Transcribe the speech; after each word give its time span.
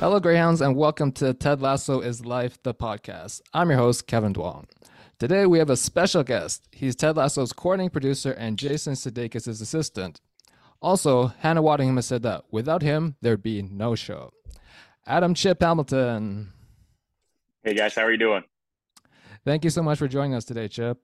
Hello, 0.00 0.20
Greyhounds, 0.20 0.60
and 0.60 0.76
welcome 0.76 1.10
to 1.10 1.34
Ted 1.34 1.60
Lasso 1.60 1.98
is 1.98 2.24
Life, 2.24 2.62
the 2.62 2.72
podcast. 2.72 3.40
I'm 3.52 3.68
your 3.68 3.80
host, 3.80 4.06
Kevin 4.06 4.32
Dwong. 4.32 4.66
Today, 5.18 5.44
we 5.44 5.58
have 5.58 5.70
a 5.70 5.76
special 5.76 6.22
guest. 6.22 6.68
He's 6.70 6.94
Ted 6.94 7.16
Lasso's 7.16 7.52
coordinating 7.52 7.90
producer 7.90 8.30
and 8.30 8.56
Jason 8.56 8.92
Sudeikis' 8.92 9.60
assistant. 9.60 10.20
Also, 10.80 11.32
Hannah 11.40 11.64
Waddingham 11.64 11.96
has 11.96 12.06
said 12.06 12.22
that 12.22 12.44
without 12.52 12.80
him, 12.80 13.16
there'd 13.22 13.42
be 13.42 13.60
no 13.60 13.96
show. 13.96 14.30
Adam 15.04 15.34
Chip 15.34 15.60
Hamilton. 15.60 16.52
Hey 17.64 17.74
guys, 17.74 17.96
how 17.96 18.02
are 18.02 18.12
you 18.12 18.18
doing? 18.18 18.44
Thank 19.44 19.64
you 19.64 19.70
so 19.70 19.82
much 19.82 19.98
for 19.98 20.06
joining 20.06 20.34
us 20.34 20.44
today, 20.44 20.68
Chip. 20.68 20.98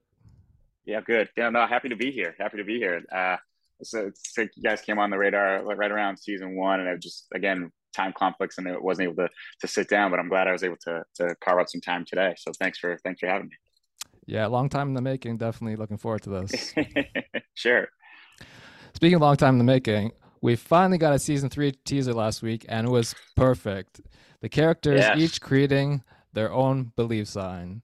Yeah, 0.84 1.00
good. 1.00 1.30
Yeah, 1.36 1.50
no, 1.50 1.66
happy 1.66 1.88
to 1.88 1.96
be 1.96 2.12
here. 2.12 2.36
Happy 2.38 2.58
to 2.58 2.64
be 2.64 2.78
here. 2.78 3.02
Uh, 3.10 3.38
so, 3.82 4.12
so 4.14 4.42
you 4.42 4.62
guys 4.62 4.82
came 4.82 5.00
on 5.00 5.10
the 5.10 5.18
radar 5.18 5.64
right 5.64 5.90
around 5.90 6.16
season 6.18 6.54
one, 6.54 6.78
and 6.78 6.88
it 6.88 7.02
just 7.02 7.26
again 7.34 7.72
time 7.94 8.12
conflicts, 8.16 8.58
and 8.58 8.66
it 8.66 8.82
wasn't 8.82 9.08
able 9.08 9.16
to 9.16 9.28
to 9.60 9.68
sit 9.68 9.88
down. 9.88 10.10
But 10.10 10.20
I'm 10.20 10.28
glad 10.28 10.48
I 10.48 10.52
was 10.52 10.62
able 10.62 10.78
to 10.84 11.04
to 11.16 11.34
carve 11.42 11.60
out 11.60 11.70
some 11.70 11.80
time 11.80 12.04
today. 12.04 12.34
So 12.36 12.52
thanks 12.58 12.78
for 12.78 12.98
thanks 13.04 13.20
for 13.20 13.26
having 13.28 13.48
me. 13.48 13.56
Yeah, 14.26 14.46
long 14.46 14.68
time 14.68 14.88
in 14.88 14.94
the 14.94 15.02
making. 15.02 15.36
Definitely 15.38 15.76
looking 15.76 15.98
forward 15.98 16.22
to 16.22 16.30
this. 16.30 16.74
sure. 17.54 17.88
Speaking 18.94 19.16
of 19.16 19.20
long 19.20 19.36
time 19.36 19.54
in 19.54 19.58
the 19.58 19.64
making, 19.64 20.12
we 20.40 20.56
finally 20.56 20.98
got 20.98 21.14
a 21.14 21.18
season 21.18 21.50
three 21.50 21.72
teaser 21.84 22.14
last 22.14 22.42
week, 22.42 22.64
and 22.68 22.86
it 22.86 22.90
was 22.90 23.14
perfect. 23.36 24.00
The 24.40 24.48
characters 24.48 25.00
yes. 25.00 25.18
each 25.18 25.40
creating 25.40 26.02
their 26.32 26.52
own 26.52 26.92
believe 26.96 27.28
sign. 27.28 27.82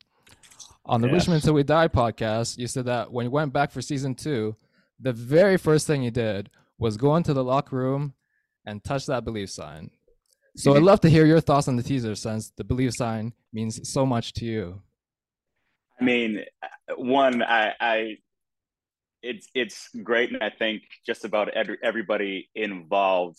On 0.84 1.00
the 1.00 1.08
yes. 1.08 1.14
Richmond 1.14 1.42
Till 1.42 1.54
We 1.54 1.62
Die 1.62 1.88
podcast, 1.88 2.58
you 2.58 2.66
said 2.66 2.86
that 2.86 3.12
when 3.12 3.24
you 3.24 3.30
went 3.30 3.52
back 3.52 3.70
for 3.70 3.80
season 3.80 4.14
two, 4.14 4.56
the 4.98 5.12
very 5.12 5.56
first 5.56 5.86
thing 5.86 6.02
you 6.02 6.10
did 6.10 6.50
was 6.78 6.96
go 6.96 7.16
into 7.16 7.32
the 7.32 7.44
locker 7.44 7.76
room 7.76 8.14
and 8.66 8.82
touch 8.82 9.06
that 9.06 9.24
believe 9.24 9.50
sign. 9.50 9.90
So 10.60 10.74
I'd 10.74 10.82
love 10.92 11.00
to 11.00 11.10
hear 11.10 11.24
your 11.24 11.40
thoughts 11.40 11.68
on 11.68 11.76
the 11.76 11.82
teaser 11.82 12.14
since 12.14 12.52
the 12.56 12.64
believe 12.64 12.92
sign 12.92 13.32
means 13.52 13.88
so 13.88 14.04
much 14.04 14.34
to 14.34 14.44
you. 14.44 14.82
I 16.00 16.04
mean, 16.04 16.44
one, 16.96 17.42
I, 17.42 17.72
I 17.80 18.16
it's 19.22 19.48
it's 19.54 19.88
great, 20.02 20.32
and 20.32 20.42
I 20.42 20.50
think 20.50 20.82
just 21.06 21.24
about 21.24 21.50
every, 21.50 21.78
everybody 21.82 22.48
involved, 22.54 23.36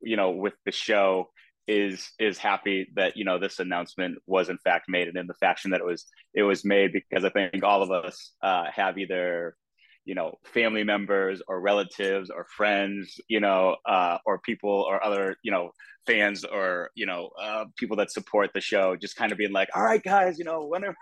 you 0.00 0.16
know, 0.16 0.30
with 0.30 0.54
the 0.64 0.72
show 0.72 1.30
is 1.68 2.10
is 2.18 2.38
happy 2.38 2.88
that 2.94 3.16
you 3.16 3.24
know 3.24 3.38
this 3.38 3.60
announcement 3.60 4.18
was 4.26 4.48
in 4.48 4.58
fact 4.58 4.86
made 4.88 5.06
and 5.06 5.16
in 5.16 5.28
the 5.28 5.34
fashion 5.34 5.70
that 5.70 5.80
it 5.80 5.86
was 5.86 6.06
it 6.34 6.42
was 6.42 6.64
made 6.64 6.92
because 6.92 7.24
I 7.24 7.30
think 7.30 7.62
all 7.62 7.82
of 7.82 7.90
us 7.90 8.32
uh, 8.42 8.64
have 8.74 8.98
either 8.98 9.56
you 10.04 10.16
know 10.16 10.34
family 10.44 10.82
members 10.82 11.40
or 11.46 11.60
relatives 11.60 12.30
or 12.30 12.46
friends 12.56 13.20
you 13.28 13.38
know 13.38 13.76
uh, 13.86 14.18
or 14.26 14.40
people 14.40 14.84
or 14.88 15.04
other 15.04 15.36
you 15.44 15.52
know 15.52 15.70
fans 16.06 16.44
or 16.44 16.90
you 16.94 17.06
know 17.06 17.30
uh, 17.40 17.64
people 17.76 17.96
that 17.96 18.10
support 18.10 18.50
the 18.54 18.60
show 18.60 18.96
just 18.96 19.16
kind 19.16 19.32
of 19.32 19.38
being 19.38 19.52
like 19.52 19.68
all 19.74 19.82
right 19.82 20.02
guys 20.02 20.38
you 20.38 20.44
know 20.44 20.64
when 20.64 20.84
are 20.84 20.96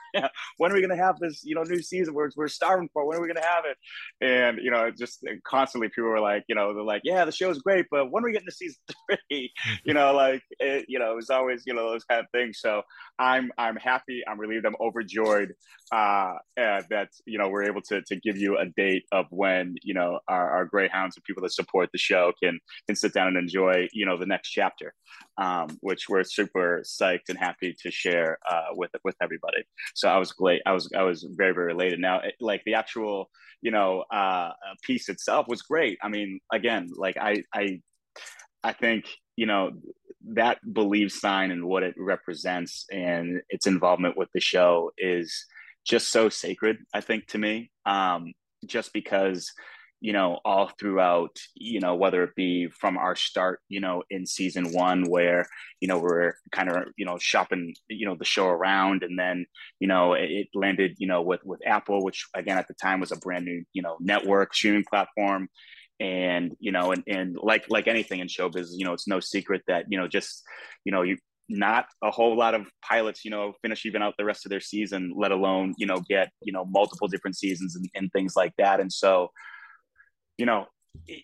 when 0.58 0.70
are 0.70 0.74
we 0.74 0.80
going 0.80 0.96
to 0.96 1.02
have 1.02 1.18
this 1.20 1.42
you 1.44 1.54
know 1.54 1.62
new 1.62 1.82
season 1.82 2.14
we're, 2.14 2.30
we're 2.36 2.48
starving 2.48 2.88
for 2.92 3.06
when 3.06 3.16
are 3.16 3.20
we 3.20 3.26
going 3.26 3.40
to 3.40 3.48
have 3.48 3.64
it 3.64 3.76
and 4.20 4.58
you 4.62 4.70
know 4.70 4.90
just 4.90 5.24
constantly 5.44 5.88
people 5.88 6.10
were 6.10 6.20
like 6.20 6.44
you 6.48 6.54
know 6.54 6.74
they're 6.74 6.82
like 6.82 7.02
yeah 7.04 7.24
the 7.24 7.32
show's 7.32 7.58
great 7.58 7.86
but 7.90 8.10
when 8.10 8.22
are 8.22 8.26
we 8.26 8.32
getting 8.32 8.46
to 8.46 8.54
season 8.54 8.78
three 9.30 9.50
you 9.84 9.94
know 9.94 10.12
like 10.12 10.42
it, 10.58 10.84
you 10.88 10.98
know 10.98 11.12
it 11.12 11.16
was 11.16 11.30
always 11.30 11.62
you 11.66 11.74
know 11.74 11.90
those 11.90 12.04
kind 12.04 12.20
of 12.20 12.26
things 12.32 12.58
so 12.60 12.82
i'm 13.18 13.50
i'm 13.58 13.76
happy 13.76 14.22
i'm 14.28 14.38
relieved 14.38 14.66
i'm 14.66 14.76
overjoyed 14.80 15.52
uh, 15.92 16.34
uh 16.58 16.82
that 16.90 17.08
you 17.24 17.38
know 17.38 17.48
we're 17.48 17.64
able 17.64 17.80
to 17.80 18.02
to 18.02 18.16
give 18.16 18.36
you 18.36 18.58
a 18.58 18.66
date 18.76 19.04
of 19.12 19.26
when 19.30 19.74
you 19.82 19.94
know 19.94 20.20
our, 20.28 20.50
our 20.50 20.64
greyhounds 20.64 21.16
and 21.16 21.24
people 21.24 21.42
that 21.42 21.52
support 21.52 21.88
the 21.92 21.98
show 21.98 22.32
can 22.42 22.58
can 22.86 22.94
sit 22.96 23.12
down 23.12 23.28
and 23.28 23.36
enjoy 23.36 23.88
you 23.92 24.04
know 24.04 24.16
the 24.16 24.26
next 24.26 24.50
chapter 24.50 24.89
um, 25.38 25.78
which 25.80 26.08
we're 26.08 26.24
super 26.24 26.82
psyched 26.84 27.28
and 27.28 27.38
happy 27.38 27.74
to 27.82 27.90
share 27.90 28.38
uh, 28.50 28.68
with 28.72 28.90
with 29.04 29.16
everybody. 29.22 29.64
So 29.94 30.08
I 30.08 30.18
was 30.18 30.32
great. 30.32 30.62
I 30.66 30.72
was 30.72 30.90
I 30.96 31.02
was 31.02 31.26
very 31.36 31.54
very 31.54 31.72
elated. 31.72 32.00
Now, 32.00 32.20
it, 32.20 32.34
like 32.40 32.62
the 32.64 32.74
actual 32.74 33.30
you 33.62 33.70
know 33.70 34.04
uh, 34.12 34.50
piece 34.82 35.08
itself 35.08 35.46
was 35.48 35.62
great. 35.62 35.98
I 36.02 36.08
mean, 36.08 36.40
again, 36.52 36.90
like 36.96 37.16
I 37.16 37.44
I 37.54 37.80
I 38.62 38.72
think 38.72 39.06
you 39.36 39.46
know 39.46 39.72
that 40.32 40.58
believe 40.72 41.10
sign 41.10 41.50
and 41.50 41.64
what 41.64 41.82
it 41.82 41.94
represents 41.96 42.84
and 42.90 43.40
its 43.48 43.66
involvement 43.66 44.16
with 44.16 44.28
the 44.34 44.40
show 44.40 44.90
is 44.98 45.46
just 45.86 46.10
so 46.10 46.28
sacred. 46.28 46.76
I 46.94 47.00
think 47.00 47.26
to 47.28 47.38
me, 47.38 47.70
um, 47.86 48.32
just 48.66 48.92
because 48.92 49.50
you 50.00 50.14
know, 50.14 50.40
all 50.44 50.70
throughout, 50.78 51.36
you 51.54 51.78
know, 51.78 51.94
whether 51.94 52.24
it 52.24 52.34
be 52.34 52.68
from 52.68 52.96
our 52.96 53.14
start, 53.14 53.60
you 53.68 53.80
know, 53.80 54.02
in 54.08 54.24
season 54.24 54.72
one, 54.72 55.04
where, 55.04 55.46
you 55.80 55.88
know, 55.88 55.98
we're 55.98 56.34
kind 56.52 56.70
of, 56.70 56.84
you 56.96 57.04
know, 57.04 57.18
shopping, 57.18 57.74
you 57.88 58.06
know, 58.06 58.16
the 58.16 58.24
show 58.24 58.46
around. 58.46 59.02
And 59.02 59.18
then, 59.18 59.44
you 59.78 59.88
know, 59.88 60.14
it, 60.14 60.48
landed, 60.54 60.96
you 60.98 61.06
know, 61.06 61.20
with, 61.20 61.44
with 61.44 61.60
Apple, 61.66 62.02
which 62.02 62.26
again, 62.34 62.56
at 62.56 62.66
the 62.66 62.74
time 62.74 63.00
was 63.00 63.12
a 63.12 63.16
brand 63.16 63.44
new, 63.44 63.62
you 63.74 63.82
know, 63.82 63.98
network 64.00 64.54
streaming 64.54 64.84
platform. 64.88 65.48
And, 66.00 66.56
you 66.58 66.72
know, 66.72 66.92
and, 66.92 67.04
and 67.06 67.36
like, 67.38 67.66
like 67.68 67.86
anything 67.86 68.20
in 68.20 68.28
showbiz, 68.28 68.68
you 68.72 68.86
know, 68.86 68.94
it's 68.94 69.06
no 69.06 69.20
secret 69.20 69.60
that, 69.68 69.84
you 69.90 69.98
know, 69.98 70.08
just, 70.08 70.42
you 70.86 70.92
know, 70.92 71.02
you, 71.02 71.18
not 71.50 71.86
a 72.02 72.10
whole 72.10 72.38
lot 72.38 72.54
of 72.54 72.66
pilots, 72.80 73.24
you 73.24 73.30
know, 73.30 73.52
finish 73.60 73.84
even 73.84 74.00
out 74.00 74.14
the 74.16 74.24
rest 74.24 74.46
of 74.46 74.50
their 74.50 74.60
season, 74.60 75.12
let 75.14 75.32
alone, 75.32 75.74
you 75.76 75.84
know, 75.84 76.00
get, 76.08 76.30
you 76.42 76.52
know, 76.52 76.64
multiple 76.64 77.08
different 77.08 77.36
seasons 77.36 77.76
and, 77.76 77.86
and 77.94 78.10
things 78.12 78.34
like 78.34 78.52
that. 78.56 78.80
And 78.80 78.90
so, 78.90 79.30
you 80.40 80.46
know, 80.46 80.66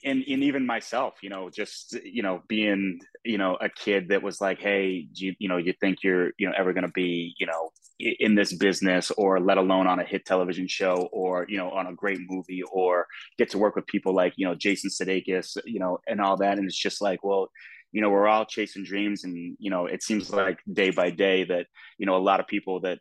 and, 0.05 0.23
and 0.29 0.43
even 0.45 0.67
myself, 0.67 1.15
you 1.23 1.31
know, 1.31 1.49
just, 1.51 1.99
you 2.05 2.23
know, 2.23 2.43
being, 2.49 3.01
you 3.25 3.39
know, 3.39 3.57
a 3.61 3.69
kid 3.69 4.11
that 4.11 4.23
was 4.23 4.41
like, 4.41 4.61
Hey, 4.61 5.09
you, 5.15 5.35
you 5.39 5.49
know, 5.49 5.57
you 5.57 5.73
think 5.81 6.05
you're, 6.05 6.33
you 6.39 6.47
know, 6.47 6.53
ever 6.57 6.73
going 6.75 6.87
to 6.87 6.93
be, 6.93 7.35
you 7.39 7.47
know, 7.47 7.71
in 7.99 8.35
this 8.35 8.53
business 8.53 9.11
or 9.13 9.41
let 9.41 9.57
alone 9.57 9.87
on 9.87 9.99
a 9.99 10.05
hit 10.05 10.27
television 10.27 10.69
show 10.69 11.09
or, 11.13 11.47
you 11.49 11.57
know, 11.57 11.71
on 11.71 11.87
a 11.87 11.95
great 11.95 12.19
movie 12.29 12.63
or 12.71 13.07
get 13.39 13.51
to 13.51 13.59
work 13.59 13.75
with 13.75 13.87
people 13.87 14.15
like, 14.15 14.35
you 14.37 14.47
know, 14.47 14.55
Jason 14.55 14.91
Sudeikis, 14.91 15.57
you 15.65 15.81
know, 15.81 15.99
and 16.07 16.21
all 16.21 16.37
that. 16.37 16.59
And 16.59 16.67
it's 16.67 16.79
just 16.79 17.01
like, 17.01 17.25
well, 17.25 17.49
you 17.93 18.03
know, 18.03 18.11
we're 18.11 18.29
all 18.29 18.45
chasing 18.45 18.85
dreams 18.85 19.25
and, 19.25 19.57
you 19.59 19.71
know, 19.71 19.87
it 19.87 20.03
seems 20.03 20.31
like 20.31 20.59
day 20.71 20.91
by 20.91 21.09
day 21.11 21.45
that, 21.45 21.67
you 21.97 22.05
know, 22.05 22.17
a 22.17 22.19
lot 22.19 22.41
of 22.41 22.47
people 22.47 22.81
that 22.81 22.99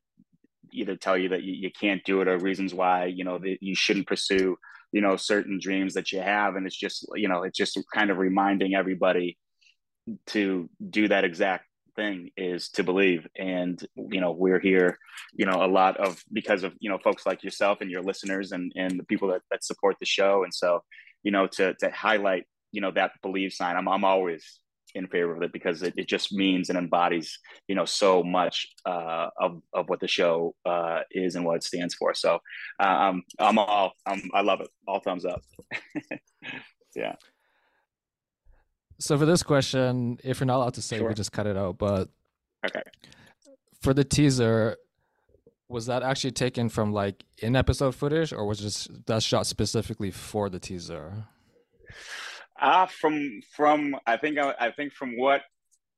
either 0.72 0.96
tell 0.96 1.18
you 1.18 1.30
that 1.30 1.44
you, 1.44 1.54
you 1.54 1.72
can't 1.72 2.04
do 2.04 2.22
it 2.22 2.28
or 2.28 2.38
reasons 2.38 2.74
why, 2.74 3.06
you 3.06 3.24
know, 3.24 3.38
that 3.38 3.58
you 3.62 3.76
shouldn't 3.76 4.08
pursue 4.08 4.58
you 4.92 5.02
know 5.02 5.18
certain 5.18 5.60
dreams 5.60 5.96
that 5.96 6.12
you 6.12 6.22
have. 6.22 6.56
And 6.56 6.66
it's 6.66 6.76
just 6.76 7.06
you 7.16 7.28
know 7.28 7.44
it's 7.44 7.58
just 7.58 7.78
kind 7.94 8.10
of 8.10 8.18
reminding 8.18 8.76
everybody 8.76 9.38
to 10.28 10.70
do 10.90 11.08
that 11.08 11.26
exact 11.26 11.66
thing 11.96 12.30
is 12.38 12.70
to 12.70 12.84
believe. 12.84 13.28
And 13.38 13.78
you 13.96 14.22
know 14.22 14.32
we're 14.32 14.60
here 14.60 14.98
you 15.34 15.46
know 15.46 15.64
a 15.64 15.68
lot 15.68 15.98
of 15.98 16.24
because 16.32 16.64
of 16.64 16.74
you 16.80 16.90
know 16.90 16.98
folks 16.98 17.26
like 17.26 17.44
yourself 17.44 17.82
and 17.82 17.92
your 17.92 18.04
listeners 18.04 18.54
and 18.54 18.72
and 18.76 18.98
the 18.98 19.04
people 19.04 19.28
that, 19.30 19.42
that 19.52 19.66
support 19.66 19.98
the 20.00 20.06
show. 20.06 20.44
And 20.44 20.54
so 20.54 20.82
you 21.24 21.32
know 21.32 21.48
to 21.48 21.74
to 21.82 21.90
highlight 21.90 22.46
you 22.72 22.82
know 22.82 22.92
that 22.92 23.12
believe 23.22 23.54
sign 23.54 23.76
i'm, 23.78 23.88
I'm 23.88 24.04
always 24.04 24.60
in 24.96 25.08
favor 25.08 25.36
of 25.36 25.44
it 25.44 25.52
because 25.52 25.84
it, 25.84 25.94
it 25.98 26.08
just 26.08 26.34
means 26.34 26.70
and 26.70 26.78
embodies 26.78 27.38
you 27.68 27.76
know 27.76 27.86
so 27.86 28.24
much 28.24 28.68
uh, 28.86 29.28
of 29.40 29.62
of 29.74 29.90
what 29.90 30.00
the 30.00 30.08
show 30.08 30.56
uh, 30.66 31.02
is 31.12 31.36
and 31.36 31.46
what 31.46 31.58
it 31.58 31.64
stands 31.64 31.94
for. 31.94 32.14
So 32.14 32.40
um, 32.80 33.24
I'm 33.38 33.58
all 33.60 33.94
I'm, 34.06 34.24
I 34.34 34.42
love 34.42 34.62
it. 34.62 34.70
All 34.88 35.00
thumbs 35.00 35.26
up. 35.26 35.42
yeah. 36.96 37.16
So 39.00 39.18
for 39.18 39.26
this 39.26 39.44
question, 39.44 40.18
if 40.24 40.40
you're 40.40 40.48
not 40.48 40.58
allowed 40.58 40.76
to 40.76 40.82
say, 40.82 40.98
sure. 40.98 41.10
we 41.10 41.14
just 41.14 41.34
cut 41.34 41.48
it 41.48 41.58
out. 41.58 41.78
But 41.78 42.10
okay, 42.66 42.82
for 43.82 43.94
the 43.94 44.06
teaser, 44.06 44.78
was 45.68 45.88
that 45.88 46.02
actually 46.02 46.32
taken 46.32 46.70
from 46.70 46.94
like 46.94 47.24
in 47.40 47.56
episode 47.56 47.94
footage, 47.96 48.32
or 48.32 48.46
was 48.46 48.60
just 48.60 49.06
that 49.08 49.22
shot 49.22 49.46
specifically 49.46 50.12
for 50.12 50.50
the 50.50 50.60
teaser? 50.60 51.26
Ah, 52.60 52.86
from 52.86 53.42
from 53.56 53.96
I 54.06 54.18
think 54.18 54.38
I, 54.38 54.54
I 54.60 54.72
think 54.72 54.94
from 54.94 55.18
what 55.18 55.42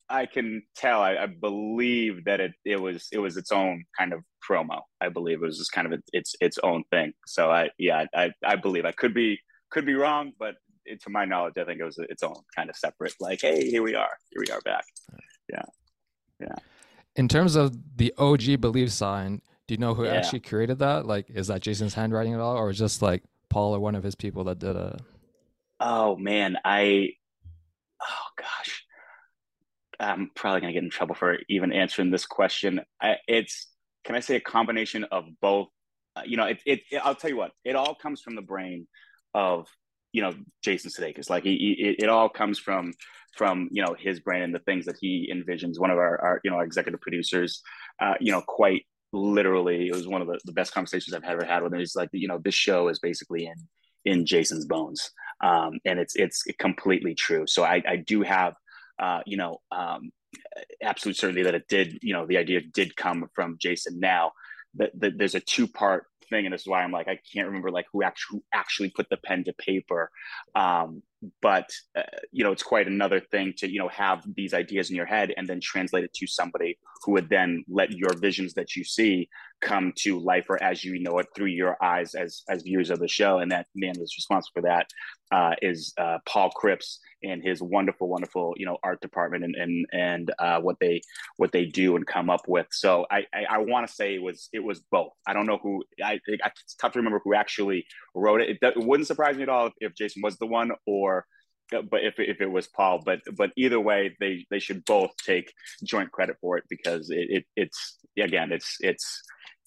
I 0.10 0.26
can 0.26 0.64
tell, 0.76 1.02
I, 1.02 1.16
I, 1.16 1.26
believe 1.26 2.24
that 2.26 2.40
it 2.40 2.54
it 2.66 2.78
was 2.78 3.08
it 3.12 3.20
was 3.20 3.38
its 3.38 3.52
own 3.52 3.84
kind 3.98 4.14
of 4.14 4.22
promo. 4.48 4.82
I 5.02 5.10
believe 5.10 5.44
it 5.44 5.46
was 5.46 5.58
just 5.58 5.72
kind 5.72 5.92
of 5.92 6.00
its 6.14 6.36
its 6.40 6.58
own 6.64 6.84
thing. 6.92 7.14
So 7.26 7.52
I 7.52 7.70
yeah 7.78 8.06
I 8.16 8.32
I 8.44 8.56
believe 8.56 8.86
I 8.86 8.92
could 8.92 9.14
be 9.14 9.40
could 9.70 9.86
be 9.86 9.96
wrong, 9.96 10.32
but 10.40 10.56
it, 10.86 11.04
to 11.04 11.10
my 11.10 11.26
knowledge, 11.26 11.56
I 11.58 11.66
think 11.66 11.82
it 11.82 11.84
was 11.84 11.98
its 11.98 12.24
own 12.24 12.38
kind 12.56 12.70
of 12.70 12.76
separate. 12.76 13.14
Like 13.20 13.42
hey, 13.42 13.70
here 13.70 13.84
we 13.84 13.96
are, 13.96 14.18
here 14.32 14.42
we 14.46 14.52
are 14.52 14.62
back. 14.62 14.86
Yeah, 15.52 15.66
yeah. 16.40 16.56
In 17.16 17.28
terms 17.28 17.56
of 17.56 17.76
the 17.98 18.14
OG 18.18 18.62
believe 18.62 18.92
sign, 18.92 19.42
do 19.68 19.74
you 19.74 19.78
know 19.78 19.94
who 19.94 20.06
yeah. 20.06 20.14
actually 20.14 20.40
created 20.40 20.80
that? 20.80 21.06
Like, 21.06 21.30
is 21.30 21.48
that 21.48 21.62
Jason's 21.62 21.94
handwriting 21.94 22.34
at 22.34 22.40
all, 22.40 22.56
or 22.56 22.72
just 22.72 23.02
like 23.02 23.24
Paul 23.50 23.76
or 23.76 23.80
one 23.80 23.96
of 23.96 24.04
his 24.04 24.16
people 24.16 24.46
that 24.46 24.60
did 24.60 24.76
it? 24.76 25.02
Oh 25.80 26.16
man, 26.16 26.58
I 26.64 27.10
oh 28.02 28.28
gosh. 28.38 28.84
I'm 30.00 30.30
probably 30.36 30.62
gonna 30.62 30.74
get 30.74 30.84
in 30.84 30.90
trouble 30.90 31.16
for 31.16 31.38
even 31.50 31.74
answering 31.74 32.12
this 32.12 32.26
question. 32.26 32.82
I, 33.02 33.18
it's 33.28 33.68
can 34.04 34.16
I 34.16 34.20
say 34.20 34.36
a 34.36 34.42
combination 34.42 35.06
of 35.06 35.26
both? 35.42 35.68
Uh, 36.16 36.22
you 36.26 36.38
know, 36.38 36.46
it, 36.46 36.60
it, 36.66 36.82
it, 36.92 37.02
I'll 37.04 37.16
tell 37.16 37.30
you 37.30 37.38
what. 37.38 37.52
It 37.66 37.76
all 37.76 37.96
comes 37.96 38.22
from 38.22 38.36
the 38.36 38.42
brain 38.42 38.88
of 39.34 39.68
you 40.14 40.22
know 40.22 40.34
Jason 40.64 40.92
Sudeikis. 40.92 41.30
Like 41.30 41.44
he, 41.44 41.96
it 42.00 42.10
all 42.10 42.30
comes 42.30 42.60
from 42.60 42.94
from 43.36 43.70
you 43.72 43.84
know 43.84 43.96
his 43.98 44.20
brain 44.20 44.44
and 44.44 44.54
the 44.54 44.60
things 44.60 44.86
that 44.86 44.98
he 45.00 45.32
envisions. 45.34 45.80
One 45.80 45.92
of 45.92 45.98
our, 45.98 46.20
our 46.22 46.42
you 46.44 46.52
know 46.52 46.58
our 46.58 46.64
executive 46.64 47.02
producers, 47.02 47.62
uh, 48.00 48.16
you 48.20 48.32
know, 48.32 48.42
quite 48.42 48.86
literally, 49.14 49.88
it 49.88 49.96
was 49.96 50.08
one 50.08 50.22
of 50.22 50.28
the, 50.28 50.40
the 50.46 50.52
best 50.52 50.74
conversations 50.74 51.14
I've 51.14 51.24
ever 51.24 51.46
had 51.46 51.64
with 51.64 51.74
him. 51.74 51.80
He's 51.80 51.96
like, 51.96 52.10
you 52.12 52.28
know, 52.28 52.40
this 52.44 52.56
show 52.56 52.88
is 52.90 53.00
basically 53.00 53.46
in 53.46 53.56
in 54.08 54.26
Jason's 54.26 54.66
bones, 54.66 55.12
um, 55.42 55.80
and 55.86 56.00
it's 56.00 56.16
it's 56.16 56.44
completely 56.58 57.14
true. 57.14 57.46
So 57.46 57.64
I, 57.64 57.84
I 57.88 57.98
do 57.98 58.22
have, 58.22 58.56
uh, 58.98 59.22
you 59.26 59.38
know, 59.38 59.62
um, 59.72 60.12
absolute 60.82 61.18
certainty 61.18 61.44
that 61.44 61.56
it 61.56 61.68
did. 61.68 62.00
You 62.02 62.14
know, 62.14 62.26
the 62.26 62.38
idea 62.38 62.62
did 62.62 62.96
come 62.96 63.30
from 63.36 63.58
Jason. 63.60 64.00
Now 64.00 64.32
that, 64.76 64.92
that 65.00 65.18
there's 65.18 65.36
a 65.36 65.42
two 65.42 65.68
part 65.68 66.06
thing, 66.30 66.46
and 66.46 66.54
this 66.54 66.62
is 66.62 66.68
why 66.68 66.82
I'm 66.82 66.92
like 66.92 67.10
I 67.10 67.20
can't 67.34 67.48
remember 67.48 67.70
like 67.70 67.86
who 67.92 68.02
actually 68.02 68.38
who 68.38 68.44
actually 68.54 68.90
put 68.92 69.10
the 69.10 69.18
pen 69.18 69.44
to 69.44 69.54
paper. 69.54 70.10
Um, 70.56 71.04
but 71.42 71.70
uh, 71.98 72.04
you 72.32 72.46
know, 72.46 72.54
it's 72.54 72.64
quite 72.64 72.88
another 72.88 73.20
thing 73.20 73.54
to 73.58 73.70
you 73.70 73.80
know 73.80 73.90
have 73.90 74.24
these 74.36 74.54
ideas 74.54 74.90
in 74.90 74.96
your 74.96 75.06
head 75.06 75.34
and 75.36 75.48
then 75.48 75.60
translate 75.60 76.06
it 76.06 76.14
to 76.14 76.28
somebody 76.28 76.78
who 77.04 77.12
would 77.12 77.30
then 77.30 77.66
let 77.68 77.92
your 77.92 78.14
visions 78.18 78.54
that 78.54 78.76
you 78.76 78.86
see 78.86 79.28
come 79.62 79.94
to 79.98 80.20
life 80.20 80.46
or 80.50 80.62
as 80.62 80.84
you 80.84 81.00
know 81.00 81.18
it 81.20 81.28
through 81.36 81.48
your 81.48 81.78
eyes 81.84 82.14
as 82.16 82.44
as 82.50 82.64
viewers 82.64 82.90
of 82.90 83.00
the 83.00 83.08
show. 83.08 83.40
And 83.40 83.52
that 83.52 83.68
man 83.76 83.94
that's 83.98 84.18
responsible 84.18 84.52
for 84.54 84.62
that 84.64 84.88
uh, 85.32 85.56
is 85.62 85.94
uh, 85.98 86.20
Paul 86.28 86.52
Cripps 86.52 87.00
and 87.24 87.44
his 87.44 87.62
wonderful, 87.62 88.08
wonderful, 88.08 88.54
you 88.58 88.66
know, 88.66 88.78
art 88.84 89.02
department 89.02 89.44
and 89.44 89.56
and 89.56 89.86
and 89.92 90.32
uh, 90.40 90.60
what 90.60 90.78
they 90.80 91.02
what 91.38 91.52
they 91.52 91.66
do 91.66 91.96
and 91.96 92.06
come 92.06 92.30
up 92.30 92.48
with. 92.48 92.68
So 92.72 93.06
I 93.10 93.26
I, 93.34 93.46
I 93.50 93.58
want 93.60 93.88
to 93.88 93.94
say 93.94 94.16
it 94.16 94.22
was 94.22 94.50
it 94.54 94.64
was 94.64 94.82
both. 94.92 95.14
I 95.26 95.34
don't 95.34 95.46
know 95.46 95.60
who 95.62 95.84
I 96.04 96.20
it's 96.28 96.76
tough 96.76 96.94
to 96.94 97.00
remember 97.00 97.22
who 97.24 97.34
actually 97.34 97.86
wrote 98.14 98.42
it. 98.42 98.50
It, 98.50 98.58
it 98.62 98.78
wouldn't 98.78 99.08
surprise 99.08 99.38
me 99.38 99.44
at 99.44 99.50
all 99.50 99.68
if, 99.68 99.74
if 99.80 99.96
Jason 99.96 100.22
was 100.22 100.38
the 100.38 100.48
one 100.48 100.72
or 100.86 101.26
Uh, 101.76 101.82
but 101.82 102.04
if, 102.04 102.16
if 102.18 102.40
it 102.42 102.50
was 102.50 102.68
Paul, 102.68 103.02
but 103.06 103.20
but 103.36 103.52
either 103.58 103.80
way, 103.80 104.16
they 104.20 104.46
they 104.50 104.60
should 104.60 104.86
both 104.86 105.12
take 105.18 105.52
joint 105.84 106.12
credit 106.12 106.38
for 106.40 106.58
it 106.58 106.64
because 106.70 107.10
it, 107.10 107.28
it 107.30 107.46
it's 107.56 107.98
again 108.18 108.52
it's 108.52 108.78
it's 108.80 109.22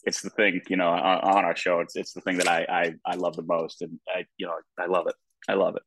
it's 0.04 0.22
the 0.22 0.30
thing 0.30 0.60
you 0.68 0.76
know 0.76 0.88
on, 0.88 1.18
on, 1.20 1.44
our 1.44 1.54
show 1.54 1.80
it's 1.80 1.94
it's 1.96 2.14
the 2.14 2.22
thing 2.22 2.38
that 2.38 2.48
I, 2.48 2.66
I 2.68 2.94
I 3.12 3.14
love 3.16 3.36
the 3.36 3.42
most 3.42 3.82
and 3.82 4.00
I 4.08 4.24
you 4.38 4.46
know 4.46 4.54
I 4.78 4.86
love 4.86 5.06
it 5.08 5.14
I 5.48 5.54
love 5.54 5.76
it. 5.76 5.82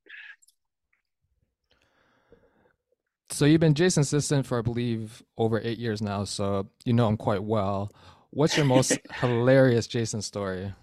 So 3.31 3.45
you've 3.45 3.61
been 3.61 3.73
Jason's 3.73 4.07
assistant 4.13 4.45
for 4.45 4.59
I 4.59 4.61
believe 4.61 5.23
over 5.37 5.59
eight 5.63 5.79
years 5.79 6.01
now, 6.01 6.23
so 6.25 6.69
you 6.85 6.93
know 6.93 7.07
him 7.07 7.17
quite 7.17 7.43
well. 7.43 7.91
What's 8.29 8.55
your 8.55 8.67
most 8.67 8.97
hilarious 9.15 9.87
Jason 9.87 10.21
story? 10.21 10.73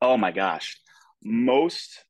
Oh 0.00 0.16
my 0.16 0.30
gosh, 0.30 0.80
most 1.22 2.02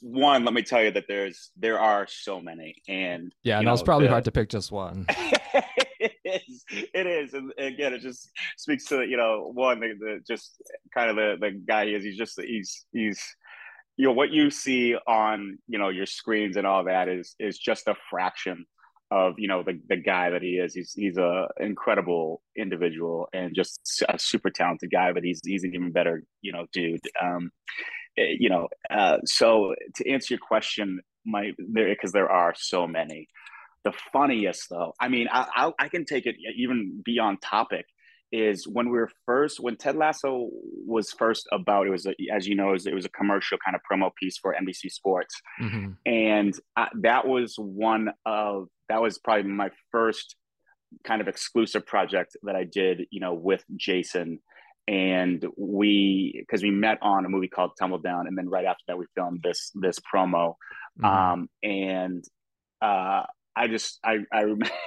one. 0.00 0.44
Let 0.44 0.54
me 0.54 0.62
tell 0.62 0.82
you 0.82 0.90
that 0.92 1.04
there's 1.08 1.50
there 1.56 1.78
are 1.78 2.06
so 2.08 2.40
many, 2.40 2.76
and 2.88 3.32
yeah, 3.42 3.58
and 3.58 3.68
it's 3.68 3.82
probably 3.82 4.06
the, 4.06 4.12
hard 4.12 4.24
to 4.24 4.32
pick 4.32 4.48
just 4.48 4.72
one. 4.72 5.06
it 5.08 6.12
is, 6.24 6.64
it 6.70 7.06
is, 7.06 7.34
and 7.34 7.52
again, 7.58 7.94
it 7.94 8.00
just 8.00 8.30
speaks 8.56 8.84
to 8.86 9.04
you 9.04 9.16
know 9.16 9.50
one 9.54 9.80
the, 9.80 9.94
the 9.98 10.20
just 10.26 10.60
kind 10.94 11.10
of 11.10 11.16
the 11.16 11.36
the 11.40 11.50
guy 11.66 11.86
he 11.86 11.94
is. 11.94 12.04
He's 12.04 12.16
just 12.16 12.40
he's 12.40 12.84
he's 12.92 13.20
you 13.96 14.06
know 14.06 14.12
what 14.12 14.30
you 14.30 14.50
see 14.50 14.94
on 15.06 15.58
you 15.68 15.78
know 15.78 15.88
your 15.88 16.06
screens 16.06 16.56
and 16.56 16.66
all 16.66 16.84
that 16.84 17.08
is 17.08 17.34
is 17.38 17.58
just 17.58 17.88
a 17.88 17.94
fraction 18.10 18.66
of 19.10 19.34
you 19.38 19.48
know 19.48 19.62
the, 19.62 19.80
the 19.88 19.96
guy 19.96 20.30
that 20.30 20.42
he 20.42 20.56
is 20.56 20.74
he's 20.74 20.92
he's 20.92 21.16
a 21.16 21.46
incredible 21.60 22.42
individual 22.56 23.28
and 23.32 23.54
just 23.54 23.80
a 24.08 24.18
super 24.18 24.50
talented 24.50 24.90
guy 24.90 25.12
but 25.12 25.22
he's 25.22 25.40
he's 25.44 25.62
an 25.64 25.72
even 25.74 25.92
better 25.92 26.24
you 26.42 26.52
know 26.52 26.66
dude 26.72 27.00
um 27.22 27.50
you 28.16 28.48
know 28.48 28.68
uh 28.90 29.18
so 29.24 29.74
to 29.94 30.10
answer 30.10 30.34
your 30.34 30.40
question 30.40 31.00
my 31.24 31.52
there 31.58 31.88
because 31.88 32.12
there 32.12 32.30
are 32.30 32.54
so 32.56 32.86
many. 32.86 33.28
The 33.84 33.92
funniest 34.12 34.68
though 34.68 34.94
i 34.98 35.06
mean 35.06 35.28
I, 35.30 35.46
I 35.54 35.72
i 35.84 35.88
can 35.88 36.04
take 36.04 36.26
it 36.26 36.34
even 36.56 37.02
beyond 37.04 37.40
topic 37.40 37.86
is 38.32 38.66
when 38.66 38.86
we 38.90 38.98
were 38.98 39.10
first 39.24 39.60
when 39.60 39.76
Ted 39.76 39.96
Lasso 39.96 40.48
was 40.86 41.12
first 41.12 41.46
about 41.52 41.86
it 41.86 41.90
was 41.90 42.06
a, 42.06 42.14
as 42.34 42.46
you 42.46 42.54
know 42.54 42.70
it 42.70 42.72
was, 42.72 42.86
it 42.86 42.94
was, 42.94 43.04
a 43.04 43.10
commercial 43.10 43.58
kind 43.64 43.76
of 43.76 43.82
promo 43.90 44.10
piece 44.14 44.38
for 44.38 44.54
NBC 44.54 44.90
Sports, 44.90 45.40
mm-hmm. 45.60 45.92
and 46.04 46.58
I, 46.76 46.88
that 47.02 47.26
was 47.26 47.54
one 47.56 48.10
of 48.24 48.68
that 48.88 49.00
was 49.00 49.18
probably 49.18 49.50
my 49.50 49.70
first 49.92 50.36
kind 51.04 51.20
of 51.20 51.28
exclusive 51.28 51.86
project 51.86 52.36
that 52.42 52.56
I 52.56 52.64
did 52.64 53.06
you 53.10 53.20
know 53.20 53.34
with 53.34 53.64
Jason, 53.76 54.40
and 54.88 55.44
we 55.56 56.34
because 56.38 56.62
we 56.62 56.70
met 56.70 56.98
on 57.02 57.24
a 57.24 57.28
movie 57.28 57.48
called 57.48 57.72
Tumbledown, 57.80 58.26
and 58.28 58.36
then 58.36 58.48
right 58.48 58.64
after 58.64 58.82
that 58.88 58.98
we 58.98 59.06
filmed 59.14 59.42
this 59.42 59.70
this 59.74 59.98
promo, 59.98 60.54
mm-hmm. 61.00 61.04
um, 61.04 61.48
and 61.62 62.24
uh, 62.80 63.24
I 63.54 63.68
just 63.68 63.98
I 64.04 64.18
I 64.32 64.42
remember. 64.42 64.70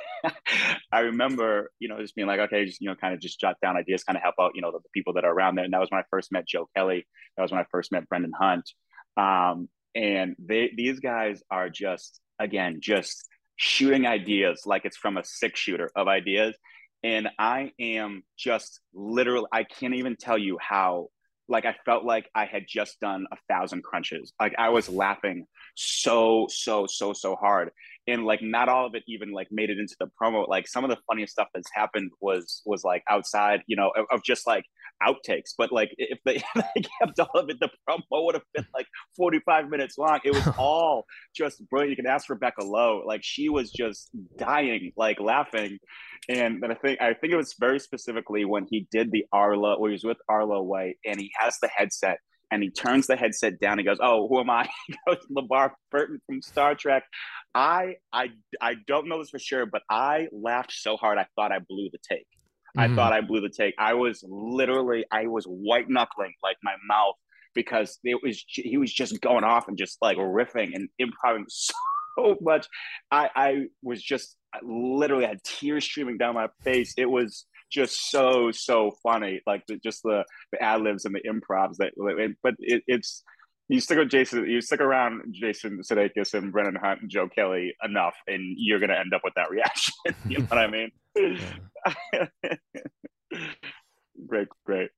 I 0.91 0.99
remember, 1.01 1.71
you 1.79 1.87
know, 1.87 1.99
just 2.01 2.13
being 2.13 2.27
like, 2.27 2.39
okay, 2.41 2.65
just, 2.65 2.81
you 2.81 2.89
know, 2.89 2.95
kind 2.95 3.13
of 3.13 3.21
just 3.21 3.39
jot 3.39 3.55
down 3.61 3.77
ideas, 3.77 4.03
kind 4.03 4.17
of 4.17 4.23
help 4.23 4.35
out, 4.37 4.51
you 4.53 4.61
know, 4.61 4.71
the, 4.71 4.79
the, 4.79 4.89
people 4.93 5.13
that 5.13 5.23
are 5.23 5.31
around 5.31 5.55
there. 5.55 5.63
And 5.63 5.73
that 5.73 5.79
was 5.79 5.89
when 5.91 5.99
I 5.99 6.03
first 6.09 6.29
met 6.29 6.45
Joe 6.45 6.67
Kelly. 6.75 7.05
That 7.37 7.43
was 7.43 7.51
when 7.51 7.61
I 7.61 7.65
first 7.71 7.91
met 7.91 8.09
Brendan 8.09 8.33
Hunt. 8.37 8.69
Um, 9.15 9.69
and 9.95 10.35
they, 10.37 10.71
these 10.75 10.99
guys 10.99 11.41
are 11.49 11.69
just, 11.69 12.19
again, 12.37 12.79
just 12.81 13.29
shooting 13.55 14.05
ideas 14.05 14.63
like 14.65 14.83
it's 14.85 14.97
from 14.97 15.17
a 15.17 15.23
six 15.23 15.59
shooter 15.59 15.89
of 15.95 16.07
ideas. 16.07 16.57
And 17.03 17.29
I 17.37 17.71
am 17.79 18.23
just 18.37 18.81
literally, 18.93 19.47
I 19.51 19.63
can't 19.63 19.95
even 19.95 20.15
tell 20.17 20.37
you 20.37 20.57
how, 20.59 21.07
like, 21.47 21.65
I 21.65 21.75
felt 21.85 22.03
like 22.03 22.29
I 22.35 22.45
had 22.45 22.63
just 22.67 22.99
done 22.99 23.25
a 23.31 23.37
thousand 23.49 23.83
crunches. 23.83 24.33
Like, 24.39 24.53
I 24.57 24.69
was 24.69 24.89
laughing 24.89 25.45
so, 25.75 26.47
so, 26.49 26.87
so, 26.87 27.13
so 27.13 27.35
hard 27.35 27.71
and 28.09 28.25
like 28.25 28.41
not 28.41 28.69
all 28.69 28.85
of 28.85 28.95
it 28.95 29.03
even 29.07 29.31
like 29.31 29.47
made 29.51 29.69
it 29.69 29.77
into 29.77 29.95
the 29.99 30.07
promo 30.21 30.47
like 30.47 30.67
some 30.67 30.83
of 30.83 30.89
the 30.89 30.97
funniest 31.07 31.33
stuff 31.33 31.47
that's 31.53 31.69
happened 31.73 32.11
was 32.19 32.61
was 32.65 32.83
like 32.83 33.03
outside 33.09 33.61
you 33.67 33.75
know 33.75 33.91
of, 33.95 34.05
of 34.11 34.23
just 34.23 34.47
like 34.47 34.63
outtakes 35.03 35.51
but 35.57 35.71
like 35.71 35.89
if 35.97 36.19
they, 36.25 36.35
they, 36.55 36.81
kept 36.99 37.19
all 37.19 37.41
of 37.41 37.49
it 37.49 37.59
the 37.59 37.69
promo 37.87 38.25
would 38.25 38.35
have 38.35 38.43
been 38.53 38.65
like 38.73 38.87
45 39.17 39.69
minutes 39.69 39.97
long 39.97 40.19
it 40.23 40.33
was 40.33 40.47
all 40.57 41.05
just 41.35 41.67
brilliant 41.69 41.91
you 41.91 41.95
can 41.95 42.07
ask 42.07 42.29
rebecca 42.29 42.63
lowe 42.63 43.01
like 43.05 43.21
she 43.23 43.49
was 43.49 43.71
just 43.71 44.09
dying 44.37 44.91
like 44.97 45.19
laughing 45.19 45.77
and 46.27 46.61
then 46.61 46.71
i 46.71 46.75
think 46.75 47.01
i 47.01 47.13
think 47.13 47.33
it 47.33 47.37
was 47.37 47.55
very 47.59 47.79
specifically 47.79 48.45
when 48.45 48.65
he 48.69 48.87
did 48.91 49.11
the 49.11 49.25
arlo 49.31 49.79
where 49.79 49.89
he 49.89 49.93
was 49.93 50.03
with 50.03 50.17
arlo 50.27 50.61
white 50.61 50.97
and 51.05 51.19
he 51.19 51.31
has 51.37 51.57
the 51.61 51.69
headset 51.69 52.19
and 52.51 52.63
he 52.63 52.71
turns 52.71 53.07
the 53.07 53.15
headset 53.15 53.59
down. 53.59 53.77
He 53.77 53.83
goes, 53.83 53.99
"Oh, 54.01 54.27
who 54.27 54.39
am 54.39 54.49
I?" 54.49 54.67
He 54.87 54.95
goes, 55.07 55.17
LeVar 55.31 55.71
Burton 55.91 56.19
from 56.25 56.41
Star 56.41 56.75
Trek. 56.75 57.03
I 57.53 57.95
I 58.11 58.29
I 58.61 58.75
don't 58.87 59.07
know 59.07 59.19
this 59.19 59.29
for 59.29 59.39
sure, 59.39 59.65
but 59.65 59.83
I 59.89 60.27
laughed 60.31 60.71
so 60.71 60.97
hard 60.97 61.17
I 61.17 61.27
thought 61.35 61.51
I 61.51 61.59
blew 61.59 61.89
the 61.91 61.99
take. 62.07 62.27
Mm-hmm. 62.77 62.93
I 62.93 62.95
thought 62.95 63.13
I 63.13 63.21
blew 63.21 63.41
the 63.41 63.49
take. 63.49 63.75
I 63.77 63.93
was 63.93 64.23
literally 64.27 65.05
I 65.11 65.27
was 65.27 65.45
white 65.45 65.89
knuckling 65.89 66.33
like 66.43 66.57
my 66.63 66.75
mouth 66.87 67.15
because 67.55 67.99
it 68.03 68.21
was 68.21 68.43
he 68.47 68.77
was 68.77 68.93
just 68.93 69.19
going 69.21 69.43
off 69.43 69.67
and 69.67 69.77
just 69.77 69.97
like 70.01 70.17
riffing 70.17 70.75
and 70.75 70.89
improvising 70.99 71.45
so 71.49 72.37
much. 72.41 72.67
I 73.11 73.29
I 73.35 73.55
was 73.81 74.01
just 74.01 74.35
I 74.53 74.59
literally 74.63 75.25
had 75.25 75.43
tears 75.43 75.83
streaming 75.83 76.17
down 76.17 76.35
my 76.35 76.47
face. 76.63 76.93
It 76.97 77.09
was 77.09 77.45
just 77.71 78.09
so 78.11 78.51
so 78.51 78.91
funny, 79.03 79.41
like 79.45 79.63
the, 79.67 79.77
just 79.77 80.03
the 80.03 80.23
the 80.51 80.61
ad 80.61 80.81
libs 80.81 81.05
and 81.05 81.15
the 81.15 81.21
improvs 81.21 81.77
that. 81.77 81.93
But 82.43 82.55
it, 82.59 82.83
it's 82.87 83.23
you 83.69 83.79
stick 83.79 83.99
with 83.99 84.09
Jason, 84.09 84.49
you 84.49 84.61
stick 84.61 84.81
around 84.81 85.21
Jason 85.31 85.79
Sudeikis 85.79 86.33
and 86.33 86.51
Brendan 86.51 86.75
Hunt 86.75 87.01
and 87.01 87.09
Joe 87.09 87.29
Kelly 87.29 87.75
enough, 87.83 88.15
and 88.27 88.55
you're 88.57 88.79
gonna 88.79 88.95
end 88.95 89.13
up 89.13 89.21
with 89.23 89.35
that 89.35 89.49
reaction. 89.51 89.93
you 90.27 90.39
know 90.39 90.45
what 90.45 90.57
I 90.57 90.67
mean? 90.67 90.91
great, 94.27 94.47
great. 94.65 94.89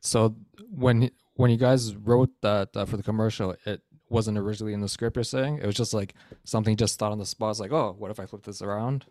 So 0.00 0.36
when 0.70 1.10
when 1.34 1.50
you 1.50 1.58
guys 1.58 1.94
wrote 1.94 2.30
that 2.40 2.70
uh, 2.74 2.86
for 2.86 2.96
the 2.96 3.02
commercial, 3.02 3.54
it 3.66 3.82
wasn't 4.08 4.38
originally 4.38 4.72
in 4.72 4.80
the 4.80 4.88
script. 4.88 5.16
You're 5.16 5.24
saying 5.24 5.58
it 5.58 5.66
was 5.66 5.74
just 5.74 5.92
like 5.92 6.14
something 6.44 6.76
just 6.76 6.98
thought 6.98 7.12
on 7.12 7.18
the 7.18 7.26
spot. 7.26 7.50
It's 7.50 7.60
like, 7.60 7.72
oh, 7.72 7.94
what 7.98 8.10
if 8.10 8.18
I 8.18 8.24
flip 8.24 8.42
this 8.42 8.62
around? 8.62 9.04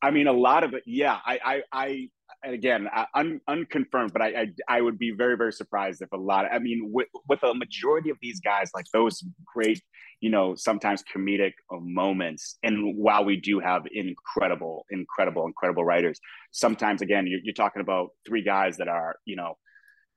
I 0.00 0.10
mean, 0.10 0.26
a 0.26 0.32
lot 0.32 0.64
of 0.64 0.74
it, 0.74 0.82
yeah. 0.84 1.18
I, 1.24 1.38
I, 1.44 1.62
I 1.72 2.08
again, 2.44 2.88
un, 3.14 3.40
unconfirmed, 3.48 4.12
but 4.12 4.22
I, 4.22 4.26
I, 4.26 4.46
I, 4.68 4.80
would 4.80 4.98
be 4.98 5.12
very, 5.16 5.36
very 5.36 5.52
surprised 5.52 6.02
if 6.02 6.12
a 6.12 6.16
lot. 6.16 6.44
Of, 6.44 6.52
I 6.52 6.58
mean, 6.58 6.90
with 6.92 7.08
with 7.28 7.42
a 7.42 7.54
majority 7.54 8.10
of 8.10 8.16
these 8.20 8.40
guys, 8.40 8.70
like 8.74 8.86
those 8.92 9.22
great, 9.54 9.80
you 10.20 10.30
know, 10.30 10.54
sometimes 10.54 11.02
comedic 11.14 11.52
moments, 11.70 12.58
and 12.62 12.96
while 12.96 13.24
we 13.24 13.36
do 13.36 13.60
have 13.60 13.82
incredible, 13.92 14.84
incredible, 14.90 15.46
incredible 15.46 15.84
writers, 15.84 16.20
sometimes 16.50 17.02
again, 17.02 17.26
you're, 17.26 17.40
you're 17.42 17.54
talking 17.54 17.82
about 17.82 18.10
three 18.26 18.42
guys 18.42 18.76
that 18.78 18.88
are, 18.88 19.16
you 19.24 19.36
know, 19.36 19.56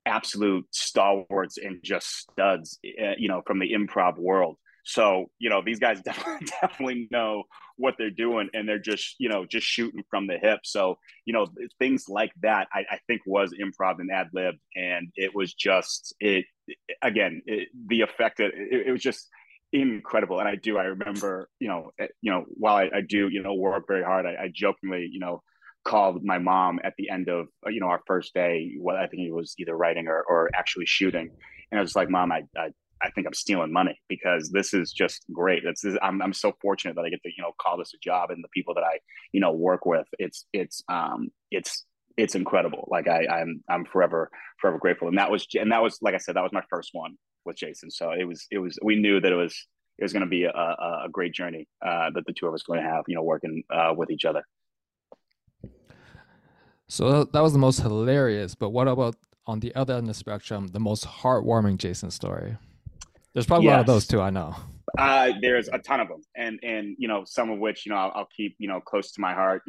absolute 0.06 0.66
stalwarts 0.72 1.58
and 1.58 1.80
just 1.84 2.08
studs, 2.32 2.80
eh, 2.86 3.16
you 3.18 3.28
know, 3.28 3.42
from 3.46 3.60
the 3.60 3.72
improv 3.72 4.18
world. 4.18 4.58
So, 4.86 5.26
you 5.40 5.50
know, 5.50 5.62
these 5.66 5.80
guys 5.80 6.02
definitely, 6.06 6.48
definitely 6.62 7.08
know 7.12 7.44
what 7.78 7.96
they're 7.98 8.10
doing 8.10 8.50
and 8.54 8.68
they're 8.70 8.80
just, 8.80 9.16
you 9.20 9.28
know, 9.28 9.46
just 9.46 9.68
shooting 9.68 10.04
from 10.10 10.28
the 10.28 10.38
hip. 10.38 10.62
So, 10.64 10.98
you 11.26 11.34
know, 11.34 11.48
things 11.80 12.06
like 12.08 12.32
that, 12.42 12.68
I, 12.74 12.86
I 12.90 13.00
think 13.08 13.22
was 13.26 13.54
improv 13.54 14.00
and 14.00 14.12
ad 14.12 14.30
lib. 14.34 14.56
And 14.76 15.12
it 15.16 15.36
was 15.36 15.54
just, 15.54 16.16
it, 16.20 16.46
again, 17.02 17.42
it, 17.46 17.70
the 17.88 18.02
effect, 18.02 18.40
it, 18.40 18.54
it 18.56 18.92
was 18.92 19.02
just, 19.02 19.28
incredible. 19.74 20.40
And 20.40 20.48
I 20.48 20.56
do, 20.56 20.78
I 20.78 20.84
remember, 20.84 21.50
you 21.60 21.68
know, 21.68 21.92
eh, 22.00 22.08
you 22.22 22.32
know, 22.32 22.46
while 22.48 22.76
I, 22.76 22.90
I 22.96 23.02
do, 23.02 23.28
you 23.28 23.42
know, 23.42 23.54
work 23.54 23.86
very 23.88 24.04
hard, 24.04 24.26
I, 24.26 24.44
I, 24.44 24.52
jokingly, 24.54 25.10
you 25.12 25.20
know, 25.20 25.42
called 25.84 26.24
my 26.24 26.38
mom 26.38 26.80
at 26.84 26.94
the 26.98 27.10
end 27.10 27.30
of, 27.30 27.48
you 27.68 27.80
know, 27.80 27.88
our 27.88 28.02
first 28.08 28.34
day. 28.34 28.74
What 28.80 28.96
I 28.96 29.08
think 29.08 29.22
he 29.22 29.32
was 29.32 29.54
either 29.60 29.76
writing 29.76 30.08
or, 30.08 30.24
or 30.28 30.50
actually 30.56 30.86
shooting. 30.86 31.30
And 31.72 31.80
I 31.80 31.82
was 31.82 31.96
like, 31.96 32.10
mom, 32.10 32.32
I, 32.32 32.44
I, 32.58 32.70
I 33.02 33.10
think 33.12 33.28
I'm 33.28 33.34
stealing 33.34 33.74
money 33.74 34.00
because 34.08 34.50
this 34.50 34.74
is 34.74 34.92
just 34.92 35.26
great. 35.32 35.64
I'm, 36.02 36.22
I'm 36.22 36.34
so 36.34 36.54
fortunate 36.62 36.96
that 36.96 37.06
I 37.06 37.10
get 37.10 37.22
to, 37.24 37.30
you 37.30 37.44
know, 37.44 37.52
call 37.60 37.78
this 37.78 37.94
a 37.94 37.98
job 37.98 38.32
and 38.32 38.44
the 38.44 38.50
people 38.50 38.74
that 38.76 38.84
I, 38.84 39.00
you 39.32 39.42
know, 39.42 39.52
work 39.52 39.86
with. 39.86 40.08
It's, 40.18 40.46
it's, 40.54 40.84
um, 40.88 41.30
it's, 41.52 41.86
it's 42.18 42.36
incredible. 42.36 42.88
Like 42.90 43.08
I, 43.08 43.28
I'm, 43.28 43.64
I'm 43.70 43.86
forever, 43.86 44.32
forever 44.60 44.78
grateful. 44.78 45.10
And 45.10 45.18
that 45.18 45.30
was, 45.30 45.46
and 45.54 45.72
that 45.72 45.84
was, 45.84 46.00
like 46.02 46.16
I 46.16 46.18
said, 46.18 46.36
that 46.36 46.44
was 46.44 46.54
my 46.54 46.64
first 46.70 46.92
one 46.94 47.18
with 47.46 47.56
Jason. 47.56 47.92
So 47.92 48.12
it 48.12 48.26
was 48.26 48.48
it 48.52 48.58
was 48.58 48.78
we 48.82 48.96
knew 48.96 49.22
that 49.22 49.32
it 49.32 49.36
was 49.36 49.56
it 49.98 50.04
was 50.04 50.12
going 50.12 50.26
to 50.26 50.30
be 50.30 50.44
a, 50.44 50.52
a, 50.52 51.04
a, 51.06 51.10
great 51.10 51.34
journey 51.34 51.68
uh, 51.86 52.10
that 52.14 52.26
the 52.26 52.34
two 52.34 52.48
of 52.48 52.54
us 52.54 52.64
going 52.64 52.84
to 52.84 52.90
have, 52.90 53.06
you 53.08 53.16
know, 53.16 53.24
working 53.24 53.64
uh, 53.70 53.94
with 53.96 54.12
each 54.12 54.26
other. 54.26 54.44
So 56.88 57.24
that 57.24 57.40
was 57.40 57.54
the 57.54 57.60
most 57.60 57.80
hilarious. 57.80 58.56
But 58.56 58.72
what 58.72 58.90
about 58.90 59.16
on 59.48 59.62
the 59.62 59.74
other 59.74 59.94
end 59.94 60.04
of 60.04 60.08
the 60.08 60.14
spectrum, 60.14 60.68
the 60.68 60.82
most 60.82 61.06
heartwarming 61.06 61.78
Jason 61.78 62.12
story? 62.12 62.58
There's 63.36 63.46
probably 63.46 63.66
yes. 63.66 63.74
a 63.74 63.76
lot 63.76 63.80
of 63.82 63.86
those 63.88 64.08
too. 64.08 64.22
I 64.22 64.30
know. 64.30 64.56
Uh, 64.98 65.34
there's 65.42 65.68
a 65.68 65.78
ton 65.78 66.00
of 66.00 66.08
them, 66.08 66.22
and 66.38 66.58
and 66.64 66.96
you 66.98 67.10
know 67.10 67.26
some 67.26 67.52
of 67.52 67.60
which 67.60 67.86
you 67.86 67.92
know 67.92 67.98
I'll, 67.98 68.12
I'll 68.16 68.30
keep 68.36 68.56
you 68.60 68.70
know 68.70 68.80
close 68.80 69.12
to 69.12 69.22
my 69.22 69.34
heart 69.34 69.62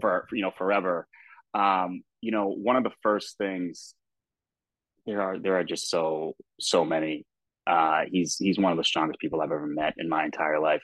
for 0.00 0.26
you 0.32 0.42
know 0.42 0.50
forever. 0.58 1.06
Um, 1.54 2.02
you 2.20 2.32
know, 2.32 2.48
one 2.48 2.74
of 2.74 2.82
the 2.82 2.90
first 3.02 3.38
things 3.38 3.94
there 5.06 5.22
are 5.22 5.38
there 5.38 5.56
are 5.56 5.62
just 5.62 5.88
so 5.88 6.34
so 6.58 6.84
many. 6.84 7.24
Uh, 7.64 8.02
he's 8.10 8.36
he's 8.38 8.58
one 8.58 8.72
of 8.72 8.78
the 8.78 8.84
strongest 8.84 9.20
people 9.20 9.40
I've 9.40 9.52
ever 9.52 9.66
met 9.66 9.94
in 9.98 10.08
my 10.08 10.24
entire 10.24 10.58
life, 10.58 10.82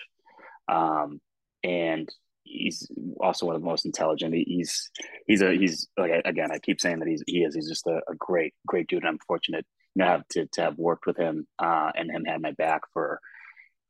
um, 0.68 1.20
and 1.64 2.08
he's 2.44 2.88
also 3.20 3.46
one 3.46 3.56
of 3.56 3.62
the 3.62 3.68
most 3.68 3.84
intelligent. 3.84 4.32
He's 4.32 4.92
he's 5.26 5.42
a 5.42 5.52
he's 5.56 5.88
like 5.98 6.12
again 6.24 6.52
I 6.52 6.60
keep 6.60 6.80
saying 6.80 7.00
that 7.00 7.08
he's 7.08 7.24
he 7.26 7.42
is 7.42 7.56
he's 7.56 7.68
just 7.68 7.88
a, 7.88 8.00
a 8.08 8.14
great 8.16 8.54
great 8.64 8.86
dude. 8.86 9.02
And 9.02 9.08
I'm 9.08 9.18
fortunate 9.26 9.66
to 9.98 10.04
have 10.04 10.28
to, 10.28 10.46
to 10.46 10.62
have 10.62 10.78
worked 10.78 11.06
with 11.06 11.16
him 11.16 11.46
uh, 11.58 11.90
and 11.94 12.10
him 12.10 12.24
had 12.24 12.42
my 12.42 12.52
back 12.52 12.82
for 12.92 13.20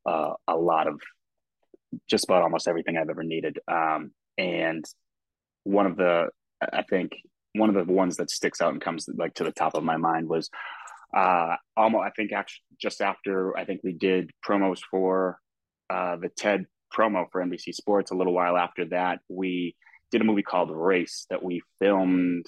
uh, 0.07 0.35
a 0.49 0.57
lot 0.57 0.87
of 0.89 1.01
just 2.09 2.25
about 2.25 2.43
almost 2.43 2.69
everything 2.69 2.97
I've 2.97 3.11
ever 3.11 3.23
needed. 3.23 3.59
Um, 3.69 4.13
and 4.39 4.85
one 5.65 5.87
of 5.87 5.97
the 5.97 6.29
I 6.61 6.83
think 6.83 7.13
one 7.55 7.75
of 7.75 7.87
the 7.87 7.93
ones 7.93 8.17
that 8.17 8.31
sticks 8.31 8.61
out 8.61 8.73
and 8.73 8.81
comes 8.81 9.09
like 9.15 9.35
to 9.35 9.45
the 9.45 9.53
top 9.53 9.75
of 9.75 9.85
my 9.85 9.97
mind 9.97 10.29
was 10.29 10.49
uh 11.15 11.57
almost 11.77 12.05
I 12.05 12.11
think 12.11 12.33
actually 12.33 12.63
just 12.81 13.01
after 13.01 13.57
I 13.57 13.65
think 13.65 13.81
we 13.85 13.93
did 13.93 14.31
promos 14.47 14.81
for 14.91 15.39
uh 15.91 16.17
the 16.17 16.31
TED 16.31 16.67
promo 16.97 17.27
for 17.31 17.45
NBC 17.45 17.75
Sports 17.75 18.11
a 18.11 18.15
little 18.15 18.33
while 18.33 18.57
after 18.57 18.87
that 18.87 19.21
we 19.29 19.77
did 20.11 20.21
a 20.21 20.25
movie 20.25 20.43
called 20.43 20.71
Race 20.71 21.27
that 21.31 21.43
we 21.43 21.63
filmed 21.79 22.47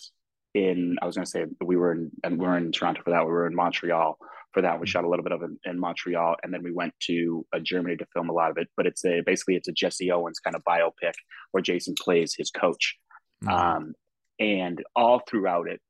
in 0.54 0.96
I 1.02 1.06
was 1.06 1.16
going 1.16 1.24
to 1.24 1.30
say 1.30 1.44
we 1.64 1.76
were 1.76 1.92
in 1.92 2.10
and 2.22 2.38
we 2.38 2.46
were 2.46 2.56
in 2.56 2.72
Toronto 2.72 3.02
for 3.02 3.10
that 3.10 3.24
we 3.24 3.32
were 3.32 3.46
in 3.46 3.54
Montreal 3.54 4.16
for 4.52 4.62
that 4.62 4.74
we 4.74 4.84
mm-hmm. 4.84 4.90
shot 4.90 5.04
a 5.04 5.08
little 5.08 5.24
bit 5.24 5.32
of 5.32 5.42
it 5.42 5.50
in 5.64 5.78
Montreal 5.78 6.36
and 6.42 6.54
then 6.54 6.62
we 6.62 6.72
went 6.72 6.94
to 7.06 7.44
uh, 7.52 7.58
Germany 7.58 7.96
to 7.96 8.06
film 8.14 8.28
a 8.28 8.32
lot 8.32 8.50
of 8.50 8.58
it 8.58 8.68
but 8.76 8.86
it's 8.86 9.04
a 9.04 9.20
basically 9.26 9.56
it's 9.56 9.68
a 9.68 9.72
Jesse 9.72 10.10
Owens 10.10 10.38
kind 10.38 10.56
of 10.56 10.62
biopic 10.64 11.14
where 11.50 11.62
Jason 11.62 11.94
plays 12.00 12.34
his 12.36 12.50
coach 12.50 12.96
mm-hmm. 13.42 13.52
um 13.52 13.94
and 14.38 14.82
all 14.96 15.20
throughout 15.28 15.68
it 15.68 15.80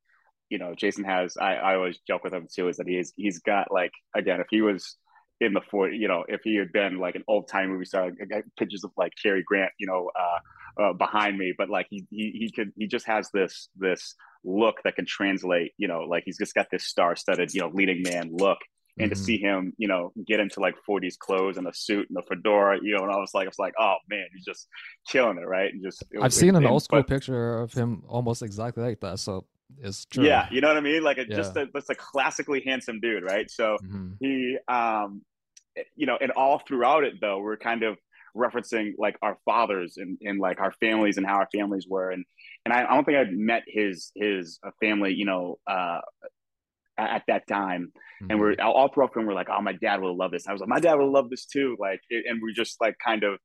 you 0.51 0.59
know 0.59 0.75
jason 0.75 1.05
has 1.05 1.37
i, 1.41 1.55
I 1.55 1.75
always 1.77 1.99
joke 2.07 2.25
with 2.25 2.35
him 2.35 2.47
too 2.55 2.69
is 2.69 2.77
that 2.77 2.87
he's 2.87 3.13
he's 3.17 3.39
got 3.39 3.73
like 3.73 3.93
again 4.15 4.41
if 4.41 4.47
he 4.51 4.61
was 4.61 4.97
in 5.41 5.53
the 5.53 5.61
four 5.71 5.91
you 5.91 6.09
know 6.09 6.25
if 6.29 6.41
he 6.45 6.57
had 6.57 6.73
been 6.73 6.99
like 6.99 7.15
an 7.15 7.25
old 7.29 7.49
time 7.49 7.71
movie 7.71 7.85
star 7.85 8.05
I 8.21 8.25
got 8.25 8.43
pictures 8.59 8.85
of 8.85 8.93
like 8.97 9.13
Cary 9.21 9.43
Grant 9.45 9.73
you 9.79 9.87
know 9.87 10.11
uh, 10.19 10.83
uh, 10.83 10.93
behind 10.93 11.39
me 11.39 11.53
but 11.57 11.69
like 11.69 11.87
he, 11.91 12.07
he 12.11 12.31
he 12.31 12.53
could 12.53 12.73
he 12.77 12.87
just 12.87 13.07
has 13.07 13.31
this 13.33 13.69
this 13.77 14.15
look 14.45 14.77
that 14.85 14.97
can 14.97 15.07
translate 15.07 15.73
you 15.79 15.89
know 15.89 16.01
like 16.01 16.25
he's 16.25 16.39
just 16.39 16.55
got 16.55 16.67
this 16.71 16.85
star-studded 16.85 17.53
you 17.55 17.61
know 17.61 17.71
leading 17.73 18.03
man 18.03 18.31
look 18.33 18.59
and 18.99 19.11
mm-hmm. 19.11 19.19
to 19.19 19.25
see 19.25 19.39
him, 19.39 19.73
you 19.77 19.89
know, 19.89 20.13
get 20.27 20.41
into 20.41 20.61
like 20.61 20.77
40s 20.89 21.19
clothes 21.19 21.57
and 21.57 21.67
a 21.67 21.75
suit 21.75 22.09
and 22.09 22.19
a 22.19 22.23
fedora, 22.23 22.79
you 22.81 22.97
know, 22.97 23.03
and 23.03 23.13
I 23.13 23.17
was 23.17 23.33
like, 23.35 23.47
I 23.47 23.49
was 23.49 23.59
like, 23.59 23.75
oh 23.79 23.97
man, 24.09 24.27
he's 24.33 24.45
just 24.45 24.69
killing 25.09 25.39
it, 25.39 25.47
right? 25.47 25.73
And 25.73 25.83
just 25.83 26.05
I've 26.21 26.33
seen 26.33 26.55
an 26.55 26.67
old 26.67 26.83
school 26.83 27.01
but, 27.01 27.09
picture 27.09 27.59
of 27.59 27.73
him 27.73 28.05
almost 28.09 28.43
exactly 28.43 28.85
like 28.85 29.01
that, 29.01 29.19
so 29.19 29.47
it's 29.83 30.05
true. 30.07 30.25
Yeah, 30.25 30.49
you 30.51 30.61
know 30.61 30.69
what 30.69 30.77
I 30.77 30.81
mean? 30.81 31.03
Like 31.03 31.19
a, 31.19 31.27
yeah. 31.29 31.37
just 31.37 31.57
a, 31.57 31.67
just 31.67 31.91
a 31.91 31.95
classically 31.95 32.63
handsome 32.65 33.01
dude, 33.01 33.25
right? 33.25 33.51
So 33.51 33.77
mm-hmm. 33.83 34.13
he, 34.21 34.59
um, 34.69 35.23
you 35.97 36.07
know, 36.07 36.17
and 36.21 36.31
all 36.33 36.61
throughout 36.67 37.05
it 37.05 37.15
though, 37.21 37.39
we're 37.41 37.57
kind 37.57 37.83
of 37.83 37.99
referencing 38.37 38.93
like 38.99 39.17
our 39.23 39.39
fathers 39.45 39.97
and, 39.97 40.19
and 40.23 40.41
like 40.41 40.61
our 40.61 40.73
families 40.81 41.19
and 41.19 41.27
how 41.27 41.37
our 41.37 41.49
families 41.55 41.87
were 41.89 42.11
and 42.11 42.25
and 42.65 42.75
I, 42.75 42.85
I 42.85 42.95
don't 42.95 43.05
think 43.05 43.19
I'd 43.19 43.33
met 43.33 43.63
his 43.67 44.11
his 44.15 44.59
uh, 44.67 44.71
family, 44.81 45.15
you 45.15 45.25
know, 45.25 45.59
uh, 45.67 46.01
at 46.97 47.23
that 47.29 47.47
time. 47.47 47.93
Mm-hmm. 48.23 48.31
And 48.31 48.41
we're 48.41 48.53
mm-hmm. 48.53 48.67
all 48.67 48.89
throughout 48.89 49.15
and 49.17 49.27
we're 49.27 49.35
like, 49.35 49.49
oh, 49.51 49.61
my 49.61 49.73
dad 49.73 50.01
would 50.01 50.17
love 50.17 50.31
this. 50.31 50.45
And 50.45 50.51
I 50.51 50.53
was 50.55 50.61
like, 50.61 50.69
my 50.69 50.81
dad 50.81 50.95
would 50.95 51.11
love 51.11 51.31
this 51.31 51.47
too. 51.47 51.77
Like, 51.79 52.01
and 52.11 52.41
we're 52.43 52.55
just 52.55 52.81
like 52.81 52.97
kind 53.05 53.25
of 53.25 53.39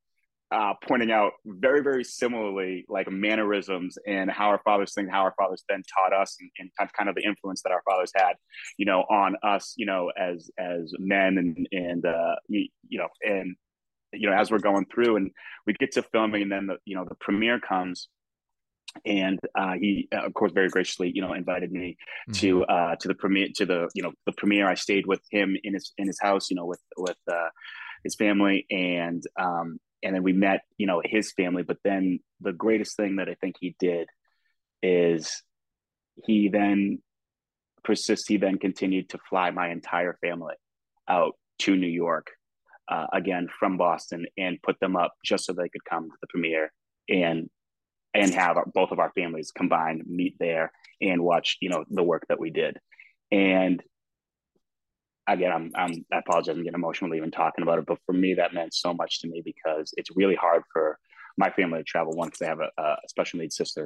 uh, 0.51 0.73
pointing 0.87 1.11
out 1.11 1.33
very, 1.45 1.81
very 1.81 2.03
similarly, 2.03 2.85
like 2.89 3.09
mannerisms 3.11 3.97
and 4.07 4.31
how 4.31 4.47
our 4.47 4.61
fathers 4.63 4.93
think, 4.93 5.09
how 5.11 5.21
our 5.21 5.33
fathers 5.37 5.63
then 5.69 5.83
taught 5.95 6.13
us, 6.13 6.37
and, 6.39 6.71
and 6.79 6.89
kind 6.93 7.09
of 7.09 7.15
the 7.15 7.23
influence 7.23 7.61
that 7.63 7.71
our 7.71 7.83
fathers 7.87 8.11
had, 8.15 8.33
you 8.77 8.85
know, 8.85 9.01
on 9.09 9.35
us, 9.43 9.73
you 9.77 9.85
know, 9.85 10.11
as 10.17 10.49
as 10.57 10.93
men, 10.97 11.37
and 11.37 11.67
and 11.71 12.05
uh, 12.05 12.35
you, 12.47 12.67
you 12.87 12.97
know, 12.97 13.07
and 13.23 13.55
you 14.13 14.29
know, 14.29 14.35
as 14.35 14.49
we're 14.49 14.59
going 14.59 14.85
through, 14.85 15.17
and 15.17 15.31
we 15.67 15.73
get 15.73 15.91
to 15.91 16.01
filming, 16.01 16.41
and 16.43 16.51
then 16.51 16.67
the 16.67 16.77
you 16.85 16.95
know 16.95 17.05
the 17.07 17.15
premiere 17.15 17.59
comes, 17.59 18.07
and 19.05 19.39
uh, 19.55 19.73
he 19.73 20.07
uh, 20.13 20.25
of 20.25 20.33
course 20.33 20.51
very 20.51 20.69
graciously 20.69 21.11
you 21.13 21.21
know 21.21 21.33
invited 21.33 21.71
me 21.71 21.97
mm-hmm. 22.29 22.33
to 22.33 22.63
uh, 22.65 22.95
to 22.99 23.07
the 23.07 23.15
premiere 23.15 23.49
to 23.55 23.65
the 23.65 23.89
you 23.93 24.01
know 24.01 24.11
the 24.25 24.31
premiere 24.33 24.67
i 24.67 24.73
stayed 24.73 25.05
with 25.05 25.21
him 25.31 25.55
in 25.63 25.73
his 25.73 25.93
in 25.97 26.07
his 26.07 26.19
house 26.19 26.49
you 26.49 26.55
know 26.55 26.65
with 26.65 26.81
with 26.97 27.17
uh, 27.31 27.49
his 28.03 28.15
family 28.15 28.65
and 28.71 29.23
um 29.39 29.79
and 30.03 30.15
then 30.15 30.23
we 30.23 30.33
met 30.33 30.61
you 30.77 30.87
know 30.87 31.01
his 31.03 31.31
family 31.33 31.63
but 31.63 31.77
then 31.83 32.19
the 32.41 32.53
greatest 32.53 32.95
thing 32.95 33.17
that 33.17 33.29
i 33.29 33.35
think 33.35 33.55
he 33.59 33.75
did 33.79 34.07
is 34.81 35.43
he 36.25 36.49
then 36.49 36.99
persists 37.83 38.27
he 38.27 38.37
then 38.37 38.57
continued 38.57 39.09
to 39.09 39.19
fly 39.29 39.51
my 39.51 39.69
entire 39.69 40.17
family 40.21 40.55
out 41.07 41.33
to 41.57 41.75
new 41.75 41.87
york 41.87 42.27
uh, 42.89 43.07
again 43.13 43.47
from 43.59 43.77
boston 43.77 44.25
and 44.37 44.61
put 44.61 44.79
them 44.79 44.95
up 44.95 45.13
just 45.23 45.45
so 45.45 45.53
they 45.53 45.69
could 45.69 45.85
come 45.85 46.09
to 46.09 46.17
the 46.21 46.27
premiere 46.27 46.71
and 47.09 47.49
and 48.13 48.33
have 48.33 48.57
our, 48.57 48.65
both 48.65 48.91
of 48.91 48.99
our 48.99 49.11
families 49.13 49.51
combined 49.51 50.03
meet 50.07 50.35
there 50.39 50.71
and 51.01 51.23
watch 51.23 51.57
you 51.61 51.69
know 51.69 51.85
the 51.89 52.03
work 52.03 52.25
that 52.29 52.39
we 52.39 52.49
did. 52.49 52.77
And 53.31 53.81
again 55.33 55.51
I'm, 55.51 55.71
I'm 55.75 56.05
i 56.11 56.19
apologize 56.19 56.55
i'm 56.55 56.63
getting 56.63 56.75
emotional 56.75 57.13
even 57.15 57.31
talking 57.31 57.63
about 57.63 57.79
it 57.79 57.85
but 57.85 57.99
for 58.05 58.13
me 58.13 58.35
that 58.35 58.53
meant 58.53 58.73
so 58.73 58.93
much 58.93 59.21
to 59.21 59.27
me 59.27 59.41
because 59.43 59.93
it's 59.97 60.15
really 60.15 60.35
hard 60.35 60.63
for 60.71 60.97
my 61.37 61.49
family 61.51 61.79
to 61.79 61.83
travel 61.83 62.13
once 62.13 62.37
they 62.37 62.45
have 62.45 62.59
a, 62.59 62.69
a 62.81 62.97
special 63.07 63.39
needs 63.39 63.55
sister 63.55 63.85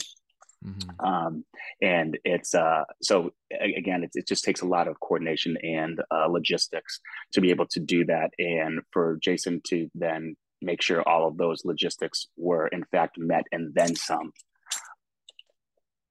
mm-hmm. 0.66 1.06
um, 1.06 1.46
and 1.82 2.18
it's 2.24 2.56
uh, 2.56 2.84
so 3.02 3.32
again 3.62 4.04
it, 4.04 4.12
it, 4.14 4.28
just 4.28 4.44
takes 4.44 4.62
a 4.62 4.68
lot 4.68 4.88
of 4.88 5.00
coordination 5.00 5.58
and 5.62 6.02
uh, 6.12 6.28
logistics 6.28 7.00
to 7.32 7.42
be 7.42 7.50
able 7.50 7.68
to 7.68 7.80
do 7.80 8.06
that 8.06 8.32
and 8.40 8.82
for 8.92 9.18
jason 9.22 9.62
to 9.66 9.90
then 9.96 10.36
make 10.62 10.82
sure 10.82 11.08
all 11.08 11.28
of 11.28 11.38
those 11.38 11.66
logistics 11.66 12.28
were 12.38 12.68
in 12.68 12.84
fact 12.92 13.18
met 13.18 13.44
and 13.52 13.74
then 13.76 13.96
some 13.96 14.32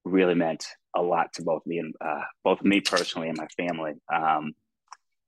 really 0.05 0.35
meant 0.35 0.67
a 0.95 1.03
lot 1.03 1.33
to 1.35 1.43
both 1.43 1.65
me 1.67 1.79
and 1.79 1.95
uh, 2.01 2.23
both 2.45 2.63
me 2.63 2.81
personally 2.81 3.29
and 3.29 3.39
my 3.39 3.47
family. 3.57 3.95
Um, 4.13 4.53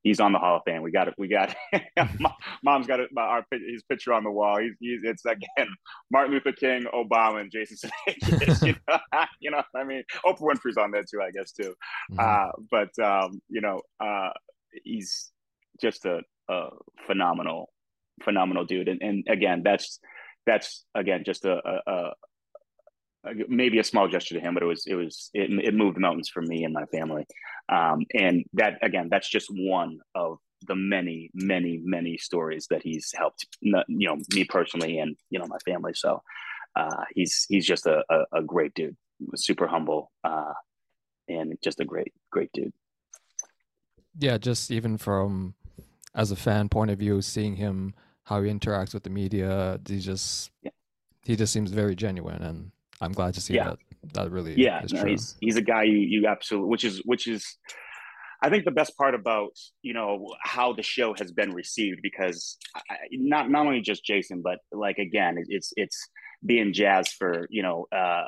he's 0.05 0.21
on 0.21 0.33
the 0.33 0.39
Hall 0.39 0.57
of 0.57 0.63
Fame. 0.65 0.83
We 0.83 0.93
got 0.93 1.09
it. 1.09 1.15
We 1.19 1.27
got 1.27 1.55
mom's 2.63 2.87
got 2.87 3.01
it, 3.01 3.11
our 3.17 3.45
his 3.51 3.83
picture 3.83 4.13
on 4.13 4.23
the 4.23 4.31
wall. 4.31 4.59
He's, 4.61 4.75
he's 4.79 5.01
it's 5.03 5.25
again 5.25 5.69
Martin 6.13 6.35
Luther 6.35 6.53
King, 6.53 6.85
Obama, 6.95 7.41
and 7.41 7.51
Jason 7.51 7.77
Sudeikis. 7.77 8.63
you, 8.67 8.77
know, 8.87 8.99
you 9.41 9.51
know, 9.51 9.63
I 9.75 9.83
mean, 9.83 10.05
Oprah 10.25 10.43
Winfrey's 10.43 10.77
on 10.77 10.93
there 10.93 11.03
too, 11.03 11.21
I 11.21 11.33
guess 11.33 11.51
too. 11.51 11.75
Mm-hmm. 12.13 12.21
Uh, 12.21 12.53
but 12.71 13.05
um, 13.05 13.41
you 13.49 13.61
know, 13.61 13.81
uh, 13.99 14.31
he's 14.85 15.33
just 15.81 16.05
a, 16.05 16.21
a 16.49 16.69
phenomenal 17.07 17.71
phenomenal 18.23 18.65
dude. 18.65 18.89
And, 18.89 19.03
and 19.03 19.25
again, 19.29 19.63
that's 19.65 19.99
that's 20.47 20.85
again 20.95 21.23
just 21.25 21.45
a, 21.45 21.57
a, 21.57 21.93
a, 21.93 22.11
maybe 23.49 23.79
a 23.79 23.85
small 23.85 24.09
gesture 24.09 24.35
to 24.35 24.41
him, 24.41 24.55
but 24.55 24.63
it 24.63 24.67
was 24.67 24.87
it 24.87 24.95
was 24.95 25.31
it, 25.35 25.51
it 25.65 25.75
moved 25.75 25.99
mountains 25.99 26.29
for 26.29 26.43
me 26.43 26.65
and 26.65 26.75
my 26.75 26.85
family. 26.87 27.27
Um, 27.69 28.05
and 28.15 28.45
that 28.55 28.79
again, 28.83 29.09
that's 29.11 29.29
just 29.29 29.49
one 29.51 29.99
of 30.15 30.39
the 30.67 30.75
many, 30.75 31.31
many, 31.35 31.81
many 31.83 32.17
stories 32.17 32.67
that 32.71 32.83
he's 32.83 33.13
helped, 33.15 33.47
you 33.61 33.83
know, 33.89 34.17
me 34.35 34.45
personally 34.45 34.99
and 34.99 35.17
you 35.31 35.39
know 35.39 35.47
my 35.47 35.59
family. 35.65 35.93
So 35.95 36.23
uh, 36.77 37.05
he's 37.15 37.47
he's 37.49 37.67
just 37.67 37.87
a, 37.87 38.03
a, 38.11 38.39
a 38.39 38.43
great 38.43 38.75
dude, 38.75 38.97
super 39.37 39.67
humble, 39.67 40.11
uh, 40.25 40.53
and 41.29 41.57
just 41.63 41.81
a 41.81 41.85
great 41.85 42.13
great 42.31 42.51
dude. 42.53 42.73
Yeah, 44.19 44.39
just 44.39 44.71
even 44.71 44.99
from 44.99 45.55
as 46.15 46.31
a 46.31 46.37
fan 46.37 46.69
point 46.69 46.91
of 46.91 46.99
view, 46.99 47.21
seeing 47.23 47.57
him 47.57 47.95
how 48.25 48.43
he 48.43 48.51
interacts 48.51 48.95
with 48.95 49.03
the 49.03 49.11
media, 49.11 49.81
he 49.87 50.01
just 50.01 50.51
yeah. 50.63 50.71
he 51.25 51.37
just 51.37 51.53
seems 51.53 51.71
very 51.71 51.95
genuine, 51.95 52.43
and 52.43 52.73
I'm 53.01 53.13
glad 53.13 53.35
to 53.35 53.41
see 53.41 53.55
yeah. 53.55 53.71
that 53.71 53.79
that 54.13 54.31
really 54.31 54.55
yeah 54.55 54.83
no, 54.93 55.05
he's 55.05 55.37
he's 55.41 55.57
a 55.57 55.63
guy 55.63 55.85
you, 55.85 55.97
you 55.97 56.27
absolutely 56.27 56.69
which 56.69 56.85
is 56.85 57.03
which 57.05 57.27
is 57.27 57.57
I 58.43 58.51
think 58.51 58.67
the 58.67 58.71
best 58.71 58.97
part 58.99 59.15
about 59.15 59.53
you 59.83 59.95
know 59.95 60.27
how 60.43 60.73
the 60.75 60.83
show 60.83 61.15
has 61.19 61.33
been 61.33 61.53
received 61.53 62.01
because 62.03 62.59
I, 62.77 62.97
not 63.13 63.51
not 63.51 63.67
only 63.67 63.81
just 63.81 64.05
Jason 64.05 64.43
but 64.43 64.59
like 64.73 64.99
again 64.99 65.37
it's 65.49 65.73
it's 65.77 66.09
being 66.47 66.73
jazz 66.73 67.09
for 67.09 67.47
you 67.51 67.63
know 67.63 67.87
uh, 67.91 68.25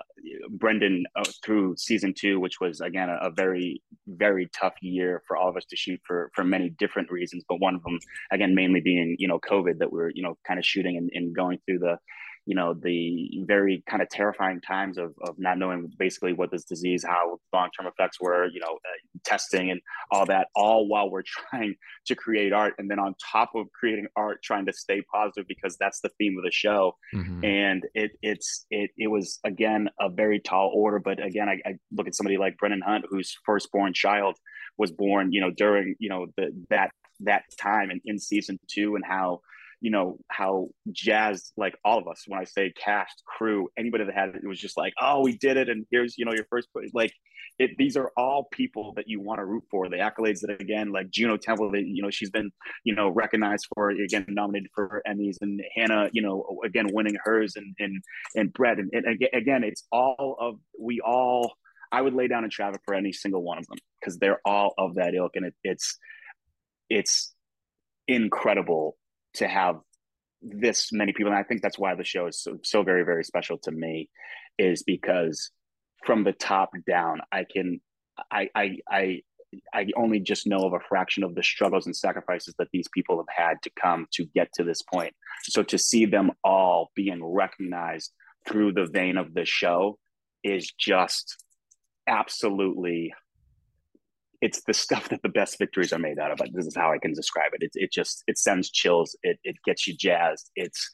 Brendan 0.50 1.04
uh, 1.16 1.24
through 1.44 1.76
season 1.76 2.14
two, 2.16 2.40
which 2.40 2.60
was 2.60 2.80
again 2.80 3.10
a, 3.10 3.26
a, 3.26 3.30
very 3.30 3.82
very 4.06 4.48
tough 4.58 4.74
year 4.80 5.22
for 5.26 5.36
all 5.36 5.48
of 5.48 5.56
us 5.56 5.66
to 5.66 5.76
shoot 5.76 6.00
for 6.06 6.30
for 6.34 6.44
many 6.44 6.70
different 6.70 7.10
reasons, 7.10 7.44
but 7.48 7.60
one 7.60 7.74
of 7.74 7.82
them 7.82 7.98
again 8.30 8.54
mainly 8.54 8.80
being 8.80 9.16
you 9.18 9.28
know 9.28 9.38
COVID 9.38 9.78
that 9.78 9.92
we're 9.92 10.10
you 10.14 10.22
know 10.22 10.38
kind 10.46 10.58
of 10.58 10.64
shooting 10.64 10.96
and, 10.96 11.10
and 11.12 11.34
going 11.34 11.58
through 11.66 11.80
the 11.80 11.98
you 12.46 12.54
know 12.54 12.74
the 12.74 13.42
very 13.44 13.82
kind 13.88 14.02
of 14.02 14.08
terrifying 14.08 14.60
times 14.60 14.98
of, 14.98 15.14
of 15.22 15.38
not 15.38 15.58
knowing 15.58 15.92
basically 15.98 16.32
what 16.32 16.50
this 16.50 16.64
disease 16.64 17.04
how 17.06 17.38
long-term 17.52 17.86
effects 17.86 18.20
were 18.20 18.46
you 18.46 18.60
know 18.60 18.74
uh, 18.74 19.18
testing 19.24 19.70
and 19.70 19.80
all 20.10 20.24
that 20.24 20.48
all 20.54 20.88
while 20.88 21.10
we're 21.10 21.22
trying 21.50 21.74
to 22.06 22.14
create 22.14 22.52
art. 22.52 22.74
And 22.78 22.90
then 22.90 22.98
on 22.98 23.14
top 23.32 23.50
of 23.54 23.66
creating 23.72 24.06
art 24.16 24.42
trying 24.42 24.66
to 24.66 24.72
stay 24.72 25.02
positive 25.12 25.46
because 25.48 25.76
that's 25.78 26.00
the 26.00 26.10
theme 26.18 26.38
of 26.38 26.44
the 26.44 26.52
show. 26.52 26.96
Mm-hmm. 27.14 27.44
and 27.44 27.86
it 27.94 28.12
it's 28.22 28.66
it 28.70 28.90
it 28.96 29.08
was 29.08 29.38
again 29.44 29.88
a 30.00 30.08
very 30.08 30.40
tall 30.40 30.70
order. 30.74 30.98
But 30.98 31.24
again 31.24 31.48
I, 31.48 31.60
I 31.68 31.74
look 31.92 32.06
at 32.06 32.14
somebody 32.14 32.38
like 32.38 32.56
brendan 32.58 32.82
hunt 32.82 33.06
whose 33.08 33.36
firstborn 33.44 33.92
child 33.92 34.36
was 34.78 34.92
born 34.92 35.32
you 35.32 35.40
know 35.40 35.50
during 35.50 35.94
you 35.98 36.08
know 36.08 36.26
the 36.36 36.52
that 36.70 36.90
that 37.20 37.44
time 37.60 37.90
and 37.90 38.00
in 38.04 38.18
season 38.18 38.58
two 38.68 38.94
and 38.94 39.04
how 39.04 39.40
you 39.80 39.90
know 39.90 40.18
how 40.28 40.68
jazz 40.92 41.52
like 41.56 41.76
all 41.84 41.98
of 41.98 42.08
us 42.08 42.24
when 42.26 42.40
i 42.40 42.44
say 42.44 42.72
cast 42.72 43.22
crew 43.26 43.68
anybody 43.76 44.04
that 44.04 44.14
had 44.14 44.30
it 44.30 44.36
it 44.42 44.48
was 44.48 44.58
just 44.58 44.76
like 44.76 44.92
oh 45.00 45.20
we 45.22 45.36
did 45.36 45.56
it 45.56 45.68
and 45.68 45.86
here's 45.90 46.16
you 46.16 46.24
know 46.24 46.32
your 46.32 46.46
first 46.50 46.68
like 46.94 47.12
it, 47.58 47.70
these 47.78 47.96
are 47.96 48.12
all 48.16 48.48
people 48.50 48.92
that 48.96 49.08
you 49.08 49.20
want 49.20 49.38
to 49.38 49.44
root 49.44 49.64
for. 49.70 49.88
The 49.88 49.96
accolades 49.96 50.40
that 50.40 50.60
again 50.60 50.92
like 50.92 51.10
juno 51.10 51.36
temple 51.36 51.70
that 51.72 51.84
you 51.86 52.02
know 52.02 52.10
she's 52.10 52.30
been 52.30 52.50
you 52.84 52.94
know 52.94 53.08
recognized 53.08 53.66
for 53.74 53.90
again 53.90 54.26
nominated 54.28 54.70
for 54.74 55.02
emmys 55.06 55.36
and 55.40 55.60
hannah 55.74 56.08
you 56.12 56.22
know 56.22 56.60
again 56.64 56.86
winning 56.92 57.16
hers 57.22 57.54
and 57.56 57.74
and 57.78 58.02
and 58.34 58.52
brett 58.52 58.78
and, 58.78 58.90
and 58.92 59.22
again 59.32 59.64
it's 59.64 59.84
all 59.92 60.36
of 60.40 60.56
we 60.78 61.00
all 61.00 61.54
i 61.92 62.00
would 62.00 62.14
lay 62.14 62.28
down 62.28 62.44
in 62.44 62.50
traffic 62.50 62.80
for 62.84 62.94
any 62.94 63.12
single 63.12 63.42
one 63.42 63.58
of 63.58 63.66
them 63.66 63.78
because 64.00 64.18
they're 64.18 64.40
all 64.44 64.74
of 64.78 64.96
that 64.96 65.14
ilk 65.14 65.32
and 65.34 65.46
it, 65.46 65.54
it's 65.62 65.98
it's 66.90 67.34
incredible 68.08 68.96
to 69.36 69.48
have 69.48 69.76
this 70.42 70.92
many 70.92 71.12
people 71.12 71.32
and 71.32 71.38
i 71.38 71.42
think 71.42 71.62
that's 71.62 71.78
why 71.78 71.94
the 71.94 72.04
show 72.04 72.26
is 72.26 72.40
so, 72.40 72.58
so 72.62 72.82
very 72.82 73.04
very 73.04 73.24
special 73.24 73.58
to 73.58 73.70
me 73.70 74.08
is 74.58 74.82
because 74.82 75.50
from 76.04 76.24
the 76.24 76.32
top 76.32 76.70
down 76.86 77.20
i 77.32 77.44
can 77.44 77.80
i 78.30 78.48
i 78.54 78.76
i 78.90 79.20
I 79.72 79.86
only 79.96 80.20
just 80.20 80.46
know 80.46 80.58
of 80.58 80.72
a 80.72 80.80
fraction 80.88 81.22
of 81.22 81.34
the 81.34 81.42
struggles 81.42 81.86
and 81.86 81.96
sacrifices 81.96 82.54
that 82.58 82.68
these 82.72 82.88
people 82.92 83.16
have 83.16 83.46
had 83.46 83.62
to 83.62 83.70
come 83.80 84.06
to 84.12 84.24
get 84.34 84.52
to 84.54 84.64
this 84.64 84.82
point. 84.82 85.14
So 85.44 85.62
to 85.62 85.78
see 85.78 86.04
them 86.04 86.32
all 86.44 86.90
being 86.94 87.24
recognized 87.24 88.12
through 88.46 88.72
the 88.72 88.86
vein 88.86 89.16
of 89.16 89.34
the 89.34 89.44
show 89.44 89.98
is 90.42 90.70
just 90.78 91.36
absolutely 92.06 93.12
it's 94.40 94.62
the 94.66 94.74
stuff 94.74 95.08
that 95.08 95.22
the 95.22 95.28
best 95.28 95.58
victories 95.58 95.92
are 95.92 95.98
made 95.98 96.18
out 96.18 96.30
of. 96.30 96.38
This 96.52 96.66
is 96.66 96.76
how 96.76 96.92
I 96.92 96.98
can 96.98 97.12
describe 97.12 97.52
it. 97.54 97.62
It, 97.62 97.70
it 97.74 97.92
just 97.92 98.22
it 98.26 98.38
sends 98.38 98.70
chills. 98.70 99.16
It 99.22 99.38
it 99.44 99.56
gets 99.64 99.86
you 99.86 99.94
jazzed. 99.96 100.50
It's 100.56 100.90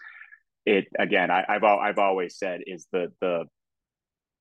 it 0.67 0.87
again. 0.99 1.31
I, 1.31 1.45
have 1.49 1.65
I've 1.65 1.99
always 1.99 2.39
said 2.39 2.61
is 2.67 2.87
the 2.93 3.13
the 3.21 3.45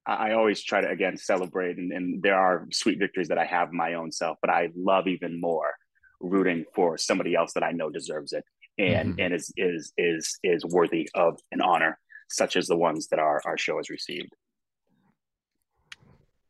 I 0.05 0.33
always 0.33 0.63
try 0.63 0.81
to 0.81 0.89
again 0.89 1.17
celebrate 1.17 1.77
and, 1.77 1.91
and 1.91 2.23
there 2.23 2.39
are 2.39 2.67
sweet 2.71 2.99
victories 2.99 3.27
that 3.27 3.37
I 3.37 3.45
have 3.45 3.71
my 3.71 3.93
own 3.93 4.11
self, 4.11 4.37
but 4.41 4.49
I 4.49 4.69
love 4.75 5.07
even 5.07 5.39
more 5.39 5.73
rooting 6.19 6.65
for 6.75 6.97
somebody 6.97 7.35
else 7.35 7.53
that 7.53 7.63
I 7.63 7.71
know 7.71 7.89
deserves 7.89 8.33
it 8.33 8.43
and 8.77 9.11
mm-hmm. 9.11 9.19
and 9.19 9.33
is 9.33 9.51
is 9.57 9.93
is 9.97 10.39
is 10.43 10.65
worthy 10.65 11.09
of 11.15 11.39
an 11.51 11.61
honor 11.61 11.99
such 12.29 12.55
as 12.55 12.67
the 12.67 12.77
ones 12.77 13.07
that 13.07 13.19
our 13.19 13.41
our 13.45 13.57
show 13.57 13.77
has 13.77 13.89
received. 13.89 14.33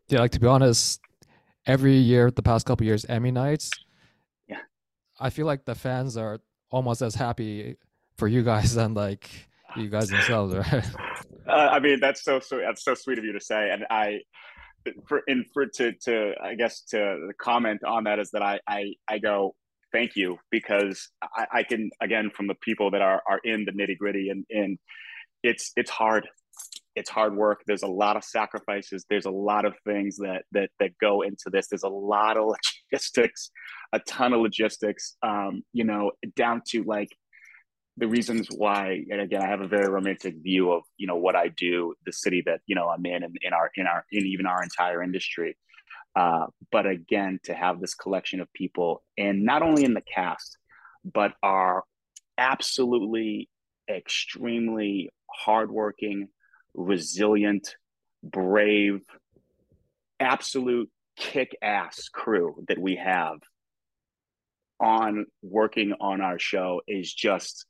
Yeah, 0.07 0.19
like 0.19 0.31
to 0.31 0.39
be 0.39 0.47
honest, 0.47 1.01
every 1.65 1.95
year, 1.95 2.31
the 2.31 2.43
past 2.43 2.65
couple 2.65 2.85
years, 2.85 3.05
Emmy 3.05 3.31
nights. 3.31 3.71
Yeah, 4.47 4.59
I 5.19 5.29
feel 5.29 5.45
like 5.45 5.65
the 5.65 5.75
fans 5.75 6.17
are 6.17 6.39
almost 6.69 7.01
as 7.01 7.15
happy 7.15 7.77
for 8.17 8.27
you 8.27 8.43
guys 8.43 8.75
than 8.79 8.93
like 8.93 9.29
you 9.75 9.89
guys 9.89 10.09
themselves, 10.09 10.55
right? 10.55 10.85
Uh, 11.47 11.69
I 11.71 11.79
mean, 11.79 11.99
that's 11.99 12.23
so 12.23 12.39
so 12.39 12.59
that's 12.59 12.83
so 12.83 12.93
sweet 12.93 13.17
of 13.17 13.25
you 13.25 13.33
to 13.33 13.39
say, 13.41 13.71
and 13.71 13.83
I 13.89 14.19
for 15.07 15.21
and 15.27 15.45
for 15.53 15.65
to 15.65 15.91
to 16.05 16.33
I 16.41 16.55
guess 16.55 16.81
to 16.91 17.31
comment 17.39 17.83
on 17.83 18.05
that 18.05 18.19
is 18.19 18.31
that 18.31 18.41
I 18.41 18.59
I 18.67 18.93
I 19.07 19.19
go 19.19 19.55
thank 19.91 20.15
you 20.15 20.39
because 20.49 21.09
I, 21.23 21.47
I 21.51 21.63
can 21.63 21.89
again 22.01 22.29
from 22.29 22.47
the 22.47 22.55
people 22.55 22.91
that 22.91 23.01
are 23.01 23.21
are 23.27 23.39
in 23.43 23.65
the 23.65 23.71
nitty 23.71 23.97
gritty 23.97 24.29
and 24.29 24.45
and 24.49 24.77
it's 25.43 25.71
it's 25.75 25.89
hard 25.89 26.27
it's 26.95 27.09
hard 27.09 27.35
work. 27.35 27.61
There's 27.65 27.83
a 27.83 27.87
lot 27.87 28.17
of 28.17 28.23
sacrifices. 28.23 29.05
There's 29.09 29.25
a 29.25 29.31
lot 29.31 29.65
of 29.65 29.73
things 29.85 30.17
that 30.17 30.43
that 30.51 30.69
that 30.79 30.91
go 30.99 31.21
into 31.21 31.49
this. 31.51 31.67
There's 31.67 31.83
a 31.83 31.89
lot 31.89 32.37
of 32.37 32.53
logistics 32.91 33.51
a 33.93 33.99
ton 33.99 34.33
of 34.33 34.41
logistics 34.41 35.15
um 35.23 35.63
you 35.73 35.83
know 35.83 36.11
down 36.35 36.61
to 36.67 36.83
like 36.83 37.09
the 37.97 38.07
reasons 38.07 38.47
why 38.55 39.03
and 39.09 39.21
again 39.21 39.41
i 39.41 39.47
have 39.47 39.61
a 39.61 39.67
very 39.67 39.89
romantic 39.89 40.35
view 40.41 40.71
of 40.71 40.83
you 40.97 41.07
know 41.07 41.17
what 41.17 41.35
i 41.35 41.47
do 41.49 41.93
the 42.05 42.11
city 42.11 42.41
that 42.45 42.61
you 42.65 42.75
know 42.75 42.87
i'm 42.87 43.05
in 43.05 43.23
and 43.23 43.35
in 43.41 43.53
our 43.53 43.69
in 43.75 43.85
our 43.85 44.05
in 44.11 44.25
even 44.25 44.45
our 44.45 44.63
entire 44.63 45.03
industry. 45.03 45.57
Uh 46.15 46.47
but 46.71 46.85
again 46.85 47.39
to 47.43 47.53
have 47.53 47.79
this 47.79 47.93
collection 47.93 48.41
of 48.41 48.51
people 48.53 49.01
and 49.17 49.45
not 49.45 49.61
only 49.61 49.85
in 49.85 49.93
the 49.93 50.01
cast 50.01 50.57
but 51.05 51.33
are 51.41 51.83
absolutely 52.37 53.49
extremely 53.89 55.09
hardworking 55.29 56.27
resilient, 56.73 57.75
brave, 58.23 59.01
absolute 60.19 60.89
kick 61.17 61.57
ass 61.61 62.09
crew 62.09 62.63
that 62.67 62.79
we 62.79 62.95
have 62.95 63.37
on 64.79 65.25
working 65.41 65.93
on 65.99 66.21
our 66.21 66.39
show 66.39 66.81
is 66.87 67.13
just 67.13 67.65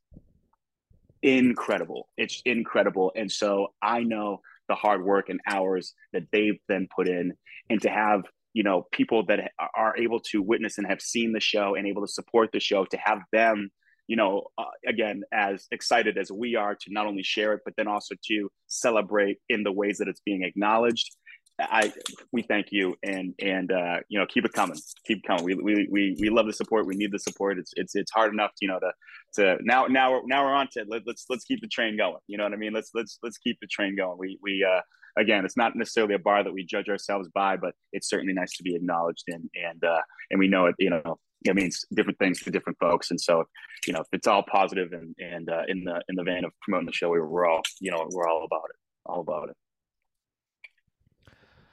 incredible. 1.21 2.07
It's 2.17 2.41
incredible. 2.45 3.11
And 3.15 3.31
so 3.31 3.73
I 3.81 4.03
know 4.03 4.41
the 4.67 4.75
hard 4.75 5.03
work 5.03 5.29
and 5.29 5.41
hours 5.45 5.93
that 6.13 6.23
they've 6.31 6.59
been 6.67 6.87
put 6.95 7.07
in 7.07 7.33
and 7.69 7.81
to 7.81 7.89
have 7.89 8.21
you 8.53 8.63
know 8.63 8.87
people 8.91 9.25
that 9.25 9.51
are 9.75 9.95
able 9.97 10.19
to 10.19 10.41
witness 10.41 10.77
and 10.77 10.87
have 10.87 11.01
seen 11.01 11.31
the 11.33 11.39
show 11.39 11.75
and 11.75 11.87
able 11.87 12.05
to 12.05 12.11
support 12.11 12.49
the 12.51 12.59
show 12.59 12.85
to 12.85 12.97
have 12.97 13.19
them 13.31 13.69
you 14.11 14.17
know, 14.17 14.43
uh, 14.57 14.65
again, 14.85 15.23
as 15.31 15.67
excited 15.71 16.17
as 16.17 16.29
we 16.29 16.57
are 16.57 16.75
to 16.75 16.87
not 16.89 17.05
only 17.07 17.23
share 17.23 17.53
it, 17.53 17.61
but 17.63 17.73
then 17.77 17.87
also 17.87 18.13
to 18.27 18.51
celebrate 18.67 19.37
in 19.47 19.63
the 19.63 19.71
ways 19.71 19.99
that 19.99 20.09
it's 20.09 20.19
being 20.25 20.43
acknowledged. 20.43 21.15
I 21.57 21.93
we 22.33 22.41
thank 22.41 22.73
you 22.73 22.97
and 23.03 23.33
and 23.39 23.71
uh, 23.71 23.99
you 24.09 24.19
know 24.19 24.25
keep 24.25 24.43
it 24.43 24.51
coming, 24.51 24.77
keep 25.07 25.23
coming. 25.23 25.45
We, 25.45 25.55
we 25.55 25.87
we 25.89 26.17
we 26.19 26.29
love 26.29 26.45
the 26.45 26.51
support. 26.51 26.87
We 26.87 26.97
need 26.97 27.13
the 27.13 27.19
support. 27.19 27.57
It's 27.57 27.71
it's 27.77 27.95
it's 27.95 28.11
hard 28.11 28.33
enough, 28.33 28.51
you 28.59 28.67
know, 28.67 28.79
to 28.79 28.91
to 29.35 29.57
now 29.61 29.85
now 29.85 30.11
we're 30.11 30.25
now 30.25 30.43
we're 30.43 30.55
on 30.55 30.67
to 30.73 30.83
let, 30.89 31.03
let's 31.05 31.25
let's 31.29 31.45
keep 31.45 31.61
the 31.61 31.69
train 31.69 31.95
going. 31.95 32.19
You 32.27 32.37
know 32.37 32.43
what 32.43 32.53
I 32.53 32.57
mean? 32.57 32.73
Let's 32.73 32.91
let's 32.93 33.17
let's 33.23 33.37
keep 33.37 33.59
the 33.61 33.67
train 33.67 33.95
going. 33.95 34.17
We 34.17 34.37
we 34.43 34.67
uh, 34.69 34.81
again, 35.17 35.45
it's 35.45 35.55
not 35.55 35.77
necessarily 35.77 36.15
a 36.15 36.19
bar 36.19 36.43
that 36.43 36.51
we 36.51 36.65
judge 36.65 36.89
ourselves 36.89 37.29
by, 37.33 37.55
but 37.55 37.75
it's 37.93 38.09
certainly 38.09 38.33
nice 38.33 38.57
to 38.57 38.63
be 38.63 38.75
acknowledged 38.75 39.23
and 39.29 39.49
and 39.55 39.81
uh, 39.85 40.01
and 40.31 40.37
we 40.37 40.49
know 40.49 40.65
it. 40.65 40.75
You 40.79 40.89
know, 40.89 41.17
it 41.43 41.55
means 41.55 41.85
different 41.93 42.19
things 42.19 42.41
to 42.41 42.51
different 42.51 42.77
folks, 42.79 43.11
and 43.11 43.19
so 43.19 43.45
you 43.87 43.93
know, 43.93 44.01
if 44.01 44.07
it's 44.11 44.27
all 44.27 44.43
positive 44.43 44.93
and 44.93 45.15
and 45.19 45.49
uh, 45.49 45.63
in 45.67 45.83
the 45.83 46.01
in 46.09 46.15
the 46.15 46.23
vein 46.23 46.45
of 46.45 46.51
promoting 46.61 46.85
the 46.85 46.93
show, 46.93 47.09
we, 47.09 47.19
we're 47.19 47.47
all 47.47 47.61
you 47.79 47.91
know 47.91 48.07
we're 48.11 48.27
all 48.27 48.45
about 48.45 48.69
it, 48.69 48.75
all 49.05 49.21
about 49.21 49.49
it. 49.49 49.55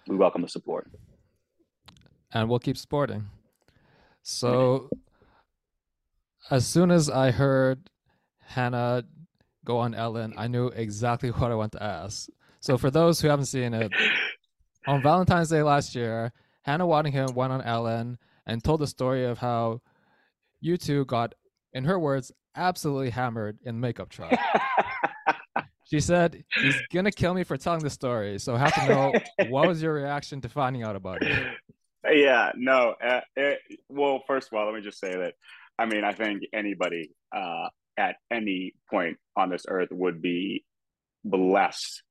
We 0.07 0.17
welcome 0.17 0.43
the 0.43 0.49
support, 0.49 0.91
and 2.33 2.49
we'll 2.49 2.59
keep 2.59 2.77
supporting. 2.77 3.27
So, 4.23 4.91
as 6.51 6.67
soon 6.67 6.91
as 6.91 7.11
I 7.11 7.31
heard 7.31 7.91
Hannah 8.41 9.05
go 9.65 9.79
on 9.79 9.95
Ellen, 9.95 10.33
I 10.37 10.49
knew 10.49 10.69
exactly 10.69 11.29
what 11.31 11.51
I 11.51 11.55
want 11.55 11.73
to 11.73 11.83
ask. 11.83 12.29
So 12.61 12.77
for 12.77 12.91
those 12.91 13.21
who 13.21 13.29
haven't 13.29 13.47
seen 13.47 13.73
it, 13.75 13.93
on 14.87 15.03
Valentine's 15.03 15.51
Day 15.51 15.63
last 15.63 15.95
year, 15.95 16.33
Hannah 16.63 16.87
Waddingham 16.87 17.35
went 17.35 17.53
on 17.53 17.63
Ellen 17.63 18.19
and 18.49 18.65
told 18.65 18.81
the 18.81 18.87
story 18.87 19.25
of 19.27 19.39
how 19.39 19.81
you 20.61 20.77
two 20.77 21.05
got, 21.05 21.35
in 21.73 21.85
her 21.85 21.99
words, 21.99 22.33
absolutely 22.57 23.11
hammered 23.11 23.59
in 23.65 23.79
makeup 23.79 24.09
truck. 24.09 24.33
she 25.85 26.01
said, 26.01 26.43
"He's 26.61 26.81
gonna 26.93 27.13
kill 27.13 27.35
me 27.35 27.45
for 27.45 27.57
telling 27.57 27.81
the 27.81 27.91
story." 27.91 28.39
So 28.39 28.57
I 28.57 28.59
have 28.59 28.75
to 28.75 28.89
know 28.89 29.13
what 29.51 29.69
was 29.69 29.81
your 29.83 29.93
reaction 29.93 30.41
to 30.41 30.49
finding 30.49 30.83
out 30.83 30.97
about 30.97 31.23
it. 31.23 31.47
Yeah, 32.11 32.53
no. 32.57 32.95
Uh, 33.05 33.21
it, 33.37 33.59
well, 33.91 34.23
first 34.27 34.49
of 34.51 34.57
all, 34.57 34.65
let 34.65 34.75
me 34.75 34.81
just 34.81 35.01
say 35.01 35.15
that. 35.15 35.35
I 35.79 35.85
mean, 35.85 36.05
I 36.05 36.13
think 36.13 36.43
anybody 36.55 37.11
uh, 37.37 37.69
at 37.99 38.17
any 38.31 38.75
point 38.89 39.19
on 39.37 39.51
this 39.51 39.67
earth 39.69 39.89
would 39.91 40.23
be 40.23 40.65
blessed 41.25 42.03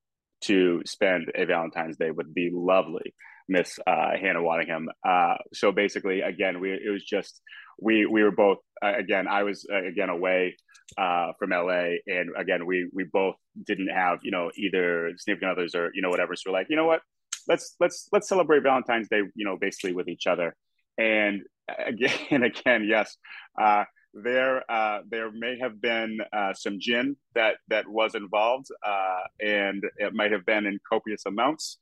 to 0.42 0.82
spend 0.86 1.32
a 1.34 1.46
Valentine's 1.46 1.98
Day 1.98 2.12
with 2.12 2.32
the 2.36 2.52
lovely 2.52 3.16
Miss 3.48 3.80
uh, 3.86 4.12
Hannah 4.20 4.42
Waddingham. 4.42 4.86
Uh, 5.08 5.36
so 5.54 5.72
basically, 5.72 6.22
again, 6.22 6.60
we 6.60 6.72
it 6.72 6.90
was 6.92 7.04
just 7.04 7.42
we 7.80 8.06
we 8.06 8.24
were 8.24 8.32
both 8.32 8.60
uh, 8.84 8.94
again. 8.98 9.28
I 9.28 9.44
was 9.44 9.66
uh, 9.72 9.84
again 9.84 10.10
away 10.10 10.56
uh, 10.98 11.34
from 11.40 11.52
LA, 11.52 11.98
and 12.08 12.32
again, 12.38 12.66
we 12.66 12.90
we 12.94 13.04
both 13.04 13.36
didn't 13.66 13.90
have 13.90 14.20
you 14.24 14.32
know 14.32 14.52
either 14.58 15.12
significant 15.18 15.52
others 15.52 15.76
or 15.76 15.92
you 15.94 16.02
know 16.02 16.10
whatever. 16.10 16.36
So 16.36 16.52
we're 16.52 16.58
like, 16.58 16.68
you 16.70 16.76
know 16.76 16.86
what, 16.86 17.02
let's 17.48 17.76
let's 17.80 18.08
let's 18.12 18.28
celebrate 18.28 18.64
Valentine's 18.64 19.10
Day, 19.10 19.22
you 19.36 19.46
know, 19.46 19.58
basically 19.60 19.94
with 19.94 20.08
each 20.08 20.28
other. 20.28 20.56
And 20.98 21.44
again, 21.86 22.18
and 22.32 22.44
again, 22.44 22.86
yes, 22.88 23.18
uh, 23.60 23.86
there 24.24 24.70
uh, 24.72 25.00
there 25.10 25.32
may 25.32 25.58
have 25.60 25.82
been 25.82 26.20
uh, 26.34 26.54
some 26.54 26.78
gin 26.80 27.16
that 27.36 27.56
that 27.70 27.88
was 27.88 28.16
involved, 28.16 28.68
uh, 28.86 29.22
and 29.42 29.84
it 29.98 30.14
might 30.14 30.32
have 30.32 30.46
been 30.46 30.66
in 30.66 30.80
copious 30.92 31.26
amounts. 31.26 31.78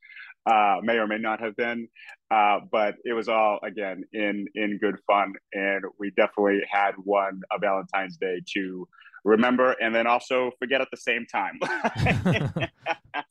Uh, 0.46 0.78
may 0.84 0.98
or 0.98 1.08
may 1.08 1.18
not 1.18 1.42
have 1.42 1.56
been, 1.56 1.88
uh, 2.30 2.60
but 2.72 2.96
it 3.04 3.14
was 3.14 3.28
all 3.28 3.60
again 3.64 4.04
in 4.14 4.46
in 4.56 4.78
good 4.80 4.98
fun, 5.08 5.34
and 5.54 5.84
we 6.00 6.12
definitely 6.12 6.62
had 6.70 6.92
one 7.04 7.42
a 7.52 7.60
Valentine's 7.60 8.18
Day 8.18 8.42
to 8.54 8.88
remember 9.24 9.72
and 9.82 9.94
then 9.94 10.06
also 10.06 10.52
forget 10.60 10.82
at 10.82 10.88
the 10.92 10.98
same 10.98 11.26
time. 11.26 11.60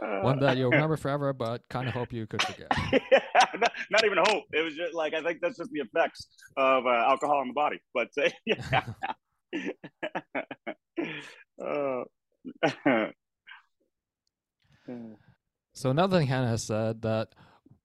one 0.00 0.38
that 0.40 0.56
you'll 0.56 0.70
remember 0.70 0.96
forever, 0.96 1.32
but 1.32 1.68
kind 1.68 1.88
of 1.88 1.94
hope 1.94 2.12
you 2.12 2.26
could 2.26 2.42
forget. 2.42 2.66
yeah, 2.92 3.20
not, 3.58 3.72
not, 3.90 4.04
even 4.04 4.18
hope. 4.18 4.44
It 4.52 4.62
was 4.62 4.74
just 4.74 4.94
like 4.94 5.14
I 5.14 5.22
think 5.22 5.40
that's 5.40 5.56
just 5.58 5.70
the 5.70 5.80
effects 5.80 6.26
of 6.56 6.86
uh, 6.86 6.90
alcohol 6.90 7.42
in 7.42 7.48
the 7.48 7.54
body. 7.54 7.80
But 7.94 8.08
uh, 8.18 8.28
yeah. 8.46 8.82
so 15.72 15.90
another 15.90 16.18
thing 16.18 16.26
Hannah 16.26 16.48
has 16.48 16.64
said 16.64 17.02
that 17.02 17.34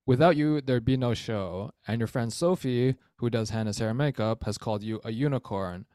without 0.06 0.36
you 0.36 0.62
there'd 0.62 0.86
be 0.86 0.97
no 0.97 1.13
show, 1.13 1.71
and 1.88 2.00
your 2.00 2.08
friend 2.08 2.34
Sophie, 2.34 2.95
who 3.17 3.30
does 3.30 3.52
Hannah's 3.52 3.78
hair 3.80 3.89
and 3.89 3.97
makeup, 3.97 4.43
has 4.45 4.58
called 4.58 4.84
you 4.84 5.00
a 5.04 5.12
unicorn. 5.12 5.86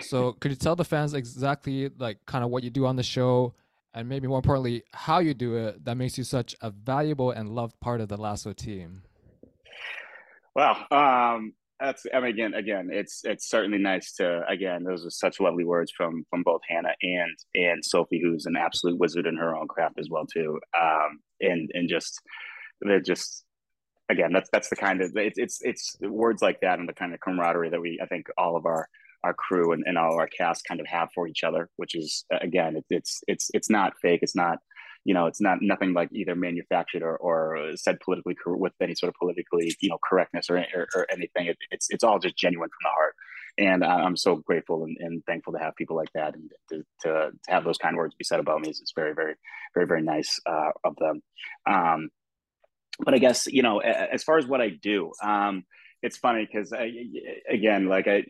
So 0.00 0.32
could 0.32 0.50
you 0.50 0.56
tell 0.56 0.76
the 0.76 0.84
fans 0.84 1.12
exactly 1.12 1.90
like 1.98 2.24
kind 2.26 2.44
of 2.44 2.50
what 2.50 2.62
you 2.62 2.70
do 2.70 2.86
on 2.86 2.96
the 2.96 3.02
show 3.02 3.54
and 3.94 4.08
maybe 4.08 4.26
more 4.26 4.38
importantly, 4.38 4.84
how 4.92 5.18
you 5.18 5.34
do 5.34 5.56
it 5.56 5.84
that 5.84 5.96
makes 5.96 6.16
you 6.16 6.24
such 6.24 6.54
a 6.60 6.70
valuable 6.70 7.30
and 7.30 7.48
loved 7.48 7.78
part 7.80 8.00
of 8.00 8.08
the 8.08 8.16
Lasso 8.16 8.52
team? 8.52 9.02
Well, 10.54 10.76
um, 10.90 11.54
that's 11.80 12.04
I 12.12 12.20
mean 12.20 12.30
again 12.30 12.54
again 12.54 12.90
it's 12.92 13.22
it's 13.24 13.48
certainly 13.48 13.78
nice 13.78 14.12
to 14.16 14.42
again 14.48 14.84
those 14.84 15.06
are 15.06 15.10
such 15.10 15.40
lovely 15.40 15.64
words 15.64 15.90
from 15.96 16.24
from 16.28 16.42
both 16.42 16.60
Hannah 16.68 16.94
and 17.02 17.36
and 17.54 17.84
Sophie 17.84 18.20
who's 18.22 18.46
an 18.46 18.56
absolute 18.56 18.98
wizard 18.98 19.26
in 19.26 19.36
her 19.36 19.56
own 19.56 19.66
craft 19.66 19.98
as 19.98 20.08
well 20.10 20.26
too 20.26 20.60
um 20.78 21.20
and 21.40 21.70
and 21.72 21.88
just 21.88 22.20
they're 22.82 23.00
just 23.00 23.44
again 24.10 24.30
that's 24.32 24.50
that's 24.52 24.68
the 24.68 24.76
kind 24.76 25.00
of 25.00 25.12
it's 25.16 25.38
it's 25.38 25.60
it's 25.62 25.96
words 26.02 26.42
like 26.42 26.60
that 26.60 26.78
and 26.78 26.88
the 26.88 26.92
kind 26.92 27.14
of 27.14 27.20
camaraderie 27.20 27.70
that 27.70 27.80
we 27.80 27.98
I 28.02 28.06
think 28.06 28.26
all 28.36 28.56
of 28.56 28.66
our 28.66 28.86
our 29.24 29.34
crew 29.34 29.72
and, 29.72 29.82
and 29.86 29.98
all 29.98 30.18
our 30.18 30.28
cast 30.28 30.64
kind 30.66 30.80
of 30.80 30.86
have 30.86 31.08
for 31.14 31.26
each 31.26 31.44
other, 31.44 31.68
which 31.76 31.94
is 31.94 32.24
again, 32.40 32.76
it, 32.76 32.84
it's 32.90 33.20
it's 33.26 33.50
it's 33.54 33.70
not 33.70 33.92
fake. 34.00 34.20
It's 34.22 34.36
not, 34.36 34.58
you 35.04 35.14
know, 35.14 35.26
it's 35.26 35.40
not 35.40 35.58
nothing 35.60 35.92
like 35.92 36.08
either 36.12 36.34
manufactured 36.34 37.02
or, 37.02 37.16
or 37.18 37.76
said 37.76 38.00
politically 38.00 38.34
with 38.46 38.72
any 38.80 38.94
sort 38.94 39.08
of 39.08 39.14
politically, 39.18 39.74
you 39.80 39.90
know, 39.90 39.98
correctness 40.08 40.48
or 40.48 40.58
or, 40.74 40.86
or 40.94 41.06
anything. 41.12 41.46
It, 41.46 41.58
it's 41.70 41.88
it's 41.90 42.04
all 42.04 42.18
just 42.18 42.36
genuine 42.36 42.68
from 42.68 42.84
the 42.84 42.94
heart. 42.94 43.14
And 43.58 43.84
I'm 43.84 44.16
so 44.16 44.36
grateful 44.36 44.84
and, 44.84 44.96
and 45.00 45.24
thankful 45.26 45.52
to 45.52 45.58
have 45.58 45.74
people 45.76 45.96
like 45.96 46.12
that 46.14 46.34
and 46.34 46.50
to, 46.70 46.76
to, 46.76 46.84
to, 47.02 47.30
have 47.48 47.64
those 47.64 47.78
kind 47.78 47.96
words 47.96 48.14
be 48.14 48.24
said 48.24 48.38
about 48.38 48.60
me. 48.60 48.68
It's 48.68 48.92
very, 48.94 49.12
very, 49.12 49.34
very, 49.74 49.86
very 49.86 50.02
nice 50.02 50.38
uh, 50.46 50.70
of 50.84 50.94
them. 50.96 51.20
Um, 51.68 52.10
but 53.04 53.12
I 53.12 53.18
guess, 53.18 53.46
you 53.48 53.62
know, 53.62 53.80
as 53.80 54.22
far 54.22 54.38
as 54.38 54.46
what 54.46 54.60
I 54.60 54.70
do, 54.70 55.12
um, 55.22 55.64
it's 56.02 56.16
funny 56.16 56.48
because 56.50 56.72
again, 57.48 57.86
like 57.86 58.06
I, 58.08 58.24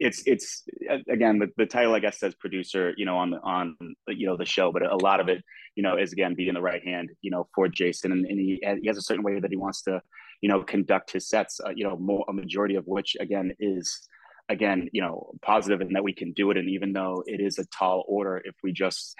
it's 0.00 0.22
it's 0.24 0.64
again 1.08 1.38
the, 1.38 1.48
the 1.58 1.66
title 1.66 1.94
I 1.94 2.00
guess 2.00 2.18
says 2.18 2.34
producer 2.34 2.94
you 2.96 3.04
know 3.04 3.18
on 3.18 3.30
the 3.30 3.40
on 3.42 3.76
you 4.08 4.26
know 4.26 4.36
the 4.36 4.46
show 4.46 4.72
but 4.72 4.82
a 4.82 4.96
lot 4.96 5.20
of 5.20 5.28
it 5.28 5.44
you 5.76 5.82
know 5.82 5.96
is 5.96 6.12
again 6.12 6.34
being 6.34 6.54
the 6.54 6.60
right 6.62 6.82
hand 6.82 7.10
you 7.20 7.30
know 7.30 7.46
for 7.54 7.68
Jason. 7.68 8.10
And, 8.10 8.24
and 8.24 8.40
he, 8.40 8.60
he 8.80 8.88
has 8.88 8.96
a 8.96 9.02
certain 9.02 9.22
way 9.22 9.38
that 9.38 9.50
he 9.50 9.56
wants 9.56 9.82
to 9.82 10.00
you 10.40 10.48
know 10.48 10.62
conduct 10.62 11.12
his 11.12 11.28
sets 11.28 11.60
uh, 11.64 11.70
you 11.76 11.84
know 11.84 11.96
more 11.96 12.24
a 12.28 12.32
majority 12.32 12.74
of 12.76 12.86
which 12.86 13.16
again 13.20 13.52
is 13.60 14.08
again 14.48 14.88
you 14.92 15.02
know 15.02 15.30
positive 15.42 15.82
and 15.82 15.94
that 15.94 16.02
we 16.02 16.14
can 16.14 16.32
do 16.32 16.50
it. 16.50 16.56
And 16.56 16.68
even 16.70 16.94
though 16.94 17.22
it 17.26 17.40
is 17.40 17.58
a 17.58 17.66
tall 17.66 18.04
order 18.08 18.40
if 18.44 18.54
we 18.62 18.72
just 18.72 19.14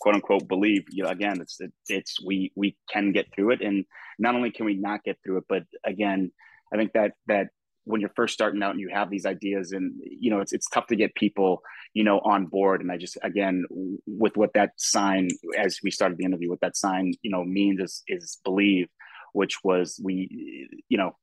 quote 0.00 0.14
unquote 0.14 0.46
believe 0.46 0.84
you 0.90 1.04
know 1.04 1.10
again 1.10 1.40
it's 1.40 1.58
it's 1.88 2.22
we 2.24 2.52
we 2.54 2.76
can 2.92 3.12
get 3.12 3.26
through 3.34 3.52
it. 3.52 3.62
And 3.62 3.86
not 4.18 4.34
only 4.34 4.50
can 4.50 4.66
we 4.66 4.74
not 4.74 5.04
get 5.04 5.16
through 5.24 5.38
it 5.38 5.44
but 5.48 5.62
again 5.86 6.32
I 6.72 6.76
think 6.76 6.92
that 6.92 7.12
that 7.28 7.48
when 7.88 8.00
you're 8.00 8.12
first 8.14 8.34
starting 8.34 8.62
out 8.62 8.72
and 8.72 8.80
you 8.80 8.90
have 8.92 9.10
these 9.10 9.26
ideas 9.26 9.72
and 9.72 9.94
you 10.04 10.30
know 10.30 10.40
it's 10.40 10.52
it's 10.52 10.68
tough 10.68 10.86
to 10.86 10.96
get 10.96 11.14
people 11.14 11.62
you 11.94 12.04
know 12.04 12.20
on 12.20 12.46
board. 12.46 12.80
And 12.80 12.92
i 12.92 12.96
just 12.96 13.16
again 13.22 13.64
with 14.06 14.36
what 14.36 14.52
that 14.54 14.70
sign 14.76 15.28
as 15.56 15.78
we 15.82 15.90
started 15.90 16.18
the 16.18 16.24
interview 16.24 16.50
what 16.50 16.60
that 16.60 16.76
sign 16.76 17.14
you 17.22 17.30
know 17.30 17.44
means 17.44 17.80
is 17.80 18.02
is 18.08 18.38
believe 18.44 18.88
which 19.32 19.56
was 19.64 20.00
we 20.02 20.68
you 20.88 20.98
know 20.98 21.16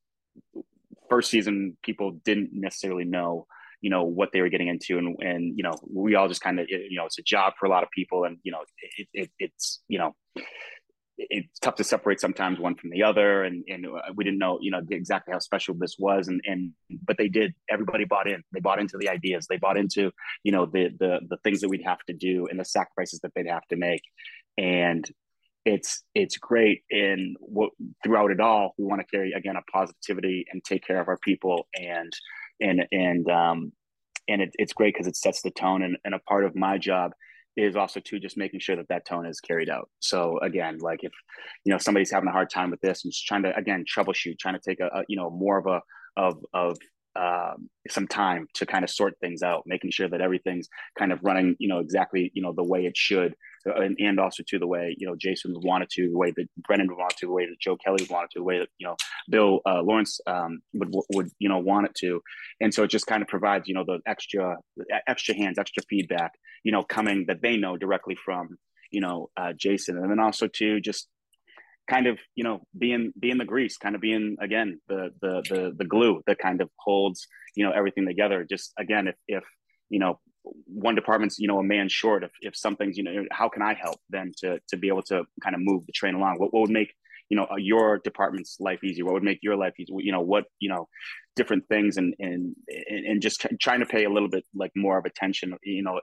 first 1.09 1.29
season 1.29 1.77
people 1.83 2.19
didn't 2.25 2.49
necessarily 2.51 3.05
know 3.05 3.45
you 3.81 3.91
know 3.91 4.03
what 4.03 4.29
they 4.33 4.41
were 4.41 4.49
getting 4.49 4.67
into. 4.67 4.97
And 4.97 5.15
and 5.21 5.57
you 5.57 5.63
know 5.63 5.73
we 5.87 6.15
all 6.15 6.27
just 6.27 6.41
kind 6.41 6.59
of 6.59 6.67
you 6.67 6.97
know 6.97 7.05
it's 7.05 7.19
a 7.19 7.23
job 7.23 7.53
for 7.59 7.67
a 7.67 7.69
lot 7.69 7.83
of 7.83 7.89
people. 7.91 8.23
And 8.23 8.37
you 8.43 8.51
know 8.51 8.61
it, 8.97 9.07
it, 9.13 9.31
it's 9.37 9.81
you 9.87 9.99
know 9.99 10.15
it's 11.17 11.59
tough 11.59 11.75
to 11.75 11.83
separate 11.83 12.19
sometimes 12.19 12.59
one 12.59 12.75
from 12.75 12.89
the 12.89 13.03
other. 13.03 13.43
And 13.43 13.63
and 13.67 13.85
we 14.15 14.23
didn't 14.23 14.39
know 14.39 14.59
you 14.61 14.71
know 14.71 14.81
exactly 14.89 15.31
how 15.31 15.39
special 15.39 15.75
this 15.75 15.95
was. 15.97 16.27
And 16.27 16.41
and 16.45 16.71
but 17.03 17.17
they 17.17 17.27
did 17.27 17.53
everybody 17.69 18.05
bought 18.05 18.29
in. 18.29 18.43
They 18.53 18.59
bought 18.59 18.79
into 18.79 18.97
the 18.97 19.09
ideas. 19.09 19.47
They 19.47 19.57
bought 19.57 19.77
into 19.77 20.11
you 20.43 20.51
know 20.51 20.65
the 20.65 20.89
the 20.99 21.19
the 21.29 21.37
things 21.43 21.61
that 21.61 21.69
we'd 21.69 21.85
have 21.85 22.03
to 22.07 22.13
do 22.13 22.47
and 22.47 22.59
the 22.59 22.65
sacrifices 22.65 23.19
that 23.21 23.31
they'd 23.35 23.47
have 23.47 23.67
to 23.69 23.75
make. 23.75 24.01
And 24.57 25.09
it's 25.65 26.03
it's 26.13 26.37
great. 26.37 26.83
And 26.91 27.35
what 27.39 27.71
throughout 28.03 28.31
it 28.31 28.39
all 28.39 28.73
we 28.77 28.85
want 28.85 29.01
to 29.01 29.07
carry 29.07 29.31
again 29.33 29.55
a 29.55 29.61
positivity 29.71 30.45
and 30.51 30.63
take 30.63 30.85
care 30.85 31.01
of 31.01 31.07
our 31.07 31.17
people. 31.17 31.67
And 31.75 32.13
and 32.59 32.85
and 32.91 33.29
um 33.29 33.71
and 34.27 34.41
it, 34.41 34.49
it's 34.55 34.73
great 34.73 34.93
because 34.93 35.07
it 35.07 35.15
sets 35.15 35.43
the 35.43 35.51
tone. 35.51 35.83
And, 35.83 35.97
and 36.03 36.15
a 36.15 36.19
part 36.19 36.45
of 36.45 36.55
my 36.55 36.77
job 36.77 37.11
is 37.57 37.75
also 37.75 37.99
too 37.99 38.19
just 38.19 38.37
making 38.37 38.59
sure 38.59 38.75
that 38.75 38.87
that 38.89 39.05
tone 39.05 39.25
is 39.25 39.39
carried 39.39 39.69
out. 39.69 39.89
So 39.99 40.39
again, 40.39 40.77
like 40.79 41.03
if 41.03 41.11
you 41.63 41.71
know 41.71 41.77
somebody's 41.77 42.11
having 42.11 42.29
a 42.29 42.33
hard 42.33 42.49
time 42.49 42.71
with 42.71 42.81
this 42.81 43.03
and 43.03 43.11
just 43.11 43.25
trying 43.25 43.43
to 43.43 43.55
again 43.55 43.85
troubleshoot, 43.85 44.39
trying 44.39 44.55
to 44.55 44.61
take 44.67 44.79
a, 44.79 44.87
a 44.87 45.03
you 45.07 45.17
know 45.17 45.29
more 45.29 45.57
of 45.57 45.67
a 45.67 45.81
of 46.17 46.43
of 46.53 46.77
um, 47.15 47.69
some 47.89 48.07
time 48.07 48.47
to 48.55 48.65
kind 48.65 48.83
of 48.83 48.89
sort 48.89 49.17
things 49.21 49.41
out, 49.41 49.63
making 49.65 49.91
sure 49.91 50.09
that 50.09 50.19
everything's 50.19 50.67
kind 50.99 51.13
of 51.13 51.19
running, 51.23 51.55
you 51.59 51.69
know, 51.69 51.79
exactly, 51.79 52.29
you 52.33 52.41
know, 52.41 52.51
the 52.51 52.63
way 52.63 52.85
it 52.85 52.97
should, 52.97 53.35
and, 53.65 53.95
and 53.99 54.19
also 54.19 54.43
to 54.47 54.59
the 54.59 54.67
way, 54.67 54.95
you 54.97 55.07
know, 55.07 55.15
Jason 55.15 55.53
wanted 55.61 55.89
to, 55.91 56.09
the 56.09 56.17
way 56.17 56.31
that 56.31 56.47
Brendan 56.57 56.95
wanted 56.95 57.17
to, 57.17 57.27
the 57.27 57.31
way 57.31 57.45
that 57.45 57.59
Joe 57.59 57.77
Kelly 57.77 58.05
wanted 58.09 58.31
to, 58.31 58.39
the 58.39 58.43
way 58.43 58.59
that, 58.59 58.69
you 58.77 58.87
know, 58.87 58.95
Bill 59.29 59.61
uh, 59.65 59.81
Lawrence 59.81 60.19
um, 60.27 60.61
would, 60.73 60.93
would, 61.13 61.29
you 61.39 61.49
know, 61.49 61.59
want 61.59 61.87
it 61.87 61.95
to. 61.95 62.21
And 62.61 62.73
so 62.73 62.83
it 62.83 62.89
just 62.89 63.07
kind 63.07 63.21
of 63.21 63.27
provides, 63.27 63.67
you 63.67 63.73
know, 63.73 63.83
the 63.83 63.99
extra, 64.05 64.57
extra 65.07 65.35
hands, 65.35 65.57
extra 65.57 65.83
feedback, 65.89 66.33
you 66.63 66.71
know, 66.71 66.83
coming 66.83 67.25
that 67.27 67.41
they 67.41 67.57
know 67.57 67.77
directly 67.77 68.15
from, 68.15 68.57
you 68.91 69.01
know, 69.01 69.29
uh, 69.37 69.53
Jason. 69.53 69.97
And 69.97 70.11
then 70.11 70.19
also 70.19 70.47
to 70.47 70.79
just 70.79 71.07
kind 71.87 72.07
of 72.07 72.17
you 72.33 72.43
know 72.43 72.61
being 72.77 73.13
being 73.19 73.37
the 73.37 73.45
grease 73.45 73.77
kind 73.77 73.93
of 73.93 74.01
being 74.01 74.37
again 74.41 74.79
the 74.87 75.11
the 75.21 75.43
the, 75.49 75.75
the 75.77 75.85
glue 75.85 76.21
that 76.25 76.39
kind 76.39 76.61
of 76.61 76.69
holds 76.77 77.27
you 77.55 77.63
know 77.63 77.71
everything 77.71 78.07
together 78.07 78.43
just 78.43 78.73
again 78.79 79.07
if 79.07 79.15
if 79.27 79.43
you 79.89 79.99
know 79.99 80.19
one 80.65 80.95
department's 80.95 81.39
you 81.39 81.47
know 81.47 81.59
a 81.59 81.63
man 81.63 81.89
short 81.89 82.23
if, 82.23 82.31
if 82.41 82.55
something's 82.55 82.97
you 82.97 83.03
know 83.03 83.25
how 83.31 83.49
can 83.49 83.61
i 83.61 83.73
help 83.73 83.99
them 84.09 84.31
to 84.37 84.59
to 84.67 84.77
be 84.77 84.87
able 84.87 85.01
to 85.01 85.23
kind 85.43 85.55
of 85.55 85.61
move 85.61 85.85
the 85.85 85.91
train 85.91 86.15
along? 86.15 86.35
What, 86.37 86.53
what 86.53 86.61
would 86.61 86.71
make 86.71 86.93
you 87.29 87.37
know 87.37 87.47
your 87.57 87.99
department's 87.99 88.57
life 88.59 88.83
easier? 88.83 89.05
What 89.05 89.15
would 89.15 89.23
make 89.23 89.39
your 89.41 89.55
life 89.55 89.73
easier? 89.79 89.95
You 89.99 90.11
know 90.11 90.21
what 90.21 90.45
you 90.59 90.69
know 90.69 90.87
different 91.35 91.67
things 91.67 91.97
and 91.97 92.13
and 92.19 92.55
and 92.87 93.21
just 93.21 93.45
trying 93.59 93.79
to 93.79 93.85
pay 93.85 94.05
a 94.05 94.09
little 94.09 94.29
bit 94.29 94.45
like 94.53 94.71
more 94.75 94.97
of 94.97 95.05
attention 95.05 95.55
you 95.63 95.83
know 95.83 95.99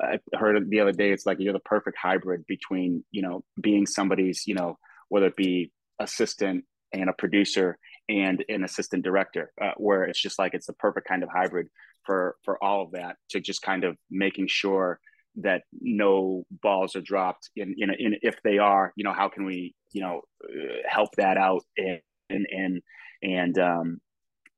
I 0.00 0.20
heard 0.34 0.70
the 0.70 0.80
other 0.80 0.92
day, 0.92 1.10
it's 1.10 1.26
like 1.26 1.38
you're 1.40 1.52
the 1.52 1.60
perfect 1.60 1.96
hybrid 2.00 2.46
between, 2.46 3.04
you 3.10 3.22
know, 3.22 3.42
being 3.60 3.86
somebody's, 3.86 4.44
you 4.46 4.54
know, 4.54 4.78
whether 5.08 5.26
it 5.26 5.36
be 5.36 5.72
assistant 5.98 6.64
and 6.92 7.10
a 7.10 7.12
producer 7.12 7.78
and 8.08 8.44
an 8.48 8.64
assistant 8.64 9.04
director, 9.04 9.52
uh, 9.60 9.72
where 9.76 10.04
it's 10.04 10.20
just 10.20 10.38
like 10.38 10.54
it's 10.54 10.66
the 10.66 10.72
perfect 10.74 11.08
kind 11.08 11.22
of 11.22 11.28
hybrid 11.28 11.68
for 12.04 12.36
for 12.44 12.62
all 12.62 12.82
of 12.82 12.92
that 12.92 13.16
to 13.30 13.40
just 13.40 13.62
kind 13.62 13.84
of 13.84 13.96
making 14.10 14.46
sure 14.48 14.98
that 15.36 15.62
no 15.80 16.44
balls 16.62 16.96
are 16.96 17.00
dropped 17.00 17.50
in, 17.54 17.74
in, 17.78 17.90
in 17.98 18.16
if 18.22 18.36
they 18.42 18.58
are 18.58 18.92
you 18.96 19.04
know 19.04 19.12
how 19.12 19.28
can 19.28 19.44
we 19.44 19.74
you 19.92 20.02
know 20.02 20.22
uh, 20.44 20.76
help 20.88 21.10
that 21.16 21.36
out 21.36 21.62
and 21.76 22.00
and 22.30 22.46
and 22.50 22.82
and 23.22 23.58
um 23.58 24.00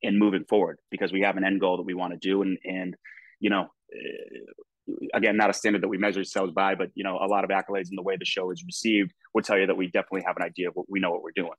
and 0.03 0.17
moving 0.17 0.45
forward 0.45 0.77
because 0.89 1.11
we 1.11 1.21
have 1.21 1.37
an 1.37 1.43
end 1.43 1.59
goal 1.59 1.77
that 1.77 1.83
we 1.83 1.93
want 1.93 2.13
to 2.13 2.19
do. 2.19 2.41
And 2.41 2.57
and 2.63 2.95
you 3.39 3.49
know 3.49 3.67
uh, 3.93 4.93
again 5.13 5.37
not 5.37 5.49
a 5.49 5.53
standard 5.53 5.83
that 5.83 5.87
we 5.87 5.97
measure 5.97 6.19
ourselves 6.19 6.51
by 6.53 6.75
but 6.75 6.89
you 6.95 7.03
know 7.03 7.17
a 7.17 7.27
lot 7.27 7.43
of 7.43 7.49
accolades 7.49 7.89
in 7.89 7.95
the 7.95 8.01
way 8.01 8.17
the 8.17 8.25
show 8.25 8.51
is 8.51 8.63
received 8.65 9.11
will 9.33 9.43
tell 9.43 9.57
you 9.57 9.67
that 9.67 9.77
we 9.77 9.87
definitely 9.87 10.23
have 10.25 10.37
an 10.37 10.43
idea 10.43 10.69
of 10.69 10.73
what 10.75 10.89
we 10.89 10.99
know 10.99 11.11
what 11.11 11.23
we're 11.23 11.31
doing. 11.35 11.51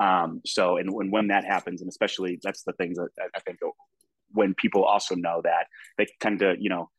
Um 0.00 0.40
so 0.46 0.76
and 0.76 0.92
when 0.92 1.10
when 1.10 1.28
that 1.28 1.44
happens 1.44 1.80
and 1.80 1.88
especially 1.88 2.38
that's 2.42 2.62
the 2.62 2.72
things 2.74 2.96
that 2.96 3.08
i 3.34 3.40
think 3.40 3.58
when 4.32 4.54
people 4.54 4.84
also 4.84 5.14
know 5.14 5.40
that 5.42 5.66
they 5.96 6.06
tend 6.20 6.40
to 6.40 6.54
you 6.58 6.70
know 6.70 6.90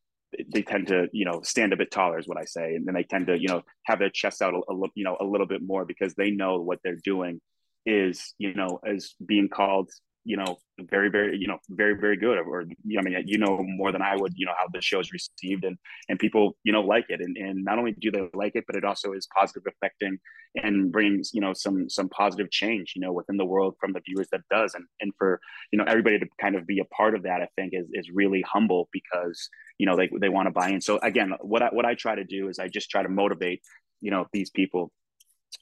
they 0.53 0.61
tend 0.61 0.87
to 0.87 1.07
you 1.11 1.25
know 1.25 1.41
stand 1.43 1.73
a 1.73 1.77
bit 1.77 1.91
taller 1.91 2.19
is 2.19 2.27
what 2.27 2.37
i 2.37 2.45
say. 2.45 2.75
And 2.75 2.85
then 2.85 2.95
they 2.95 3.03
tend 3.03 3.27
to 3.27 3.39
you 3.39 3.47
know 3.47 3.63
have 3.85 3.99
their 3.99 4.09
chest 4.09 4.41
out 4.41 4.53
a, 4.53 4.57
a 4.57 4.87
you 4.95 5.03
know 5.03 5.17
a 5.19 5.25
little 5.25 5.47
bit 5.47 5.61
more 5.61 5.85
because 5.85 6.13
they 6.13 6.31
know 6.31 6.61
what 6.61 6.79
they're 6.83 6.99
doing 7.03 7.41
is 7.85 8.33
you 8.37 8.53
know 8.53 8.79
as 8.85 9.13
being 9.25 9.49
called 9.49 9.89
you 10.25 10.37
know 10.37 10.57
very 10.89 11.09
very 11.09 11.37
you 11.37 11.47
know 11.47 11.57
very 11.69 11.93
very 11.99 12.17
good 12.17 12.37
or 12.37 12.61
i 12.61 13.01
mean 13.01 13.23
you 13.25 13.37
know 13.37 13.63
more 13.63 13.91
than 13.91 14.01
i 14.01 14.15
would 14.15 14.33
you 14.35 14.45
know 14.45 14.53
how 14.57 14.65
the 14.73 14.81
show 14.81 14.99
is 14.99 15.11
received 15.11 15.63
and 15.63 15.77
and 16.09 16.19
people 16.19 16.57
you 16.63 16.71
know 16.71 16.81
like 16.81 17.05
it 17.09 17.21
and, 17.21 17.37
and 17.37 17.63
not 17.63 17.77
only 17.77 17.93
do 17.93 18.11
they 18.11 18.27
like 18.33 18.55
it 18.55 18.65
but 18.67 18.75
it 18.75 18.83
also 18.83 19.13
is 19.13 19.27
positive 19.35 19.63
affecting 19.67 20.17
and 20.63 20.91
brings 20.91 21.31
you 21.33 21.41
know 21.41 21.53
some 21.53 21.89
some 21.89 22.09
positive 22.09 22.49
change 22.51 22.93
you 22.95 23.01
know 23.01 23.13
within 23.13 23.37
the 23.37 23.45
world 23.45 23.75
from 23.79 23.93
the 23.93 24.01
viewers 24.05 24.27
that 24.31 24.41
does 24.51 24.73
and 24.73 24.85
and 24.99 25.13
for 25.17 25.39
you 25.71 25.77
know 25.77 25.85
everybody 25.87 26.19
to 26.19 26.27
kind 26.39 26.55
of 26.55 26.67
be 26.67 26.79
a 26.79 26.85
part 26.85 27.15
of 27.15 27.23
that 27.23 27.41
i 27.41 27.47
think 27.55 27.73
is 27.73 27.87
is 27.93 28.09
really 28.11 28.43
humble 28.47 28.89
because 28.91 29.49
you 29.77 29.85
know 29.85 29.95
they, 29.95 30.09
they 30.19 30.29
want 30.29 30.47
to 30.47 30.51
buy 30.51 30.69
in 30.69 30.81
so 30.81 30.97
again 30.99 31.33
what 31.41 31.61
i 31.61 31.67
what 31.67 31.85
i 31.85 31.93
try 31.93 32.15
to 32.15 32.23
do 32.23 32.49
is 32.49 32.59
i 32.59 32.67
just 32.67 32.89
try 32.89 33.01
to 33.01 33.09
motivate 33.09 33.61
you 34.01 34.11
know 34.11 34.25
these 34.33 34.49
people 34.49 34.91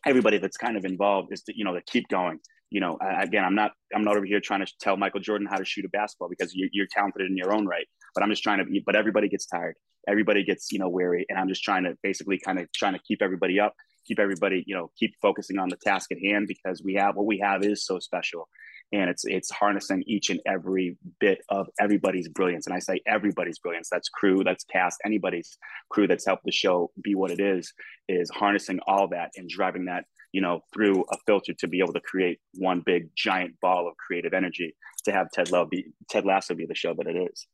everybody 0.06 0.38
that's 0.38 0.58
kind 0.58 0.78
of 0.78 0.86
involved 0.86 1.32
is 1.32 1.44
to 1.44 1.58
you 1.58 1.64
know 1.64 1.74
to 1.74 1.82
keep 1.82 2.08
going 2.08 2.40
you 2.70 2.80
know 2.80 2.98
again 3.20 3.44
i'm 3.44 3.56
not 3.56 3.72
i'm 3.96 4.04
not 4.04 4.18
over 4.18 4.26
here 4.26 4.40
trying 4.40 4.66
to 4.66 4.72
tell 4.80 4.98
michael 4.98 5.20
jordan 5.20 5.48
how 5.50 5.58
to 5.58 5.66
shoot 5.66 5.86
a 5.86 5.90
basketball 5.90 6.30
because 6.30 6.54
you're, 6.54 6.70
you're 6.74 6.88
talented 6.92 7.22
in 7.30 7.38
your 7.38 7.54
own 7.54 7.66
right 7.66 7.88
but 8.14 8.24
i'm 8.24 8.30
just 8.30 8.44
trying 8.44 8.58
to 8.58 8.82
but 8.86 8.96
everybody 8.96 9.28
gets 9.30 9.46
tired. 9.46 9.76
Everybody 10.10 10.46
gets 10.46 10.72
you 10.72 10.80
know 10.80 10.88
weary 10.88 11.26
and 11.28 11.38
i'm 11.38 11.50
just 11.50 11.64
trying 11.64 11.84
to 11.84 11.98
basically 12.02 12.40
kind 12.40 12.60
of 12.60 12.72
trying 12.72 12.94
to 12.94 13.00
keep 13.00 13.22
everybody 13.22 13.60
up 13.60 13.74
keep 14.08 14.20
everybody 14.20 14.64
you 14.66 14.76
know 14.76 14.90
keep 14.98 15.14
focusing 15.22 15.60
on 15.60 15.70
the 15.70 15.76
task 15.76 16.12
at 16.12 16.18
hand 16.20 16.48
because 16.48 16.82
we 16.84 16.96
have 16.96 17.16
what 17.16 17.26
we 17.26 17.40
have 17.40 17.64
is 17.64 17.86
so 17.86 18.00
special. 18.00 18.48
And 18.94 19.10
it's 19.10 19.26
it's 19.26 19.52
harnessing 19.52 20.06
each 20.08 20.30
and 20.30 20.40
every 20.48 20.98
bit 21.20 21.40
of 21.50 21.68
everybody's 21.78 22.30
brilliance. 22.30 22.68
And 22.68 22.74
i 22.74 22.80
say 22.80 23.02
everybody's 23.06 23.60
brilliance. 23.60 23.90
That's 23.92 24.08
crew 24.08 24.44
that's 24.46 24.64
cast 24.64 25.02
anybody's 25.06 25.58
crew 25.90 26.08
that's 26.08 26.26
helped 26.26 26.46
the 26.46 26.52
show 26.52 26.92
be 27.04 27.14
what 27.14 27.32
it 27.32 27.42
is 27.42 27.74
is 28.08 28.30
harnessing 28.30 28.80
all 28.88 29.10
that 29.10 29.32
and 29.36 29.50
driving 29.50 29.86
that 29.86 30.06
you 30.32 30.42
know 30.42 30.62
through 30.74 31.04
a 31.12 31.18
filter 31.26 31.54
to 31.54 31.68
be 31.68 31.80
able 31.80 31.94
to 31.94 32.02
create 32.02 32.40
one 32.56 32.82
big 32.86 33.10
giant 33.16 33.56
ball 33.62 33.88
of 33.88 33.96
creative 33.98 34.34
energy 34.34 34.76
to 35.06 35.12
have 35.12 35.30
ted 35.32 35.52
love 35.52 35.70
be 35.70 35.86
ted 36.10 36.26
lasso 36.26 36.54
be 36.54 36.66
the 36.66 36.76
show 36.76 36.94
that 36.94 37.08
it 37.08 37.30
is 37.32 37.48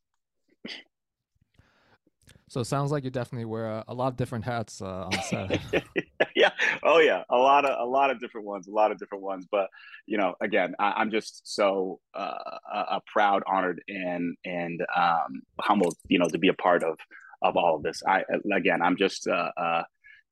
so 2.53 2.59
it 2.59 2.65
sounds 2.65 2.91
like 2.91 3.03
you 3.03 3.09
definitely 3.09 3.45
wear 3.45 3.83
a, 3.87 3.93
lot 3.95 4.09
of 4.09 4.15
different 4.15 4.45
hats 4.45 4.79
uh, 4.79 5.05
on 5.05 5.21
set. 5.23 5.59
yeah. 6.35 6.51
Oh 6.83 6.99
yeah. 6.99 7.23
A 7.31 7.35
lot 7.35 7.65
of 7.65 7.79
a 7.79 7.89
lot 7.89 8.11
of 8.11 8.19
different 8.19 8.45
ones. 8.45 8.67
A 8.67 8.71
lot 8.71 8.91
of 8.91 8.99
different 8.99 9.23
ones. 9.23 9.47
But 9.51 9.69
you 10.05 10.19
know, 10.19 10.35
again, 10.39 10.75
I, 10.77 11.01
am 11.01 11.09
just 11.09 11.41
so 11.45 11.99
uh, 12.13 12.57
a, 12.71 13.01
proud, 13.11 13.41
honored, 13.47 13.81
and 13.87 14.35
and 14.45 14.81
um, 14.95 15.41
humbled. 15.61 15.95
You 16.09 16.19
know, 16.19 16.27
to 16.27 16.37
be 16.37 16.49
a 16.49 16.53
part 16.53 16.83
of 16.83 16.99
of 17.41 17.57
all 17.57 17.75
of 17.75 17.81
this. 17.81 18.03
I 18.07 18.23
again, 18.55 18.83
I'm 18.83 18.97
just 18.97 19.27
uh, 19.27 19.83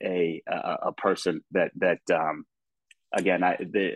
uh, 0.01 0.41
a 0.51 0.87
a 0.89 0.93
person 0.93 1.41
that 1.51 1.71
that 1.77 1.99
um, 2.13 2.45
again, 3.13 3.43
I, 3.43 3.57
the, 3.57 3.93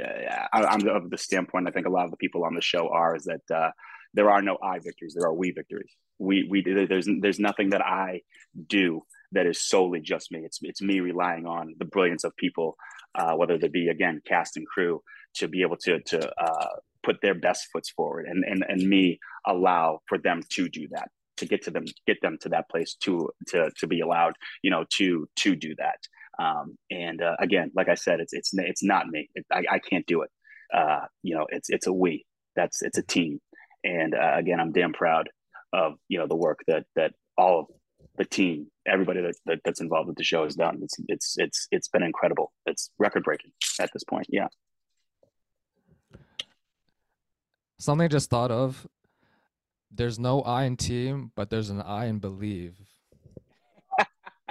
I 0.54 0.74
am 0.74 0.88
of 0.88 1.10
the 1.10 1.18
standpoint. 1.18 1.68
I 1.68 1.72
think 1.72 1.88
a 1.88 1.92
lot 1.92 2.06
of 2.06 2.12
the 2.12 2.18
people 2.18 2.44
on 2.44 2.54
the 2.54 2.62
show 2.62 2.90
are 2.90 3.16
is 3.16 3.24
that 3.26 3.56
uh, 3.56 3.72
there 4.14 4.30
are 4.30 4.42
no 4.42 4.58
I 4.62 4.80
victories. 4.80 5.16
There 5.18 5.28
are 5.28 5.34
we 5.34 5.52
victories 5.52 5.92
we 6.20 6.48
we 6.50 6.62
there's 6.62 7.08
there's 7.22 7.40
nothing 7.40 7.70
that 7.72 7.82
I 7.82 8.22
do 8.68 9.02
that 9.32 9.46
is 9.46 9.68
solely 9.68 10.00
just 10.00 10.32
me. 10.32 10.40
It's 10.46 10.60
it's 10.62 10.82
me 10.82 11.00
relying 11.00 11.46
on 11.46 11.76
the 11.78 11.86
brilliance 11.86 12.24
of 12.24 12.36
people, 12.38 12.78
uh, 13.16 13.34
whether 13.34 13.58
they 13.58 13.68
be 13.68 13.90
again 13.90 14.22
cast 14.26 14.58
and 14.58 14.66
crew, 14.68 15.02
to 15.36 15.48
be 15.48 15.62
able 15.62 15.78
to 15.78 16.00
to 16.02 16.32
uh, 16.42 16.68
put 17.04 17.18
their 17.22 17.36
best 17.36 17.68
foots 17.72 17.90
forward, 17.90 18.28
and 18.28 18.44
and 18.44 18.66
and 18.68 18.88
me 18.88 19.20
allow 19.46 20.00
for 20.08 20.18
them 20.18 20.42
to 20.52 20.70
do 20.70 20.88
that, 20.92 21.10
to 21.38 21.46
get 21.46 21.64
to 21.64 21.72
them, 21.72 21.86
get 22.08 22.22
them 22.22 22.38
to 22.42 22.50
that 22.50 22.70
place 22.70 22.96
to 23.02 23.30
to 23.48 23.72
to 23.78 23.88
be 23.88 24.02
allowed, 24.02 24.34
you 24.62 24.72
know, 24.72 24.86
to 24.98 25.28
to 25.38 25.56
do 25.56 25.76
that. 25.78 26.00
Um, 26.38 26.78
and 26.92 27.22
uh, 27.22 27.36
again, 27.40 27.72
like 27.76 27.90
I 27.90 27.96
said, 27.96 28.20
it's 28.20 28.34
it's 28.34 28.52
it's 28.54 28.84
not 28.84 29.08
me. 29.08 29.30
It, 29.36 29.46
I, 29.52 29.64
I 29.72 29.80
can't 29.80 30.06
do 30.06 30.22
it. 30.22 30.30
Uh, 30.74 31.06
you 31.24 31.36
know, 31.36 31.46
it's 31.50 31.70
it's 31.70 31.88
a 31.88 31.94
we. 31.94 32.26
That's 32.56 32.82
it's 32.82 32.98
a 32.98 33.04
team. 33.04 33.40
And 33.84 34.16
uh, 34.16 34.34
again, 34.36 34.60
I'm 34.60 34.72
damn 34.72 34.94
proud 34.94 35.30
of 35.74 35.94
you 36.08 36.18
know 36.18 36.28
the 36.28 36.36
work 36.36 36.60
that 36.68 36.86
that 36.96 37.14
all 37.38 37.60
of 37.60 37.66
the 38.18 38.26
team, 38.26 38.68
everybody 38.88 39.22
that, 39.22 39.36
that, 39.46 39.60
that's 39.66 39.82
involved 39.82 40.08
with 40.08 40.18
the 40.18 40.24
show 40.24 40.44
has 40.44 40.56
done. 40.56 40.80
It's 40.82 40.96
it's 41.08 41.36
it's 41.38 41.68
it's 41.72 41.88
been 41.88 42.04
incredible. 42.04 42.52
It's 42.66 42.90
record 42.98 43.24
breaking 43.24 43.52
at 43.80 43.92
this 43.94 44.04
point. 44.04 44.28
Yeah. 44.30 44.48
Something 47.78 48.06
I 48.06 48.08
just 48.08 48.30
thought 48.30 48.52
of. 48.52 48.88
There's 49.96 50.20
no 50.20 50.42
I 50.42 50.64
in 50.64 50.78
team, 50.78 51.32
but 51.36 51.50
there's 51.50 51.70
an 51.70 51.82
I 51.82 52.06
in 52.06 52.20
believe. 52.20 52.76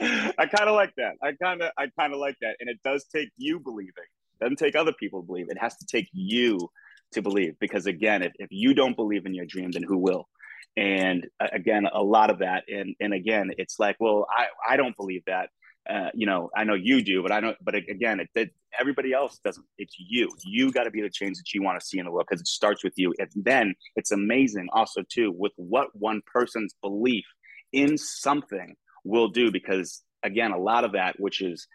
I 0.00 0.46
kind 0.46 0.68
of 0.68 0.74
like 0.74 0.94
that. 0.96 1.14
I 1.22 1.32
kind 1.42 1.62
of 1.62 1.70
I 1.76 1.88
kind 1.98 2.12
of 2.12 2.20
like 2.20 2.36
that, 2.40 2.56
and 2.60 2.68
it 2.70 2.78
does 2.84 3.04
take 3.12 3.30
you 3.36 3.60
believing. 3.60 3.92
It 3.96 4.44
doesn't 4.44 4.58
take 4.58 4.76
other 4.76 4.92
people 4.92 5.22
to 5.22 5.26
believe. 5.26 5.48
It 5.50 5.58
has 5.58 5.76
to 5.78 5.86
take 5.86 6.08
you 6.12 6.70
to 7.12 7.22
believe 7.22 7.58
because 7.58 7.86
again 7.86 8.22
if, 8.22 8.32
if 8.38 8.48
you 8.50 8.74
don't 8.74 8.96
believe 8.96 9.26
in 9.26 9.34
your 9.34 9.46
dream 9.46 9.70
then 9.70 9.82
who 9.82 9.98
will 9.98 10.28
and 10.76 11.26
uh, 11.40 11.48
again 11.52 11.86
a 11.92 12.02
lot 12.02 12.30
of 12.30 12.40
that 12.40 12.64
and 12.68 12.94
and 13.00 13.14
again 13.14 13.50
it's 13.58 13.78
like 13.78 13.96
well 13.98 14.26
i 14.30 14.46
i 14.68 14.76
don't 14.76 14.96
believe 14.96 15.22
that 15.26 15.48
uh, 15.88 16.10
you 16.14 16.26
know 16.26 16.50
i 16.56 16.64
know 16.64 16.74
you 16.74 17.02
do 17.02 17.22
but 17.22 17.32
i 17.32 17.40
don't 17.40 17.56
but 17.62 17.74
again 17.74 18.20
it, 18.20 18.28
it 18.34 18.50
everybody 18.78 19.12
else 19.12 19.40
doesn't 19.44 19.64
it's 19.78 19.94
you. 19.98 20.28
You 20.44 20.70
got 20.70 20.84
to 20.84 20.90
be 20.90 21.02
the 21.02 21.10
change 21.10 21.36
that 21.38 21.52
you 21.54 21.62
want 21.62 21.80
to 21.80 21.86
see 21.86 21.98
in 21.98 22.04
the 22.04 22.10
world 22.10 22.26
because 22.28 22.40
it 22.40 22.46
starts 22.46 22.84
with 22.84 22.94
you. 22.96 23.14
And 23.18 23.28
then 23.34 23.74
it's 23.96 24.12
amazing 24.12 24.68
also 24.72 25.02
too 25.08 25.32
with 25.36 25.52
what 25.56 25.88
one 25.94 26.22
person's 26.26 26.74
belief 26.82 27.24
in 27.72 27.98
something 27.98 28.74
will 29.04 29.28
do 29.28 29.50
because 29.50 30.02
again 30.22 30.52
a 30.52 30.58
lot 30.58 30.84
of 30.84 30.92
that 30.92 31.16
which 31.18 31.40
is 31.40 31.66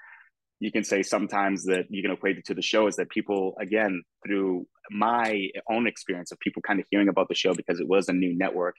you 0.59 0.71
can 0.71 0.83
say 0.83 1.03
sometimes 1.03 1.65
that 1.65 1.85
you 1.89 2.01
can 2.01 2.11
equate 2.11 2.37
it 2.37 2.45
to 2.45 2.53
the 2.53 2.61
show 2.61 2.87
is 2.87 2.95
that 2.95 3.09
people 3.09 3.55
again 3.59 4.01
through 4.25 4.65
my 4.91 5.49
own 5.69 5.87
experience 5.87 6.31
of 6.31 6.39
people 6.39 6.61
kind 6.61 6.79
of 6.79 6.85
hearing 6.89 7.09
about 7.09 7.27
the 7.27 7.35
show 7.35 7.53
because 7.53 7.79
it 7.79 7.87
was 7.87 8.09
a 8.09 8.13
new 8.13 8.37
network. 8.37 8.75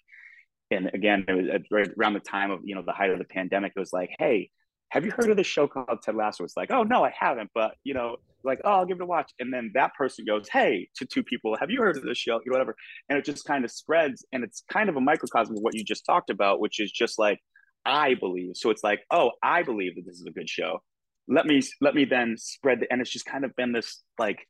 And 0.70 0.90
again 0.92 1.24
it 1.28 1.34
was 1.34 1.62
right 1.70 1.88
around 1.98 2.14
the 2.14 2.20
time 2.20 2.50
of 2.50 2.60
you 2.64 2.74
know 2.74 2.82
the 2.84 2.92
height 2.92 3.10
of 3.10 3.18
the 3.18 3.24
pandemic 3.24 3.72
it 3.76 3.80
was 3.80 3.92
like 3.92 4.10
hey 4.18 4.50
have 4.94 5.04
you 5.04 5.10
heard 5.10 5.28
of 5.28 5.36
this 5.36 5.48
show 5.48 5.66
called 5.66 6.02
ted 6.02 6.14
lasso? 6.14 6.44
It's 6.44 6.56
like 6.56 6.70
oh 6.70 6.84
no 6.84 7.04
i 7.04 7.12
haven't 7.18 7.50
but 7.52 7.74
you 7.82 7.94
know 7.94 8.16
like 8.44 8.60
oh 8.64 8.70
i'll 8.70 8.86
give 8.86 8.98
it 8.98 9.02
a 9.02 9.06
watch. 9.06 9.32
And 9.40 9.52
then 9.52 9.72
that 9.74 9.92
person 9.94 10.24
goes 10.24 10.48
hey 10.48 10.88
to 10.96 11.04
two 11.04 11.24
people 11.24 11.56
have 11.58 11.68
you 11.68 11.80
heard 11.80 11.96
of 11.96 12.04
this 12.04 12.16
show? 12.16 12.34
You 12.34 12.42
know, 12.46 12.52
whatever. 12.52 12.76
And 13.08 13.18
it 13.18 13.24
just 13.24 13.44
kind 13.44 13.64
of 13.64 13.72
spreads 13.72 14.24
and 14.32 14.44
it's 14.44 14.62
kind 14.70 14.88
of 14.88 14.96
a 14.96 15.00
microcosm 15.00 15.56
of 15.56 15.62
what 15.62 15.74
you 15.74 15.82
just 15.84 16.06
talked 16.06 16.30
about 16.30 16.60
which 16.60 16.78
is 16.78 16.92
just 16.92 17.18
like 17.18 17.40
i 17.84 18.14
believe. 18.14 18.52
So 18.54 18.70
it's 18.70 18.84
like 18.84 19.00
oh 19.10 19.32
i 19.42 19.64
believe 19.64 19.96
that 19.96 20.06
this 20.06 20.20
is 20.20 20.26
a 20.26 20.30
good 20.32 20.48
show. 20.48 20.80
Let 21.26 21.44
me 21.44 21.60
let 21.80 21.96
me 21.96 22.04
then 22.04 22.36
spread 22.38 22.78
the 22.78 22.92
and 22.92 23.00
it's 23.00 23.10
just 23.10 23.26
kind 23.26 23.44
of 23.44 23.56
been 23.56 23.72
this 23.72 24.00
like 24.16 24.46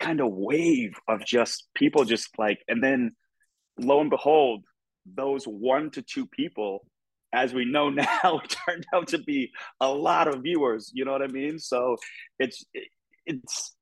kind 0.00 0.22
of 0.22 0.28
wave 0.32 0.94
of 1.06 1.22
just 1.22 1.68
people 1.74 2.04
just 2.06 2.30
like 2.38 2.60
and 2.66 2.82
then 2.82 3.12
lo 3.78 4.00
and 4.00 4.08
behold 4.08 4.64
those 5.04 5.44
one 5.44 5.90
to 5.90 6.00
two 6.00 6.26
people 6.26 6.86
as 7.32 7.54
we 7.54 7.64
know 7.64 7.88
now 7.90 8.40
turned 8.66 8.86
out 8.94 9.08
to 9.08 9.18
be 9.18 9.50
a 9.80 9.88
lot 9.88 10.28
of 10.28 10.42
viewers 10.42 10.90
you 10.94 11.04
know 11.04 11.12
what 11.12 11.22
i 11.22 11.26
mean? 11.26 11.58
So 11.58 11.96
it's 12.38 12.64
it's 13.26 13.74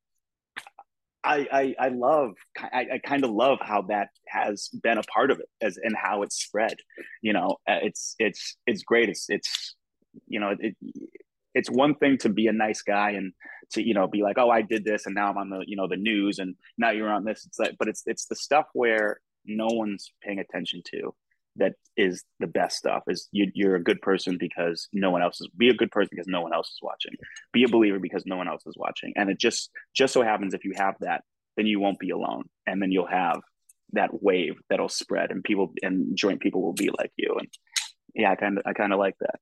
I, 1.22 1.46
I, 1.52 1.86
I 1.86 1.88
love 1.88 2.32
I, 2.58 2.86
I 2.94 2.98
kind 3.04 3.24
of 3.24 3.30
love 3.30 3.58
how 3.60 3.82
that 3.82 4.08
has 4.26 4.68
been 4.68 4.96
a 4.96 5.02
part 5.02 5.30
of 5.30 5.38
it 5.38 5.48
as 5.60 5.78
and 5.82 5.94
how 5.94 6.22
it's 6.22 6.36
spread 6.36 6.76
you 7.22 7.32
know? 7.32 7.56
Uh, 7.68 7.78
it's 7.82 8.14
it's 8.18 8.56
it's 8.66 8.82
great. 8.82 9.08
It's 9.08 9.26
it's 9.28 9.76
you 10.26 10.40
know 10.40 10.56
it, 10.58 10.76
it's 11.54 11.70
one 11.70 11.94
thing 11.94 12.18
to 12.18 12.28
be 12.28 12.46
a 12.46 12.52
nice 12.52 12.82
guy 12.82 13.10
and 13.10 13.32
to 13.72 13.86
you 13.86 13.94
know 13.94 14.08
be 14.08 14.22
like 14.22 14.36
oh 14.38 14.50
i 14.50 14.62
did 14.62 14.84
this 14.84 15.06
and 15.06 15.14
now 15.14 15.30
i'm 15.30 15.38
on 15.38 15.50
the 15.50 15.62
you 15.66 15.76
know 15.76 15.86
the 15.86 15.96
news 15.96 16.38
and 16.38 16.56
now 16.76 16.90
you're 16.90 17.10
on 17.10 17.24
this. 17.24 17.44
It's 17.46 17.58
like 17.58 17.76
but 17.78 17.88
it's 17.88 18.02
it's 18.06 18.26
the 18.26 18.36
stuff 18.36 18.66
where 18.72 19.20
no 19.44 19.68
one's 19.70 20.12
paying 20.22 20.38
attention 20.38 20.82
to 20.92 21.14
that 21.56 21.72
is 21.96 22.24
the 22.38 22.46
best 22.46 22.76
stuff 22.76 23.02
is 23.08 23.28
you, 23.32 23.50
you're 23.54 23.74
a 23.74 23.82
good 23.82 24.00
person 24.00 24.36
because 24.38 24.88
no 24.92 25.10
one 25.10 25.20
else 25.22 25.40
is 25.40 25.48
be 25.56 25.68
a 25.68 25.74
good 25.74 25.90
person 25.90 26.08
because 26.12 26.28
no 26.28 26.40
one 26.40 26.54
else 26.54 26.68
is 26.68 26.78
watching 26.80 27.12
be 27.52 27.64
a 27.64 27.68
believer 27.68 27.98
because 27.98 28.24
no 28.24 28.36
one 28.36 28.48
else 28.48 28.64
is 28.66 28.74
watching 28.76 29.12
and 29.16 29.28
it 29.28 29.38
just 29.38 29.70
just 29.94 30.14
so 30.14 30.22
happens 30.22 30.54
if 30.54 30.64
you 30.64 30.72
have 30.76 30.94
that 31.00 31.22
then 31.60 31.66
you 31.66 31.78
won't 31.78 31.98
be 31.98 32.10
alone. 32.10 32.44
And 32.66 32.80
then 32.80 32.90
you'll 32.90 33.06
have 33.06 33.40
that 33.92 34.22
wave 34.22 34.54
that'll 34.68 34.88
spread 34.88 35.30
and 35.30 35.42
people 35.44 35.72
and 35.82 36.16
joint 36.16 36.40
people 36.40 36.62
will 36.62 36.72
be 36.72 36.88
like 36.96 37.12
you. 37.16 37.36
And 37.38 37.48
yeah, 38.14 38.30
I 38.30 38.36
kind 38.36 38.56
of, 38.56 38.64
I 38.66 38.72
kind 38.72 38.92
of 38.92 38.98
like 38.98 39.16
that. 39.20 39.38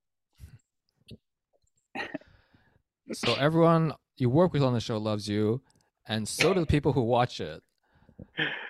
so 3.13 3.35
everyone 3.35 3.93
you 4.17 4.29
work 4.29 4.53
with 4.53 4.63
on 4.63 4.73
the 4.73 4.79
show 4.79 4.97
loves 4.97 5.29
you 5.29 5.61
and 6.05 6.27
so 6.27 6.53
do 6.53 6.59
the 6.59 6.65
people 6.65 6.93
who 6.93 7.03
watch 7.03 7.39
it. 7.39 7.63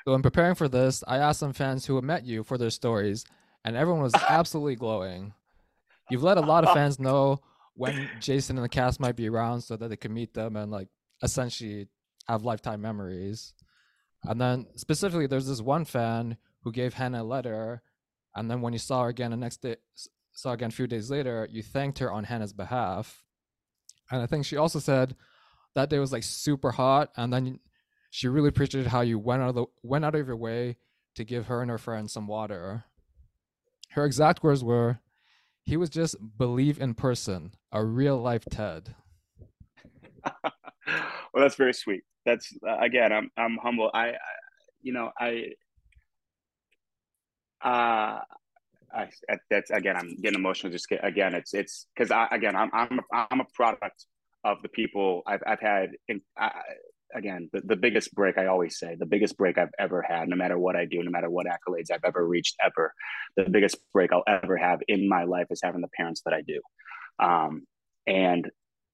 So 0.06 0.14
in 0.14 0.22
preparing 0.22 0.56
for 0.56 0.68
this, 0.68 1.04
I 1.08 1.18
asked 1.18 1.40
some 1.40 1.54
fans 1.54 1.86
who 1.86 1.96
had 1.96 2.04
met 2.04 2.26
you 2.26 2.44
for 2.44 2.58
their 2.58 2.70
stories, 2.70 3.26
and 3.64 3.76
everyone 3.76 4.02
was 4.02 4.14
absolutely 4.30 4.76
glowing. 4.76 5.34
You've 6.10 6.24
let 6.24 6.38
a 6.38 6.42
lot 6.42 6.64
of 6.64 6.74
fans 6.74 7.00
know 7.00 7.42
when 7.76 8.10
Jason 8.20 8.58
and 8.58 8.66
the 8.66 8.70
cast 8.70 9.00
might 9.00 9.16
be 9.16 9.30
around 9.30 9.62
so 9.62 9.78
that 9.78 9.88
they 9.90 9.96
can 9.96 10.14
meet 10.14 10.34
them 10.34 10.56
and 10.56 10.72
like 10.72 10.88
essentially 11.22 11.88
have 12.28 12.44
lifetime 12.44 12.82
memories. 12.82 13.54
And 14.24 14.40
then 14.40 14.68
specifically, 14.76 15.28
there's 15.28 15.48
this 15.48 15.62
one 15.62 15.86
fan 15.86 16.38
who 16.64 16.72
gave 16.72 16.94
Hannah 16.94 17.22
a 17.22 17.24
letter, 17.24 17.82
and 18.36 18.50
then 18.50 18.62
when 18.62 18.74
you 18.74 18.80
saw 18.80 19.04
her 19.04 19.10
again 19.10 19.32
the 19.32 19.38
next 19.38 19.62
day, 19.62 19.78
saw 20.34 20.52
again 20.52 20.70
a 20.70 20.74
few 20.74 20.88
days 20.88 21.10
later, 21.10 21.48
you 21.52 21.62
thanked 21.62 22.00
her 22.00 22.12
on 22.12 22.26
Hannah's 22.26 22.54
behalf. 22.54 23.24
And 24.12 24.22
I 24.22 24.26
think 24.26 24.46
she 24.46 24.58
also 24.58 24.80
said 24.80 25.16
that 25.76 25.90
day 25.90 26.00
was 26.00 26.12
like 26.12 26.24
super 26.24 26.72
hot, 26.72 27.12
and 27.16 27.32
then 27.32 27.60
she 28.10 28.28
really 28.28 28.50
appreciated 28.50 28.90
how 28.90 29.02
you 29.02 29.20
went 29.20 29.42
out 29.42 29.50
of 29.50 29.56
the 29.56 29.66
went 29.84 30.06
out 30.06 30.16
of 30.16 30.28
your 30.28 30.36
way 30.36 30.78
to 31.16 31.24
give 31.24 31.48
her 31.48 31.62
and 31.62 31.70
her 31.70 31.78
friends 31.78 32.14
some 32.14 32.28
water. 32.28 32.86
Her 33.92 34.06
exact 34.06 34.44
words 34.44 34.64
were, 34.64 35.00
"He 35.64 35.78
was 35.78 35.90
just 35.90 36.16
believe 36.38 36.80
in 36.82 36.94
person, 36.94 37.54
a 37.72 37.84
real 37.84 38.18
life 38.18 38.46
Ted." 38.50 38.96
well, 40.44 40.54
that's 41.36 41.56
very 41.56 41.74
sweet. 41.74 42.04
That's 42.26 42.54
uh, 42.68 42.78
again, 42.80 43.12
I'm 43.12 43.32
I'm 43.38 43.58
humble. 43.62 43.92
I, 43.94 44.10
I 44.10 44.16
you 44.82 44.94
know, 44.94 45.12
I 45.20 45.54
uh 47.62 48.20
I, 48.92 49.08
that's 49.50 49.70
again, 49.70 49.96
I'm 49.96 50.16
getting 50.16 50.40
emotional. 50.40 50.72
Just 50.72 50.90
get, 50.90 51.06
again, 51.06 51.36
it's 51.36 51.54
it's 51.54 51.88
because 51.94 52.12
I 52.12 52.28
again, 52.32 52.56
I'm 52.56 52.70
I'm 52.74 53.00
a, 53.00 53.28
I'm 53.32 53.40
a 53.40 53.46
product 53.54 54.06
of 54.44 54.62
the 54.62 54.70
people 54.70 55.22
I've 55.28 55.44
I've 55.46 55.60
had. 55.60 55.92
In, 56.08 56.22
again, 57.16 57.50
the, 57.54 57.62
the 57.62 57.76
biggest 57.76 58.14
break 58.14 58.38
I 58.38 58.48
always 58.48 58.78
say, 58.78 58.96
the 58.98 59.06
biggest 59.06 59.38
break 59.38 59.58
I've 59.58 59.74
ever 59.80 60.02
had, 60.02 60.30
no 60.30 60.36
matter 60.36 60.58
what 60.58 60.76
I 60.76 60.86
do, 60.86 61.02
no 61.04 61.12
matter 61.12 61.30
what 61.30 61.48
accolades 61.48 61.92
I've 61.92 62.04
ever 62.04 62.26
reached, 62.26 62.56
ever, 62.64 62.94
the 63.36 63.50
biggest 63.50 63.78
break 63.94 64.12
I'll 64.12 64.24
ever 64.28 64.58
have 64.58 64.80
in 64.88 65.10
my 65.10 65.24
life 65.24 65.48
is 65.50 65.62
having 65.64 65.82
the 65.82 65.90
parents 65.96 66.22
that 66.26 66.34
I 66.34 66.42
do. 66.42 66.62
Um, 67.20 67.64
and 68.08 68.50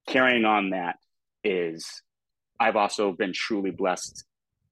carrying 0.08 0.46
on 0.46 0.72
that 0.72 0.98
is, 1.44 1.86
I've 2.60 2.76
also 2.76 3.12
been 3.12 3.34
truly 3.34 3.72
blessed, 3.72 4.24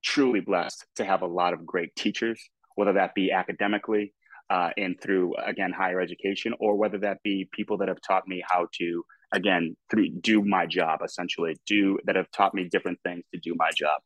truly 0.04 0.40
blessed 0.40 0.86
to 0.96 1.06
have 1.06 1.22
a 1.22 1.28
lot 1.28 1.54
of 1.54 1.66
great 1.66 1.96
teachers, 1.96 2.42
whether 2.76 2.94
that 2.94 3.14
be 3.14 3.32
academically 3.32 4.14
uh, 4.50 4.70
and 4.78 5.00
through, 5.02 5.36
again, 5.36 5.72
higher 5.72 6.00
education, 6.00 6.54
or 6.60 6.76
whether 6.76 6.98
that 7.00 7.22
be 7.24 7.50
people 7.52 7.78
that 7.78 7.88
have 7.88 8.02
taught 8.02 8.28
me 8.28 8.44
how 8.48 8.68
to 8.74 9.04
again 9.34 9.76
through 9.90 10.10
do 10.10 10.44
my 10.44 10.66
job 10.66 11.02
essentially. 11.04 11.58
Do 11.66 12.00
that 12.06 12.16
have 12.16 12.32
taught 12.32 12.54
me 12.54 12.70
different 12.70 13.00
things 13.04 13.24
to 13.34 13.40
do 13.40 13.56
my 13.58 13.72
job. 13.76 14.00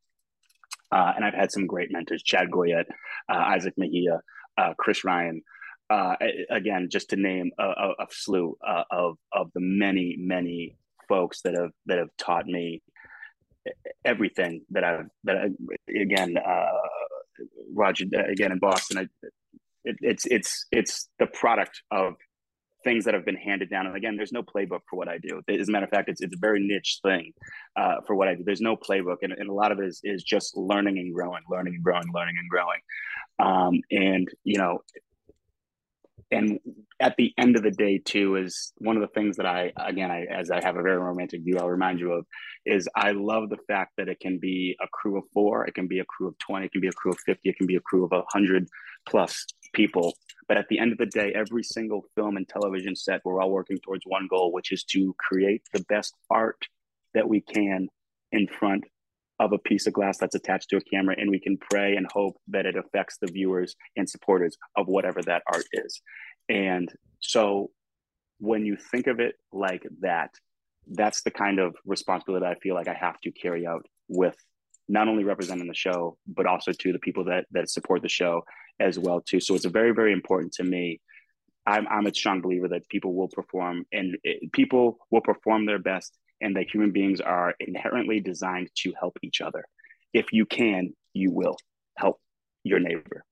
Uh, 0.91 1.11
and 1.15 1.25
i've 1.25 1.33
had 1.33 1.51
some 1.51 1.67
great 1.67 1.91
mentors 1.91 2.23
chad 2.23 2.49
goyette 2.49 2.85
uh, 3.29 3.37
isaac 3.37 3.73
mejia 3.77 4.21
uh, 4.57 4.73
chris 4.77 5.03
ryan 5.03 5.41
uh, 5.89 6.15
again 6.49 6.87
just 6.89 7.09
to 7.09 7.15
name 7.15 7.51
a, 7.59 7.63
a, 7.63 7.89
a 7.99 8.07
slew 8.09 8.57
uh, 8.65 8.83
of 8.91 9.17
of 9.33 9.51
the 9.53 9.59
many 9.59 10.15
many 10.17 10.77
folks 11.09 11.41
that 11.41 11.55
have 11.55 11.71
that 11.87 11.97
have 11.97 12.09
taught 12.17 12.45
me 12.45 12.81
everything 14.05 14.61
that 14.69 14.83
i've 14.83 15.07
that 15.25 15.37
I, 15.37 15.49
again 16.01 16.37
uh, 16.37 16.65
roger 17.73 18.05
again 18.29 18.53
in 18.53 18.59
boston 18.59 18.97
I, 18.97 19.07
it, 19.83 19.97
it's 20.01 20.25
it's 20.25 20.65
it's 20.71 21.09
the 21.19 21.27
product 21.27 21.81
of 21.91 22.15
things 22.87 23.03
that 23.03 23.13
have 23.13 23.25
been 23.25 23.35
handed 23.35 23.69
down. 23.69 23.85
And 23.85 23.97
again, 23.97 24.15
there's 24.15 24.31
no 24.31 24.41
playbook 24.41 24.79
for 24.89 24.95
what 24.95 25.09
I 25.09 25.17
do. 25.17 25.41
As 25.49 25.67
a 25.67 25.71
matter 25.73 25.83
of 25.83 25.89
fact, 25.89 26.07
it's, 26.07 26.21
it's 26.21 26.33
a 26.33 26.39
very 26.39 26.65
niche 26.65 26.99
thing 27.03 27.33
uh, 27.75 27.95
for 28.05 28.15
what 28.15 28.29
I 28.29 28.35
do. 28.35 28.43
There's 28.45 28.61
no 28.61 28.77
playbook. 28.77 29.17
And, 29.23 29.33
and 29.33 29.49
a 29.49 29.53
lot 29.53 29.73
of 29.73 29.79
it 29.79 29.87
is, 29.87 29.99
is 30.05 30.23
just 30.23 30.55
learning 30.55 30.97
and 30.97 31.13
growing, 31.13 31.43
learning 31.49 31.75
and 31.75 31.83
growing, 31.83 32.07
learning 32.13 32.35
and 32.39 32.49
growing. 32.49 32.79
Um, 33.39 33.81
and, 33.91 34.29
you 34.45 34.57
know, 34.57 34.79
and 36.31 36.59
at 36.99 37.15
the 37.17 37.33
end 37.37 37.57
of 37.57 37.63
the 37.63 37.71
day 37.71 38.01
too 38.03 38.35
is 38.35 38.73
one 38.79 38.97
of 38.97 39.01
the 39.01 39.07
things 39.07 39.37
that 39.37 39.45
i 39.45 39.71
again 39.77 40.11
I, 40.11 40.25
as 40.25 40.51
i 40.51 40.61
have 40.61 40.75
a 40.75 40.81
very 40.81 40.97
romantic 40.97 41.41
view 41.41 41.57
i'll 41.57 41.69
remind 41.69 42.01
you 42.01 42.11
of 42.11 42.25
is 42.65 42.85
i 42.97 43.11
love 43.11 43.49
the 43.49 43.59
fact 43.65 43.93
that 43.97 44.09
it 44.09 44.19
can 44.19 44.37
be 44.37 44.75
a 44.81 44.87
crew 44.91 45.17
of 45.17 45.23
four 45.33 45.65
it 45.65 45.73
can 45.73 45.87
be 45.87 45.99
a 45.99 46.05
crew 46.05 46.27
of 46.27 46.37
20 46.39 46.65
it 46.65 46.71
can 46.73 46.81
be 46.81 46.89
a 46.89 46.91
crew 46.91 47.11
of 47.13 47.19
50 47.25 47.47
it 47.47 47.55
can 47.55 47.65
be 47.65 47.77
a 47.77 47.79
crew 47.79 48.03
of 48.03 48.11
100 48.11 48.67
plus 49.07 49.45
people 49.73 50.17
but 50.47 50.57
at 50.57 50.67
the 50.69 50.79
end 50.79 50.91
of 50.91 50.97
the 50.97 51.05
day, 51.05 51.33
every 51.33 51.63
single 51.63 52.05
film 52.15 52.37
and 52.37 52.47
television 52.47 52.95
set, 52.95 53.21
we're 53.25 53.41
all 53.41 53.51
working 53.51 53.77
towards 53.79 54.03
one 54.05 54.27
goal, 54.29 54.51
which 54.51 54.71
is 54.71 54.83
to 54.85 55.15
create 55.19 55.61
the 55.73 55.83
best 55.89 56.15
art 56.29 56.61
that 57.13 57.27
we 57.27 57.41
can 57.41 57.87
in 58.31 58.47
front 58.47 58.85
of 59.39 59.53
a 59.53 59.57
piece 59.57 59.87
of 59.87 59.93
glass 59.93 60.17
that's 60.17 60.35
attached 60.35 60.69
to 60.69 60.77
a 60.77 60.81
camera. 60.81 61.15
And 61.17 61.29
we 61.29 61.39
can 61.39 61.57
pray 61.57 61.95
and 61.95 62.07
hope 62.11 62.37
that 62.47 62.65
it 62.65 62.75
affects 62.75 63.17
the 63.17 63.27
viewers 63.27 63.75
and 63.95 64.09
supporters 64.09 64.57
of 64.75 64.87
whatever 64.87 65.21
that 65.23 65.43
art 65.51 65.65
is. 65.73 66.01
And 66.49 66.91
so 67.19 67.71
when 68.39 68.65
you 68.65 68.77
think 68.77 69.07
of 69.07 69.19
it 69.19 69.35
like 69.51 69.83
that, 70.01 70.31
that's 70.89 71.23
the 71.23 71.31
kind 71.31 71.59
of 71.59 71.75
responsibility 71.85 72.45
that 72.45 72.57
I 72.57 72.59
feel 72.59 72.75
like 72.75 72.87
I 72.87 72.93
have 72.93 73.19
to 73.21 73.31
carry 73.31 73.67
out 73.67 73.85
with 74.07 74.35
not 74.87 75.07
only 75.07 75.23
representing 75.23 75.67
the 75.67 75.73
show, 75.73 76.17
but 76.27 76.45
also 76.45 76.71
to 76.71 76.93
the 76.93 76.99
people 76.99 77.25
that 77.25 77.45
that 77.51 77.69
support 77.69 78.01
the 78.01 78.09
show 78.09 78.43
as 78.79 78.97
well 78.97 79.21
too. 79.21 79.39
So 79.39 79.55
it's 79.55 79.65
very 79.65 79.93
very 79.93 80.13
important 80.13 80.53
to 80.53 80.63
me. 80.63 80.99
I'm 81.65 81.87
I'm 81.87 82.05
a 82.05 82.13
strong 82.13 82.41
believer 82.41 82.69
that 82.69 82.87
people 82.89 83.13
will 83.13 83.27
perform 83.27 83.85
and 83.91 84.17
it, 84.23 84.51
people 84.51 84.99
will 85.11 85.21
perform 85.21 85.65
their 85.65 85.79
best, 85.79 86.17
and 86.41 86.55
that 86.55 86.69
human 86.73 86.91
beings 86.91 87.19
are 87.21 87.53
inherently 87.59 88.19
designed 88.19 88.69
to 88.83 88.93
help 88.99 89.17
each 89.21 89.41
other. 89.41 89.65
If 90.13 90.31
you 90.31 90.45
can, 90.45 90.93
you 91.13 91.31
will 91.31 91.57
help 91.97 92.19
your 92.63 92.79
neighbor, 92.79 93.23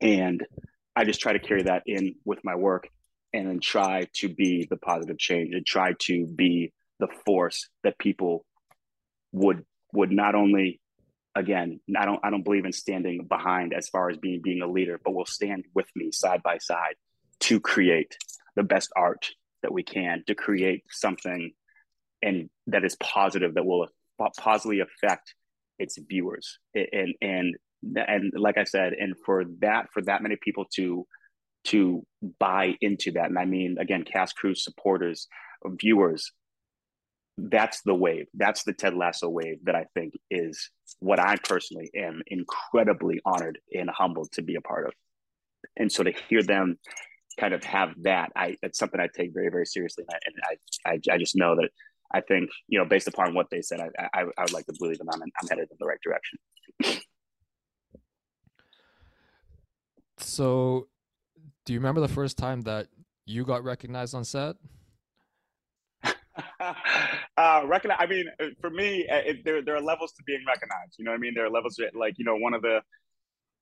and 0.00 0.46
I 0.94 1.04
just 1.04 1.20
try 1.20 1.32
to 1.32 1.38
carry 1.38 1.62
that 1.62 1.84
in 1.86 2.16
with 2.24 2.40
my 2.44 2.56
work, 2.56 2.88
and 3.32 3.46
then 3.48 3.60
try 3.60 4.06
to 4.16 4.28
be 4.28 4.66
the 4.68 4.76
positive 4.76 5.18
change 5.18 5.54
and 5.54 5.64
try 5.64 5.94
to 6.00 6.26
be 6.26 6.72
the 7.00 7.08
force 7.24 7.68
that 7.84 7.98
people 7.98 8.44
would 9.32 9.64
would 9.92 10.10
not 10.10 10.34
only 10.34 10.80
again 11.34 11.80
i 11.96 12.04
don't 12.04 12.20
i 12.24 12.30
don't 12.30 12.44
believe 12.44 12.64
in 12.64 12.72
standing 12.72 13.26
behind 13.26 13.72
as 13.72 13.88
far 13.88 14.10
as 14.10 14.16
being 14.16 14.40
being 14.42 14.62
a 14.62 14.66
leader 14.66 15.00
but 15.04 15.14
will 15.14 15.26
stand 15.26 15.64
with 15.74 15.86
me 15.94 16.10
side 16.10 16.42
by 16.42 16.58
side 16.58 16.94
to 17.40 17.60
create 17.60 18.16
the 18.56 18.62
best 18.62 18.90
art 18.96 19.30
that 19.62 19.72
we 19.72 19.82
can 19.82 20.22
to 20.26 20.34
create 20.34 20.82
something 20.90 21.52
and 22.22 22.50
that 22.66 22.84
is 22.84 22.96
positive 22.96 23.54
that 23.54 23.64
will 23.64 23.88
positively 24.36 24.80
affect 24.80 25.34
its 25.78 25.98
viewers. 26.08 26.58
And 26.74 27.14
and 27.20 27.56
and 27.94 28.32
like 28.34 28.58
i 28.58 28.64
said 28.64 28.92
and 28.92 29.14
for 29.24 29.44
that 29.60 29.86
for 29.92 30.02
that 30.02 30.20
many 30.20 30.36
people 30.40 30.64
to 30.74 31.06
to 31.64 32.04
buy 32.40 32.74
into 32.80 33.12
that 33.12 33.26
and 33.26 33.38
i 33.38 33.44
mean 33.44 33.76
again 33.78 34.02
cast 34.02 34.34
crew 34.36 34.54
supporters 34.54 35.28
viewers 35.80 36.32
that's 37.38 37.82
the 37.82 37.94
wave. 37.94 38.26
That's 38.34 38.64
the 38.64 38.72
Ted 38.72 38.94
Lasso 38.94 39.28
wave 39.28 39.58
that 39.64 39.76
I 39.76 39.86
think 39.94 40.14
is 40.30 40.70
what 40.98 41.20
I 41.20 41.36
personally 41.36 41.90
am 41.94 42.22
incredibly 42.26 43.20
honored 43.24 43.58
and 43.72 43.88
humbled 43.88 44.32
to 44.32 44.42
be 44.42 44.56
a 44.56 44.60
part 44.60 44.86
of. 44.86 44.92
And 45.76 45.90
so 45.90 46.02
to 46.02 46.12
hear 46.28 46.42
them 46.42 46.78
kind 47.38 47.54
of 47.54 47.62
have 47.64 47.90
that, 48.02 48.32
I 48.34 48.56
it's 48.62 48.78
something 48.78 49.00
I 49.00 49.08
take 49.14 49.32
very 49.32 49.50
very 49.50 49.66
seriously, 49.66 50.04
and 50.08 50.34
I 50.44 50.90
I, 50.90 51.14
I 51.14 51.18
just 51.18 51.36
know 51.36 51.54
that 51.56 51.70
I 52.12 52.20
think 52.20 52.50
you 52.66 52.78
know 52.78 52.84
based 52.84 53.08
upon 53.08 53.34
what 53.34 53.46
they 53.50 53.62
said, 53.62 53.80
I 53.80 54.08
I, 54.12 54.22
I 54.36 54.42
would 54.42 54.52
like 54.52 54.66
to 54.66 54.74
believe 54.78 54.98
that 54.98 55.06
I'm 55.12 55.22
I'm 55.22 55.48
headed 55.48 55.68
in 55.70 55.76
the 55.78 55.86
right 55.86 56.00
direction. 56.02 56.38
So, 60.18 60.88
do 61.64 61.72
you 61.72 61.78
remember 61.78 62.00
the 62.00 62.08
first 62.08 62.36
time 62.36 62.62
that 62.62 62.88
you 63.24 63.44
got 63.44 63.62
recognized 63.62 64.14
on 64.14 64.24
set? 64.24 64.56
uh, 67.38 67.62
recognize. 67.66 67.98
I 68.00 68.06
mean, 68.06 68.26
uh, 68.40 68.46
for 68.60 68.68
me, 68.68 69.06
uh, 69.08 69.16
it, 69.18 69.44
there 69.44 69.62
there 69.62 69.76
are 69.76 69.80
levels 69.80 70.12
to 70.12 70.22
being 70.24 70.44
recognized. 70.46 70.96
You 70.98 71.04
know 71.04 71.12
what 71.12 71.18
I 71.18 71.20
mean? 71.20 71.34
There 71.34 71.46
are 71.46 71.50
levels 71.50 71.76
to, 71.76 71.88
like 71.94 72.14
you 72.18 72.24
know 72.24 72.36
one 72.36 72.52
of 72.52 72.62
the 72.62 72.80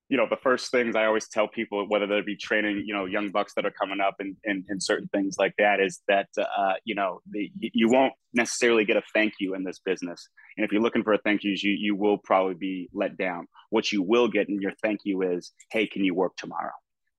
you 0.09 0.17
know 0.17 0.25
the 0.27 0.37
first 0.37 0.71
things 0.71 0.95
I 0.95 1.05
always 1.05 1.27
tell 1.27 1.47
people, 1.47 1.87
whether 1.87 2.07
they 2.07 2.21
be 2.21 2.35
training 2.35 2.83
you 2.87 2.93
know 2.95 3.05
young 3.05 3.29
bucks 3.29 3.53
that 3.55 3.65
are 3.65 3.71
coming 3.71 4.01
up 4.01 4.15
and 4.19 4.35
and, 4.45 4.65
and 4.67 4.81
certain 4.81 5.07
things 5.09 5.35
like 5.37 5.53
that, 5.59 5.79
is 5.79 6.01
that 6.07 6.27
uh, 6.39 6.73
you 6.85 6.95
know 6.95 7.19
the, 7.29 7.51
you 7.59 7.87
won't 7.87 8.13
necessarily 8.33 8.83
get 8.83 8.97
a 8.97 9.03
thank 9.13 9.33
you 9.39 9.53
in 9.53 9.63
this 9.63 9.79
business. 9.79 10.27
And 10.57 10.65
if 10.65 10.71
you're 10.71 10.81
looking 10.81 11.03
for 11.03 11.13
a 11.13 11.19
thank 11.19 11.43
you, 11.43 11.55
you 11.55 11.71
you 11.71 11.95
will 11.95 12.17
probably 12.17 12.55
be 12.55 12.89
let 12.93 13.15
down. 13.15 13.45
What 13.69 13.91
you 13.91 14.01
will 14.01 14.27
get 14.27 14.49
in 14.49 14.59
your 14.59 14.73
thank 14.81 15.01
you 15.03 15.21
is, 15.21 15.51
hey, 15.69 15.85
can 15.85 16.03
you 16.03 16.15
work 16.15 16.35
tomorrow? 16.35 16.73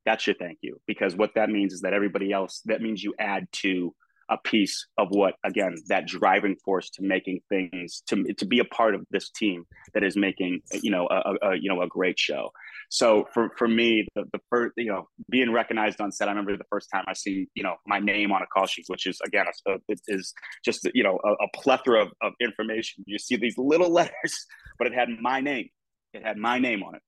That's 0.04 0.26
your 0.26 0.34
thank 0.34 0.58
you 0.62 0.80
because 0.88 1.14
what 1.14 1.34
that 1.36 1.50
means 1.50 1.72
is 1.72 1.82
that 1.82 1.92
everybody 1.92 2.32
else 2.32 2.62
that 2.64 2.82
means 2.82 3.04
you 3.04 3.14
add 3.20 3.46
to 3.62 3.94
a 4.30 4.36
piece 4.38 4.86
of 4.98 5.08
what 5.10 5.34
again 5.44 5.74
that 5.88 6.06
driving 6.06 6.56
force 6.64 6.90
to 6.90 7.02
making 7.02 7.40
things 7.48 8.02
to 8.06 8.24
to 8.34 8.46
be 8.46 8.58
a 8.58 8.64
part 8.64 8.94
of 8.94 9.04
this 9.10 9.30
team 9.30 9.64
that 9.94 10.04
is 10.04 10.16
making 10.16 10.60
you 10.82 10.90
know 10.90 11.06
a, 11.10 11.50
a 11.50 11.56
you 11.56 11.68
know 11.68 11.82
a 11.82 11.88
great 11.88 12.18
show. 12.18 12.50
So 12.90 13.26
for 13.32 13.50
for 13.56 13.68
me 13.68 14.06
the, 14.14 14.24
the 14.32 14.40
first 14.50 14.74
you 14.76 14.86
know 14.92 15.08
being 15.30 15.52
recognized 15.52 16.00
on 16.00 16.12
set 16.12 16.28
i 16.28 16.30
remember 16.30 16.56
the 16.56 16.64
first 16.70 16.88
time 16.92 17.04
i 17.06 17.12
seen 17.12 17.46
you 17.54 17.62
know 17.62 17.76
my 17.86 17.98
name 17.98 18.32
on 18.32 18.42
a 18.42 18.46
call 18.46 18.66
sheet 18.66 18.84
which 18.88 19.06
is 19.06 19.20
again 19.26 19.46
a, 19.66 19.74
it 19.88 20.00
is 20.08 20.32
just 20.64 20.88
you 20.94 21.02
know 21.02 21.18
a, 21.24 21.32
a 21.32 21.48
plethora 21.54 22.02
of, 22.02 22.08
of 22.22 22.32
information. 22.40 23.04
You 23.06 23.18
see 23.18 23.36
these 23.36 23.56
little 23.58 23.90
letters 23.98 24.46
but 24.78 24.86
it 24.86 24.94
had 24.94 25.08
my 25.20 25.40
name. 25.40 25.68
It 26.14 26.24
had 26.24 26.36
my 26.36 26.58
name 26.58 26.82
on 26.82 26.94
it. 26.94 27.02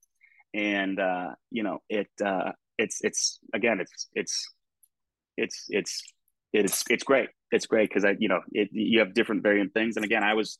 And 0.52 0.98
uh 0.98 1.30
you 1.50 1.62
know 1.62 1.78
it 1.88 2.08
uh 2.24 2.52
it's 2.78 2.98
it's 3.02 3.38
again 3.54 3.80
it's 3.80 4.08
it's 4.14 4.48
it's 5.36 5.66
it's 5.68 6.02
it's 6.52 6.84
it's 6.88 7.04
great. 7.04 7.28
It's 7.50 7.66
great 7.66 7.88
because 7.88 8.04
I 8.04 8.16
you 8.18 8.28
know 8.28 8.40
it, 8.52 8.68
you 8.72 9.00
have 9.00 9.14
different 9.14 9.42
variant 9.42 9.72
things. 9.74 9.96
And 9.96 10.04
again, 10.04 10.22
I 10.22 10.34
was 10.34 10.58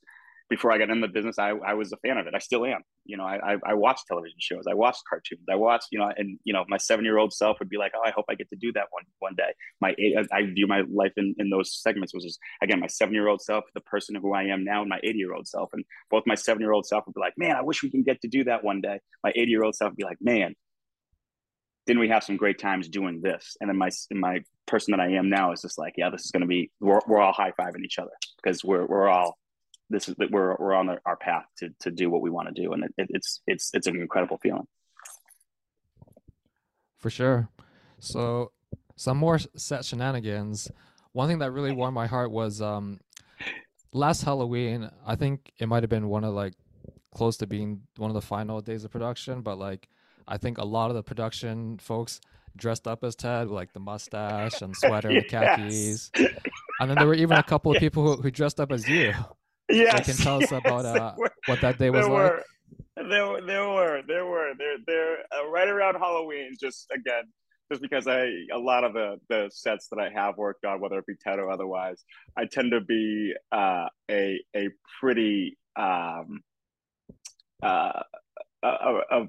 before 0.51 0.73
I 0.73 0.79
got 0.79 0.91
in 0.91 1.01
the 1.01 1.07
business, 1.07 1.39
I, 1.39 1.51
I 1.51 1.75
was 1.75 1.93
a 1.93 1.97
fan 1.99 2.19
of 2.19 2.27
it. 2.27 2.35
I 2.35 2.41
still 2.41 2.67
am. 2.67 2.83
You 3.05 3.17
know, 3.17 3.23
I, 3.25 3.53
I, 3.53 3.57
I 3.69 3.75
watch 3.75 4.01
television 4.09 4.37
shows. 4.41 4.65
I 4.69 4.75
watch 4.75 4.99
cartoons. 5.09 5.47
I 5.49 5.55
watch, 5.55 5.85
you 5.93 5.99
know, 6.01 6.11
and 6.17 6.41
you 6.43 6.53
know, 6.53 6.65
my 6.69 6.77
seven 6.77 7.05
year 7.05 7.19
old 7.19 7.33
self 7.33 7.61
would 7.61 7.69
be 7.69 7.79
like, 7.79 7.93
oh, 7.97 8.03
I 8.05 8.11
hope 8.11 8.25
I 8.29 8.35
get 8.35 8.51
to 8.51 8.57
do 8.57 8.73
that 8.73 8.87
one 8.91 9.05
one 9.21 9.35
day. 9.37 9.53
My 9.81 9.95
eight, 9.99 10.17
I 10.33 10.43
view 10.43 10.67
my 10.67 10.83
life 10.93 11.13
in, 11.17 11.37
in 11.39 11.51
those 11.51 11.81
segments, 11.81 12.13
which 12.13 12.27
is 12.27 12.37
again 12.63 12.81
my 12.81 12.89
seven 12.89 13.15
year 13.15 13.29
old 13.29 13.41
self, 13.41 13.65
the 13.75 13.81
person 13.81 14.17
who 14.17 14.35
I 14.35 14.43
am 14.43 14.65
now, 14.65 14.81
and 14.81 14.91
my 14.91 14.99
eighty 15.05 15.19
year 15.19 15.35
old 15.35 15.47
self. 15.47 15.71
And 15.73 15.85
both 16.11 16.25
my 16.27 16.35
seven 16.35 16.61
year 16.61 16.73
old 16.73 16.85
self 16.85 17.07
would 17.07 17.15
be 17.15 17.21
like, 17.21 17.35
man, 17.39 17.55
I 17.57 17.63
wish 17.63 17.85
we 17.85 17.91
can 17.91 18.03
get 18.03 18.21
to 18.23 18.29
do 18.29 18.43
that 18.45 18.65
one 18.65 18.81
day. 18.81 18.99
My 19.23 19.31
eighty 19.37 19.53
year 19.53 19.63
old 19.63 19.77
self 19.77 19.93
would 19.93 19.99
be 19.99 20.05
like, 20.05 20.19
man, 20.21 20.57
didn't 21.91 22.01
we 22.03 22.09
have 22.09 22.23
some 22.23 22.37
great 22.37 22.61
times 22.61 22.89
doing 22.89 23.21
this? 23.21 23.57
And 23.61 23.69
then 23.69 23.77
my 23.77 23.91
my 24.13 24.45
person 24.69 24.93
that 24.93 25.01
I 25.01 25.09
am 25.15 25.29
now 25.29 25.51
is 25.51 25.61
just 25.61 25.77
like, 25.77 25.95
yeah, 25.97 26.09
this 26.09 26.25
is 26.25 26.31
going 26.31 26.43
to 26.43 26.47
be 26.47 26.71
we're, 26.79 27.01
we're 27.09 27.21
all 27.21 27.33
high 27.33 27.51
fiving 27.59 27.83
each 27.85 27.99
other 27.99 28.13
because 28.41 28.63
we're 28.63 28.87
we're 28.87 29.09
all 29.09 29.37
this 29.89 30.09
is 30.09 30.15
that 30.19 30.31
we're 30.31 30.55
we're 30.61 30.73
on 30.73 30.97
our 31.05 31.17
path 31.17 31.47
to 31.59 31.71
to 31.81 31.91
do 31.91 32.09
what 32.09 32.23
we 32.23 32.31
want 32.31 32.47
to 32.47 32.63
do, 32.63 32.73
and 32.73 32.85
it, 32.85 33.09
it's 33.09 33.43
it's 33.49 33.71
it's 33.75 33.89
an 33.89 33.97
incredible 33.97 34.39
feeling. 34.39 34.69
For 36.97 37.11
sure. 37.11 37.49
So 37.99 38.53
some 38.95 39.17
more 39.17 39.41
set 39.57 39.85
shenanigans. 39.85 40.71
One 41.11 41.29
thing 41.29 41.41
that 41.41 41.51
really 41.51 41.73
warmed 41.73 41.97
my 41.97 42.07
heart 42.07 42.31
was 42.31 42.63
um 42.63 43.01
last 43.93 44.23
Halloween. 44.23 44.89
I 45.05 45.17
think 45.17 45.51
it 45.59 45.67
might 45.67 45.83
have 45.83 45.91
been 45.91 46.09
one 46.09 46.23
of 46.23 46.35
like 46.35 46.53
close 47.13 47.37
to 47.39 47.49
being 47.49 47.83
one 47.97 48.11
of 48.11 48.15
the 48.15 48.23
final 48.23 48.61
days 48.61 48.85
of 48.85 48.93
production, 48.93 49.41
but 49.41 49.59
like 49.59 49.89
I 50.31 50.39
think 50.39 50.59
a 50.59 50.65
lot 50.65 50.91
of 50.91 50.97
the 50.97 51.03
production 51.03 51.79
folks 51.79 52.21
dressed 52.57 52.87
up 52.87 53.03
as 53.03 53.17
Ted, 53.17 53.49
with, 53.49 53.55
like 53.55 53.73
the 53.73 53.81
mustache 53.81 54.63
and 54.63 54.75
sweater, 54.77 55.11
yes. 55.11 55.25
the 55.25 55.29
khakis, 55.29 56.11
and 56.81 56.89
then 56.89 56.97
there 56.97 57.07
were 57.07 57.15
even 57.15 57.37
a 57.37 57.43
couple 57.43 57.73
of 57.73 57.79
people 57.79 58.05
who, 58.05 58.23
who 58.23 58.31
dressed 58.31 58.61
up 58.61 58.71
as 58.71 58.89
you. 58.89 59.13
Yes, 59.69 60.07
so 60.07 60.13
can 60.13 60.23
tell 60.23 60.41
yes, 60.41 60.53
us 60.53 60.59
about 60.59 60.85
uh, 60.87 61.15
what 61.47 61.61
that 61.61 61.79
day 61.79 61.91
was 61.91 62.07
there 62.07 62.15
like. 62.15 62.33
Were. 62.33 62.45
There, 62.97 63.41
there 63.41 63.69
were, 63.69 64.03
there 64.07 64.27
were, 64.27 64.53
there, 64.59 64.77
there. 64.87 65.19
Uh, 65.33 65.49
right 65.49 65.69
around 65.69 65.95
Halloween, 65.95 66.57
just 66.61 66.87
again, 66.93 67.25
just 67.71 67.81
because 67.81 68.07
I 68.07 68.27
a 68.53 68.59
lot 68.59 68.85
of 68.85 68.93
the 68.93 69.17
the 69.29 69.49
sets 69.53 69.89
that 69.89 69.99
I 69.99 70.11
have 70.11 70.37
worked 70.37 70.65
on, 70.65 70.81
whether 70.81 70.99
it 70.99 71.07
be 71.07 71.15
Ted 71.15 71.39
or 71.39 71.51
otherwise, 71.51 72.05
I 72.37 72.47
tend 72.47 72.73
to 72.73 72.81
be 72.81 73.35
uh, 73.53 73.87
a 74.11 74.41
a 74.57 74.69
pretty 75.01 75.57
um, 75.77 76.41
uh, 77.63 78.03
a, 78.63 79.01
a, 79.11 79.29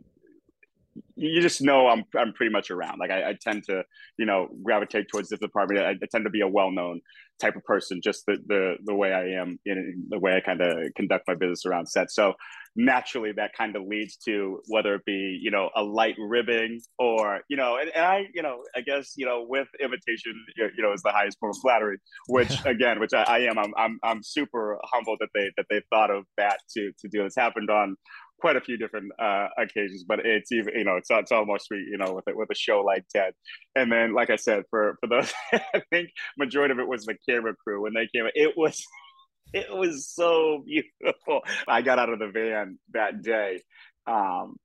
you 1.22 1.42
just 1.42 1.62
know 1.62 1.88
I'm 1.88 2.04
I'm 2.18 2.34
pretty 2.34 2.52
much 2.52 2.72
around. 2.72 3.00
Like 3.00 3.12
I, 3.12 3.30
I 3.30 3.38
tend 3.40 3.64
to, 3.66 3.84
you 4.18 4.26
know, 4.26 4.50
gravitate 4.64 5.08
towards 5.10 5.30
this 5.30 5.40
department. 5.40 5.82
I, 5.82 5.92
I 5.92 6.08
tend 6.12 6.26
to 6.26 6.30
be 6.30 6.42
a 6.42 6.48
well 6.48 6.72
known 6.72 7.02
type 7.40 7.56
of 7.56 7.64
person, 7.64 8.02
just 8.04 8.26
the 8.26 8.38
the 8.48 8.76
the 8.86 8.96
way 8.96 9.14
I 9.14 9.40
am 9.40 9.60
in 9.66 10.06
the 10.10 10.20
way 10.20 10.36
I 10.36 10.40
kind 10.40 10.62
of 10.62 10.78
conduct 10.96 11.28
my 11.28 11.36
business 11.36 11.66
around 11.66 11.88
set. 11.88 12.12
So 12.12 12.34
naturally, 12.76 13.34
that 13.34 13.52
kind 13.58 13.76
of 13.76 13.84
leads 13.84 14.16
to 14.18 14.62
whether 14.68 14.96
it 14.96 15.06
be 15.06 15.40
you 15.42 15.52
know 15.52 15.70
a 15.76 15.84
light 15.84 16.16
ribbing 16.18 16.82
or 16.98 17.42
you 17.50 17.58
know, 17.58 17.78
and, 17.78 17.92
and 17.94 18.06
I 18.06 18.26
you 18.34 18.42
know 18.42 18.64
I 18.76 18.82
guess 18.82 19.14
you 19.16 19.26
know 19.26 19.46
with 19.48 19.68
invitation 19.80 20.34
you 20.58 20.84
know 20.84 20.94
is 20.94 21.02
the 21.04 21.12
highest 21.12 21.40
form 21.40 21.52
of 21.52 21.58
flattery, 21.62 21.98
which 22.28 22.54
again, 22.66 23.00
which 23.00 23.14
I, 23.14 23.24
I 23.24 23.40
am. 23.40 23.60
I'm, 23.60 23.74
I'm 23.78 24.00
I'm 24.04 24.24
super 24.24 24.80
humbled 24.86 25.18
that 25.20 25.30
they 25.36 25.52
that 25.58 25.66
they 25.70 25.82
thought 25.92 26.10
of 26.10 26.26
that 26.38 26.60
to 26.76 26.92
to 27.00 27.08
do. 27.10 27.24
This 27.24 27.36
happened 27.36 27.70
on 27.70 27.96
quite 28.42 28.58
a 28.58 28.62
few 28.62 28.76
different 28.78 29.12
uh, 29.20 29.48
occasions, 29.58 30.04
but 30.04 30.20
it's 30.26 30.52
even 30.52 30.74
you 30.76 30.84
know 30.84 30.98
it's 30.98 31.10
it's 31.10 31.32
almost 31.32 31.68
sweet 31.68 31.86
you 31.90 31.98
know 31.98 32.14
with 32.14 32.28
it 32.28 32.36
with 32.36 32.50
a 32.52 32.56
show 32.56 32.82
like 32.82 33.06
Ted. 33.16 33.34
And 33.76 33.92
then 33.92 34.14
like 34.14 34.30
I 34.30 34.36
said, 34.36 34.64
for 34.70 34.98
for 35.00 35.08
those 35.08 35.32
I 35.54 35.82
think 35.92 36.10
majority 36.38 36.74
of 36.74 36.80
it 36.80 36.88
was 36.88 37.06
the 37.06 37.16
camera 37.30 37.54
crew 37.56 37.84
when 37.84 37.94
they 37.94 38.10
came. 38.14 38.28
It 38.36 38.58
was 38.58 38.84
it 39.54 39.72
was 39.72 40.10
so 40.10 40.64
beautiful. 40.66 41.42
I 41.68 41.82
got 41.82 42.00
out 42.00 42.10
of 42.10 42.20
the 42.20 42.30
van 42.30 42.80
that 42.94 43.22
day, 43.22 43.62
um, 44.08 44.56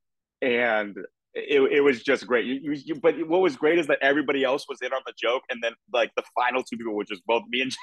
and 0.41 0.97
it, 1.35 1.61
it 1.71 1.81
was 1.83 2.03
just 2.03 2.27
great. 2.27 2.47
You, 2.47 2.73
you, 2.73 2.95
but 2.95 3.15
what 3.29 3.43
was 3.43 3.57
great 3.57 3.79
is 3.79 3.89
that 3.89 3.99
everybody 4.01 4.43
else 4.43 4.65
was 4.69 4.79
in 4.81 4.93
on 4.93 5.03
the 5.07 5.13
joke, 5.21 5.43
and 5.51 5.63
then 5.63 5.73
like 5.93 6.11
the 6.17 6.23
final 6.35 6.63
two 6.63 6.77
people 6.77 6.95
were 6.95 7.05
just 7.05 7.25
both 7.27 7.43
me 7.51 7.61
and 7.61 7.71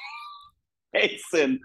Jason 0.95 1.59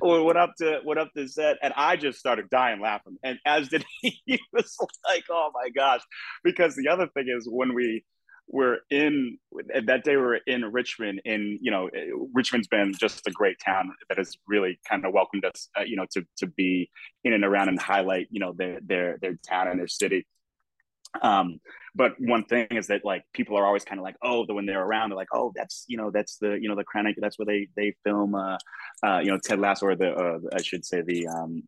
went 0.00 0.38
up 0.38 0.52
to 0.58 0.80
went 0.84 1.00
up 1.00 1.12
to 1.16 1.28
set, 1.28 1.56
and 1.62 1.72
I 1.76 1.96
just 1.96 2.18
started 2.18 2.50
dying 2.50 2.80
laughing, 2.80 3.16
and 3.22 3.38
as 3.46 3.68
did 3.68 3.84
he. 4.00 4.20
he 4.26 4.40
was 4.52 4.76
like, 5.08 5.24
"Oh 5.30 5.50
my 5.54 5.70
gosh!" 5.70 6.02
Because 6.42 6.76
the 6.76 6.88
other 6.88 7.08
thing 7.14 7.26
is 7.28 7.48
when 7.50 7.74
we 7.74 8.04
were 8.48 8.78
in 8.90 9.38
that 9.86 10.04
day 10.04 10.16
we 10.16 10.22
were 10.22 10.40
in 10.46 10.64
Richmond, 10.64 11.22
In 11.24 11.58
you 11.62 11.70
know 11.70 11.88
Richmond's 12.32 12.68
been 12.68 12.92
just 12.98 13.26
a 13.26 13.30
great 13.30 13.56
town 13.64 13.90
that 14.08 14.18
has 14.18 14.36
really 14.46 14.78
kind 14.88 15.04
of 15.04 15.12
welcomed 15.12 15.44
us, 15.44 15.68
uh, 15.78 15.84
you 15.84 15.96
know, 15.96 16.06
to 16.12 16.24
to 16.38 16.46
be 16.46 16.90
in 17.24 17.32
and 17.32 17.44
around 17.44 17.68
and 17.68 17.80
highlight 17.80 18.28
you 18.30 18.40
know 18.40 18.52
their 18.52 18.80
their 18.84 19.18
their 19.20 19.38
town 19.48 19.68
and 19.68 19.78
their 19.78 19.88
city. 19.88 20.26
Um, 21.22 21.60
but 21.94 22.14
one 22.18 22.44
thing 22.44 22.66
is 22.70 22.88
that 22.88 23.04
like 23.04 23.24
people 23.32 23.56
are 23.56 23.64
always 23.64 23.84
kind 23.84 24.00
of 24.00 24.04
like, 24.04 24.16
oh, 24.22 24.46
the 24.46 24.54
when 24.54 24.66
they're 24.66 24.82
around, 24.82 25.10
they're 25.10 25.16
like, 25.16 25.28
oh, 25.32 25.52
that's 25.54 25.84
you 25.86 25.96
know, 25.96 26.10
that's 26.10 26.38
the 26.38 26.58
you 26.60 26.68
know 26.68 26.74
the 26.74 26.84
Krennic, 26.84 27.14
that's 27.18 27.38
where 27.38 27.46
they 27.46 27.68
they 27.76 27.94
film, 28.04 28.34
uh, 28.34 28.58
uh, 29.04 29.20
you 29.22 29.30
know, 29.30 29.38
Ted 29.38 29.60
Lasso, 29.60 29.86
or 29.86 29.96
the 29.96 30.12
uh, 30.12 30.38
I 30.52 30.62
should 30.62 30.84
say 30.84 31.02
the 31.02 31.28
um, 31.28 31.62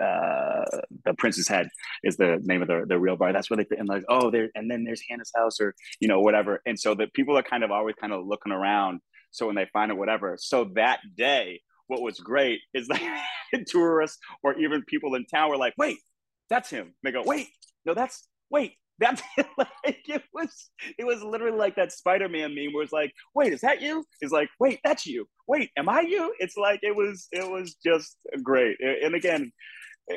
uh, 0.00 0.64
the 1.04 1.14
Prince's 1.18 1.48
Head 1.48 1.68
is 2.04 2.16
the 2.16 2.40
name 2.42 2.62
of 2.62 2.68
the, 2.68 2.84
the 2.86 2.98
real 2.98 3.16
bar. 3.16 3.32
That's 3.32 3.50
where 3.50 3.56
they 3.56 3.76
and 3.76 3.88
like, 3.88 4.04
oh, 4.08 4.30
there, 4.30 4.48
and 4.54 4.70
then 4.70 4.84
there's 4.84 5.02
Hannah's 5.08 5.32
house, 5.36 5.60
or 5.60 5.74
you 6.00 6.08
know, 6.08 6.20
whatever. 6.20 6.62
And 6.66 6.78
so 6.78 6.94
the 6.94 7.08
people 7.08 7.36
are 7.36 7.42
kind 7.42 7.64
of 7.64 7.70
always 7.70 7.96
kind 8.00 8.12
of 8.12 8.26
looking 8.26 8.52
around. 8.52 9.00
So 9.30 9.46
when 9.46 9.56
they 9.56 9.66
find 9.72 9.90
it, 9.90 9.98
whatever. 9.98 10.36
So 10.38 10.70
that 10.76 11.00
day, 11.16 11.60
what 11.88 12.00
was 12.00 12.18
great 12.20 12.60
is 12.72 12.88
that 12.88 13.24
tourists 13.66 14.18
or 14.42 14.58
even 14.58 14.82
people 14.86 15.14
in 15.14 15.26
town 15.26 15.50
were 15.50 15.56
like, 15.56 15.74
wait, 15.76 15.98
that's 16.48 16.70
him. 16.70 16.94
They 17.02 17.12
go, 17.12 17.22
wait, 17.24 17.48
no, 17.84 17.94
that's 17.94 18.26
wait, 18.50 18.74
that's 18.98 19.22
like 19.58 20.04
it 20.08 20.22
was 20.32 20.70
it 20.98 21.04
was 21.04 21.22
literally 21.22 21.56
like 21.56 21.76
that 21.76 21.92
Spider-Man 21.92 22.54
meme 22.54 22.72
where 22.72 22.82
it's 22.82 22.92
like, 22.92 23.12
wait, 23.34 23.52
is 23.52 23.60
that 23.60 23.80
you? 23.80 24.04
It's 24.20 24.32
like, 24.32 24.48
wait, 24.58 24.80
that's 24.84 25.06
you. 25.06 25.26
Wait, 25.46 25.70
am 25.76 25.88
I 25.88 26.00
you? 26.00 26.34
It's 26.38 26.56
like 26.56 26.80
it 26.82 26.94
was 26.94 27.28
it 27.32 27.48
was 27.48 27.76
just 27.84 28.16
great. 28.42 28.76
And 28.80 29.14
again, 29.14 29.52
eh, 30.10 30.14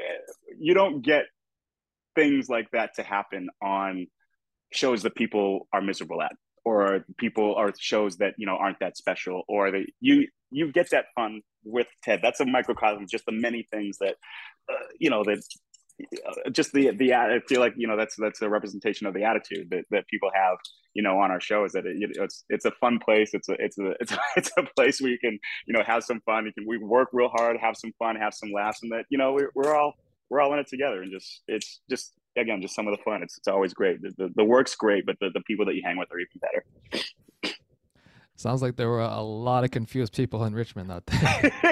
you 0.59 0.73
don't 0.73 1.01
get 1.01 1.25
things 2.15 2.49
like 2.49 2.69
that 2.71 2.95
to 2.95 3.03
happen 3.03 3.49
on 3.61 4.07
shows 4.73 5.03
that 5.03 5.15
people 5.15 5.67
are 5.73 5.81
miserable 5.81 6.21
at 6.21 6.33
or 6.63 7.05
people 7.17 7.55
are 7.55 7.71
shows 7.77 8.17
that 8.17 8.33
you 8.37 8.45
know 8.45 8.55
aren't 8.55 8.79
that 8.79 8.97
special 8.97 9.43
or 9.47 9.71
that 9.71 9.85
you 9.99 10.27
you 10.51 10.71
get 10.71 10.89
that 10.91 11.05
fun 11.15 11.41
with 11.63 11.87
ted 12.03 12.19
that's 12.21 12.39
a 12.39 12.45
microcosm 12.45 13.05
just 13.09 13.25
the 13.25 13.31
many 13.31 13.65
things 13.71 13.97
that 13.99 14.15
uh, 14.69 14.85
you 14.99 15.09
know 15.09 15.23
that 15.23 15.41
just 16.51 16.71
the 16.73 16.91
the 16.91 17.13
I 17.13 17.39
feel 17.47 17.59
like 17.59 17.73
you 17.77 17.87
know 17.87 17.97
that's 17.97 18.15
that's 18.15 18.41
a 18.41 18.49
representation 18.49 19.07
of 19.07 19.13
the 19.13 19.23
attitude 19.23 19.69
that, 19.71 19.85
that 19.91 20.07
people 20.07 20.29
have 20.33 20.57
you 20.93 21.03
know 21.03 21.19
on 21.19 21.31
our 21.31 21.39
show 21.39 21.65
is 21.65 21.73
that 21.73 21.85
it, 21.85 21.97
it's 22.15 22.43
it's 22.49 22.65
a 22.65 22.71
fun 22.71 22.99
place. 22.99 23.31
It's 23.33 23.49
a 23.49 23.53
it's 23.59 23.77
a 23.79 23.93
it's 23.99 24.11
a, 24.11 24.19
it's 24.37 24.51
a 24.57 24.63
place 24.75 25.01
where 25.01 25.11
you 25.11 25.19
can 25.19 25.37
you 25.67 25.73
know 25.73 25.83
have 25.85 26.03
some 26.03 26.21
fun. 26.21 26.45
You 26.45 26.53
can 26.53 26.65
we 26.67 26.77
work 26.77 27.09
real 27.13 27.29
hard 27.29 27.57
have 27.57 27.75
some 27.77 27.91
fun 27.99 28.15
have 28.15 28.33
some 28.33 28.51
laughs 28.51 28.79
and 28.83 28.91
that 28.91 29.05
you 29.09 29.17
know 29.17 29.33
we're, 29.33 29.51
we're 29.55 29.75
all 29.75 29.93
we're 30.29 30.41
all 30.41 30.53
in 30.53 30.59
it 30.59 30.67
together. 30.67 31.01
And 31.01 31.11
just 31.11 31.41
it's 31.47 31.81
just 31.89 32.13
again 32.37 32.61
just 32.61 32.75
some 32.75 32.87
of 32.87 32.95
the 32.95 33.03
fun. 33.03 33.23
It's, 33.23 33.37
it's 33.37 33.47
always 33.47 33.73
great. 33.73 34.01
The, 34.01 34.11
the, 34.17 34.29
the 34.35 34.45
work's 34.45 34.75
great 34.75 35.05
but 35.05 35.17
the, 35.19 35.29
the 35.33 35.41
people 35.41 35.65
that 35.65 35.75
you 35.75 35.81
hang 35.83 35.97
with 35.97 36.09
are 36.11 36.19
even 36.19 36.39
better 36.39 37.03
Sounds 38.41 38.63
like 38.63 38.75
there 38.75 38.89
were 38.89 39.01
a 39.01 39.21
lot 39.21 39.63
of 39.63 39.69
confused 39.69 40.13
people 40.13 40.43
in 40.45 40.55
Richmond 40.55 40.89
that 40.89 41.05
day. 41.05 41.51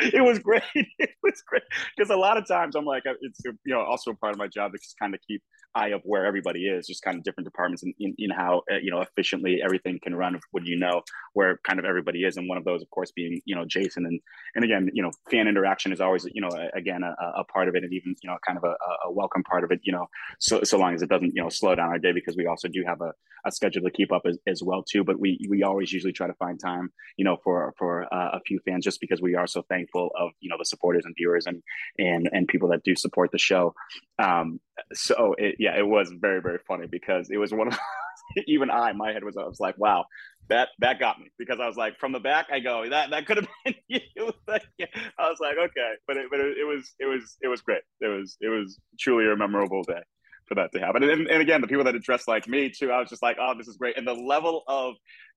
it 0.00 0.24
was 0.24 0.38
great. 0.38 0.62
It 0.74 1.10
was 1.22 1.42
great 1.46 1.62
because 1.96 2.10
a 2.10 2.16
lot 2.16 2.38
of 2.38 2.48
times 2.48 2.74
I'm 2.74 2.84
like, 2.86 3.02
uh, 3.06 3.12
it's 3.20 3.40
you 3.44 3.52
know 3.66 3.80
also 3.80 4.14
part 4.14 4.32
of 4.32 4.38
my 4.38 4.46
job 4.48 4.72
to 4.72 4.78
just 4.78 4.98
kind 4.98 5.14
of 5.14 5.20
keep 5.28 5.42
eye 5.78 5.88
of 5.88 6.02
where 6.04 6.26
everybody 6.26 6.66
is, 6.66 6.86
just 6.86 7.02
kind 7.02 7.16
of 7.16 7.22
different 7.22 7.46
departments 7.46 7.82
and 7.82 7.94
in, 7.98 8.14
in, 8.18 8.30
how 8.30 8.62
uh, 8.70 8.76
you 8.82 8.90
know 8.90 9.00
efficiently 9.00 9.60
everything 9.64 9.98
can 10.02 10.14
run 10.14 10.38
when 10.50 10.64
you 10.64 10.78
know 10.78 11.02
where 11.34 11.58
kind 11.66 11.78
of 11.78 11.84
everybody 11.84 12.24
is, 12.24 12.36
and 12.36 12.48
one 12.48 12.58
of 12.58 12.64
those, 12.64 12.82
of 12.82 12.90
course, 12.90 13.12
being 13.12 13.40
you 13.44 13.54
know 13.54 13.64
Jason, 13.64 14.04
and 14.06 14.20
and 14.54 14.64
again, 14.64 14.90
you 14.92 15.02
know, 15.02 15.10
fan 15.30 15.48
interaction 15.48 15.92
is 15.92 16.00
always 16.00 16.26
you 16.32 16.40
know 16.40 16.50
again 16.74 17.02
a, 17.02 17.40
a 17.40 17.44
part 17.44 17.68
of 17.68 17.74
it, 17.76 17.84
and 17.84 17.92
even 17.92 18.14
you 18.22 18.28
know 18.28 18.36
kind 18.46 18.58
of 18.58 18.64
a, 18.64 18.74
a, 19.06 19.12
welcome 19.12 19.42
part 19.44 19.64
of 19.64 19.70
it, 19.70 19.80
you 19.84 19.92
know, 19.92 20.06
so 20.38 20.62
so 20.64 20.78
long 20.78 20.94
as 20.94 21.02
it 21.02 21.08
doesn't 21.08 21.32
you 21.34 21.42
know 21.42 21.48
slow 21.48 21.74
down 21.74 21.88
our 21.88 21.98
day 21.98 22.12
because 22.12 22.36
we 22.36 22.46
also 22.46 22.68
do 22.68 22.82
have 22.86 23.00
a, 23.00 23.12
a 23.46 23.52
schedule 23.52 23.82
to 23.82 23.90
keep 23.90 24.12
up 24.12 24.22
as, 24.26 24.38
as 24.46 24.62
well 24.62 24.82
too, 24.82 25.04
but 25.04 25.18
we 25.18 25.38
we 25.48 25.62
always 25.62 25.92
usually 25.92 26.12
try 26.12 26.26
to 26.26 26.34
find 26.34 26.58
time 26.60 26.90
you 27.16 27.24
know 27.24 27.36
for 27.44 27.74
for 27.78 28.02
uh, 28.12 28.30
a 28.34 28.40
few 28.46 28.58
fans 28.66 28.84
just 28.84 29.00
because 29.00 29.20
we 29.20 29.34
are 29.34 29.46
so 29.46 29.62
thankful 29.68 30.10
of 30.18 30.30
you 30.40 30.50
know 30.50 30.56
the 30.58 30.64
supporters 30.64 31.04
and 31.04 31.14
viewers 31.16 31.46
and 31.46 31.62
and 31.98 32.28
and 32.32 32.48
people 32.48 32.68
that 32.68 32.82
do 32.82 32.94
support 32.94 33.30
the 33.32 33.38
show. 33.38 33.74
Um, 34.18 34.60
so 34.92 35.34
it, 35.38 35.56
yeah, 35.58 35.76
it 35.76 35.86
was 35.86 36.12
very 36.18 36.40
very 36.40 36.58
funny 36.66 36.86
because 36.86 37.30
it 37.30 37.38
was 37.38 37.52
one 37.52 37.68
of 37.68 37.78
even 38.46 38.70
I 38.70 38.92
my 38.92 39.12
head 39.12 39.24
was 39.24 39.36
I 39.36 39.44
was 39.44 39.60
like 39.60 39.78
wow 39.78 40.06
that 40.48 40.68
that 40.78 40.98
got 40.98 41.18
me 41.18 41.30
because 41.38 41.60
I 41.60 41.66
was 41.66 41.76
like 41.76 41.98
from 41.98 42.12
the 42.12 42.20
back 42.20 42.46
I 42.52 42.60
go 42.60 42.88
that 42.88 43.10
that 43.10 43.26
could 43.26 43.38
have 43.38 43.48
been 43.64 43.74
you. 43.88 44.00
I 44.48 45.28
was 45.28 45.38
like 45.40 45.56
okay, 45.58 45.92
but 46.06 46.16
it, 46.16 46.26
but 46.30 46.40
it, 46.40 46.58
it 46.58 46.64
was 46.64 46.94
it 46.98 47.06
was 47.06 47.36
it 47.42 47.48
was 47.48 47.60
great. 47.60 47.82
It 48.00 48.06
was 48.06 48.36
it 48.40 48.48
was 48.48 48.78
truly 48.98 49.30
a 49.30 49.36
memorable 49.36 49.82
day 49.82 50.02
for 50.48 50.54
that 50.54 50.72
to 50.72 50.80
happen. 50.80 51.02
And, 51.02 51.28
and 51.28 51.42
again, 51.42 51.60
the 51.60 51.66
people 51.66 51.84
that 51.84 51.94
are 51.94 52.00
dressed 52.00 52.26
like 52.26 52.48
me 52.48 52.70
too, 52.70 52.90
I 52.90 52.98
was 52.98 53.10
just 53.10 53.22
like, 53.22 53.36
oh, 53.38 53.54
this 53.56 53.68
is 53.68 53.76
great. 53.76 53.98
And 53.98 54.06
the 54.06 54.14
level 54.14 54.64
of 54.66 54.94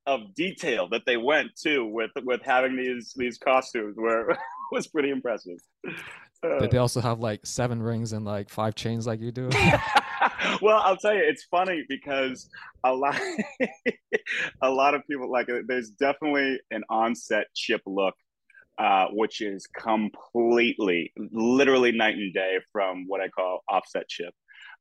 of 0.07 0.33
detail 0.33 0.89
that 0.89 1.03
they 1.05 1.17
went 1.17 1.51
to 1.63 1.85
with 1.85 2.11
with 2.23 2.41
having 2.43 2.75
these 2.75 3.13
these 3.15 3.37
costumes 3.37 3.95
were 3.97 4.35
was 4.71 4.87
pretty 4.87 5.09
impressive. 5.09 5.59
Did 6.41 6.71
they 6.71 6.77
also 6.77 7.01
have 7.01 7.19
like 7.19 7.45
seven 7.45 7.81
rings 7.81 8.13
and 8.13 8.25
like 8.25 8.49
five 8.49 8.75
chains 8.75 9.05
like 9.05 9.21
you 9.21 9.31
do? 9.31 9.49
well, 10.61 10.81
I'll 10.83 10.97
tell 10.97 11.13
you, 11.13 11.23
it's 11.23 11.43
funny 11.45 11.83
because 11.87 12.49
a 12.83 12.93
lot, 12.93 13.19
a 14.61 14.69
lot 14.69 14.93
of 14.93 15.01
people 15.09 15.31
like. 15.31 15.47
There's 15.67 15.89
definitely 15.89 16.59
an 16.71 16.83
on-set 16.89 17.47
chip 17.55 17.81
look, 17.85 18.15
uh, 18.77 19.07
which 19.11 19.41
is 19.41 19.67
completely, 19.67 21.13
literally 21.31 21.91
night 21.91 22.15
and 22.15 22.33
day 22.33 22.57
from 22.71 23.05
what 23.07 23.21
I 23.21 23.29
call 23.29 23.63
offset 23.69 24.07
chip. 24.07 24.33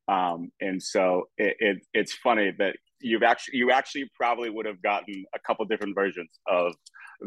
Um, 0.09 0.51
and 0.61 0.83
so 0.83 1.25
it, 1.37 1.57
it, 1.61 1.79
it's 1.95 2.15
funny 2.15 2.53
that 2.59 2.77
you've 3.01 3.23
actually 3.23 3.59
you 3.59 3.71
actually 3.71 4.11
probably 4.15 4.51
would 4.51 4.67
have 4.67 4.81
gotten 4.83 5.25
a 5.35 5.39
couple 5.39 5.65
different 5.65 5.95
versions 5.95 6.31
of 6.47 6.75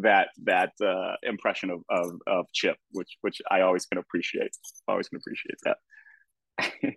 that 0.01 0.29
that 0.43 0.71
uh, 0.83 1.15
impression 1.23 1.69
of, 1.69 1.81
of 1.89 2.19
of 2.27 2.45
Chip, 2.53 2.77
which 2.91 3.17
which 3.21 3.41
I 3.51 3.61
always 3.61 3.85
can 3.85 3.97
appreciate. 3.97 4.51
Always 4.87 5.09
can 5.09 5.19
appreciate 5.19 5.57
that. 5.63 5.77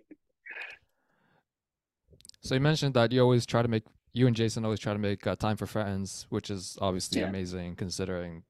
so 2.41 2.55
you 2.55 2.61
mentioned 2.61 2.93
that 2.93 3.11
you 3.11 3.21
always 3.21 3.45
try 3.45 3.61
to 3.61 3.67
make 3.67 3.83
you 4.13 4.27
and 4.27 4.35
Jason 4.35 4.65
always 4.65 4.79
try 4.79 4.93
to 4.93 4.99
make 4.99 5.27
uh, 5.27 5.35
time 5.35 5.57
for 5.57 5.65
friends, 5.65 6.25
which 6.29 6.49
is 6.49 6.77
obviously 6.81 7.21
yeah. 7.21 7.27
amazing 7.27 7.75
considering 7.75 8.43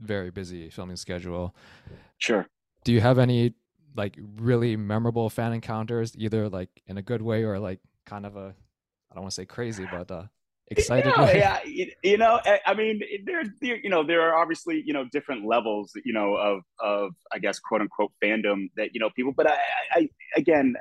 very 0.00 0.30
busy 0.30 0.70
filming 0.70 0.96
schedule. 0.96 1.54
Sure. 2.18 2.46
Do 2.84 2.92
you 2.92 3.00
have 3.00 3.18
any 3.18 3.54
like 3.96 4.18
really 4.36 4.76
memorable 4.76 5.28
fan 5.30 5.52
encounters, 5.52 6.14
either 6.16 6.48
like 6.48 6.70
in 6.86 6.98
a 6.98 7.02
good 7.02 7.22
way 7.22 7.44
or 7.44 7.58
like 7.58 7.80
kind 8.06 8.24
of 8.26 8.36
a 8.36 8.54
I 9.10 9.14
don't 9.14 9.22
want 9.22 9.32
to 9.32 9.36
say 9.36 9.46
crazy, 9.46 9.86
but 9.90 10.10
uh, 10.10 10.24
excited. 10.68 11.10
You 11.10 11.16
know, 11.16 11.30
yeah, 11.30 11.58
you 12.02 12.18
know, 12.18 12.40
I 12.66 12.74
mean, 12.74 13.00
there, 13.24 13.42
there, 13.60 13.76
you 13.76 13.90
know, 13.90 14.04
there 14.04 14.22
are 14.22 14.36
obviously 14.36 14.82
you 14.84 14.92
know 14.92 15.06
different 15.10 15.46
levels, 15.46 15.92
you 16.04 16.12
know, 16.12 16.34
of 16.34 16.62
of 16.80 17.12
I 17.32 17.38
guess 17.38 17.58
quote 17.58 17.80
unquote 17.80 18.12
fandom 18.22 18.70
that 18.76 18.90
you 18.94 19.00
know 19.00 19.10
people, 19.14 19.32
but 19.36 19.50
I, 19.50 19.56
I 19.92 20.08
again. 20.36 20.74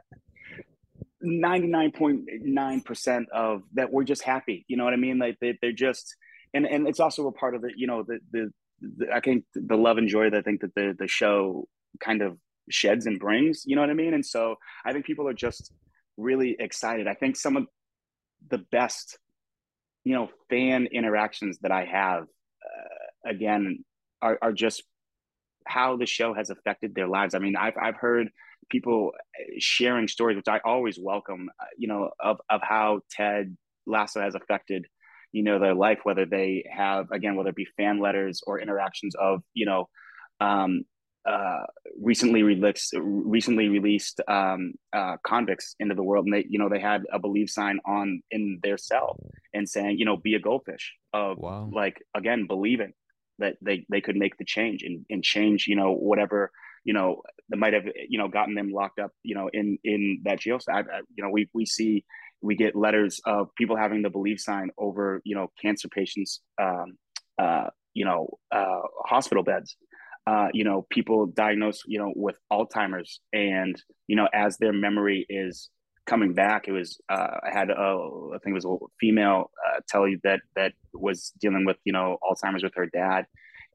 99.9% 1.23 3.25
of 3.33 3.63
that 3.73 3.91
we're 3.91 4.03
just 4.03 4.21
happy 4.21 4.63
you 4.67 4.77
know 4.77 4.83
what 4.83 4.93
i 4.93 4.97
mean 4.97 5.17
like 5.17 5.35
they, 5.41 5.57
they're 5.63 5.71
just 5.71 6.15
and 6.53 6.67
and 6.67 6.87
it's 6.87 6.99
also 6.99 7.25
a 7.25 7.31
part 7.31 7.55
of 7.55 7.63
the 7.63 7.71
you 7.75 7.87
know 7.87 8.03
the, 8.03 8.19
the 8.31 8.51
the 8.81 9.07
i 9.11 9.19
think 9.19 9.43
the 9.55 9.75
love 9.75 9.97
and 9.97 10.09
joy 10.09 10.29
that 10.29 10.37
i 10.37 10.41
think 10.41 10.61
that 10.61 10.73
the 10.75 10.95
the 10.97 11.07
show 11.07 11.67
kind 11.99 12.21
of 12.21 12.37
sheds 12.69 13.05
and 13.05 13.19
brings 13.19 13.63
you 13.65 13.75
know 13.75 13.81
what 13.81 13.89
i 13.89 13.93
mean 13.93 14.13
and 14.13 14.25
so 14.25 14.55
i 14.85 14.93
think 14.93 15.05
people 15.05 15.27
are 15.27 15.33
just 15.33 15.71
really 16.17 16.55
excited 16.59 17.07
i 17.07 17.13
think 17.13 17.35
some 17.35 17.57
of 17.57 17.65
the 18.49 18.59
best 18.71 19.17
you 20.03 20.13
know 20.13 20.29
fan 20.49 20.87
interactions 20.91 21.59
that 21.59 21.71
i 21.71 21.85
have 21.85 22.23
uh, 22.23 23.29
again 23.29 23.83
are, 24.21 24.37
are 24.41 24.53
just 24.53 24.83
how 25.65 25.97
the 25.97 26.05
show 26.05 26.33
has 26.33 26.49
affected 26.49 26.95
their 26.95 27.07
lives. 27.07 27.35
I 27.35 27.39
mean 27.39 27.55
i've, 27.55 27.77
I've 27.81 27.97
heard 27.97 28.29
people 28.69 29.11
sharing 29.59 30.07
stories 30.07 30.35
which 30.37 30.47
i 30.47 30.59
always 30.63 30.97
welcome 30.99 31.49
uh, 31.59 31.65
you 31.77 31.87
know 31.87 32.09
of, 32.19 32.39
of 32.49 32.61
how 32.63 33.01
ted 33.11 33.55
lasso 33.85 34.21
has 34.21 34.35
affected 34.35 34.85
you 35.31 35.43
know 35.43 35.59
their 35.59 35.73
life 35.73 35.99
whether 36.03 36.25
they 36.25 36.65
have 36.71 37.11
again 37.11 37.35
whether 37.35 37.49
it 37.49 37.55
be 37.55 37.67
fan 37.77 37.99
letters 37.99 38.41
or 38.45 38.59
interactions 38.59 39.15
of 39.15 39.41
you 39.53 39.65
know 39.65 39.87
um, 40.39 40.83
uh, 41.27 41.63
recently 42.01 42.41
released 42.41 42.93
recently 42.97 43.67
released 43.67 44.21
um, 44.27 44.73
uh, 44.93 45.17
convicts 45.25 45.75
into 45.79 45.93
the 45.93 46.03
world, 46.03 46.25
and 46.25 46.33
they 46.33 46.45
you 46.49 46.57
know 46.57 46.69
they 46.69 46.79
had 46.79 47.03
a 47.11 47.19
believe 47.19 47.49
sign 47.49 47.79
on 47.85 48.21
in 48.31 48.59
their 48.63 48.77
cell 48.77 49.19
and 49.53 49.67
saying 49.67 49.97
you 49.97 50.05
know 50.05 50.15
be 50.15 50.35
a 50.35 50.39
goldfish 50.39 50.93
of 51.13 51.37
wow. 51.37 51.69
like 51.73 52.01
again 52.15 52.47
believing 52.47 52.93
that 53.39 53.55
they 53.61 53.85
they 53.89 54.01
could 54.01 54.15
make 54.15 54.37
the 54.37 54.45
change 54.45 54.83
and, 54.83 55.05
and 55.09 55.23
change 55.23 55.65
you 55.67 55.75
know 55.75 55.91
whatever 55.93 56.51
you 56.85 56.93
know 56.93 57.21
that 57.49 57.57
might 57.57 57.73
have 57.73 57.83
you 58.07 58.17
know 58.17 58.29
gotten 58.29 58.55
them 58.55 58.71
locked 58.71 58.99
up 58.99 59.11
you 59.23 59.35
know 59.35 59.49
in 59.51 59.77
in 59.83 60.21
that 60.23 60.39
jail 60.39 60.59
I, 60.69 60.79
I, 60.79 61.01
you 61.15 61.23
know 61.23 61.29
we 61.29 61.49
we 61.53 61.65
see 61.65 62.05
we 62.41 62.55
get 62.55 62.75
letters 62.75 63.19
of 63.25 63.49
people 63.55 63.75
having 63.75 64.01
the 64.01 64.09
believe 64.09 64.39
sign 64.39 64.69
over 64.77 65.21
you 65.25 65.35
know 65.35 65.51
cancer 65.61 65.89
patients 65.89 66.41
um, 66.61 66.97
uh, 67.37 67.67
you 67.93 68.05
know 68.05 68.29
uh, 68.51 68.81
hospital 69.05 69.43
beds 69.43 69.75
uh, 70.27 70.49
you 70.53 70.65
know, 70.65 70.85
people 70.89 71.25
diagnosed, 71.27 71.83
you 71.87 71.97
know, 71.97 72.11
with 72.13 72.37
Alzheimer's, 72.51 73.21
and 73.31 73.81
you 74.07 74.17
know, 74.17 74.27
as 74.33 74.57
their 74.57 74.73
memory 74.73 75.25
is 75.29 75.69
coming 76.05 76.33
back, 76.33 76.67
it 76.67 76.73
was 76.73 76.99
uh, 77.07 77.37
I 77.43 77.57
had 77.57 77.69
a, 77.69 77.73
I 77.73 78.37
think 78.43 78.51
it 78.51 78.53
was 78.53 78.65
a 78.65 78.75
female 78.99 79.51
uh, 79.65 79.79
tell 79.87 80.05
you 80.05 80.19
that 80.25 80.41
that 80.57 80.73
was 80.93 81.31
dealing 81.39 81.63
with 81.63 81.77
you 81.85 81.93
know 81.93 82.17
Alzheimer's 82.21 82.61
with 82.61 82.75
her 82.75 82.87
dad, 82.87 83.25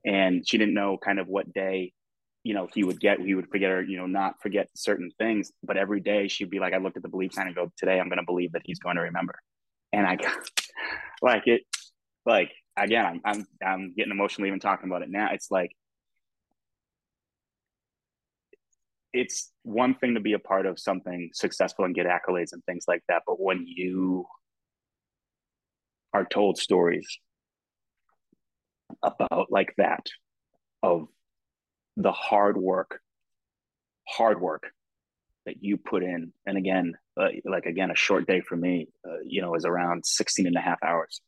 and 0.05 0.47
she 0.47 0.59
didn't 0.59 0.75
know 0.75 0.99
kind 1.03 1.19
of 1.19 1.27
what 1.27 1.51
day, 1.55 1.95
you 2.45 2.53
know, 2.53 2.69
he 2.75 2.85
would 2.85 3.01
get 3.01 3.19
he 3.19 3.35
would 3.35 3.49
forget 3.49 3.71
or 3.71 3.83
you 3.83 3.97
know 3.97 4.07
not 4.07 4.35
forget 4.43 4.69
certain 4.75 5.11
things, 5.19 5.53
but 5.63 5.79
every 5.79 6.01
day 6.01 6.29
she'd 6.29 6.51
be 6.51 6.59
like, 6.59 6.75
I 6.75 6.79
looked 6.79 6.99
at 6.99 7.03
the 7.03 7.09
believe 7.09 7.33
sign 7.33 7.47
and 7.47 7.57
go, 7.57 7.73
today 7.79 7.99
I'm 7.99 8.11
going 8.11 8.19
to 8.19 8.27
believe 8.27 8.53
that 8.53 8.63
he's 8.67 8.79
going 8.79 8.97
to 8.97 9.03
remember, 9.03 9.37
and 9.91 10.07
I 10.07 10.19
like 11.23 11.47
it, 11.47 11.63
like 12.27 12.51
again, 12.77 13.07
I'm 13.07 13.21
I'm 13.25 13.47
I'm 13.65 13.95
getting 13.97 14.13
emotional 14.13 14.49
even 14.49 14.61
talking 14.61 14.91
about 14.91 15.01
it 15.01 15.09
now. 15.09 15.31
It's 15.33 15.51
like 15.51 15.73
it's 19.13 19.53
one 19.63 19.95
thing 19.95 20.15
to 20.15 20.21
be 20.21 20.33
a 20.33 20.39
part 20.39 20.67
of 20.67 20.79
something 20.79 21.31
successful 21.35 21.85
and 21.85 21.95
get 21.95 22.07
accolades 22.07 22.53
and 22.53 22.65
things 22.65 22.85
like 22.89 23.03
that 23.09 23.23
but 23.27 23.41
when 23.41 23.65
you 23.67 24.27
are 26.13 26.25
told 26.25 26.59
stories 26.59 27.19
about 29.03 29.51
like 29.51 29.75
that 29.79 30.07
of 30.83 31.09
the 31.97 32.13
hard 32.13 32.57
work 32.57 33.01
hard 34.09 34.41
work 34.41 34.71
that 35.47 35.63
you 35.63 35.77
put 35.77 36.03
in 36.03 36.33
and 36.47 36.57
again 36.57 36.95
uh, 37.21 37.29
like 37.45 37.67
again 37.67 37.91
a 37.91 37.97
short 37.97 38.27
day 38.27 38.41
for 38.41 38.57
me 38.57 38.89
uh, 39.07 39.19
you 39.25 39.43
know 39.43 39.55
is 39.55 39.65
around 39.65 40.05
16 40.05 40.47
and 40.47 40.57
a 40.57 40.61
half 40.61 40.79
hours 40.83 41.21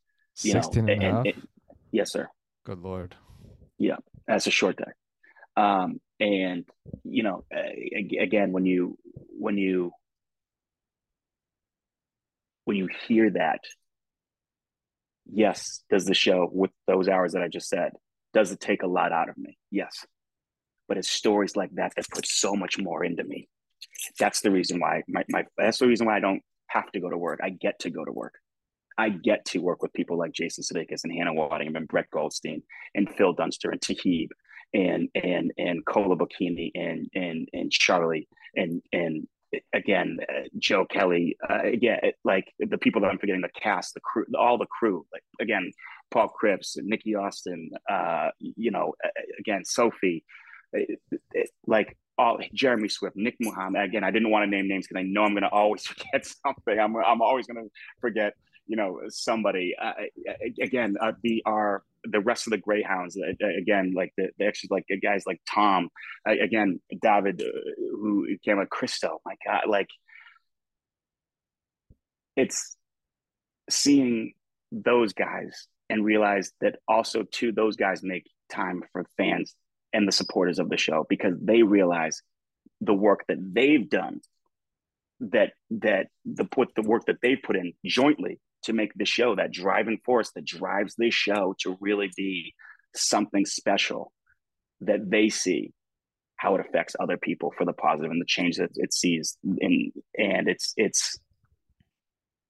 you 0.43 0.53
16 0.53 0.85
know 0.85 0.93
and, 0.93 1.03
and, 1.03 1.27
and, 1.27 1.49
yes 1.93 2.13
sir. 2.13 2.29
Good 2.65 2.79
lord. 2.79 3.15
Yeah 3.79 3.97
that's 4.27 4.47
a 4.47 4.51
short 4.51 4.77
day. 4.77 4.91
Um, 5.57 6.01
and 6.25 6.65
you 7.05 7.23
know 7.23 7.45
uh, 7.55 8.21
again 8.21 8.53
when 8.53 8.65
you 8.67 8.97
when 9.39 9.59
you 9.59 9.93
when 12.65 12.77
you 12.77 12.89
hear 13.07 13.31
that 13.31 13.61
yes 15.31 15.83
does 15.91 16.05
the 16.07 16.15
show 16.15 16.49
with 16.51 16.71
those 16.87 17.09
hours 17.09 17.33
that 17.33 17.43
i 17.43 17.49
just 17.49 17.69
said 17.69 17.93
does 18.35 18.51
it 18.51 18.61
take 18.61 18.83
a 18.83 18.87
lot 18.87 19.13
out 19.13 19.31
of 19.31 19.39
me? 19.39 19.57
Yes. 19.71 20.05
But 20.89 20.99
it's 20.99 21.09
stories 21.09 21.57
like 21.57 21.71
that 21.77 21.93
that 21.97 22.11
put 22.11 22.27
so 22.27 22.55
much 22.55 22.79
more 22.79 23.03
into 23.05 23.25
me. 23.25 23.49
That's 24.19 24.41
the 24.41 24.51
reason 24.51 24.81
why 24.81 25.03
my, 25.09 25.25
my 25.31 25.45
that's 25.57 25.79
the 25.79 25.87
reason 25.87 26.07
why 26.07 26.17
i 26.17 26.21
don't 26.21 26.43
have 26.67 26.91
to 26.93 27.01
go 27.01 27.09
to 27.09 27.17
work. 27.17 27.41
I 27.43 27.51
get 27.51 27.79
to 27.81 27.91
go 27.91 28.05
to 28.05 28.13
work. 28.13 28.35
I 28.99 29.09
get 29.09 29.45
to 29.47 29.61
work 29.61 29.83
with 29.83 29.93
people 29.93 30.19
like 30.19 30.33
Jason 30.33 30.65
Sudeikis 30.65 31.05
and 31.05 31.13
Hannah 31.13 31.33
Waddingham 31.33 31.77
and 31.77 31.89
Brett 31.89 32.11
Goldstein 32.11 32.63
and 32.95 33.11
Phil 33.17 33.33
Dunster 33.33 33.71
and 33.71 33.81
Toheeb 33.81 34.29
and 34.75 35.09
and 35.15 35.53
and 35.57 35.85
Kola 35.87 36.17
Bokinni 36.17 36.73
and 36.75 37.09
and 37.15 37.49
and 37.53 37.71
Charlie 37.71 38.29
and 38.55 38.83
and 38.93 39.27
again 39.73 40.19
uh, 40.29 40.49
Joe 40.59 40.85
Kelly 40.85 41.37
uh, 41.49 41.61
again 41.63 42.01
like 42.25 42.53
the 42.59 42.79
people 42.79 43.01
that 43.03 43.09
I'm 43.09 43.19
forgetting 43.19 43.41
the 43.43 43.61
cast 43.61 43.95
the 43.95 44.01
crew 44.01 44.27
all 44.39 44.59
the 44.59 44.67
crew 44.67 45.07
like 45.13 45.23
again 45.41 45.71
Paul 46.11 46.29
Cripps 46.29 46.77
Nikki 46.83 47.15
Austin 47.15 47.71
uh, 47.89 48.31
you 48.41 48.71
know 48.71 48.95
again 49.39 49.65
Sophie 49.65 50.25
it, 50.73 51.01
it, 51.33 51.51
like 51.67 51.97
all 52.19 52.39
Jeremy 52.53 52.89
Swift, 52.89 53.17
Nick 53.17 53.37
Mohammed. 53.41 53.83
Again, 53.83 54.05
I 54.05 54.11
didn't 54.11 54.31
want 54.31 54.45
to 54.45 54.51
name 54.51 54.69
names 54.69 54.87
because 54.87 55.01
I 55.01 55.05
know 55.05 55.23
I'm 55.23 55.33
going 55.33 55.43
to 55.43 55.49
always 55.49 55.87
forget 55.87 56.27
something. 56.27 56.79
I'm 56.79 56.97
I'm 56.97 57.23
always 57.23 57.47
going 57.47 57.65
to 57.65 57.71
forget 58.01 58.35
you 58.67 58.77
know 58.77 59.01
somebody. 59.09 59.75
Uh, 59.81 59.93
again, 60.61 60.97
uh, 61.01 61.13
the 61.23 61.43
our 61.47 61.83
the 62.05 62.21
rest 62.21 62.47
of 62.47 62.53
the 62.53 62.59
Greyhounds. 62.59 63.17
Uh, 63.17 63.47
again, 63.59 63.93
like 63.95 64.13
the, 64.17 64.29
the 64.39 64.53
like 64.71 64.85
guys 65.03 65.25
like 65.27 65.41
Tom. 65.49 65.89
Uh, 66.29 66.33
again, 66.33 66.81
David, 67.03 67.43
uh, 67.43 67.71
who 67.93 68.27
came 68.45 68.59
like 68.59 68.71
Cristo. 68.71 69.21
My 69.25 69.35
God, 69.45 69.63
like 69.69 69.89
it's 72.37 72.77
seeing 73.71 74.35
those 74.73 75.13
guys 75.13 75.69
and 75.89 76.05
realize 76.05 76.53
that 76.61 76.77
also 76.89 77.25
too 77.31 77.53
those 77.53 77.77
guys 77.77 78.03
make 78.03 78.25
time 78.51 78.83
for 78.93 79.07
fans 79.17 79.55
and 79.93 80.09
the 80.09 80.13
supporters 80.13 80.59
of 80.59 80.69
the 80.69 80.77
show 80.77 81.07
because 81.09 81.35
they 81.41 81.63
realize 81.63 82.21
the 82.81 82.95
work 82.95 83.25
that 83.29 83.39
they've 83.55 83.89
done 83.89 84.21
that 85.21 85.53
that 85.71 86.09
the 86.25 86.45
put 86.45 86.75
the 86.75 86.83
work 86.83 87.07
that 87.07 87.21
they 87.23 87.37
put 87.37 87.57
in 87.57 87.73
jointly 87.85 88.41
to 88.65 88.73
make 88.73 88.93
the 88.95 89.05
show 89.05 89.37
that 89.37 89.53
driving 89.53 89.99
force 90.05 90.31
that 90.33 90.45
drives 90.45 90.95
this 90.97 91.15
show 91.15 91.55
to 91.61 91.77
really 91.81 92.11
be 92.17 92.55
something 92.95 93.45
special 93.45 94.13
that 94.81 95.11
they 95.11 95.29
see 95.29 95.73
how 96.37 96.55
it 96.55 96.61
affects 96.61 96.97
other 97.01 97.17
people 97.17 97.53
for 97.57 97.65
the 97.65 97.73
positive 97.73 98.11
and 98.11 98.21
the 98.21 98.27
change 98.27 98.57
that 98.57 98.71
it 98.75 98.93
sees 98.93 99.39
in 99.59 99.93
and 100.19 100.49
it's 100.49 100.73
it's 100.77 101.19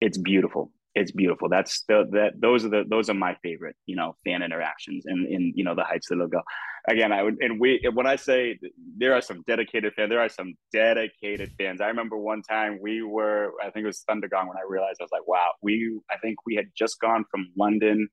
it's 0.01 0.19
beautiful 0.19 0.73
it's 0.95 1.11
beautiful. 1.11 1.49
That's 1.49 1.83
the 1.89 2.05
that 2.13 2.41
those 2.41 2.65
are 2.65 2.69
the 2.69 2.85
those 2.89 3.11
are 3.11 3.15
my 3.15 3.37
favorite, 3.43 3.77
you 3.87 3.97
know, 3.97 4.17
fan 4.25 4.43
interactions 4.43 5.07
and 5.07 5.27
in 5.27 5.53
you 5.57 5.65
know 5.65 5.75
the 5.75 5.83
heights 5.83 6.09
that 6.09 6.17
they'll 6.17 6.29
go. 6.29 6.43
Again, 6.89 7.13
I 7.13 7.23
would 7.23 7.37
and 7.41 7.59
we 7.59 7.89
when 7.93 8.07
I 8.07 8.17
say 8.17 8.59
there 8.97 9.15
are 9.15 9.21
some 9.21 9.43
dedicated 9.47 9.93
fans, 9.95 10.11
there 10.11 10.21
are 10.21 10.29
some 10.29 10.55
dedicated 10.73 11.53
fans. 11.59 11.81
I 11.81 11.89
remember 11.89 12.17
one 12.17 12.43
time 12.43 12.79
we 12.81 13.03
were, 13.03 13.53
I 13.61 13.71
think 13.71 13.85
it 13.85 13.87
was 13.87 14.05
Thundergong 14.09 14.49
when 14.49 14.57
I 14.57 14.65
realized 14.69 14.99
I 15.01 15.05
was 15.05 15.13
like, 15.13 15.27
wow, 15.27 15.51
we 15.63 15.99
I 16.11 16.19
think 16.19 16.37
we 16.47 16.55
had 16.55 16.67
just 16.77 17.01
gone 17.01 17.25
from 17.31 17.49
London 17.57 18.09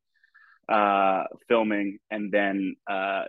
uh 0.72 1.24
filming 1.50 1.98
and 2.12 2.32
then 2.32 2.76
uh 2.90 3.24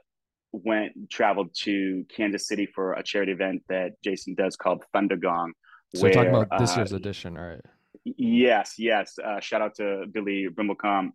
went 0.52 0.92
traveled 1.10 1.48
to 1.54 2.04
Kansas 2.14 2.46
City 2.46 2.66
for 2.66 2.92
a 2.92 3.02
charity 3.02 3.32
event 3.32 3.62
that 3.68 3.92
Jason 4.04 4.34
does 4.34 4.56
called 4.56 4.84
Thundergong. 4.94 5.48
So 5.94 6.02
where, 6.02 6.12
talking 6.12 6.34
about 6.34 6.58
this 6.58 6.72
uh, 6.72 6.76
year's 6.76 6.92
edition, 6.92 7.34
right? 7.34 7.60
Yes, 8.04 8.74
yes. 8.78 9.18
Uh, 9.18 9.40
shout 9.40 9.62
out 9.62 9.76
to 9.76 10.04
Billy 10.12 10.48
Brimblecom 10.52 11.12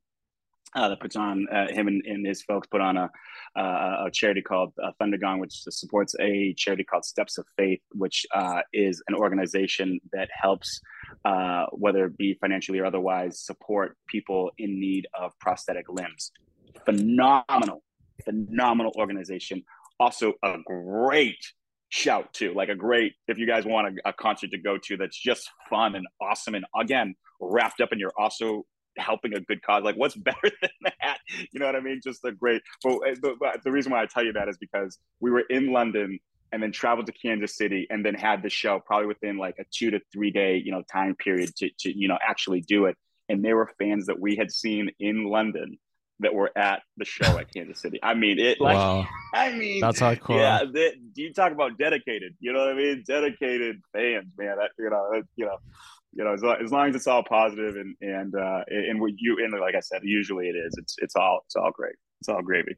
uh, 0.75 0.89
that 0.89 0.99
puts 0.99 1.15
on 1.15 1.47
uh, 1.51 1.67
him 1.67 1.87
and, 1.87 2.01
and, 2.05 2.25
his 2.25 2.41
folks 2.41 2.67
put 2.67 2.81
on 2.81 2.97
a, 2.97 3.09
a 3.55 4.09
charity 4.11 4.41
called 4.41 4.73
uh, 4.83 4.91
Thundergong, 5.01 5.39
which 5.39 5.63
supports 5.69 6.15
a 6.19 6.53
charity 6.53 6.83
called 6.83 7.05
Steps 7.05 7.37
of 7.37 7.45
Faith, 7.57 7.79
which 7.93 8.25
uh, 8.33 8.61
is 8.73 9.01
an 9.07 9.15
organization 9.15 9.99
that 10.13 10.29
helps, 10.31 10.79
uh, 11.25 11.65
whether 11.71 12.05
it 12.05 12.17
be 12.17 12.37
financially 12.39 12.79
or 12.79 12.85
otherwise, 12.85 13.39
support 13.39 13.97
people 14.07 14.51
in 14.57 14.79
need 14.79 15.07
of 15.19 15.37
prosthetic 15.39 15.89
limbs. 15.89 16.31
Phenomenal, 16.85 17.83
phenomenal 18.23 18.93
organization. 18.97 19.63
Also, 19.99 20.33
a 20.43 20.57
great 20.65 21.39
shout 21.89 22.33
too. 22.33 22.53
Like 22.53 22.69
a 22.69 22.75
great, 22.75 23.13
if 23.27 23.37
you 23.37 23.47
guys 23.47 23.65
want 23.65 23.99
a, 24.05 24.09
a, 24.09 24.13
concert 24.13 24.51
to 24.51 24.57
go 24.57 24.77
to 24.77 24.97
that's 24.97 25.17
just 25.17 25.49
fun 25.69 25.95
and 25.95 26.07
awesome, 26.21 26.55
and 26.55 26.65
again 26.79 27.15
wrapped 27.39 27.81
up, 27.81 27.91
and 27.91 27.99
you're 27.99 28.13
also 28.17 28.65
helping 28.97 29.33
a 29.33 29.39
good 29.41 29.61
cause. 29.61 29.83
Like 29.83 29.95
what's 29.95 30.15
better 30.15 30.51
than 30.61 30.91
that? 31.01 31.19
You 31.51 31.59
know 31.59 31.65
what 31.65 31.75
I 31.75 31.79
mean? 31.79 32.01
Just 32.03 32.23
a 32.25 32.31
great. 32.31 32.61
But, 32.83 32.95
uh, 32.95 33.15
but, 33.21 33.33
but 33.39 33.63
the 33.63 33.71
reason 33.71 33.91
why 33.91 34.01
I 34.01 34.05
tell 34.05 34.25
you 34.25 34.33
that 34.33 34.49
is 34.49 34.57
because 34.57 34.97
we 35.19 35.31
were 35.31 35.43
in 35.49 35.71
London 35.71 36.19
and 36.51 36.63
then 36.63 36.71
traveled 36.71 37.07
to 37.07 37.11
Kansas 37.11 37.57
City 37.57 37.87
and 37.89 38.05
then 38.05 38.13
had 38.13 38.41
the 38.41 38.49
show 38.49 38.79
probably 38.79 39.07
within 39.07 39.37
like 39.37 39.55
a 39.59 39.65
two 39.71 39.91
to 39.91 39.99
three 40.13 40.31
day 40.31 40.61
you 40.63 40.71
know 40.71 40.81
time 40.91 41.15
period 41.15 41.55
to 41.57 41.69
to 41.79 41.97
you 41.97 42.07
know 42.07 42.17
actually 42.21 42.61
do 42.61 42.85
it. 42.85 42.95
And 43.29 43.43
there 43.43 43.57
were 43.57 43.69
fans 43.77 44.05
that 44.05 44.19
we 44.19 44.37
had 44.37 44.51
seen 44.51 44.89
in 44.99 45.25
London 45.25 45.77
that 46.19 46.33
were 46.33 46.51
at 46.57 46.81
the 46.97 47.05
show 47.05 47.37
at 47.37 47.53
Kansas 47.53 47.81
City. 47.81 47.99
I 48.01 48.13
mean, 48.13 48.39
it 48.39 48.59
like 48.59 48.75
wow. 48.75 49.07
I 49.33 49.53
mean, 49.53 49.81
that's 49.81 49.99
hardcore. 49.99 50.37
Yeah, 50.37 50.63
that, 50.71 50.93
you 51.15 51.33
talk 51.33 51.51
about 51.51 51.77
dedicated. 51.77 52.35
You 52.39 52.53
know 52.53 52.59
what 52.59 52.69
I 52.69 52.73
mean? 52.73 53.03
Dedicated 53.05 53.81
fans, 53.93 54.31
man. 54.37 54.57
That, 54.57 54.71
you 54.79 54.89
know, 54.89 55.21
you 55.35 55.45
know, 55.45 55.57
you 56.13 56.23
know, 56.23 56.33
as, 56.33 56.43
as 56.63 56.71
long 56.71 56.89
as 56.89 56.95
it's 56.95 57.07
all 57.07 57.23
positive 57.23 57.75
and 57.75 57.95
and 58.01 58.35
uh, 58.35 58.63
and 58.67 58.99
what 58.99 59.11
you 59.17 59.37
and 59.43 59.53
like 59.59 59.75
I 59.75 59.81
said, 59.81 60.01
usually 60.03 60.47
it 60.47 60.55
is. 60.55 60.73
It's 60.77 60.95
it's 60.99 61.15
all 61.15 61.41
it's 61.45 61.55
all 61.55 61.71
great. 61.71 61.95
It's 62.19 62.29
all 62.29 62.41
gravy. 62.41 62.75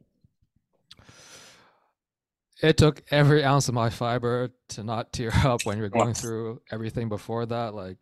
It 2.61 2.75
took 2.75 3.01
every 3.09 3.43
ounce 3.45 3.69
of 3.69 3.73
my 3.73 3.89
fiber 3.89 4.49
to 4.69 4.83
not 4.83 5.13
tear 5.13 5.31
up 5.45 5.65
when 5.65 5.77
you're 5.77 5.89
going 5.89 6.13
through 6.15 6.61
everything 6.71 7.07
before 7.07 7.45
that, 7.45 7.73
like 7.73 7.97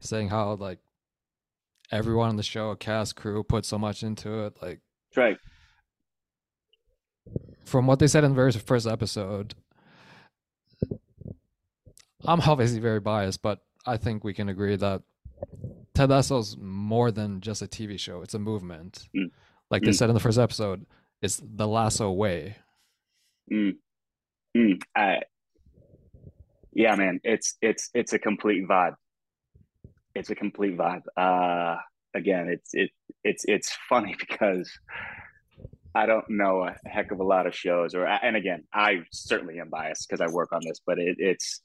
saying 0.00 0.28
how 0.28 0.54
like 0.54 0.78
everyone 1.90 2.30
on 2.30 2.36
the 2.36 2.42
show, 2.42 2.74
cast, 2.74 3.16
crew, 3.16 3.42
put 3.42 3.64
so 3.64 3.78
much 3.78 4.02
into 4.02 4.44
it. 4.44 4.56
Like, 4.62 4.80
right. 5.16 5.36
From 7.64 7.86
what 7.86 7.98
they 7.98 8.06
said 8.06 8.24
in 8.24 8.30
the 8.30 8.36
very 8.36 8.52
first 8.52 8.86
episode, 8.86 9.54
I'm 12.24 12.40
obviously 12.40 12.80
very 12.80 13.00
biased, 13.00 13.42
but 13.42 13.60
I 13.86 13.96
think 13.96 14.24
we 14.24 14.34
can 14.34 14.48
agree 14.48 14.76
that 14.76 15.02
Ted 15.94 16.10
Lasso's 16.10 16.56
more 16.58 17.10
than 17.10 17.40
just 17.40 17.62
a 17.62 17.66
TV 17.66 17.98
show. 17.98 18.22
It's 18.22 18.34
a 18.34 18.38
movement. 18.38 19.08
Mm. 19.16 19.30
Like 19.70 19.82
they 19.82 19.90
mm. 19.90 19.94
said 19.94 20.10
in 20.10 20.14
the 20.14 20.20
first 20.20 20.38
episode, 20.38 20.86
it's 21.22 21.40
the 21.42 21.66
Lasso 21.66 22.10
way. 22.10 22.56
Mm. 23.52 23.76
Mm. 24.56 24.82
I, 24.96 25.20
yeah, 26.72 26.94
man, 26.96 27.20
it's 27.24 27.56
it's 27.62 27.90
it's 27.94 28.12
a 28.12 28.18
complete 28.18 28.66
vibe 28.68 28.94
it's 30.14 30.30
a 30.30 30.34
complete 30.34 30.76
vibe. 30.76 31.02
Uh, 31.16 31.76
again, 32.14 32.48
it's 32.48 32.70
it 32.72 32.90
it's 33.24 33.44
it's 33.46 33.76
funny 33.88 34.16
because 34.18 34.70
I 35.94 36.06
don't 36.06 36.28
know 36.28 36.62
a 36.62 36.76
heck 36.88 37.10
of 37.10 37.20
a 37.20 37.24
lot 37.24 37.46
of 37.46 37.54
shows, 37.54 37.94
or 37.94 38.06
and 38.06 38.36
again, 38.36 38.64
I 38.72 39.00
certainly 39.12 39.58
am 39.60 39.70
biased 39.70 40.08
because 40.08 40.20
I 40.20 40.32
work 40.32 40.52
on 40.52 40.60
this, 40.64 40.80
but 40.86 40.98
it, 40.98 41.16
it's 41.18 41.62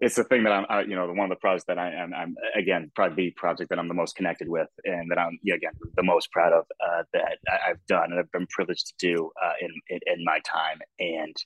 it's 0.00 0.14
the 0.14 0.22
thing 0.22 0.44
that 0.44 0.52
I'm, 0.52 0.64
I, 0.68 0.82
you 0.82 0.94
know, 0.94 1.06
one 1.08 1.24
of 1.24 1.30
the 1.30 1.40
projects 1.40 1.64
that 1.66 1.78
I 1.78 1.92
am, 1.92 2.14
I'm 2.14 2.36
again 2.54 2.90
probably 2.94 3.26
the 3.26 3.30
project 3.32 3.70
that 3.70 3.78
I'm 3.78 3.88
the 3.88 3.94
most 3.94 4.16
connected 4.16 4.48
with, 4.48 4.68
and 4.84 5.10
that 5.10 5.18
I'm 5.18 5.38
yeah, 5.42 5.54
again 5.54 5.72
the 5.96 6.02
most 6.02 6.30
proud 6.32 6.52
of 6.52 6.64
uh, 6.80 7.02
that 7.12 7.38
I've 7.66 7.84
done 7.86 8.10
and 8.10 8.18
I've 8.18 8.32
been 8.32 8.46
privileged 8.48 8.88
to 8.88 8.94
do 8.98 9.30
uh, 9.44 9.52
in, 9.60 9.70
in 9.88 10.00
in 10.06 10.24
my 10.24 10.40
time, 10.40 10.78
and 10.98 11.36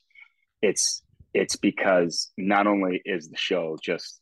it's 0.63 1.03
it's 1.35 1.57
because 1.57 2.31
not 2.37 2.67
only 2.67 3.01
is 3.05 3.29
the 3.29 3.37
show 3.37 3.79
just 3.83 4.22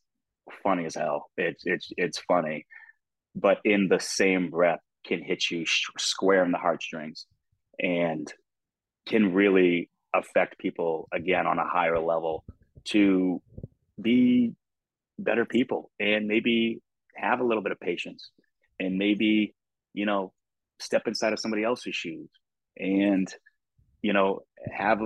funny 0.63 0.85
as 0.87 0.95
hell. 0.95 1.31
It's 1.37 1.63
it's 1.65 1.89
it's 1.97 2.19
funny, 2.21 2.67
but 3.35 3.59
in 3.65 3.89
the 3.89 4.01
same 4.01 4.51
breath 4.51 4.81
can 5.07 5.23
hit 5.23 5.51
you 5.51 5.65
square 5.99 6.45
in 6.45 6.53
the 6.53 6.59
heartstrings, 6.59 7.27
and 7.79 8.33
can 9.07 9.33
really 9.33 9.91
affect 10.15 10.59
people 10.59 11.09
again 11.13 11.47
on 11.47 11.59
a 11.59 11.67
higher 11.67 11.99
level 11.99 12.45
to 12.85 13.41
be 14.01 14.53
better 15.19 15.45
people 15.45 15.91
and 16.01 16.27
maybe 16.27 16.81
have 17.17 17.41
a 17.41 17.45
little 17.45 17.63
bit 17.63 17.73
of 17.73 17.81
patience 17.81 18.31
and 18.79 18.97
maybe 18.97 19.55
you 19.93 20.07
know 20.07 20.33
step 20.81 21.07
inside 21.07 21.33
of 21.33 21.39
somebody 21.39 21.63
else's 21.63 21.95
shoes 21.95 22.29
and 22.79 23.35
you 24.03 24.13
know 24.13 24.41
have 24.73 24.99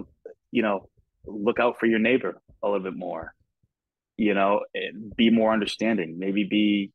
you 0.53 0.62
know 0.62 0.89
look 1.26 1.59
out 1.59 1.78
for 1.78 1.87
your 1.87 1.99
neighbor 1.99 2.41
a 2.62 2.66
little 2.66 2.82
bit 2.82 2.97
more 2.97 3.35
you 4.17 4.35
know, 4.35 4.61
be 5.17 5.31
more 5.31 5.53
understanding, 5.53 6.19
maybe 6.19 6.45
be, 6.45 6.93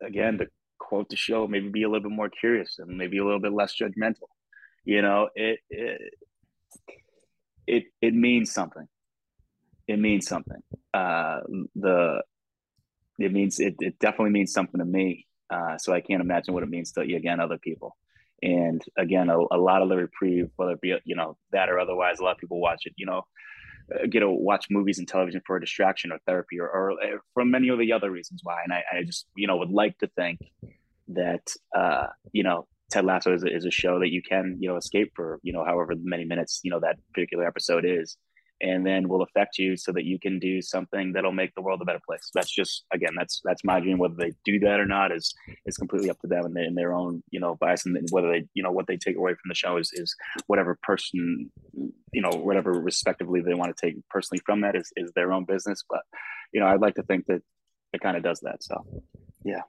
again, 0.00 0.38
to 0.38 0.46
quote 0.78 1.08
the 1.08 1.16
show, 1.16 1.46
maybe 1.46 1.68
be 1.68 1.82
a 1.82 1.88
little 1.88 2.08
bit 2.08 2.16
more 2.16 2.28
curious 2.28 2.78
and 2.78 2.96
maybe 2.96 3.18
a 3.18 3.24
little 3.24 3.40
bit 3.40 3.52
less 3.52 3.74
judgmental. 3.80 4.28
You 4.84 5.02
know, 5.02 5.28
it, 5.34 5.60
it, 5.70 6.00
it, 7.66 7.84
it 8.00 8.14
means 8.14 8.52
something. 8.52 8.86
It 9.86 9.98
means 9.98 10.26
something. 10.26 10.62
Uh, 10.94 11.40
the, 11.74 12.22
it 13.18 13.32
means, 13.32 13.58
it, 13.58 13.76
it 13.80 13.98
definitely 13.98 14.30
means 14.30 14.52
something 14.52 14.78
to 14.78 14.84
me. 14.84 15.26
Uh, 15.50 15.76
so 15.78 15.92
I 15.92 16.00
can't 16.00 16.22
imagine 16.22 16.54
what 16.54 16.62
it 16.62 16.68
means 16.68 16.92
to, 16.92 17.06
you 17.06 17.16
again, 17.16 17.40
other 17.40 17.58
people. 17.58 17.96
And 18.42 18.82
again, 18.96 19.28
a, 19.28 19.38
a 19.38 19.58
lot 19.58 19.82
of 19.82 19.88
the 19.88 19.96
reprieve, 19.96 20.50
whether 20.56 20.72
it 20.72 20.80
be, 20.80 20.96
you 21.04 21.14
know, 21.14 21.36
that 21.52 21.68
or 21.68 21.78
otherwise, 21.78 22.18
a 22.18 22.24
lot 22.24 22.32
of 22.32 22.38
people 22.38 22.60
watch 22.60 22.82
it, 22.86 22.94
you 22.96 23.06
know, 23.06 23.22
uh, 23.94 24.06
get 24.08 24.20
to 24.20 24.30
watch 24.30 24.66
movies 24.70 24.98
and 24.98 25.08
television 25.08 25.42
for 25.46 25.56
a 25.56 25.60
distraction 25.60 26.12
or 26.12 26.18
therapy 26.26 26.58
or, 26.60 26.68
or 26.68 26.92
uh, 26.92 27.18
for 27.34 27.44
many 27.44 27.68
of 27.68 27.78
the 27.78 27.92
other 27.92 28.10
reasons 28.10 28.40
why. 28.42 28.62
And 28.62 28.72
I, 28.72 28.82
I 28.92 29.02
just, 29.02 29.26
you 29.36 29.46
know, 29.46 29.56
would 29.56 29.70
like 29.70 29.98
to 29.98 30.08
think 30.08 30.40
that, 31.08 31.46
uh, 31.76 32.06
you 32.32 32.42
know, 32.42 32.66
Ted 32.90 33.04
Lasso 33.04 33.34
is 33.34 33.42
a, 33.42 33.54
is 33.54 33.64
a 33.64 33.70
show 33.70 33.98
that 34.00 34.10
you 34.10 34.22
can, 34.22 34.56
you 34.60 34.68
know, 34.68 34.76
escape 34.76 35.12
for, 35.14 35.40
you 35.42 35.52
know, 35.52 35.64
however 35.64 35.94
many 36.02 36.24
minutes, 36.24 36.60
you 36.62 36.70
know, 36.70 36.80
that 36.80 36.98
particular 37.14 37.46
episode 37.46 37.84
is 37.86 38.16
and 38.62 38.86
then 38.86 39.08
will 39.08 39.22
affect 39.22 39.58
you 39.58 39.76
so 39.76 39.92
that 39.92 40.04
you 40.04 40.18
can 40.18 40.38
do 40.38 40.62
something 40.62 41.12
that'll 41.12 41.32
make 41.32 41.54
the 41.54 41.60
world 41.60 41.82
a 41.82 41.84
better 41.84 42.00
place. 42.06 42.30
That's 42.32 42.50
just 42.50 42.84
again, 42.92 43.12
that's 43.16 43.40
that's 43.44 43.64
my 43.64 43.80
dream. 43.80 43.98
Whether 43.98 44.14
they 44.14 44.32
do 44.44 44.60
that 44.60 44.80
or 44.80 44.86
not 44.86 45.12
is 45.12 45.34
is 45.66 45.76
completely 45.76 46.08
up 46.08 46.20
to 46.20 46.28
them 46.28 46.44
and, 46.44 46.54
they, 46.54 46.62
and 46.62 46.78
their 46.78 46.94
own 46.94 47.22
you 47.30 47.40
know 47.40 47.56
bias 47.56 47.84
and 47.84 47.98
whether 48.10 48.30
they 48.30 48.44
you 48.54 48.62
know 48.62 48.70
what 48.70 48.86
they 48.86 48.96
take 48.96 49.16
away 49.16 49.32
from 49.32 49.48
the 49.48 49.54
show 49.54 49.76
is 49.76 49.90
is 49.92 50.14
whatever 50.46 50.78
person 50.82 51.50
you 52.12 52.22
know 52.22 52.30
whatever 52.30 52.72
respectively 52.72 53.40
they 53.40 53.54
want 53.54 53.76
to 53.76 53.86
take 53.86 53.96
personally 54.08 54.40
from 54.46 54.60
that 54.60 54.76
is 54.76 54.92
is 54.96 55.12
their 55.12 55.32
own 55.32 55.44
business. 55.44 55.82
But 55.88 56.02
you 56.52 56.60
know, 56.60 56.66
I'd 56.66 56.80
like 56.80 56.94
to 56.94 57.02
think 57.02 57.26
that 57.26 57.42
it 57.92 58.00
kind 58.00 58.16
of 58.16 58.22
does 58.22 58.40
that. 58.40 58.62
So 58.62 58.84
yeah. 59.44 59.62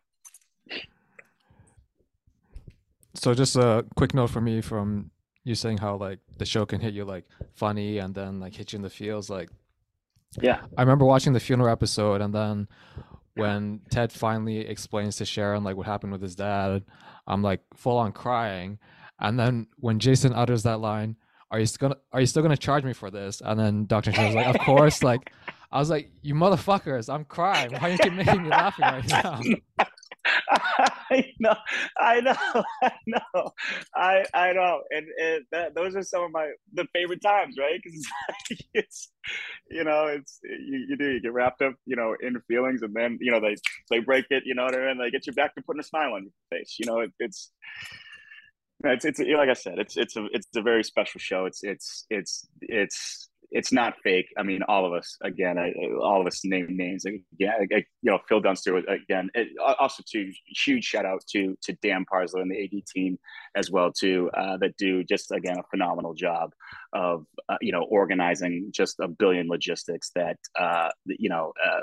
So 3.16 3.34
just 3.34 3.56
a 3.56 3.86
quick 3.96 4.14
note 4.14 4.30
for 4.30 4.42
me 4.42 4.62
from 4.62 5.12
you 5.44 5.56
saying 5.56 5.78
how 5.78 5.96
like 5.98 6.20
the 6.38 6.46
show 6.46 6.66
can 6.66 6.80
hit 6.80 6.94
you 6.94 7.06
like 7.06 7.26
funny 7.54 7.98
and 7.98 8.16
then 8.16 8.40
like 8.40 8.56
hit 8.56 8.74
you 8.74 8.78
in 8.78 8.84
the 8.84 8.90
feels 8.90 9.30
like 9.30 9.50
yeah. 10.42 10.62
I 10.78 10.82
remember 10.82 11.06
watching 11.06 11.34
the 11.34 11.40
funeral 11.40 11.70
episode 11.70 12.22
and 12.22 12.34
then 12.34 12.68
when 13.36 13.82
ted 13.90 14.12
finally 14.12 14.60
explains 14.60 15.16
to 15.18 15.26
sharon 15.26 15.64
like 15.64 15.76
what 15.76 15.88
happened 15.88 16.12
with 16.12 16.22
his 16.22 16.36
dad 16.36 16.84
i'm 17.26 17.42
like 17.42 17.62
full 17.76 17.98
on 17.98 18.12
crying. 18.12 18.78
And 19.20 19.40
then 19.40 19.68
when 19.78 20.00
jason 20.00 20.34
utters 20.34 20.64
that 20.64 20.80
line 20.80 21.18
are 21.52 21.60
you 21.60 21.66
still 21.66 21.90
gonna 21.90 22.02
are 22.12 22.20
you 22.20 22.26
still 22.26 22.42
gonna 22.42 22.58
charge 22.58 22.84
me 22.84 22.94
for 22.94 23.12
this? 23.12 23.42
And 23.44 23.60
then 23.60 23.86
dr 23.86 24.10
was 24.10 24.36
like 24.36 24.48
of 24.48 24.60
course 24.62 25.04
like 25.04 25.32
i 25.72 25.80
was 25.80 25.90
like 25.90 26.10
you 26.22 26.34
motherfuckers 26.34 27.14
i'm 27.14 27.26
crying. 27.26 27.72
Why 27.74 27.80
are 27.80 27.90
you 27.92 27.98
keep 27.98 28.14
making 28.14 28.44
me 28.44 28.50
laughing 28.50 28.86
right 28.86 29.08
now 29.08 29.40
I 31.12 31.26
know, 31.40 31.56
I 31.98 32.20
know, 32.22 32.36
I 32.84 32.92
know, 33.08 33.52
I 33.96 34.26
I 34.34 34.54
know, 34.54 34.82
and, 34.90 35.08
and 35.22 35.46
that, 35.52 35.76
those 35.76 35.96
are 35.96 36.04
some 36.04 36.24
of 36.24 36.32
my 36.32 36.52
the 36.74 36.88
favorite 36.94 37.22
times, 37.22 37.56
right? 37.60 37.80
Because 37.84 38.08
it's, 38.50 38.62
it's, 38.74 39.12
you 39.70 39.84
know, 39.84 40.08
it's 40.08 40.40
you, 40.44 40.86
you 40.90 40.98
do 40.98 41.12
you 41.12 41.22
get 41.22 41.34
wrapped 41.34 41.62
up, 41.62 41.74
you 41.86 41.96
know, 41.96 42.16
in 42.22 42.40
feelings, 42.48 42.82
and 42.82 42.94
then 42.94 43.18
you 43.22 43.32
know 43.32 43.40
they 43.40 43.56
they 43.90 44.00
break 44.00 44.26
it, 44.30 44.44
you 44.46 44.56
know, 44.56 44.66
what 44.66 44.76
I 44.76 44.88
mean? 44.88 44.98
they 44.98 45.12
get 45.12 45.28
you 45.28 45.34
back 45.34 45.56
to 45.56 45.62
putting 45.62 45.80
a 45.80 45.84
smile 45.84 46.14
on 46.14 46.24
your 46.24 46.60
face. 46.60 46.78
You 46.80 46.86
know, 46.86 47.00
it, 47.00 47.12
it's 47.20 47.52
it's 48.84 49.06
it's 49.06 49.20
like 49.20 49.50
I 49.50 49.54
said, 49.54 49.80
it's 49.80 49.98
it's 49.98 50.16
a 50.16 50.26
it's 50.32 50.48
a 50.56 50.62
very 50.62 50.84
special 50.84 51.20
show. 51.20 51.46
It's 51.46 51.64
it's 51.64 52.06
it's 52.10 52.48
it's 52.62 53.30
it's 53.54 53.72
not 53.72 53.94
fake. 54.04 54.34
I 54.36 54.42
mean, 54.42 54.64
all 54.68 54.86
of 54.86 54.94
us, 54.94 55.16
again, 55.22 55.60
I, 55.60 55.72
all 56.02 56.20
of 56.20 56.28
us 56.28 56.44
name 56.44 56.76
names. 56.76 57.06
Again, 57.06 57.22
I, 57.72 57.86
you 58.02 58.12
know, 58.12 58.18
Phil 58.28 58.42
Dunster 58.42 58.78
again. 58.78 59.30
It, 59.36 59.50
also, 59.80 60.04
too, 60.12 60.32
huge 60.48 60.84
shout 60.84 61.06
out 61.06 61.24
to 61.32 61.56
to 61.62 61.74
Dan 61.74 62.04
Parslow 62.12 62.42
and 62.42 62.52
the 62.52 62.64
AD 62.64 62.86
team 62.88 63.20
as 63.56 63.70
well 63.70 63.92
too, 63.92 64.32
uh, 64.36 64.58
that 64.58 64.76
do 64.78 65.04
just 65.04 65.32
again 65.32 65.60
a 65.60 65.64
phenomenal 65.70 66.16
job 66.16 66.52
of 66.94 67.26
uh, 67.48 67.58
you 67.62 67.72
know 67.72 67.84
organizing 67.84 68.70
just 68.72 69.00
a 69.00 69.08
billion 69.08 69.48
logistics 69.48 70.12
that 70.16 70.38
uh, 70.60 70.90
you 71.06 71.30
know. 71.30 71.54
Uh, 71.64 71.82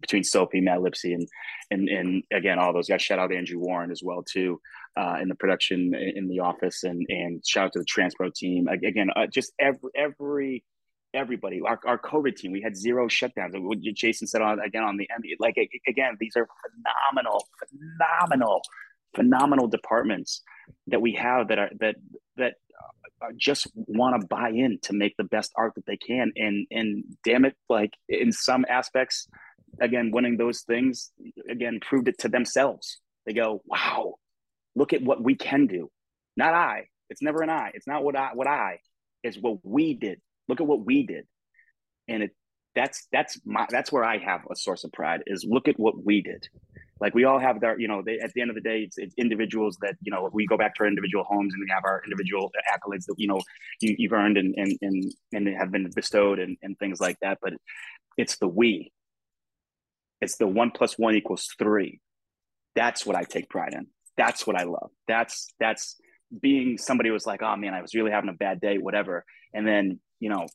between 0.00 0.24
Sophie, 0.24 0.62
Matt 0.62 0.78
Lipsey, 0.78 1.12
and 1.12 1.28
and 1.70 1.90
and 1.90 2.22
again 2.32 2.58
all 2.58 2.72
those 2.72 2.88
guys. 2.88 3.02
Shout 3.02 3.18
out 3.18 3.28
to 3.28 3.36
Andrew 3.36 3.58
Warren 3.58 3.90
as 3.90 4.02
well 4.02 4.22
too, 4.22 4.58
uh, 4.96 5.18
in 5.20 5.28
the 5.28 5.34
production 5.34 5.94
in 5.94 6.26
the 6.26 6.40
office, 6.40 6.84
and 6.84 7.04
and 7.10 7.46
shout 7.46 7.66
out 7.66 7.72
to 7.74 7.80
the 7.80 7.84
Transpro 7.84 8.32
team. 8.34 8.66
Again, 8.66 9.10
uh, 9.14 9.26
just 9.26 9.52
every 9.58 9.90
every 9.94 10.64
everybody. 11.14 11.60
Our, 11.60 11.78
our 11.86 11.98
COVID 11.98 12.36
team, 12.36 12.52
we 12.52 12.60
had 12.60 12.76
zero 12.76 13.08
shutdowns. 13.08 13.54
Jason 13.94 14.26
said 14.26 14.42
on 14.42 14.60
again 14.60 14.82
on 14.82 14.96
the 14.96 15.08
end, 15.14 15.24
like 15.38 15.56
again, 15.86 16.16
these 16.20 16.36
are 16.36 16.46
phenomenal, 16.66 17.46
phenomenal, 17.68 18.62
phenomenal 19.14 19.68
departments 19.68 20.42
that 20.88 21.00
we 21.00 21.12
have 21.14 21.48
that 21.48 21.58
are 21.58 21.70
that 21.80 21.96
that 22.36 22.54
just 23.36 23.68
want 23.74 24.20
to 24.20 24.26
buy 24.26 24.50
in 24.50 24.78
to 24.82 24.92
make 24.92 25.16
the 25.16 25.24
best 25.24 25.52
art 25.56 25.74
that 25.76 25.86
they 25.86 25.96
can. 25.96 26.32
And 26.36 26.66
and 26.70 27.04
damn 27.24 27.44
it, 27.44 27.54
like 27.68 27.92
in 28.08 28.32
some 28.32 28.64
aspects, 28.68 29.26
again, 29.80 30.10
winning 30.12 30.36
those 30.36 30.62
things 30.62 31.12
again 31.48 31.80
proved 31.80 32.08
it 32.08 32.18
to 32.20 32.28
themselves. 32.28 32.98
They 33.26 33.32
go, 33.32 33.62
wow, 33.64 34.16
look 34.74 34.92
at 34.92 35.02
what 35.02 35.22
we 35.22 35.34
can 35.34 35.66
do. 35.66 35.90
Not 36.36 36.52
I. 36.52 36.88
It's 37.08 37.22
never 37.22 37.42
an 37.42 37.50
I. 37.50 37.70
It's 37.74 37.86
not 37.86 38.02
what 38.04 38.16
I. 38.16 38.30
What 38.34 38.46
I 38.46 38.80
is 39.22 39.38
what 39.38 39.58
we 39.62 39.94
did 39.94 40.20
Look 40.48 40.60
at 40.60 40.66
what 40.66 40.84
we 40.84 41.06
did. 41.06 41.26
And 42.08 42.22
it 42.24 42.30
that's 42.74 43.06
that's 43.12 43.40
my 43.44 43.66
that's 43.70 43.92
where 43.92 44.04
I 44.04 44.18
have 44.18 44.42
a 44.50 44.56
source 44.56 44.84
of 44.84 44.92
pride 44.92 45.22
is 45.26 45.44
look 45.48 45.68
at 45.68 45.78
what 45.78 46.04
we 46.04 46.22
did. 46.22 46.48
Like 47.00 47.14
we 47.14 47.24
all 47.24 47.38
have 47.38 47.62
our, 47.62 47.78
you 47.78 47.88
know, 47.88 48.02
they, 48.04 48.18
at 48.20 48.32
the 48.32 48.40
end 48.40 48.50
of 48.50 48.54
the 48.54 48.62
day, 48.62 48.82
it's, 48.82 48.98
it's, 48.98 49.14
individuals 49.18 49.76
that, 49.82 49.96
you 50.00 50.12
know, 50.12 50.30
we 50.32 50.46
go 50.46 50.56
back 50.56 50.74
to 50.76 50.84
our 50.84 50.86
individual 50.86 51.24
homes 51.24 51.52
and 51.52 51.60
we 51.60 51.68
have 51.68 51.84
our 51.84 52.00
individual 52.04 52.52
accolades 52.72 53.04
that, 53.06 53.16
you 53.18 53.26
know, 53.26 53.42
you, 53.80 54.08
have 54.08 54.18
earned 54.18 54.38
and, 54.38 54.54
and, 54.56 54.78
and, 54.80 55.12
and 55.32 55.48
have 55.48 55.72
been 55.72 55.90
bestowed 55.94 56.38
and, 56.38 56.56
and 56.62 56.78
things 56.78 57.00
like 57.00 57.18
that. 57.20 57.38
But 57.42 57.54
it's 58.16 58.36
the 58.38 58.46
we, 58.46 58.92
it's 60.20 60.36
the 60.36 60.46
one 60.46 60.70
plus 60.70 60.96
one 60.96 61.16
equals 61.16 61.48
three. 61.58 62.00
That's 62.76 63.04
what 63.04 63.16
I 63.16 63.24
take 63.24 63.50
pride 63.50 63.74
in. 63.74 63.88
That's 64.16 64.46
what 64.46 64.56
I 64.56 64.62
love. 64.62 64.90
That's, 65.08 65.52
that's 65.58 65.96
being 66.40 66.78
somebody 66.78 67.10
was 67.10 67.26
like, 67.26 67.42
oh 67.42 67.56
man, 67.56 67.74
I 67.74 67.82
was 67.82 67.94
really 67.94 68.10
having 68.10 68.30
a 68.30 68.34
bad 68.34 68.60
day, 68.60 68.78
whatever. 68.78 69.24
And 69.52 69.66
then 69.66 70.00
you 70.20 70.30
know, 70.30 70.46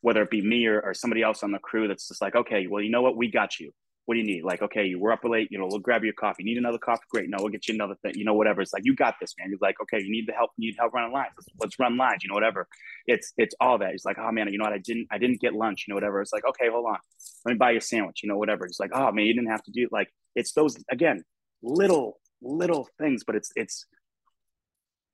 whether 0.00 0.22
it 0.22 0.30
be 0.30 0.40
me 0.42 0.66
or, 0.66 0.80
or 0.80 0.94
somebody 0.94 1.22
else 1.22 1.42
on 1.42 1.50
the 1.50 1.58
crew 1.58 1.88
that's 1.88 2.08
just 2.08 2.22
like, 2.22 2.36
okay, 2.36 2.66
well, 2.68 2.82
you 2.82 2.90
know 2.90 3.02
what, 3.02 3.16
we 3.16 3.30
got 3.30 3.58
you. 3.58 3.72
What 4.04 4.14
do 4.14 4.20
you 4.20 4.26
need? 4.26 4.44
Like, 4.44 4.62
okay, 4.62 4.84
you 4.86 5.00
were 5.00 5.10
up 5.10 5.24
late, 5.24 5.48
you 5.50 5.58
know, 5.58 5.66
we'll 5.68 5.80
grab 5.80 6.04
you 6.04 6.10
a 6.10 6.12
coffee. 6.12 6.44
Need 6.44 6.58
another 6.58 6.78
coffee? 6.78 7.02
Great. 7.10 7.28
No, 7.28 7.38
we'll 7.40 7.48
get 7.48 7.66
you 7.66 7.74
another 7.74 7.96
thing. 8.02 8.12
You 8.14 8.24
know, 8.24 8.34
whatever. 8.34 8.60
It's 8.60 8.72
like, 8.72 8.84
you 8.84 8.94
got 8.94 9.14
this, 9.20 9.34
man. 9.36 9.50
He's 9.50 9.60
like, 9.60 9.80
okay, 9.82 10.00
you 10.00 10.12
need 10.12 10.28
the 10.28 10.32
help. 10.32 10.52
You 10.56 10.68
need 10.68 10.76
help 10.78 10.92
running 10.94 11.12
lines. 11.12 11.32
Let's, 11.36 11.48
let's 11.58 11.78
run 11.80 11.96
lines. 11.96 12.22
You 12.22 12.28
know, 12.28 12.34
whatever. 12.34 12.68
It's 13.08 13.32
it's 13.36 13.56
all 13.60 13.78
that. 13.78 13.90
He's 13.90 14.04
like, 14.04 14.18
oh 14.20 14.30
man, 14.30 14.46
you 14.52 14.58
know 14.58 14.64
what? 14.64 14.74
I 14.74 14.78
didn't 14.78 15.08
I 15.10 15.18
didn't 15.18 15.40
get 15.40 15.54
lunch. 15.54 15.86
You 15.86 15.92
know, 15.92 15.96
whatever. 15.96 16.20
It's 16.20 16.32
like, 16.32 16.46
okay, 16.46 16.70
hold 16.70 16.86
on. 16.86 16.98
Let 17.44 17.54
me 17.54 17.58
buy 17.58 17.72
you 17.72 17.78
a 17.78 17.80
sandwich. 17.80 18.20
You 18.22 18.28
know, 18.28 18.38
whatever. 18.38 18.64
He's 18.66 18.78
like, 18.78 18.92
oh 18.94 19.10
man, 19.10 19.26
you 19.26 19.34
didn't 19.34 19.50
have 19.50 19.64
to 19.64 19.72
do. 19.72 19.88
Like, 19.90 20.08
it's 20.36 20.52
those 20.52 20.76
again, 20.88 21.24
little 21.64 22.20
little 22.40 22.88
things, 23.00 23.24
but 23.26 23.34
it's 23.34 23.50
it's 23.56 23.86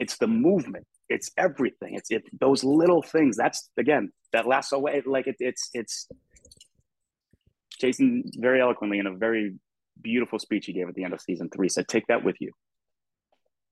it's 0.02 0.16
the 0.18 0.26
movement 0.46 0.86
it's 1.12 1.30
everything. 1.36 1.94
It's 1.94 2.10
it 2.10 2.24
those 2.40 2.64
little 2.64 3.02
things. 3.02 3.36
That's 3.36 3.70
again 3.76 4.12
that 4.32 4.46
Lasso 4.46 4.78
way. 4.78 5.02
Like 5.04 5.26
it, 5.26 5.36
it's 5.38 5.68
it's 5.74 6.08
Jason 7.80 8.24
very 8.36 8.60
eloquently 8.60 8.98
in 8.98 9.06
a 9.06 9.14
very 9.14 9.54
beautiful 10.00 10.38
speech 10.38 10.66
he 10.66 10.72
gave 10.72 10.88
at 10.88 10.94
the 10.94 11.04
end 11.04 11.12
of 11.12 11.20
season 11.20 11.50
three 11.50 11.68
said, 11.68 11.88
"Take 11.88 12.06
that 12.08 12.24
with 12.24 12.36
you." 12.40 12.52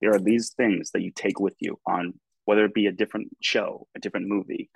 There 0.00 0.14
are 0.14 0.18
these 0.18 0.52
things 0.56 0.90
that 0.92 1.02
you 1.02 1.12
take 1.14 1.40
with 1.40 1.54
you 1.60 1.78
on 1.86 2.14
whether 2.44 2.64
it 2.64 2.74
be 2.74 2.86
a 2.86 2.92
different 2.92 3.28
show, 3.42 3.86
a 3.96 4.00
different 4.00 4.26
movie, 4.26 4.70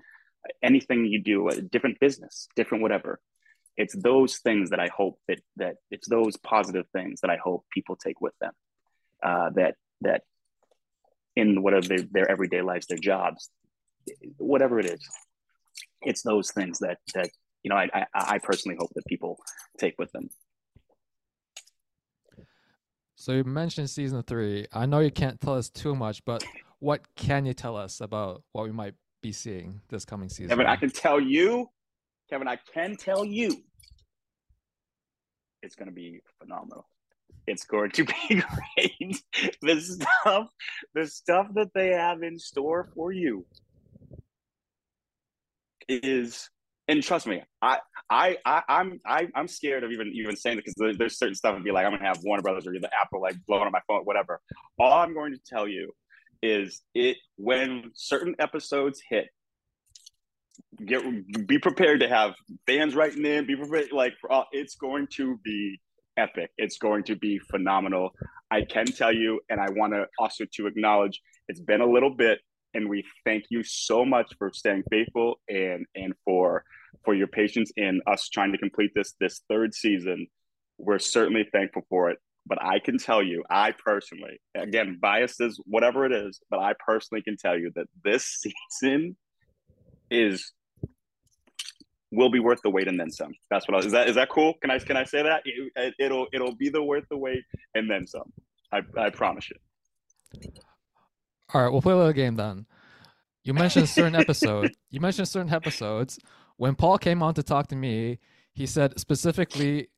anything 0.62 1.06
you 1.06 1.20
do, 1.22 1.48
a 1.48 1.60
different 1.60 1.98
business, 1.98 2.46
different 2.56 2.82
whatever. 2.82 3.20
It's 3.76 3.94
those 3.94 4.38
things 4.38 4.70
that 4.70 4.80
I 4.80 4.88
hope 4.88 5.18
that 5.28 5.40
that 5.56 5.76
it's 5.90 6.08
those 6.08 6.36
positive 6.36 6.86
things 6.92 7.20
that 7.20 7.30
I 7.30 7.36
hope 7.36 7.64
people 7.70 7.96
take 7.96 8.20
with 8.20 8.34
them. 8.40 8.52
Uh, 9.22 9.50
that 9.56 9.74
that 10.02 10.22
in 11.36 11.62
whatever 11.62 11.88
their, 11.88 11.98
their 12.10 12.30
everyday 12.30 12.62
lives, 12.62 12.86
their 12.86 12.98
jobs, 12.98 13.50
whatever 14.36 14.78
it 14.78 14.86
is. 14.86 15.00
It's 16.02 16.22
those 16.22 16.50
things 16.50 16.78
that 16.80 16.98
that 17.14 17.30
you 17.62 17.70
know 17.70 17.76
I, 17.76 17.88
I, 17.94 18.06
I 18.14 18.38
personally 18.38 18.76
hope 18.78 18.90
that 18.94 19.06
people 19.06 19.38
take 19.78 19.94
with 19.98 20.12
them. 20.12 20.28
So 23.16 23.32
you 23.32 23.44
mentioned 23.44 23.88
season 23.88 24.22
three. 24.22 24.66
I 24.72 24.86
know 24.86 24.98
you 24.98 25.10
can't 25.10 25.40
tell 25.40 25.54
us 25.54 25.70
too 25.70 25.94
much, 25.94 26.24
but 26.24 26.44
what 26.80 27.00
can 27.16 27.46
you 27.46 27.54
tell 27.54 27.76
us 27.76 28.00
about 28.00 28.42
what 28.52 28.64
we 28.64 28.72
might 28.72 28.94
be 29.22 29.32
seeing 29.32 29.80
this 29.88 30.04
coming 30.04 30.28
season? 30.28 30.50
Kevin, 30.50 30.66
I 30.66 30.76
can 30.76 30.90
tell 30.90 31.18
you, 31.18 31.68
Kevin, 32.28 32.48
I 32.48 32.58
can 32.74 32.96
tell 32.96 33.24
you, 33.24 33.56
it's 35.62 35.74
going 35.74 35.88
to 35.88 35.94
be 35.94 36.20
phenomenal 36.38 36.86
it's 37.46 37.64
going 37.64 37.90
to 37.92 38.04
be 38.04 38.12
great. 38.30 39.22
the 39.62 39.80
stuff, 39.80 40.48
the 40.94 41.06
stuff 41.06 41.48
that 41.54 41.70
they 41.74 41.88
have 41.88 42.22
in 42.22 42.38
store 42.38 42.88
for 42.94 43.12
you 43.12 43.44
is, 45.88 46.48
and 46.88 47.02
trust 47.02 47.26
me, 47.26 47.42
I, 47.60 47.78
I, 48.08 48.36
I 48.44 48.62
I'm, 48.68 49.00
I, 49.06 49.28
I'm 49.34 49.48
scared 49.48 49.84
of 49.84 49.90
even 49.90 50.12
even 50.14 50.36
saying 50.36 50.58
it 50.58 50.64
because 50.64 50.96
there's 50.98 51.18
certain 51.18 51.34
stuff 51.34 51.54
and 51.54 51.64
be 51.64 51.70
like, 51.70 51.86
I'm 51.86 51.92
gonna 51.92 52.04
have 52.04 52.20
Warner 52.22 52.42
Brothers 52.42 52.66
or 52.66 52.72
the 52.72 52.90
Apple 52.98 53.20
like 53.20 53.36
blowing 53.46 53.66
on 53.66 53.72
my 53.72 53.80
phone, 53.86 54.02
whatever. 54.04 54.40
All 54.78 54.92
I'm 54.92 55.14
going 55.14 55.32
to 55.32 55.40
tell 55.46 55.66
you 55.66 55.92
is 56.42 56.82
it 56.94 57.16
when 57.36 57.90
certain 57.94 58.34
episodes 58.38 59.02
hit, 59.08 59.28
get 60.84 61.02
be 61.46 61.58
prepared 61.58 62.00
to 62.00 62.08
have 62.08 62.34
fans 62.66 62.94
writing 62.94 63.24
in, 63.24 63.46
be 63.46 63.56
prepared 63.56 63.92
like 63.92 64.14
it's 64.52 64.74
going 64.76 65.06
to 65.12 65.38
be 65.42 65.80
epic. 66.16 66.50
It's 66.58 66.78
going 66.78 67.04
to 67.04 67.16
be 67.16 67.38
phenomenal. 67.38 68.10
I 68.50 68.62
can 68.62 68.86
tell 68.86 69.14
you, 69.14 69.40
and 69.48 69.60
I 69.60 69.70
want 69.70 69.92
to 69.94 70.06
also 70.18 70.44
to 70.54 70.66
acknowledge 70.66 71.20
it's 71.48 71.60
been 71.60 71.80
a 71.80 71.90
little 71.90 72.14
bit, 72.14 72.40
and 72.72 72.88
we 72.88 73.04
thank 73.24 73.44
you 73.50 73.62
so 73.62 74.04
much 74.04 74.32
for 74.38 74.50
staying 74.52 74.84
faithful 74.90 75.40
and 75.48 75.86
and 75.94 76.14
for 76.24 76.64
for 77.04 77.14
your 77.14 77.26
patience 77.26 77.72
in 77.76 78.00
us 78.06 78.28
trying 78.28 78.52
to 78.52 78.58
complete 78.58 78.92
this 78.94 79.14
this 79.20 79.42
third 79.48 79.74
season. 79.74 80.26
We're 80.78 80.98
certainly 80.98 81.48
thankful 81.52 81.82
for 81.88 82.10
it. 82.10 82.18
But 82.46 82.62
I 82.62 82.78
can 82.78 82.98
tell 82.98 83.22
you, 83.22 83.42
I 83.48 83.72
personally, 83.72 84.38
again, 84.54 84.98
biased 85.00 85.40
is 85.40 85.58
whatever 85.64 86.04
it 86.04 86.12
is, 86.12 86.40
but 86.50 86.58
I 86.60 86.74
personally 86.86 87.22
can 87.22 87.36
tell 87.38 87.58
you 87.58 87.72
that 87.74 87.86
this 88.04 88.46
season 88.82 89.16
is 90.10 90.52
will 92.14 92.30
be 92.30 92.40
worth 92.40 92.60
the 92.62 92.70
wait 92.70 92.88
and 92.88 92.98
then 92.98 93.10
some. 93.10 93.32
That's 93.50 93.66
what 93.68 93.74
I 93.74 93.76
was. 93.78 93.86
Is 93.86 93.92
that 93.92 94.08
is 94.08 94.14
that 94.14 94.28
cool? 94.28 94.54
Can 94.60 94.70
I 94.70 94.78
can 94.78 94.96
I 94.96 95.04
say 95.04 95.22
that? 95.22 95.42
It, 95.44 95.94
it'll 95.98 96.26
it'll 96.32 96.54
be 96.54 96.68
the 96.68 96.82
worth 96.82 97.04
the 97.10 97.16
wait 97.16 97.44
and 97.74 97.90
then 97.90 98.06
some. 98.06 98.32
I 98.72 98.82
I 98.96 99.10
promise 99.10 99.50
you. 99.50 100.50
All 101.52 101.62
right, 101.62 101.70
we'll 101.70 101.82
play 101.82 101.92
a 101.92 101.96
little 101.96 102.12
game 102.12 102.36
then. 102.36 102.66
You 103.44 103.54
mentioned 103.54 103.88
certain 103.88 104.14
episodes. 104.14 104.70
You 104.90 105.00
mentioned 105.00 105.26
certain 105.28 105.52
episodes. 105.52 106.20
When 106.56 106.76
Paul 106.76 106.98
came 106.98 107.20
on 107.20 107.34
to 107.34 107.42
talk 107.42 107.66
to 107.68 107.76
me, 107.76 108.20
he 108.52 108.64
said 108.64 108.98
specifically, 108.98 109.88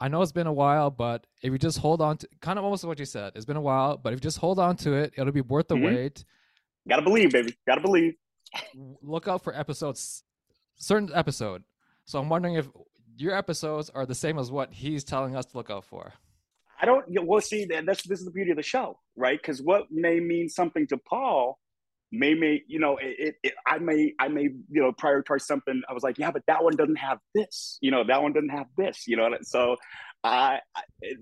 "I 0.00 0.08
know 0.08 0.20
it's 0.20 0.32
been 0.32 0.48
a 0.48 0.52
while, 0.52 0.90
but 0.90 1.26
if 1.42 1.52
you 1.52 1.58
just 1.58 1.78
hold 1.78 2.00
on 2.00 2.18
to 2.18 2.28
kind 2.40 2.58
of 2.58 2.64
almost 2.64 2.84
what 2.84 2.98
you 2.98 3.04
said, 3.04 3.32
it's 3.36 3.44
been 3.44 3.56
a 3.56 3.60
while, 3.60 3.96
but 3.96 4.12
if 4.12 4.16
you 4.18 4.20
just 4.20 4.38
hold 4.38 4.58
on 4.58 4.76
to 4.78 4.94
it, 4.94 5.14
it'll 5.16 5.32
be 5.32 5.40
worth 5.42 5.68
the 5.68 5.76
mm-hmm. 5.76 5.94
wait." 5.94 6.24
Gotta 6.88 7.02
believe, 7.02 7.30
baby. 7.30 7.54
Gotta 7.66 7.80
believe. 7.80 8.14
Look 9.02 9.26
out 9.28 9.42
for 9.42 9.54
episodes 9.54 10.22
certain 10.76 11.10
episode. 11.14 11.64
So 12.04 12.18
I'm 12.18 12.28
wondering 12.28 12.54
if 12.54 12.68
your 13.16 13.36
episodes 13.36 13.90
are 13.90 14.06
the 14.06 14.14
same 14.14 14.38
as 14.38 14.50
what 14.50 14.72
he's 14.72 15.04
telling 15.04 15.36
us 15.36 15.46
to 15.46 15.56
look 15.56 15.70
out 15.70 15.84
for. 15.84 16.12
I 16.80 16.86
don't. 16.86 17.04
Well, 17.26 17.40
see, 17.40 17.64
that's 17.64 18.02
this 18.02 18.20
is 18.20 18.26
the 18.26 18.30
beauty 18.30 18.50
of 18.50 18.56
the 18.56 18.62
show, 18.62 18.98
right? 19.16 19.40
Because 19.40 19.62
what 19.62 19.86
may 19.90 20.20
mean 20.20 20.48
something 20.48 20.86
to 20.88 20.98
Paul 20.98 21.58
may 22.12 22.34
may 22.34 22.62
you 22.66 22.78
know 22.78 22.96
it, 23.00 23.36
it, 23.42 23.54
I 23.66 23.78
may 23.78 24.12
I 24.18 24.28
may 24.28 24.42
you 24.42 24.82
know 24.82 24.92
prioritize 24.92 25.42
something. 25.42 25.82
I 25.88 25.92
was 25.92 26.02
like, 26.02 26.18
yeah, 26.18 26.30
but 26.30 26.42
that 26.46 26.62
one 26.62 26.76
doesn't 26.76 26.96
have 26.96 27.18
this. 27.34 27.78
You 27.80 27.90
know, 27.90 28.04
that 28.04 28.22
one 28.22 28.32
doesn't 28.32 28.50
have 28.50 28.66
this. 28.76 29.04
You 29.06 29.16
know, 29.16 29.30
so 29.42 29.76
I, 30.24 30.60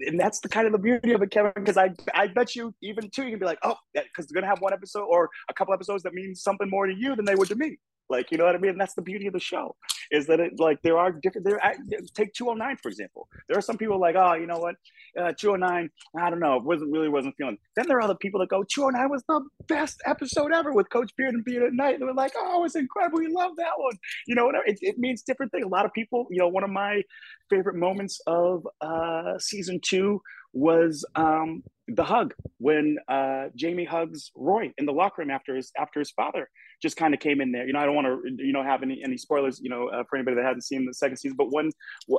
and 0.07 0.19
that's 0.19 0.41
the 0.41 0.49
kind 0.49 0.67
of 0.67 0.73
the 0.73 0.79
beauty 0.79 1.13
of 1.13 1.23
it, 1.23 1.31
Kevin. 1.31 1.53
Because 1.55 1.77
I, 1.77 1.91
I 2.15 2.29
bet 2.29 2.57
you 2.57 2.75
even 2.83 3.11
too, 3.11 3.25
you 3.25 3.31
can 3.31 3.39
be 3.39 3.47
like, 3.47 3.59
oh, 3.63 3.77
because 3.93 4.27
they're 4.27 4.41
gonna 4.41 4.51
have 4.51 4.61
one 4.61 4.73
episode 4.73 5.05
or 5.05 5.31
a 5.49 5.55
couple 5.55 5.75
episodes 5.75 6.03
that 6.05 6.15
means 6.15 6.43
something 6.43 6.69
more 6.69 6.87
to 6.87 6.95
you 6.95 7.15
than 7.17 7.25
they 7.25 7.35
would 7.35 7.49
to 7.49 7.57
me. 7.57 7.79
Like, 8.09 8.31
you 8.31 8.39
know 8.39 8.45
what 8.45 8.55
I 8.55 8.59
mean? 8.59 8.73
And 8.73 8.81
that's 8.81 8.95
the 8.95 9.03
beauty 9.03 9.27
of 9.27 9.33
the 9.33 9.41
show 9.41 9.75
is 10.11 10.27
that 10.27 10.41
it 10.41 10.53
like 10.59 10.81
there 10.83 10.99
are 10.99 11.13
different. 11.13 11.47
There, 11.47 11.61
take 12.15 12.33
209 12.35 12.77
for 12.83 12.89
example. 12.89 13.29
There 13.49 13.59
are 13.59 13.63
some 13.63 13.79
people 13.79 13.99
like, 13.99 14.17
oh, 14.17 14.35
you 14.35 14.47
know 14.47 14.59
what, 14.59 14.77
uh, 15.19 15.33
209. 15.39 15.91
I 16.19 16.31
don't 16.31 16.41
know, 16.41 16.59
wasn't 16.59 16.93
really 16.93 17.09
wasn't 17.09 17.35
feeling. 17.37 17.59
Then 17.77 17.87
there 17.89 17.99
are 17.99 18.03
other 18.03 18.15
people 18.15 18.41
that 18.41 18.49
go, 18.49 18.65
209 18.65 19.11
was 19.11 19.23
the 19.29 19.41
best 19.67 20.01
episode 20.07 20.53
ever 20.53 20.73
with 20.73 20.91
Coach 20.91 21.13
Beard 21.17 21.35
and 21.35 21.45
Beard 21.45 21.65
at 21.65 21.73
night. 21.73 21.99
They 21.99 22.05
were 22.05 22.15
like, 22.15 22.33
oh, 22.37 22.65
it's 22.65 22.77
incredible. 22.77 23.19
We 23.19 23.29
love 23.29 23.53
that 23.57 23.73
one. 23.77 23.97
You 24.27 24.35
know, 24.35 24.47
whatever. 24.47 24.65
It, 24.67 24.79
it 24.81 24.99
means 24.99 25.23
different 25.23 25.53
things. 25.53 25.65
A 25.65 25.69
lot 25.69 25.87
of 25.87 25.93
people, 25.93 26.27
you 26.31 26.39
know, 26.39 26.49
one 26.49 26.65
of 26.65 26.71
my 26.71 27.03
favorite 27.51 27.77
moments 27.77 28.21
of 28.27 28.67
uh, 28.81 29.39
season 29.39 29.81
two 29.83 30.21
was 30.53 31.05
um, 31.17 31.63
the 31.89 32.05
hug 32.05 32.33
when 32.59 32.97
uh, 33.09 33.47
Jamie 33.57 33.85
hugs 33.85 34.31
Roy 34.37 34.73
in 34.79 34.87
the 34.87 34.93
locker 34.93 35.23
room 35.23 35.31
after 35.31 35.57
his 35.57 35.73
after 35.79 35.99
his 35.99 36.11
father 36.13 36.49
just 36.83 36.97
kind 36.97 37.15
of 37.15 37.21
came 37.21 37.41
in 37.41 37.53
there. 37.53 37.67
You 37.67 37.73
know, 37.73 37.81
I 37.81 37.87
don't 37.87 37.95
want 37.95 38.07
to 38.07 38.45
you 38.45 38.53
know 38.53 38.63
have 38.63 38.83
any 38.83 39.03
any 39.05 39.17
spoilers 39.17 39.61
you 39.61 39.71
know 39.71 39.89
uh, 39.89 40.05
for 40.09 40.17
anybody 40.17 40.37
that 40.37 40.45
hasn't 40.45 40.65
seen 40.65 40.87
the 40.87 40.95
second 40.95 41.17
season, 41.17 41.37
but 41.37 41.53
when 41.53 41.71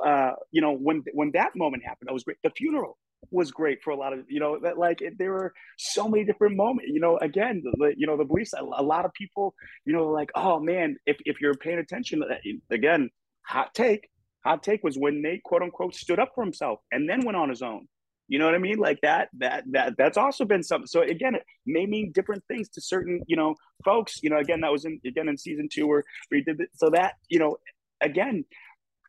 uh, 0.04 0.32
you 0.50 0.60
know 0.60 0.72
when 0.72 1.02
when 1.12 1.30
that 1.32 1.52
moment 1.56 1.84
happened, 1.84 2.08
that 2.08 2.14
was 2.14 2.24
great. 2.24 2.38
The 2.42 2.50
funeral 2.50 2.98
was 3.30 3.50
great 3.50 3.82
for 3.82 3.90
a 3.90 3.96
lot 3.96 4.12
of 4.12 4.20
you 4.28 4.40
know 4.40 4.58
that 4.62 4.78
like 4.78 5.00
it, 5.00 5.18
there 5.18 5.32
were 5.32 5.52
so 5.78 6.08
many 6.08 6.24
different 6.24 6.56
moments. 6.56 6.90
You 6.92 7.00
know, 7.00 7.18
again, 7.18 7.62
the, 7.64 7.94
you 7.96 8.06
know 8.06 8.16
the 8.16 8.24
beliefs. 8.24 8.52
A, 8.56 8.82
lot 8.82 9.04
of 9.04 9.12
people, 9.14 9.54
you 9.84 9.92
know, 9.92 10.08
like 10.08 10.30
oh 10.34 10.60
man, 10.60 10.96
if 11.06 11.16
if 11.24 11.40
you're 11.40 11.54
paying 11.54 11.78
attention, 11.78 12.22
uh, 12.22 12.34
again, 12.70 13.10
hot 13.42 13.74
take. 13.74 14.08
Hot 14.44 14.62
take 14.62 14.84
was 14.84 14.96
when 14.96 15.22
Nate 15.22 15.42
quote 15.42 15.62
unquote 15.62 15.96
stood 15.96 16.20
up 16.20 16.30
for 16.34 16.44
himself 16.44 16.78
and 16.92 17.08
then 17.08 17.24
went 17.24 17.36
on 17.36 17.48
his 17.48 17.62
own 17.62 17.88
you 18.28 18.38
know 18.38 18.46
what 18.46 18.54
I 18.54 18.58
mean? 18.58 18.78
Like 18.78 19.00
that, 19.02 19.28
that, 19.38 19.64
that, 19.70 19.94
that's 19.96 20.16
also 20.16 20.44
been 20.44 20.62
something. 20.62 20.86
So 20.86 21.02
again, 21.02 21.36
it 21.36 21.44
may 21.64 21.86
mean 21.86 22.10
different 22.12 22.42
things 22.48 22.68
to 22.70 22.80
certain, 22.80 23.22
you 23.26 23.36
know, 23.36 23.54
folks, 23.84 24.20
you 24.22 24.30
know, 24.30 24.38
again, 24.38 24.60
that 24.62 24.72
was 24.72 24.84
in, 24.84 25.00
again, 25.06 25.28
in 25.28 25.38
season 25.38 25.68
two 25.72 25.86
where 25.86 26.02
we 26.30 26.42
did 26.42 26.60
it. 26.60 26.70
So 26.74 26.90
that, 26.90 27.14
you 27.28 27.38
know, 27.38 27.58
again, 28.00 28.44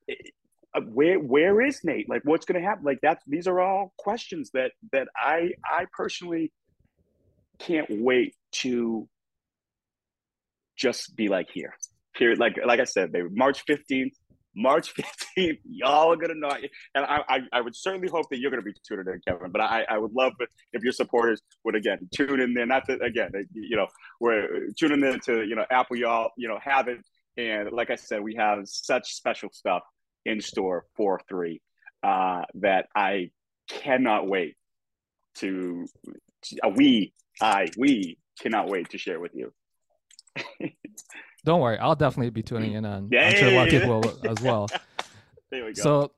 uh, 0.09 0.81
where, 0.81 1.19
where 1.19 1.61
is 1.61 1.83
Nate? 1.83 2.07
Like 2.07 2.21
what's 2.25 2.45
going 2.45 2.61
to 2.61 2.67
happen? 2.67 2.83
Like 2.83 2.99
that's, 3.01 3.23
these 3.25 3.47
are 3.47 3.59
all 3.59 3.93
questions 3.97 4.51
that, 4.53 4.71
that 4.91 5.07
I, 5.15 5.51
I 5.65 5.85
personally 5.91 6.51
can't 7.57 7.87
wait 7.89 8.35
to 8.51 9.09
just 10.75 11.15
be 11.15 11.27
like 11.27 11.47
here, 11.51 11.73
here. 12.15 12.35
Like, 12.35 12.59
like 12.63 12.79
I 12.79 12.83
said, 12.83 13.11
they 13.11 13.23
March 13.23 13.65
15th, 13.65 14.11
March 14.57 14.93
15th, 15.37 15.59
y'all 15.69 16.11
are 16.11 16.15
gonna 16.15 16.33
know. 16.35 16.49
And 16.95 17.05
I, 17.05 17.21
I, 17.29 17.39
I, 17.53 17.61
would 17.61 17.75
certainly 17.75 18.09
hope 18.09 18.27
that 18.31 18.39
you're 18.39 18.49
gonna 18.49 18.63
be 18.63 18.73
tuning 18.85 19.05
in, 19.07 19.21
Kevin. 19.25 19.51
But 19.51 19.61
I, 19.61 19.85
I 19.87 19.97
would 19.99 20.11
love 20.13 20.33
if 20.73 20.83
your 20.83 20.91
supporters 20.91 21.41
would 21.63 21.75
again 21.75 22.09
tune 22.13 22.41
in 22.41 22.53
there. 22.53 22.65
Not 22.65 22.85
to 22.85 22.99
again, 23.01 23.31
you 23.53 23.77
know, 23.77 23.87
we're 24.19 24.69
tuning 24.77 25.03
in 25.03 25.19
to 25.21 25.45
you 25.45 25.55
know 25.55 25.65
Apple. 25.69 25.95
Y'all, 25.95 26.31
you 26.37 26.47
know, 26.47 26.59
have 26.61 26.87
it. 26.87 26.99
And 27.37 27.71
like 27.71 27.91
I 27.91 27.95
said, 27.95 28.21
we 28.21 28.35
have 28.35 28.61
such 28.65 29.13
special 29.13 29.49
stuff 29.53 29.83
in 30.25 30.41
store 30.41 30.85
for 30.95 31.21
three 31.29 31.61
uh, 32.03 32.41
that 32.55 32.87
I 32.95 33.29
cannot 33.69 34.27
wait 34.27 34.55
to. 35.35 35.85
Uh, 36.63 36.69
we, 36.75 37.13
I, 37.41 37.67
we 37.77 38.17
cannot 38.41 38.69
wait 38.69 38.89
to 38.89 38.97
share 38.97 39.19
with 39.19 39.33
you. 39.35 39.53
Don't 41.47 41.61
worry, 41.61 41.77
I'll 41.77 41.95
definitely 41.95 42.29
be 42.31 42.43
tuning 42.43 42.73
in, 42.73 42.83
and 42.83 43.15
I'm 43.15 43.35
sure 43.37 43.47
a 43.47 43.55
lot 43.55 43.67
of 43.67 43.71
people 43.71 44.01
will 44.01 44.29
as 44.29 44.41
well. 44.41 44.67
There 45.49 45.63
we 45.63 45.71
go. 45.71 45.81
So, 45.81 46.11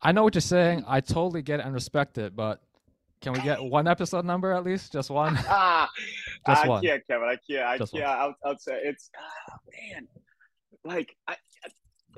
I 0.00 0.12
know 0.12 0.22
what 0.22 0.34
you're 0.34 0.40
saying. 0.40 0.84
I 0.88 1.02
totally 1.02 1.42
get 1.42 1.60
it 1.60 1.66
and 1.66 1.74
respect 1.74 2.16
it, 2.16 2.34
but 2.34 2.62
can 3.20 3.34
we 3.34 3.40
get 3.42 3.62
one 3.62 3.86
episode 3.86 4.24
number 4.24 4.52
at 4.52 4.64
least? 4.64 4.90
Just 4.90 5.10
one? 5.10 5.36
ah, 5.40 5.86
Just 6.46 6.64
I 6.64 6.66
one. 6.68 6.82
can't, 6.82 7.06
Kevin. 7.06 7.28
I 7.28 7.36
can't. 7.46 7.66
I 7.66 7.76
Just 7.76 7.92
can't. 7.92 8.06
I'll, 8.06 8.34
I'll, 8.42 8.58
say 8.58 8.80
it's 8.82 9.10
oh, 9.18 9.56
man. 9.92 10.08
Like 10.82 11.14
I, 11.28 11.36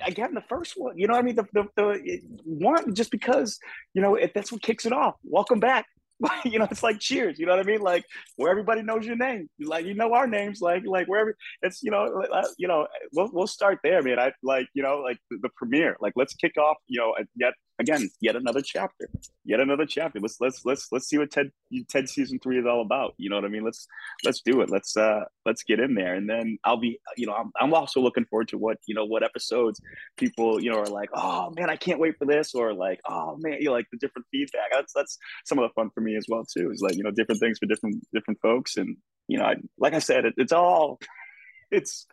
again, 0.06 0.32
the 0.32 0.44
first 0.48 0.74
one. 0.76 0.96
You 0.96 1.08
know, 1.08 1.14
what 1.14 1.18
I 1.18 1.22
mean, 1.22 1.34
the, 1.34 1.46
the 1.52 1.64
the 1.74 2.20
one 2.44 2.94
just 2.94 3.10
because 3.10 3.58
you 3.92 4.02
know 4.02 4.14
if 4.14 4.32
that's 4.34 4.52
what 4.52 4.62
kicks 4.62 4.86
it 4.86 4.92
off. 4.92 5.16
Welcome 5.24 5.58
back. 5.58 5.86
you 6.44 6.58
know, 6.58 6.68
it's 6.70 6.82
like 6.82 6.98
Cheers. 6.98 7.38
You 7.38 7.46
know 7.46 7.56
what 7.56 7.66
I 7.66 7.70
mean? 7.70 7.80
Like 7.80 8.04
where 8.36 8.50
everybody 8.50 8.82
knows 8.82 9.06
your 9.06 9.16
name, 9.16 9.48
like 9.60 9.86
you 9.86 9.94
know 9.94 10.12
our 10.12 10.26
names, 10.26 10.60
like 10.60 10.82
like 10.86 11.06
wherever 11.08 11.34
it's 11.62 11.82
you 11.82 11.90
know 11.90 12.24
uh, 12.32 12.46
you 12.58 12.68
know 12.68 12.86
we'll 13.12 13.30
we'll 13.32 13.46
start 13.46 13.78
there, 13.82 14.02
man. 14.02 14.18
I 14.18 14.32
like 14.42 14.66
you 14.74 14.82
know 14.82 14.98
like 14.98 15.18
the, 15.30 15.38
the 15.42 15.50
premiere. 15.56 15.96
Like 16.00 16.12
let's 16.16 16.34
kick 16.34 16.56
off. 16.56 16.76
You 16.88 17.00
know, 17.00 17.14
yet 17.36 17.54
again, 17.78 18.08
yet 18.20 18.36
another 18.36 18.62
chapter, 18.62 19.08
yet 19.44 19.60
another 19.60 19.86
chapter. 19.86 20.20
Let's 20.20 20.36
let's 20.40 20.64
let's 20.64 20.88
let's 20.92 21.08
see 21.08 21.18
what 21.18 21.30
Ted 21.30 21.50
Ted 21.88 22.08
season 22.08 22.38
three 22.38 22.58
is 22.58 22.66
all 22.66 22.82
about. 22.82 23.14
You 23.16 23.30
know 23.30 23.36
what 23.36 23.44
I 23.44 23.48
mean? 23.48 23.64
Let's 23.64 23.86
let's 24.24 24.40
do 24.40 24.60
it. 24.60 24.70
Let's 24.70 24.96
uh 24.96 25.20
let's 25.44 25.62
get 25.62 25.80
in 25.80 25.94
there, 25.94 26.14
and 26.14 26.28
then 26.28 26.58
I'll 26.64 26.80
be 26.80 26.98
you 27.16 27.26
know 27.26 27.34
I'm 27.34 27.50
I'm 27.60 27.74
also 27.74 28.00
looking 28.00 28.24
forward 28.26 28.48
to 28.48 28.58
what 28.58 28.78
you 28.86 28.94
know 28.94 29.04
what 29.04 29.22
episodes 29.22 29.80
people 30.16 30.62
you 30.62 30.70
know 30.70 30.78
are 30.78 30.86
like 30.86 31.10
oh 31.14 31.52
man 31.56 31.70
I 31.70 31.76
can't 31.76 32.00
wait 32.00 32.16
for 32.18 32.26
this 32.26 32.54
or 32.54 32.74
like 32.74 33.00
oh 33.08 33.36
man 33.38 33.58
you 33.60 33.66
know, 33.66 33.72
like 33.72 33.86
the 33.90 33.98
different 33.98 34.26
feedback. 34.30 34.70
That's 34.72 34.92
that's 34.92 35.18
some 35.44 35.58
of 35.58 35.68
the 35.68 35.74
fun 35.74 35.90
for 35.94 36.00
me 36.00 36.16
as 36.16 36.26
well 36.28 36.44
too. 36.44 36.70
Is 36.70 36.82
like 36.82 36.96
you 36.96 37.02
know 37.02 37.10
different 37.10 37.40
things 37.40 37.58
for 37.58 37.66
different 37.66 38.02
different 38.12 38.40
folks, 38.40 38.76
and 38.76 38.96
you 39.28 39.38
know 39.38 39.44
I, 39.44 39.56
like 39.78 39.94
I 39.94 39.98
said 39.98 40.24
it, 40.24 40.34
it's 40.36 40.52
all 40.52 40.98
it's 41.70 42.06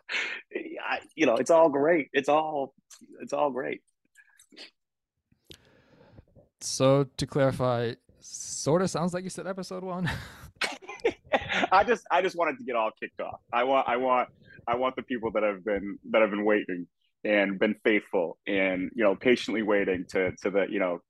I, 0.52 1.00
you 1.14 1.26
know 1.26 1.36
it's 1.36 1.50
all 1.50 1.68
great. 1.68 2.08
It's 2.12 2.28
all 2.28 2.74
it's 3.20 3.32
all 3.32 3.50
great. 3.50 3.82
So 6.60 7.06
to 7.16 7.26
clarify, 7.26 7.94
sort 8.20 8.82
of 8.82 8.90
sounds 8.90 9.14
like 9.14 9.24
you 9.24 9.30
said 9.30 9.46
episode 9.46 9.82
one. 9.82 10.10
I 11.72 11.84
just 11.84 12.04
I 12.10 12.22
just 12.22 12.36
wanted 12.36 12.58
to 12.58 12.64
get 12.64 12.76
all 12.76 12.90
kicked 13.00 13.20
off. 13.20 13.40
I 13.52 13.64
want 13.64 13.88
I 13.88 13.96
want 13.96 14.28
I 14.66 14.76
want 14.76 14.96
the 14.96 15.02
people 15.02 15.30
that 15.32 15.42
have 15.42 15.64
been 15.64 15.98
that 16.10 16.20
have 16.22 16.30
been 16.30 16.44
waiting 16.44 16.86
and 17.24 17.58
been 17.58 17.74
faithful 17.84 18.38
and 18.46 18.90
you 18.94 19.04
know 19.04 19.14
patiently 19.14 19.62
waiting 19.62 20.04
to 20.10 20.32
to 20.42 20.50
the 20.50 20.66
you 20.68 20.78
know 20.78 21.00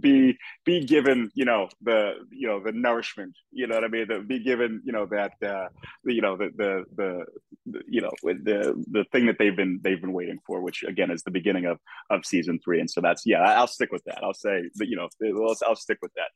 be 0.00 0.36
be 0.64 0.84
given 0.84 1.30
you 1.34 1.44
know 1.44 1.68
the 1.82 2.14
you 2.30 2.46
know 2.46 2.60
the 2.60 2.72
nourishment 2.72 3.34
you 3.52 3.66
know 3.66 3.74
what 3.74 3.84
i 3.84 3.88
mean 3.88 4.06
the, 4.08 4.20
be 4.20 4.38
given 4.38 4.82
you 4.84 4.92
know 4.92 5.06
that 5.06 5.32
uh 5.42 5.66
you 6.04 6.20
know 6.20 6.36
the, 6.36 6.50
the 6.56 6.84
the 6.96 7.24
the 7.66 7.80
you 7.88 8.00
know 8.00 8.10
the 8.22 8.84
the 8.90 9.04
thing 9.12 9.26
that 9.26 9.36
they've 9.38 9.56
been 9.56 9.80
they've 9.82 10.00
been 10.00 10.12
waiting 10.12 10.38
for 10.46 10.60
which 10.60 10.82
again 10.84 11.10
is 11.10 11.22
the 11.22 11.30
beginning 11.30 11.64
of 11.64 11.78
of 12.10 12.24
season 12.24 12.58
three 12.64 12.80
and 12.80 12.90
so 12.90 13.00
that's 13.00 13.22
yeah 13.24 13.40
i'll 13.42 13.66
stick 13.66 13.90
with 13.92 14.02
that 14.04 14.22
i'll 14.22 14.34
say 14.34 14.62
that 14.76 14.88
you 14.88 14.96
know 14.96 15.08
i'll, 15.22 15.56
I'll 15.66 15.76
stick 15.76 15.98
with 16.02 16.12
that 16.14 16.28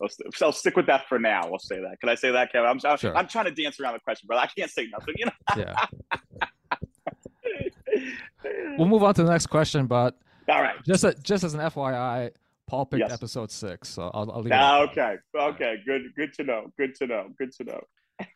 I'll, 0.00 0.08
I'll, 0.42 0.52
stick 0.52 0.76
with 0.76 0.88
that 0.88 1.08
for 1.08 1.18
now. 1.18 1.40
I'll 1.50 1.58
say 1.58 1.80
that. 1.80 1.98
Can 2.00 2.10
I 2.10 2.16
say 2.16 2.30
that, 2.30 2.52
Kevin? 2.52 2.68
I'm, 2.68 2.78
I'm, 2.84 2.98
sure. 2.98 3.16
I'm 3.16 3.26
trying 3.26 3.46
to 3.46 3.50
dance 3.50 3.80
around 3.80 3.94
the 3.94 4.00
question, 4.00 4.26
but 4.28 4.36
I 4.36 4.46
can't 4.46 4.70
say 4.70 4.88
nothing. 4.92 5.14
You 5.16 5.24
know. 5.24 5.32
yeah. 5.56 5.86
we'll 8.76 8.88
move 8.88 9.02
on 9.02 9.14
to 9.14 9.22
the 9.22 9.30
next 9.30 9.46
question, 9.46 9.86
but 9.86 10.14
all 10.48 10.62
right. 10.62 10.76
Just 10.84 11.04
a, 11.04 11.14
just 11.14 11.44
as 11.44 11.54
an 11.54 11.60
FYI, 11.60 12.30
Paul 12.66 12.86
picked 12.86 13.00
yes. 13.00 13.12
episode 13.12 13.50
six, 13.50 13.88
so 13.88 14.10
I'll, 14.12 14.30
I'll 14.32 14.42
leave. 14.42 14.52
Ah, 14.52 14.80
okay, 14.80 15.16
okay, 15.34 15.76
good, 15.86 16.02
good 16.16 16.32
to 16.34 16.44
know. 16.44 16.72
Good 16.76 16.94
to 16.96 17.06
know. 17.06 17.28
Good 17.38 17.52
to 17.52 17.64
know. 17.64 17.80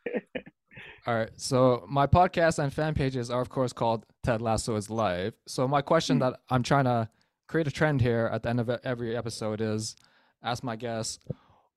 All 1.07 1.15
right. 1.15 1.31
So 1.37 1.85
my 1.89 2.07
podcast 2.07 2.59
and 2.59 2.73
fan 2.73 2.95
pages 2.95 3.31
are, 3.31 3.41
of 3.41 3.49
course, 3.49 3.73
called 3.73 4.07
Ted 4.23 4.41
Lasso 4.41 4.77
is 4.77 4.91
Life. 4.91 5.35
So 5.47 5.67
my 5.67 5.83
question 5.83 6.19
mm-hmm. 6.19 6.33
that 6.33 6.41
I'm 6.49 6.63
trying 6.63 6.85
to 6.85 7.09
create 7.49 7.67
a 7.67 7.71
trend 7.71 8.01
here 8.01 8.31
at 8.33 8.43
the 8.43 8.51
end 8.51 8.61
of 8.61 8.71
every 8.85 9.17
episode 9.17 9.61
is 9.61 9.97
ask 10.43 10.63
my 10.63 10.77
guests, 10.77 11.19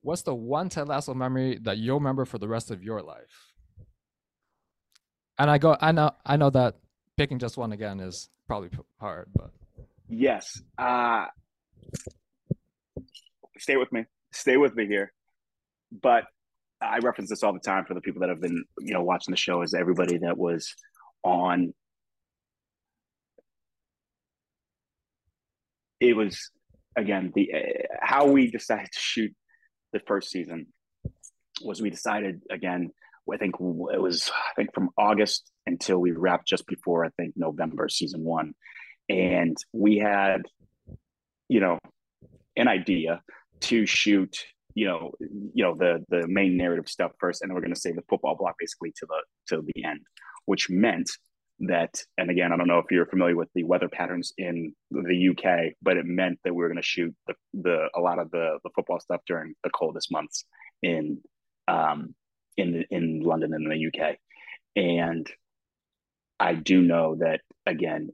what's 0.02 0.22
the 0.22 0.36
one 0.36 0.70
Ted 0.70 0.88
Lasso 0.88 1.14
memory 1.14 1.58
that 1.64 1.78
you'll 1.78 1.98
remember 1.98 2.26
for 2.26 2.38
the 2.38 2.48
rest 2.48 2.70
of 2.70 2.84
your 2.84 3.02
life? 3.02 3.54
And 5.40 5.50
I 5.50 5.58
go, 5.58 5.76
I 5.82 5.92
know, 5.92 6.12
I 6.26 6.38
know 6.38 6.50
that 6.52 6.76
picking 7.18 7.40
just 7.40 7.58
one 7.58 7.72
again 7.72 8.00
is 8.00 8.30
probably 8.48 8.70
hard, 9.00 9.28
but 9.36 9.52
yes. 10.08 10.62
Uh, 10.78 11.26
stay 13.64 13.78
with 13.78 13.92
me. 13.92 14.04
Stay 14.34 14.58
with 14.58 14.76
me 14.76 14.86
here. 14.86 15.12
But 15.92 16.26
I 16.82 17.00
reference 17.00 17.30
this 17.30 17.44
all 17.44 17.54
the 17.54 17.60
time 17.60 17.86
for 17.86 17.94
the 17.94 18.02
people 18.02 18.22
that 18.22 18.30
have 18.30 18.42
been, 18.42 18.64
you 18.80 18.94
know, 18.94 19.04
watching 19.04 19.32
the 19.32 19.38
show. 19.38 19.62
Is 19.62 19.74
everybody 19.74 20.18
that 20.20 20.38
was 20.38 20.76
on? 21.24 21.74
It 26.00 26.16
was 26.16 26.52
again 26.96 27.32
the 27.34 27.54
uh, 27.54 27.60
how 28.02 28.28
we 28.28 28.52
decided 28.52 28.92
to 28.92 29.00
shoot 29.00 29.34
the 29.94 30.02
first 30.06 30.30
season 30.30 30.68
was 31.64 31.82
we 31.82 31.90
decided 31.90 32.42
again. 32.52 32.92
I 33.32 33.38
think 33.38 33.56
it 33.56 34.02
was 34.02 34.30
I 34.34 34.54
think 34.58 34.74
from 34.74 34.90
August 34.98 35.50
until 35.66 35.98
we 35.98 36.12
wrapped 36.12 36.46
just 36.46 36.68
before 36.68 37.06
I 37.06 37.10
think 37.16 37.36
November 37.38 37.88
season 37.88 38.22
one, 38.26 38.54
and 39.08 39.56
we 39.72 39.98
had, 39.98 40.42
you 41.48 41.62
know, 41.62 41.80
an 42.58 42.68
idea 42.68 43.22
to 43.64 43.86
shoot 43.86 44.46
you 44.76 44.86
know 44.86 45.12
you 45.54 45.64
know 45.64 45.76
the 45.76 46.04
the 46.10 46.28
main 46.28 46.58
narrative 46.58 46.88
stuff 46.88 47.12
first 47.20 47.42
and 47.42 47.50
then 47.50 47.56
we're 47.56 47.62
going 47.62 47.74
to 47.74 47.80
save 47.80 47.96
the 47.96 48.04
football 48.10 48.36
block 48.36 48.56
basically 48.60 48.92
to 48.92 49.06
the 49.08 49.24
to 49.48 49.64
the 49.74 49.86
end 49.86 50.02
which 50.46 50.70
meant 50.70 51.10
that 51.60 52.04
and 52.18 52.30
again 52.30 52.52
i 52.52 52.58
don't 52.58 52.68
know 52.68 52.80
if 52.80 52.86
you're 52.92 53.06
familiar 53.06 53.36
with 53.36 53.50
the 53.56 53.64
weather 53.64 53.88
patterns 53.88 54.34
in 54.38 54.74
the 54.92 55.30
uk 55.30 55.74
but 55.82 55.98
it 55.98 56.06
meant 56.06 56.38
that 56.44 56.54
we 56.54 56.62
were 56.62 56.68
going 56.68 56.76
to 56.76 56.84
shoot 56.84 57.14
the, 57.28 57.34
the 57.54 57.88
a 57.96 58.00
lot 58.00 58.20
of 58.20 58.30
the 58.32 58.58
the 58.64 58.70
football 58.76 59.00
stuff 59.00 59.22
during 59.28 59.54
the 59.64 59.70
coldest 59.70 60.12
months 60.12 60.46
in 60.82 61.20
um 61.68 62.14
in 62.58 62.84
in 62.90 63.22
london 63.22 63.54
and 63.54 63.72
the 63.72 63.88
uk 63.88 64.18
and 64.76 65.30
i 66.40 66.54
do 66.54 66.82
know 66.82 67.16
that 67.16 67.42
again 67.66 68.10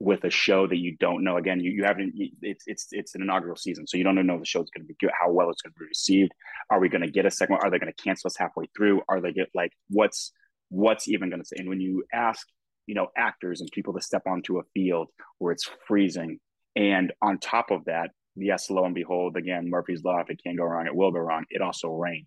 with 0.00 0.24
a 0.24 0.30
show 0.30 0.66
that 0.66 0.78
you 0.78 0.96
don't 0.98 1.24
know. 1.24 1.36
Again, 1.36 1.60
you, 1.60 1.70
you 1.70 1.84
haven't. 1.84 2.12
It's 2.42 2.64
it's 2.66 2.88
it's 2.90 3.14
an 3.14 3.22
inaugural 3.22 3.56
season, 3.56 3.86
so 3.86 3.96
you 3.96 4.04
don't 4.04 4.14
know 4.26 4.38
the 4.38 4.44
show's 4.44 4.70
going 4.70 4.82
to 4.82 4.88
be 4.88 4.96
good, 5.00 5.10
how 5.18 5.30
well 5.30 5.50
it's 5.50 5.62
going 5.62 5.72
to 5.72 5.78
be 5.78 5.86
received. 5.86 6.32
Are 6.70 6.80
we 6.80 6.88
going 6.88 7.02
to 7.02 7.10
get 7.10 7.26
a 7.26 7.30
second? 7.30 7.58
Are 7.62 7.70
they 7.70 7.78
going 7.78 7.92
to 7.92 8.02
cancel 8.02 8.28
us 8.28 8.36
halfway 8.36 8.66
through? 8.76 9.02
Are 9.08 9.20
they 9.20 9.32
get 9.32 9.48
like 9.54 9.72
what's 9.88 10.32
what's 10.68 11.08
even 11.08 11.30
going 11.30 11.40
to 11.40 11.46
say? 11.46 11.56
And 11.58 11.68
when 11.68 11.80
you 11.80 12.04
ask, 12.12 12.46
you 12.86 12.94
know, 12.94 13.08
actors 13.16 13.60
and 13.60 13.70
people 13.72 13.94
to 13.94 14.00
step 14.00 14.22
onto 14.26 14.58
a 14.58 14.62
field 14.74 15.10
where 15.38 15.52
it's 15.52 15.68
freezing, 15.86 16.38
and 16.76 17.12
on 17.22 17.38
top 17.38 17.70
of 17.70 17.84
that, 17.84 18.10
yes, 18.36 18.70
lo 18.70 18.84
and 18.84 18.94
behold, 18.94 19.36
again, 19.36 19.70
Murphy's 19.70 20.02
Law. 20.02 20.20
If 20.20 20.30
it 20.30 20.42
can 20.42 20.56
go 20.56 20.64
wrong, 20.64 20.86
it 20.86 20.94
will 20.94 21.12
go 21.12 21.20
wrong. 21.20 21.44
It 21.50 21.62
also 21.62 21.88
rained 21.88 22.26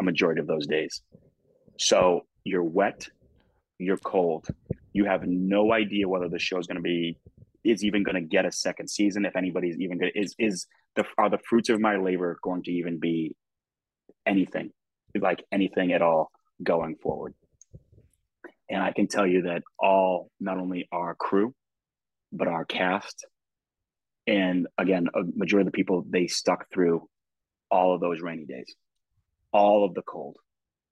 a 0.00 0.04
majority 0.04 0.40
of 0.40 0.46
those 0.46 0.66
days, 0.66 1.02
so 1.78 2.22
you're 2.44 2.64
wet, 2.64 3.06
you're 3.78 3.98
cold, 3.98 4.48
you 4.92 5.04
have 5.04 5.22
no 5.26 5.72
idea 5.72 6.08
whether 6.08 6.28
the 6.28 6.38
show 6.38 6.58
is 6.58 6.66
going 6.66 6.76
to 6.76 6.82
be 6.82 7.18
is 7.64 7.84
even 7.84 8.02
going 8.02 8.16
to 8.16 8.20
get 8.20 8.44
a 8.44 8.52
second 8.52 8.88
season. 8.88 9.24
If 9.24 9.36
anybody's 9.36 9.78
even 9.78 9.98
going 9.98 10.12
is 10.14 10.34
is 10.38 10.66
the 10.96 11.04
are 11.18 11.30
the 11.30 11.38
fruits 11.38 11.68
of 11.68 11.80
my 11.80 11.96
labor 11.96 12.38
going 12.42 12.62
to 12.64 12.72
even 12.72 12.98
be 12.98 13.36
anything 14.26 14.70
like 15.18 15.44
anything 15.52 15.92
at 15.92 16.02
all 16.02 16.30
going 16.62 16.96
forward? 16.96 17.34
And 18.68 18.82
I 18.82 18.92
can 18.92 19.06
tell 19.06 19.26
you 19.26 19.42
that 19.42 19.62
all 19.78 20.30
not 20.40 20.58
only 20.58 20.88
our 20.92 21.14
crew, 21.14 21.54
but 22.32 22.48
our 22.48 22.64
cast, 22.64 23.26
and 24.26 24.66
again, 24.78 25.08
a 25.14 25.22
majority 25.36 25.66
of 25.66 25.72
the 25.72 25.76
people 25.76 26.04
they 26.08 26.26
stuck 26.26 26.66
through 26.72 27.08
all 27.70 27.94
of 27.94 28.00
those 28.00 28.20
rainy 28.20 28.44
days, 28.44 28.74
all 29.52 29.84
of 29.84 29.94
the 29.94 30.02
cold, 30.02 30.36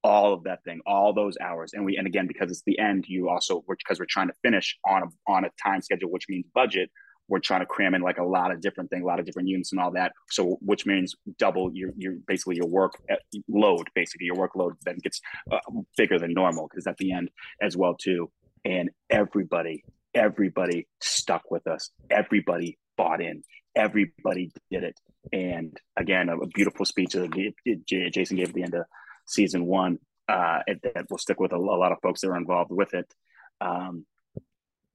all 0.03 0.33
of 0.33 0.45
that 0.45 0.65
thing, 0.65 0.81
all 0.87 1.13
those 1.13 1.37
hours. 1.41 1.73
And 1.75 1.85
we, 1.85 1.97
and 1.97 2.07
again, 2.07 2.27
because 2.27 2.51
it's 2.51 2.63
the 2.67 2.79
end, 2.79 3.05
you 3.07 3.29
also, 3.29 3.63
because 3.69 3.99
we're 3.99 4.07
trying 4.09 4.29
to 4.29 4.35
finish 4.43 4.79
on 4.87 5.03
a, 5.03 5.31
on 5.31 5.45
a 5.45 5.51
time 5.63 5.83
schedule, 5.83 6.11
which 6.11 6.27
means 6.29 6.47
budget, 6.55 6.91
we're 7.29 7.39
trying 7.39 7.61
to 7.61 7.67
cram 7.67 7.95
in 7.95 8.03
like 8.03 8.19
a 8.19 8.25
lot 8.25 8.51
of 8.51 8.61
different 8.61 8.91
things, 8.91 9.03
a 9.03 9.07
lot 9.07 9.21
of 9.21 9.27
different 9.27 9.49
units 9.49 9.73
and 9.73 9.81
all 9.81 9.93
that. 9.93 10.13
So, 10.31 10.59
which 10.61 10.85
means 10.85 11.15
double 11.39 11.71
your, 11.73 11.91
your 11.97 12.15
basically 12.27 12.57
your 12.57 12.67
work 12.67 12.95
uh, 13.11 13.17
load, 13.49 13.89
basically 13.95 14.27
your 14.27 14.37
workload 14.37 14.73
then 14.85 14.99
gets 15.03 15.21
uh, 15.51 15.59
bigger 15.97 16.19
than 16.19 16.35
normal 16.35 16.69
because 16.69 16.87
at 16.87 16.97
the 16.97 17.13
end 17.13 17.31
as 17.63 17.77
well 17.77 17.95
too. 17.95 18.31
And 18.65 18.91
everybody, 19.09 19.85
everybody 20.13 20.89
stuck 21.01 21.51
with 21.51 21.67
us. 21.67 21.91
Everybody 22.11 22.79
bought 22.97 23.23
in. 23.23 23.43
Everybody 23.77 24.51
did 24.71 24.83
it. 24.83 24.99
And 25.33 25.79
again, 25.97 26.29
a, 26.29 26.37
a 26.37 26.47
beautiful 26.49 26.85
speech 26.85 27.13
that 27.13 27.55
Jason 27.87 28.37
gave 28.37 28.49
at 28.49 28.55
the 28.55 28.65
end 28.65 28.75
of 28.75 28.85
season 29.31 29.67
one. 29.67 29.99
Uh, 30.29 30.61
it 30.67 30.81
will 31.11 31.19
stick 31.19 31.41
with 31.41 31.53
a, 31.53 31.57
a, 31.57 31.59
lot 31.59 31.91
of 31.91 31.99
folks 32.03 32.21
that 32.21 32.29
are 32.29 32.37
involved 32.37 32.71
with 32.71 32.95
it. 32.95 33.13
Um, 33.61 34.07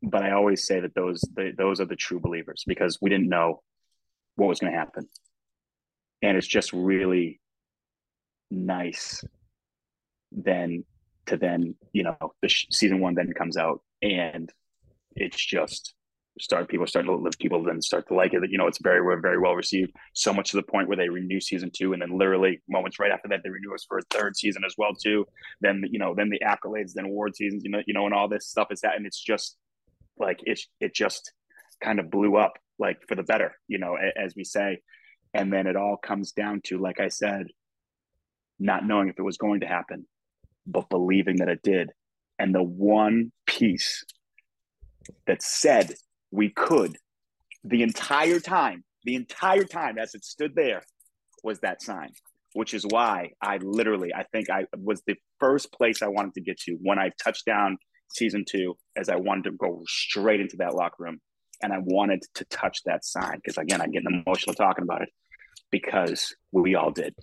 but 0.01 0.23
I 0.23 0.31
always 0.31 0.65
say 0.65 0.79
that 0.79 0.95
those 0.95 1.21
the, 1.21 1.51
those 1.57 1.81
are 1.81 1.85
the 1.85 1.95
true 1.95 2.19
believers 2.19 2.63
because 2.65 2.99
we 3.01 3.09
didn't 3.09 3.27
know 3.27 3.61
what 4.35 4.47
was 4.47 4.59
going 4.59 4.71
to 4.71 4.79
happen, 4.79 5.07
and 6.21 6.37
it's 6.37 6.47
just 6.47 6.71
really 6.71 7.41
nice 8.51 9.23
then 10.31 10.85
to 11.25 11.37
then 11.37 11.75
you 11.91 12.03
know 12.03 12.17
the 12.41 12.47
sh- 12.47 12.67
season 12.71 12.99
one 12.99 13.15
then 13.15 13.33
comes 13.33 13.57
out 13.57 13.81
and 14.01 14.51
it's 15.15 15.43
just 15.43 15.95
start 16.39 16.67
people 16.67 16.85
starting 16.85 17.09
to 17.09 17.17
live 17.17 17.37
people 17.39 17.63
then 17.63 17.81
start 17.81 18.07
to 18.07 18.13
like 18.13 18.33
it 18.33 18.41
you 18.49 18.57
know 18.57 18.67
it's 18.67 18.81
very 18.81 18.99
very 19.21 19.39
well 19.39 19.53
received. 19.53 19.91
So 20.13 20.33
much 20.33 20.51
to 20.51 20.57
the 20.57 20.63
point 20.63 20.87
where 20.87 20.97
they 20.97 21.09
renew 21.09 21.39
season 21.39 21.71
two 21.73 21.93
and 21.93 22.01
then 22.01 22.17
literally 22.17 22.61
moments 22.69 22.99
right 22.99 23.11
after 23.11 23.27
that 23.29 23.41
they 23.43 23.49
renew 23.49 23.73
us 23.73 23.85
for 23.87 23.97
a 23.97 24.03
third 24.09 24.35
season 24.35 24.63
as 24.65 24.75
well 24.77 24.93
too. 24.93 25.25
Then 25.61 25.83
you 25.89 25.99
know 25.99 26.13
then 26.15 26.29
the 26.29 26.41
accolades 26.45 26.93
then 26.93 27.05
award 27.05 27.35
seasons 27.35 27.63
you 27.63 27.71
know 27.71 27.81
you 27.85 27.93
know 27.93 28.05
and 28.05 28.13
all 28.13 28.27
this 28.27 28.47
stuff 28.47 28.67
is 28.71 28.81
that 28.81 28.95
and 28.95 29.05
it's 29.05 29.21
just 29.21 29.57
like 30.17 30.39
it 30.43 30.59
it 30.79 30.93
just 30.93 31.31
kind 31.83 31.99
of 31.99 32.09
blew 32.09 32.37
up 32.37 32.53
like 32.79 32.97
for 33.07 33.15
the 33.15 33.23
better 33.23 33.55
you 33.67 33.77
know 33.77 33.95
as 33.95 34.35
we 34.35 34.43
say. 34.43 34.79
And 35.33 35.51
then 35.51 35.67
it 35.67 35.75
all 35.75 35.97
comes 35.97 36.31
down 36.31 36.61
to 36.65 36.77
like 36.77 37.01
i 37.01 37.09
said 37.09 37.47
not 38.57 38.87
knowing 38.87 39.09
if 39.09 39.19
it 39.19 39.23
was 39.23 39.37
going 39.37 39.59
to 39.59 39.67
happen 39.67 40.07
but 40.67 40.89
believing 40.89 41.37
that 41.37 41.49
it 41.49 41.61
did. 41.61 41.91
And 42.39 42.53
the 42.53 42.63
one 42.63 43.31
piece 43.45 44.03
that 45.27 45.41
said 45.41 45.93
we 46.31 46.49
could 46.49 46.97
the 47.63 47.83
entire 47.83 48.39
time, 48.39 48.83
the 49.03 49.15
entire 49.15 49.63
time 49.63 49.97
as 49.97 50.13
it 50.13 50.23
stood 50.23 50.55
there 50.55 50.83
was 51.43 51.59
that 51.59 51.81
sign, 51.81 52.11
which 52.53 52.73
is 52.73 52.85
why 52.85 53.31
I 53.41 53.57
literally, 53.57 54.13
I 54.13 54.23
think 54.31 54.49
I 54.49 54.65
was 54.77 55.01
the 55.05 55.15
first 55.39 55.71
place 55.71 56.01
I 56.01 56.07
wanted 56.07 56.33
to 56.35 56.41
get 56.41 56.59
to 56.61 56.77
when 56.81 56.99
I 56.99 57.11
touched 57.23 57.45
down 57.45 57.77
season 58.11 58.45
two, 58.47 58.75
as 58.95 59.09
I 59.09 59.15
wanted 59.15 59.45
to 59.45 59.51
go 59.51 59.81
straight 59.87 60.39
into 60.39 60.57
that 60.57 60.75
locker 60.75 61.03
room. 61.03 61.19
And 61.61 61.71
I 61.71 61.77
wanted 61.79 62.21
to 62.35 62.45
touch 62.45 62.79
that 62.85 63.05
sign 63.05 63.37
because, 63.37 63.57
again, 63.57 63.81
I'm 63.81 63.91
getting 63.91 64.23
emotional 64.25 64.53
talking 64.53 64.83
about 64.83 65.01
it 65.01 65.09
because 65.71 66.35
we 66.51 66.75
all 66.75 66.91
did. 66.91 67.15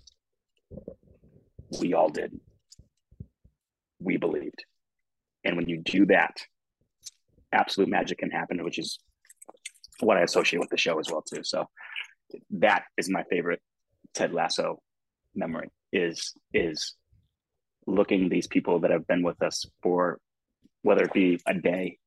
We 1.80 1.92
all 1.94 2.08
did. 2.08 2.32
We 4.00 4.16
believed. 4.16 4.64
And 5.44 5.56
when 5.56 5.68
you 5.68 5.82
do 5.84 6.06
that, 6.06 6.34
absolute 7.52 7.88
magic 7.88 8.18
can 8.18 8.30
happen, 8.30 8.62
which 8.64 8.78
is 8.78 8.98
what 10.00 10.16
I 10.16 10.22
associate 10.22 10.60
with 10.60 10.70
the 10.70 10.76
show 10.76 10.98
as 10.98 11.10
well 11.10 11.22
too. 11.22 11.42
So 11.42 11.66
that 12.50 12.84
is 12.96 13.08
my 13.10 13.24
favorite 13.30 13.60
Ted 14.14 14.32
Lasso 14.32 14.80
memory 15.34 15.70
is 15.92 16.34
is 16.52 16.94
looking 17.86 18.28
these 18.28 18.46
people 18.46 18.80
that 18.80 18.90
have 18.90 19.06
been 19.06 19.22
with 19.22 19.42
us 19.42 19.64
for 19.82 20.18
whether 20.82 21.04
it 21.04 21.12
be 21.12 21.40
a 21.46 21.54
day, 21.54 21.98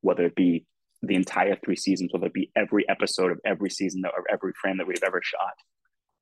whether 0.00 0.24
it 0.26 0.34
be 0.34 0.66
the 1.02 1.14
entire 1.14 1.56
three 1.56 1.76
seasons, 1.76 2.12
whether 2.12 2.26
it 2.26 2.32
be 2.32 2.50
every 2.56 2.88
episode 2.88 3.32
of 3.32 3.38
every 3.44 3.70
season 3.70 4.02
or 4.04 4.24
every 4.30 4.52
frame 4.60 4.78
that 4.78 4.86
we've 4.86 5.02
ever 5.04 5.20
shot, 5.22 5.54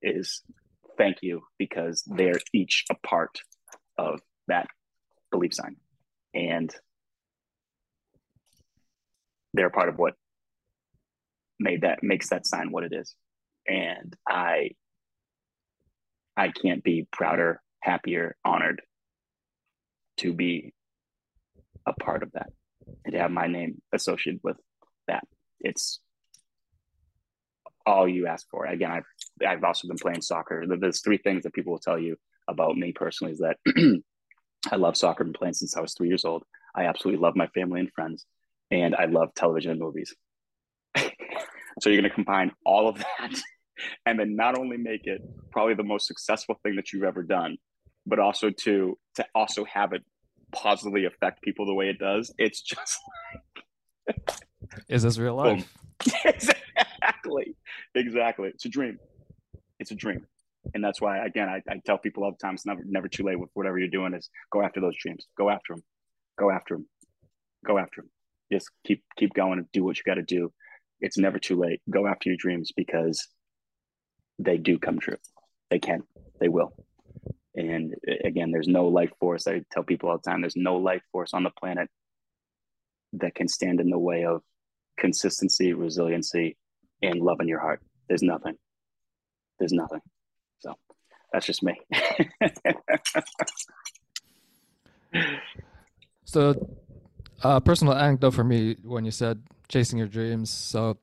is 0.03 0.43
thank 0.97 1.19
you 1.23 1.43
because 1.59 2.03
they're 2.07 2.41
each 2.55 2.85
a 2.91 2.95
part 3.07 3.41
of 3.99 4.21
that 4.49 4.69
belief 5.31 5.55
sign. 5.55 5.77
And 6.35 6.75
they're 9.55 9.71
part 9.71 9.89
of 9.89 9.99
what 9.99 10.15
made 11.59 11.83
that 11.83 12.03
makes 12.03 12.31
that 12.31 12.47
sign 12.47 12.71
what 12.71 12.85
it 12.85 12.93
is. 12.93 13.15
And 13.69 14.17
I 14.29 14.71
I 16.37 16.49
can't 16.49 16.83
be 16.83 17.07
prouder, 17.13 17.61
happier, 17.81 18.37
honored 18.45 18.81
to 20.19 20.33
be 20.33 20.73
a 21.87 21.93
part 21.93 22.23
of 22.23 22.33
that 22.33 22.51
and 23.05 23.13
to 23.13 23.19
have 23.19 23.31
my 23.31 23.47
name 23.47 23.81
associated 23.93 24.41
with 24.43 24.57
that. 25.07 25.25
It's 25.61 26.01
all 27.85 28.09
you 28.09 28.27
ask 28.27 28.47
for. 28.51 28.67
Again, 28.67 28.91
I've 28.91 29.05
I've 29.47 29.65
also 29.65 29.89
been 29.89 29.99
playing 29.99 30.23
soccer. 30.23 30.65
There's 30.67 31.03
three 31.03 31.19
things 31.19 31.43
that 31.43 31.53
people 31.53 31.73
will 31.73 31.81
tell 31.81 31.99
you 31.99 32.17
about 32.49 32.77
me 32.77 32.93
personally 32.93 33.33
is 33.33 33.41
that 33.41 33.59
I 34.73 34.77
love 34.77 34.97
soccer. 34.97 35.25
and 35.25 35.35
playing 35.35 35.55
since 35.55 35.77
I 35.77 35.81
was 35.81 35.95
three 35.95 36.09
years 36.09 36.25
old. 36.25 36.45
I 36.75 36.85
absolutely 36.85 37.21
love 37.21 37.37
my 37.37 37.49
family 37.49 37.81
and 37.81 37.93
friends 37.93 38.27
and 38.71 38.95
I 38.95 39.07
love 39.07 39.35
television 39.35 39.73
and 39.73 39.81
movies. 39.81 40.15
so 40.97 41.05
you're 41.87 42.01
going 42.01 42.05
to 42.05 42.11
combine 42.11 42.53
all 42.65 42.89
of 42.89 42.99
that 42.99 43.41
and 44.07 44.19
then 44.19 44.37
not 44.37 44.59
only 44.59 44.77
make 44.77 45.07
it 45.07 45.21
probably 45.51 45.75
the 45.75 45.83
most 45.83 46.07
successful 46.07 46.59
thing 46.63 46.77
that 46.77 46.93
you've 46.93 47.05
ever 47.05 47.23
done, 47.23 47.57
but 48.07 48.19
also 48.19 48.51
to 48.51 48.99
to 49.15 49.27
also 49.35 49.65
have 49.65 49.93
it 49.93 50.03
positively 50.53 51.05
affect 51.05 51.43
people 51.43 51.67
the 51.67 51.75
way 51.75 51.89
it 51.89 51.99
does. 51.99 52.33
It's 52.39 52.61
just 52.61 52.99
like 54.07 54.39
Is 54.89 55.03
this 55.03 55.19
real 55.19 55.35
life? 55.35 55.73
exactly. 56.25 57.57
Exactly. 57.95 58.49
It's 58.49 58.65
a 58.65 58.69
dream. 58.69 58.99
It's 59.79 59.91
a 59.91 59.95
dream. 59.95 60.27
And 60.75 60.85
that's 60.85 61.01
why, 61.01 61.25
again, 61.25 61.49
I, 61.49 61.63
I 61.71 61.81
tell 61.85 61.99
people 61.99 62.25
all 62.25 62.33
the 62.33 62.37
time, 62.37 62.55
it's 62.55 62.67
never, 62.67 62.83
never 62.85 63.09
too 63.09 63.25
late 63.25 63.39
with 63.39 63.51
whatever 63.55 63.79
you're 63.79 63.89
doing 63.89 64.15
is 64.15 64.29
go 64.53 64.63
after 64.63 64.81
those 64.81 64.97
dreams. 65.01 65.27
Go 65.37 65.49
after 65.49 65.75
them. 65.75 65.83
Go 66.39 66.51
after 66.51 66.75
them. 66.75 66.87
Go 67.65 67.79
after 67.79 68.03
them. 68.03 68.11
Just 68.53 68.71
keep, 68.85 69.03
keep 69.17 69.35
going 69.35 69.59
and 69.59 69.69
do 69.73 69.85
what 69.85 69.97
you 69.97 70.03
got 70.05 70.15
to 70.15 70.23
do. 70.23 70.53
It's 71.01 71.19
never 71.19 71.39
too 71.39 71.59
late. 71.59 71.81
Go 71.89 72.07
after 72.07 72.29
your 72.29 72.37
dreams 72.37 72.73
because 72.77 73.29
they 74.39 74.59
do 74.59 74.79
come 74.79 74.99
true. 74.99 75.17
They 75.71 75.79
can, 75.79 76.03
they 76.41 76.49
will. 76.49 76.73
And 77.55 77.95
uh, 78.09 78.15
again, 78.25 78.51
there's 78.51 78.69
no 78.69 78.89
life 78.89 79.11
force. 79.21 79.47
I 79.47 79.63
tell 79.71 79.83
people 79.83 80.11
all 80.11 80.19
the 80.23 80.31
time, 80.31 80.41
there's 80.41 80.57
no 80.57 80.77
life 80.77 81.03
force 81.13 81.35
on 81.35 81.43
the 81.43 81.51
planet 81.51 81.89
that 83.15 83.35
can 83.35 83.49
stand 83.49 83.81
in 83.81 83.91
the 83.91 83.99
way 83.99 84.25
of 84.25 84.43
consistency, 84.99 85.73
resiliency, 85.73 86.57
and 87.03 87.21
love 87.21 87.41
in 87.41 87.49
your 87.49 87.61
heart. 87.61 87.81
There's 88.09 88.23
nothing. 88.23 88.57
There's 89.59 89.73
nothing. 89.73 90.01
So 90.61 90.75
that's 91.33 91.47
just 91.47 91.63
me. 91.63 91.81
so, 96.25 96.55
uh, 97.43 97.61
personal 97.61 97.95
anecdote 97.95 98.33
for 98.33 98.45
me 98.45 98.77
when 98.83 99.05
you 99.05 99.11
said 99.11 99.43
chasing 99.69 99.99
your 99.99 100.09
dreams. 100.09 100.51
So, 100.51 100.99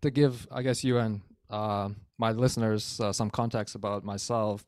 to 0.00 0.10
give, 0.10 0.46
I 0.50 0.62
guess, 0.62 0.82
you 0.84 0.98
and 0.98 1.20
uh, 1.50 1.90
my 2.18 2.32
listeners 2.32 3.00
uh, 3.00 3.12
some 3.12 3.30
context 3.30 3.74
about 3.74 4.04
myself, 4.04 4.64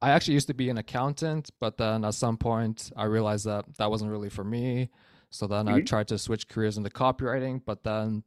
I 0.00 0.10
actually 0.10 0.34
used 0.34 0.48
to 0.48 0.54
be 0.54 0.68
an 0.68 0.78
accountant, 0.78 1.50
but 1.60 1.78
then 1.78 2.04
at 2.04 2.14
some 2.14 2.36
point 2.36 2.90
I 2.96 3.04
realized 3.04 3.46
that 3.46 3.64
that 3.78 3.90
wasn't 3.90 4.10
really 4.10 4.30
for 4.30 4.42
me. 4.42 4.90
So 5.30 5.46
then 5.46 5.66
mm-hmm. 5.66 5.76
I 5.76 5.80
tried 5.82 6.08
to 6.08 6.18
switch 6.18 6.48
careers 6.48 6.76
into 6.76 6.90
copywriting, 6.90 7.62
but 7.64 7.84
then 7.84 8.24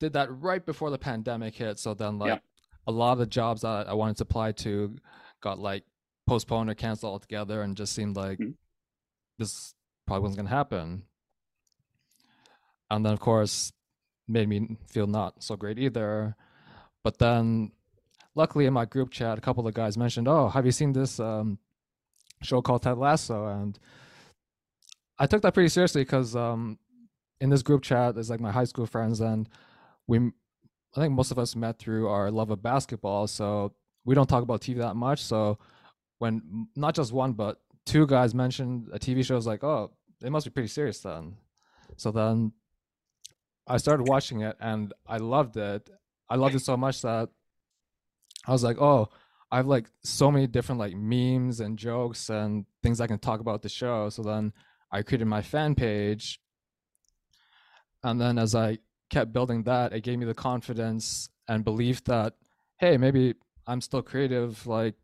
did 0.00 0.14
that 0.14 0.28
right 0.40 0.64
before 0.64 0.90
the 0.90 0.98
pandemic 0.98 1.54
hit. 1.54 1.78
So 1.78 1.92
then 1.92 2.18
like 2.18 2.28
yeah. 2.28 2.38
a 2.86 2.92
lot 2.92 3.12
of 3.12 3.18
the 3.18 3.26
jobs 3.26 3.60
that 3.60 3.86
I 3.86 3.92
wanted 3.92 4.16
to 4.16 4.22
apply 4.22 4.52
to 4.52 4.96
got 5.42 5.58
like 5.58 5.84
postponed 6.26 6.70
or 6.70 6.74
canceled 6.74 7.12
altogether 7.12 7.60
and 7.60 7.76
just 7.76 7.94
seemed 7.94 8.16
like 8.16 8.38
mm-hmm. 8.38 8.52
This 9.38 9.74
probably 10.06 10.22
wasn't 10.22 10.38
going 10.38 10.48
to 10.48 10.54
happen. 10.54 11.02
And 12.90 13.04
then 13.04 13.12
of 13.12 13.20
course 13.20 13.72
made 14.28 14.48
me 14.48 14.76
feel 14.88 15.06
not 15.06 15.42
so 15.42 15.56
great 15.56 15.78
either. 15.78 16.36
But 17.02 17.18
then 17.18 17.72
luckily 18.34 18.66
in 18.66 18.72
my 18.72 18.84
group 18.84 19.10
chat, 19.10 19.38
a 19.38 19.40
couple 19.40 19.66
of 19.66 19.74
guys 19.74 19.96
mentioned, 19.96 20.28
"Oh, 20.28 20.48
have 20.48 20.64
you 20.64 20.72
seen 20.72 20.92
this 20.92 21.20
um, 21.20 21.58
show 22.42 22.62
called 22.62 22.82
Ted 22.82 22.98
Lasso?" 22.98 23.46
And 23.46 23.78
I 25.18 25.26
took 25.26 25.42
that 25.42 25.54
pretty 25.54 25.68
seriously 25.68 26.02
because 26.02 26.34
um, 26.34 26.78
in 27.40 27.50
this 27.50 27.62
group 27.62 27.82
chat, 27.82 28.14
there's 28.14 28.30
like 28.30 28.40
my 28.40 28.52
high 28.52 28.64
school 28.64 28.86
friends, 28.86 29.20
and 29.20 29.48
we, 30.06 30.18
I 30.18 31.00
think 31.00 31.14
most 31.14 31.30
of 31.30 31.38
us 31.38 31.54
met 31.56 31.78
through 31.78 32.08
our 32.08 32.30
love 32.30 32.50
of 32.50 32.62
basketball. 32.62 33.26
So 33.26 33.74
we 34.04 34.14
don't 34.14 34.28
talk 34.28 34.42
about 34.42 34.60
TV 34.60 34.78
that 34.78 34.96
much. 34.96 35.22
So 35.22 35.58
when 36.18 36.68
not 36.76 36.94
just 36.94 37.12
one 37.12 37.32
but 37.32 37.60
two 37.86 38.06
guys 38.06 38.34
mentioned 38.34 38.88
a 38.92 38.98
TV 38.98 39.24
show, 39.24 39.34
I 39.34 39.36
was 39.36 39.46
like, 39.46 39.64
"Oh, 39.64 39.92
it 40.22 40.30
must 40.30 40.46
be 40.46 40.50
pretty 40.50 40.68
serious 40.68 41.00
then." 41.00 41.36
So 41.96 42.10
then 42.10 42.52
I 43.66 43.76
started 43.78 44.08
watching 44.08 44.40
it, 44.40 44.56
and 44.60 44.92
I 45.06 45.18
loved 45.18 45.56
it. 45.56 45.90
I 46.28 46.36
loved 46.36 46.54
it 46.54 46.60
so 46.60 46.76
much 46.76 47.02
that 47.02 47.28
I 48.46 48.52
was 48.52 48.62
like, 48.62 48.80
oh, 48.80 49.08
I 49.50 49.58
have 49.58 49.66
like 49.66 49.86
so 50.02 50.30
many 50.30 50.46
different 50.46 50.78
like 50.78 50.94
memes 50.96 51.60
and 51.60 51.78
jokes 51.78 52.28
and 52.28 52.66
things 52.82 53.00
I 53.00 53.06
can 53.06 53.18
talk 53.18 53.40
about 53.40 53.62
the 53.62 53.68
show. 53.68 54.08
So 54.08 54.22
then 54.22 54.52
I 54.90 55.02
created 55.02 55.26
my 55.26 55.42
fan 55.42 55.74
page. 55.74 56.40
And 58.02 58.20
then 58.20 58.38
as 58.38 58.54
I 58.54 58.78
kept 59.10 59.32
building 59.32 59.62
that, 59.64 59.92
it 59.92 60.02
gave 60.02 60.18
me 60.18 60.26
the 60.26 60.34
confidence 60.34 61.28
and 61.48 61.64
belief 61.64 62.04
that, 62.04 62.34
hey, 62.78 62.96
maybe 62.96 63.34
I'm 63.66 63.80
still 63.80 64.02
creative. 64.02 64.66
Like 64.66 64.94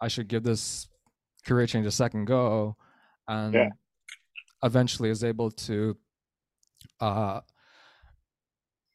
I 0.00 0.08
should 0.08 0.28
give 0.28 0.42
this 0.42 0.88
career 1.46 1.66
change 1.66 1.86
a 1.86 1.90
second 1.90 2.26
go. 2.26 2.76
And 3.28 3.54
yeah. 3.54 3.68
eventually 4.62 5.10
is 5.10 5.24
able 5.24 5.50
to 5.50 5.96
uh, 7.00 7.40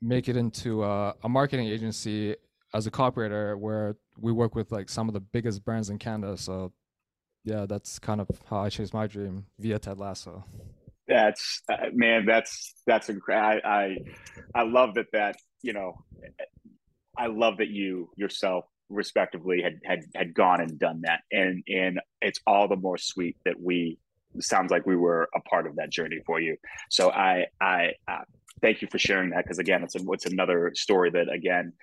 make 0.02 0.30
it 0.30 0.38
into 0.38 0.84
a, 0.84 1.16
a 1.24 1.30
marketing 1.30 1.68
agency 1.68 2.36
as 2.74 2.86
a 2.86 2.92
copywriter 2.92 3.58
where 3.58 3.96
we 4.18 4.32
work 4.32 4.56
with 4.56 4.72
like 4.72 4.90
some 4.90 5.08
of 5.08 5.14
the 5.14 5.20
biggest 5.20 5.66
brands 5.66 5.90
in 5.90 5.98
Canada. 5.98 6.38
So 6.38 6.72
yeah, 7.44 7.66
that's 7.68 8.00
kind 8.00 8.22
of 8.22 8.28
how 8.50 8.60
I 8.60 8.70
chased 8.70 8.94
my 8.94 9.08
dream 9.08 9.46
via 9.58 9.80
Ted 9.80 9.98
Lasso. 9.98 10.44
That's 11.08 11.62
uh, 11.72 11.88
man, 11.94 12.26
that's 12.26 12.76
that's 12.86 13.10
incredible. 13.10 13.62
I, 13.66 13.72
I 13.72 13.98
I 14.54 14.64
love 14.64 14.94
that 14.96 15.08
that 15.14 15.38
you 15.64 15.74
know, 15.74 15.94
I 17.18 17.28
love 17.28 17.58
that 17.58 17.70
you 17.70 18.10
yourself 18.16 18.66
respectively 18.90 19.62
had 19.62 19.80
had 19.86 20.06
had 20.16 20.34
gone 20.34 20.62
and 20.62 20.80
done 20.80 21.02
that, 21.02 21.22
and 21.32 21.64
and 21.68 22.00
it's 22.22 22.40
all 22.46 22.68
the 22.68 22.76
more 22.76 22.98
sweet 22.98 23.38
that 23.46 23.60
we 23.60 23.98
sounds 24.40 24.72
like 24.72 24.86
we 24.86 24.96
were 24.96 25.28
a 25.36 25.42
part 25.42 25.68
of 25.68 25.76
that 25.78 25.90
journey 25.90 26.20
for 26.26 26.40
you. 26.40 26.58
So 26.90 27.12
I 27.12 27.48
I 27.62 27.94
uh, 28.08 28.24
thank 28.62 28.82
you 28.82 28.88
for 28.92 29.00
sharing 29.00 29.32
that 29.32 29.44
because 29.44 29.60
again, 29.60 29.84
it's 29.84 29.96
a, 29.96 30.00
it's 30.12 30.26
another 30.26 30.72
story 30.76 31.12
that 31.12 31.30
again 31.32 31.74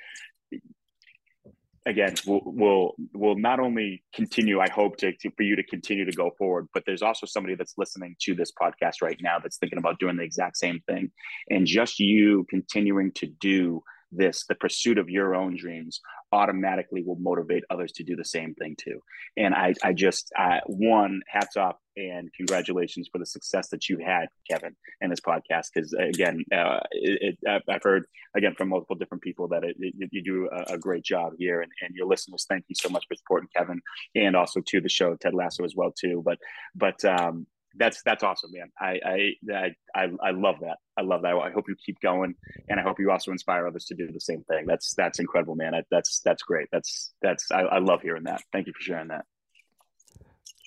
again 1.87 2.15
will 2.27 2.43
will 2.45 2.95
will 3.15 3.39
not 3.39 3.61
only 3.61 4.03
continue 4.13 4.61
i 4.61 4.69
hope 4.69 4.97
to, 4.97 5.13
to, 5.13 5.31
for 5.37 5.45
you 5.45 5.55
to 5.57 5.63
continue 5.63 6.05
to 6.05 6.13
go 6.13 6.31
forward 6.37 6.69
but 6.75 6.83
there's 6.85 7.01
also 7.01 7.27
somebody 7.27 7.55
that's 7.55 7.75
listening 7.79 8.17
to 8.21 8.35
this 8.35 8.53
podcast 8.61 8.97
right 9.01 9.19
now 9.23 9.39
that's 9.39 9.57
thinking 9.57 9.79
about 9.79 9.99
doing 9.99 10.17
the 10.17 10.25
exact 10.25 10.57
same 10.57 10.81
thing 10.89 11.11
and 11.49 11.67
just 11.67 12.01
you 12.01 12.45
continuing 12.51 13.13
to 13.13 13.27
do 13.27 13.83
this 14.13 14.45
the 14.49 14.55
pursuit 14.55 14.99
of 14.99 15.11
your 15.11 15.35
own 15.35 15.57
dreams 15.57 16.01
automatically 16.33 17.03
will 17.03 17.17
motivate 17.17 17.65
others 17.71 17.93
to 17.93 18.05
do 18.05 18.17
the 18.17 18.25
same 18.25 18.55
thing 18.55 18.77
too. 18.79 19.01
And 19.37 19.55
i 19.55 19.75
i 19.83 19.93
just 19.93 20.33
I, 20.37 20.61
one 20.67 21.21
hats 21.29 21.57
off 21.57 21.77
and 21.97 22.31
congratulations 22.37 23.09
for 23.11 23.19
the 23.19 23.27
success 23.27 23.69
that 23.71 23.89
you 23.89 23.99
had 23.99 24.29
kevin 24.49 24.77
in 25.01 25.11
this 25.11 25.21
podcast. 25.21 25.69
Because 25.75 25.93
again 25.93 26.45
uh, 26.53 26.81
it, 26.93 27.37
it, 27.43 27.63
i've 27.69 27.83
heard 27.83 28.07
again 28.37 28.55
from 28.57 28.69
multiple 28.69 28.97
different 28.97 29.23
people 29.23 29.49
that 29.49 29.65
it, 29.65 29.77
you 29.79 30.23
do 30.23 30.49
a, 30.53 30.75
a, 30.75 30.79
great 30.79 31.05
job 31.05 31.33
here. 31.39 31.61
And, 31.63 31.73
and 31.83 31.95
your 31.95 32.07
listeners 32.07 32.47
thank 32.49 32.65
you 32.69 32.77
so 32.79 32.89
much 32.89 33.05
for 33.09 33.17
supporting 33.17 33.49
kevin 33.57 33.81
and 34.15 34.37
also 34.37 34.61
to 34.67 34.81
the 34.81 34.89
show 34.89 35.17
ted 35.17 35.35
lasso 35.35 35.65
as 35.65 35.75
well 35.75 35.93
too. 35.93 36.23
But 36.25 36.39
but 36.75 37.05
um 37.05 37.47
that's 37.77 38.03
that's 38.03 38.23
awesome, 38.23 38.51
man. 38.53 38.71
I 38.81 39.35
I 39.55 39.75
I 39.95 40.11
I 40.23 40.31
love 40.31 40.57
that. 40.61 40.79
I 40.97 41.03
love 41.03 41.23
that. 41.23 41.35
I 41.35 41.51
hope 41.51 41.65
you 41.69 41.77
keep 41.85 42.01
going, 42.01 42.35
and 42.69 42.81
I 42.81 42.83
hope 42.83 42.99
you 42.99 43.11
also 43.11 43.31
inspire 43.33 43.67
others 43.67 43.85
to 43.87 43.95
do 43.95 44.11
the 44.11 44.21
same 44.21 44.43
thing. 44.45 44.67
That's 44.67 44.95
that's 44.95 45.19
incredible, 45.19 45.55
man. 45.55 45.75
I, 45.75 45.83
that's 45.91 46.21
that's 46.21 46.43
great. 46.43 46.69
That's 46.73 47.13
that's 47.23 47.51
I, 47.51 47.61
I 47.61 47.79
love 47.79 48.03
hearing 48.03 48.25
that. 48.25 48.43
Thank 48.53 48.67
you 48.67 48.73
for 48.73 48.83
sharing 48.83 49.09
that. 49.09 49.25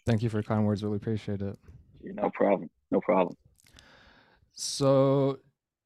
Thank 0.05 0.23
you 0.23 0.29
for 0.29 0.37
your 0.37 0.43
kind 0.43 0.65
words. 0.65 0.83
Really 0.83 0.97
appreciate 0.97 1.41
it. 1.41 1.57
No 2.01 2.29
problem. 2.29 2.69
No 2.91 3.01
problem. 3.01 3.35
So 4.53 5.39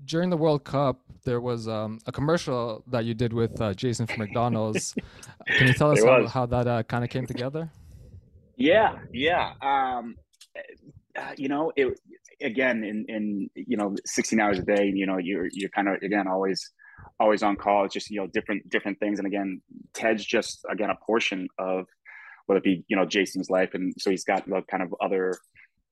during 0.06 0.30
the 0.30 0.38
World 0.38 0.64
Cup, 0.64 1.02
there 1.24 1.42
was 1.42 1.68
um, 1.68 2.00
a 2.06 2.12
commercial 2.12 2.84
that 2.88 3.06
you 3.06 3.14
did 3.14 3.34
with 3.34 3.60
uh, 3.62 3.74
Jason 3.74 4.08
from 4.08 4.20
McDonald's. 4.20 4.96
Can 5.48 5.68
you 5.68 5.74
tell 5.74 5.92
us 5.92 6.04
how, 6.04 6.28
how, 6.28 6.46
that 6.48 6.68
uh, 6.68 6.84
kind 6.84 7.04
of 7.04 7.10
came 7.10 7.26
together? 7.26 7.70
Yeah, 8.56 9.00
yeah. 9.12 9.54
Um, 9.62 10.16
uh, 11.16 11.34
you 11.38 11.48
know, 11.48 11.72
it 11.76 12.00
again 12.42 12.84
in 12.84 13.06
in 13.08 13.50
you 13.56 13.78
know 13.78 13.96
16 14.06 14.40
hours 14.40 14.60
a 14.60 14.64
day. 14.64 14.92
You 14.94 15.06
know, 15.06 15.18
you're 15.18 15.48
you're 15.52 15.70
kind 15.70 15.88
of 15.88 16.02
again 16.02 16.28
always 16.28 16.72
always 17.20 17.44
on 17.44 17.56
call. 17.56 17.86
It's 17.86 17.94
just 17.94 18.10
you 18.10 18.20
know 18.20 18.28
different 18.28 18.70
different 18.70 19.00
things. 19.00 19.20
And 19.20 19.28
again, 19.28 19.62
Ted's 19.94 20.26
just 20.26 20.66
again 20.70 20.90
a 20.90 20.98
portion 21.06 21.48
of 21.60 21.86
whether 22.46 22.58
it 22.58 22.64
be 22.64 22.84
you 22.88 22.96
know 22.96 23.06
Jason's 23.06 23.50
life, 23.50 23.74
and 23.74 23.94
so 23.98 24.10
he's 24.10 24.24
got 24.24 24.48
like 24.48 24.68
kind 24.68 24.84
of 24.84 24.94
other 25.02 25.38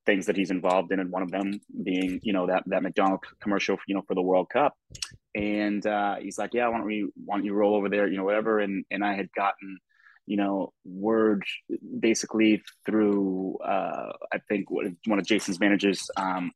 things 0.04 0.26
that 0.26 0.36
he's 0.36 0.50
involved 0.50 0.92
in, 0.92 0.98
and 0.98 1.10
one 1.10 1.22
of 1.22 1.30
them 1.30 1.60
being 1.84 2.20
you 2.22 2.32
know 2.32 2.46
that 2.46 2.64
that 2.66 2.82
McDonald 2.82 3.20
commercial 3.40 3.76
you 3.86 3.94
know 3.94 4.02
for 4.06 4.14
the 4.14 4.22
World 4.22 4.48
Cup. 4.50 4.74
And 5.34 5.86
uh, 5.86 6.16
he's 6.16 6.36
like, 6.36 6.52
yeah, 6.52 6.68
why 6.68 6.76
don't 6.76 6.86
we 6.86 7.08
why 7.24 7.36
don't 7.36 7.46
you 7.46 7.54
roll 7.54 7.74
over 7.74 7.88
there, 7.88 8.06
you 8.06 8.18
know, 8.18 8.24
whatever. 8.24 8.60
And 8.60 8.84
and 8.90 9.04
I 9.04 9.14
had 9.14 9.28
gotten 9.34 9.78
you 10.26 10.36
know, 10.36 10.72
word 10.84 11.42
basically 11.98 12.62
through, 12.86 13.58
uh, 13.64 14.12
I 14.32 14.38
think 14.48 14.70
one 14.70 15.18
of 15.18 15.26
Jason's 15.26 15.60
managers, 15.60 16.08
um, 16.16 16.52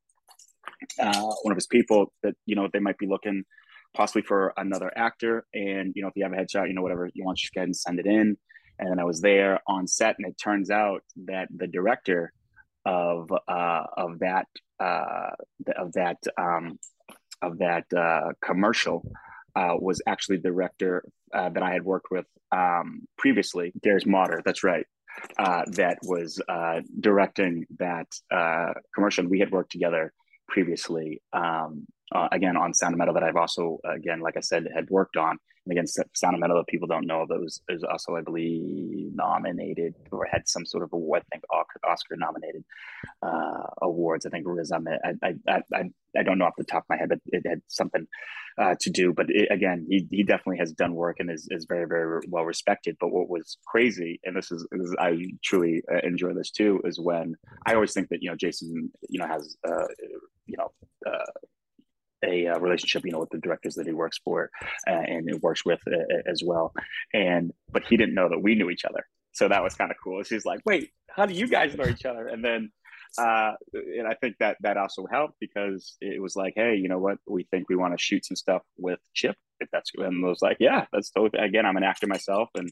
uh, 1.01 1.23
one 1.43 1.53
of 1.53 1.57
his 1.57 1.67
people 1.67 2.13
that, 2.23 2.35
you 2.47 2.55
know, 2.55 2.69
they 2.73 2.79
might 2.79 2.99
be 2.99 3.07
looking 3.07 3.45
possibly 3.95 4.23
for 4.23 4.53
another 4.57 4.93
actor. 4.97 5.47
And, 5.55 5.93
you 5.95 6.03
know, 6.03 6.09
if 6.09 6.15
you 6.17 6.23
have 6.25 6.33
a 6.33 6.37
headshot, 6.37 6.69
you 6.69 6.75
know, 6.75 6.83
whatever 6.83 7.11
you 7.15 7.25
want, 7.25 7.39
just 7.39 7.55
go 7.55 7.61
ahead 7.61 7.69
and 7.69 7.77
send 7.77 7.99
it 7.99 8.07
in. 8.07 8.37
And 8.79 8.91
then 8.91 9.01
I 9.01 9.05
was 9.05 9.21
there 9.21 9.61
on 9.67 9.87
set 9.87 10.17
and 10.19 10.29
it 10.29 10.37
turns 10.43 10.71
out 10.71 11.03
that 11.25 11.49
the 11.55 11.67
director 11.67 12.33
of, 12.85 13.31
uh, 13.49 13.85
of 13.97 14.19
that, 14.21 14.47
uh, 14.79 15.31
of 15.77 15.93
that, 15.95 16.19
um, 16.39 16.79
of 17.43 17.59
that, 17.59 17.85
uh, 17.97 18.33
commercial, 18.45 19.03
uh, 19.57 19.75
was 19.79 20.01
actually 20.07 20.37
the 20.37 20.51
director 20.51 21.05
uh, 21.35 21.49
that 21.49 21.63
I 21.63 21.73
had 21.73 21.85
worked 21.85 22.11
with 22.11 22.27
um, 22.53 23.09
previously, 23.19 23.73
Darius 23.83 24.05
Marder. 24.05 24.43
That's 24.45 24.63
right. 24.63 24.87
Uh, 25.39 25.63
that 25.73 25.99
was 26.03 26.41
uh, 26.49 26.83
directing 27.01 27.67
that 27.79 28.07
uh, 28.31 28.75
commercial. 28.95 29.27
We 29.27 29.41
had 29.41 29.51
worked 29.51 29.73
together 29.73 30.13
previously. 30.49 31.23
Um, 31.33 31.87
uh, 32.15 32.29
again 32.31 32.57
on 32.57 32.73
Sound 32.73 32.95
of 32.95 32.99
Metal 32.99 33.15
that 33.15 33.25
I've 33.25 33.37
also 33.37 33.79
again 33.85 34.21
like 34.21 34.37
I 34.37 34.41
said 34.41 34.69
had 34.73 34.89
worked 34.91 35.17
on 35.17 35.39
and 35.67 35.73
again 35.73 35.87
Sound 35.87 36.35
of 36.35 36.41
Metal 36.41 36.57
that 36.57 36.69
people 36.69 36.87
don't 36.87 37.07
know 37.07 37.27
that 37.29 37.41
was 37.41 37.61
is 37.69 37.83
also 37.83 38.17
I 38.17 38.21
believe 38.23 39.15
nominated 39.15 39.95
or 40.13 40.27
had 40.31 40.49
some 40.49 40.65
sort 40.65 40.85
of 40.85 40.93
award 40.93 41.23
I 41.27 41.37
think 41.37 41.45
Oscar 41.51 42.17
nominated 42.17 42.65
uh, 43.23 43.67
awards. 43.83 44.27
I 44.27 44.31
think 44.31 44.47
Riz 44.47 44.71
Ahmed 44.71 45.01
I, 45.05 45.35
I 45.49 45.63
I 45.75 45.83
I 46.17 46.23
don't 46.23 46.39
know 46.39 46.45
off 46.45 46.55
the 46.57 46.65
top 46.65 46.85
of 46.85 46.89
my 46.89 46.97
head 46.97 47.09
but 47.09 47.19
it 47.27 47.47
had 47.47 47.63
something 47.67 48.07
uh, 48.59 48.75
to 48.81 48.91
do. 48.91 49.13
But 49.13 49.27
it, 49.29 49.49
again 49.51 49.87
he, 49.89 50.07
he 50.11 50.23
definitely 50.23 50.59
has 50.59 50.73
done 50.73 50.95
work 50.95 51.17
and 51.19 51.31
is, 51.31 51.49
is 51.51 51.67
very 51.69 51.87
very 51.87 52.21
well 52.29 52.45
respected. 52.45 52.97
But 53.01 53.09
what 53.09 53.29
was 53.29 53.59
crazy 53.67 54.21
and 54.25 54.37
this 54.37 54.53
is, 54.53 54.67
this 54.71 54.87
is 54.87 54.97
I 54.99 55.17
truly 55.45 55.83
uh, 55.93 55.99
enjoy 56.07 56.33
this 56.35 56.51
too 56.51 56.81
is 56.85 57.01
when 57.01 57.35
I 57.67 57.75
always 57.75 57.93
think 57.93 58.09
that 58.11 58.23
you 58.23 58.31
know 58.31 58.37
Jason 58.37 58.91
you 59.09 59.19
know 59.19 59.27
has 59.27 59.57
uh, 59.69 59.87
you 60.47 60.57
know 60.57 60.71
uh, 61.07 61.25
a 62.27 62.49
uh, 62.49 62.59
relationship, 62.59 63.05
you 63.05 63.13
know, 63.13 63.21
with 63.21 63.31
the 63.31 63.39
directors 63.39 63.75
that 63.77 63.87
he 63.87 63.93
works 63.93 64.19
for 64.25 64.51
uh, 64.87 64.91
and 64.91 65.29
works 65.43 65.65
with 65.65 65.81
uh, 65.87 66.31
as 66.31 66.43
well. 66.45 66.73
And 67.13 67.53
but 67.71 67.85
he 67.85 67.97
didn't 67.97 68.15
know 68.15 68.29
that 68.29 68.43
we 68.43 68.55
knew 68.55 68.71
each 68.71 68.85
other, 68.85 69.07
so 69.33 69.49
that 69.49 69.63
was 69.63 69.75
kind 69.75 69.91
of 69.91 69.97
cool. 70.03 70.23
She's 70.23 70.45
like, 70.45 70.61
"Wait, 70.65 70.91
how 71.11 71.27
do 71.27 71.35
you 71.35 71.49
guys 71.49 71.75
know 71.75 71.87
each 71.87 72.05
other?" 72.05 72.27
And 72.29 72.45
then, 72.45 72.73
uh, 73.19 73.53
and 73.73 74.07
I 74.07 74.15
think 74.15 74.37
that 74.41 74.57
that 74.61 74.77
also 74.77 75.07
helped 75.11 75.37
because 75.41 75.97
it 76.01 76.21
was 76.21 76.37
like, 76.37 76.55
"Hey, 76.57 76.77
you 76.77 76.89
know 76.89 76.99
what? 76.99 77.19
We 77.27 77.45
think 77.45 77.69
we 77.69 77.77
want 77.77 77.97
to 77.97 78.03
shoot 78.03 78.25
some 78.27 78.37
stuff 78.37 78.63
with 78.77 79.01
Chip, 79.15 79.37
if 79.61 79.69
that's." 79.73 79.91
And 79.97 80.23
was 80.23 80.43
like, 80.43 80.59
"Yeah, 80.61 80.87
that's 80.93 81.11
totally." 81.11 81.43
Again, 81.45 81.67
I'm 81.67 81.77
an 81.77 81.85
actor 81.85 82.07
myself, 82.07 82.51
and 82.55 82.71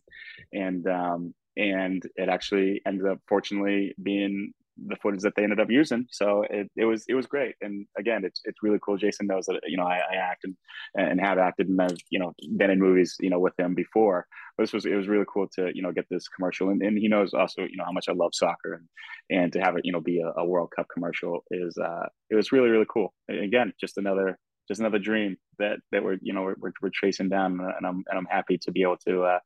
and 0.52 0.86
um, 0.86 1.34
and 1.56 2.02
it 2.16 2.28
actually 2.28 2.82
ended 2.86 3.06
up 3.06 3.20
fortunately 3.28 3.94
being 4.02 4.52
the 4.76 4.96
footage 5.02 5.20
that 5.22 5.34
they 5.36 5.42
ended 5.42 5.60
up 5.60 5.70
using. 5.70 6.06
So 6.10 6.44
it, 6.50 6.70
it 6.76 6.84
was 6.84 7.04
it 7.08 7.14
was 7.14 7.26
great. 7.26 7.54
And 7.60 7.86
again, 7.98 8.24
it's 8.24 8.40
it's 8.44 8.62
really 8.62 8.78
cool. 8.84 8.96
Jason 8.96 9.26
knows 9.26 9.46
that 9.46 9.60
you 9.66 9.76
know 9.76 9.84
I, 9.84 10.00
I 10.12 10.16
act 10.16 10.44
and 10.44 10.56
and 10.94 11.20
have 11.20 11.38
acted 11.38 11.68
and 11.68 11.80
I've 11.80 11.96
you 12.10 12.18
know 12.18 12.32
been 12.56 12.70
in 12.70 12.80
movies 12.80 13.16
you 13.20 13.30
know 13.30 13.38
with 13.38 13.58
him 13.58 13.74
before. 13.74 14.26
But 14.56 14.64
this 14.64 14.72
was 14.72 14.86
it 14.86 14.94
was 14.94 15.08
really 15.08 15.26
cool 15.32 15.46
to 15.54 15.70
you 15.74 15.82
know 15.82 15.92
get 15.92 16.06
this 16.10 16.28
commercial 16.28 16.70
and, 16.70 16.82
and 16.82 16.98
he 16.98 17.08
knows 17.08 17.34
also 17.34 17.62
you 17.62 17.76
know 17.76 17.84
how 17.84 17.92
much 17.92 18.08
I 18.08 18.12
love 18.12 18.32
soccer 18.34 18.74
and 18.74 18.88
and 19.30 19.52
to 19.52 19.60
have 19.60 19.76
it 19.76 19.82
you 19.84 19.92
know 19.92 20.00
be 20.00 20.20
a, 20.20 20.40
a 20.40 20.44
World 20.44 20.72
Cup 20.74 20.86
commercial 20.92 21.44
is 21.50 21.76
uh 21.78 22.06
it 22.30 22.34
was 22.34 22.52
really 22.52 22.70
really 22.70 22.86
cool. 22.92 23.14
And 23.28 23.40
again, 23.40 23.72
just 23.80 23.98
another 23.98 24.38
just 24.68 24.80
another 24.80 24.98
dream 24.98 25.36
that 25.58 25.78
that 25.92 26.02
we're 26.02 26.18
you 26.20 26.32
know 26.32 26.42
we're, 26.42 26.56
we're, 26.58 26.72
we're 26.82 26.90
chasing 26.90 27.28
down 27.28 27.60
and 27.60 27.86
I'm 27.86 28.02
and 28.08 28.18
I'm 28.18 28.26
happy 28.28 28.58
to 28.62 28.72
be 28.72 28.82
able 28.82 28.98
to 29.08 29.24
uh 29.24 29.38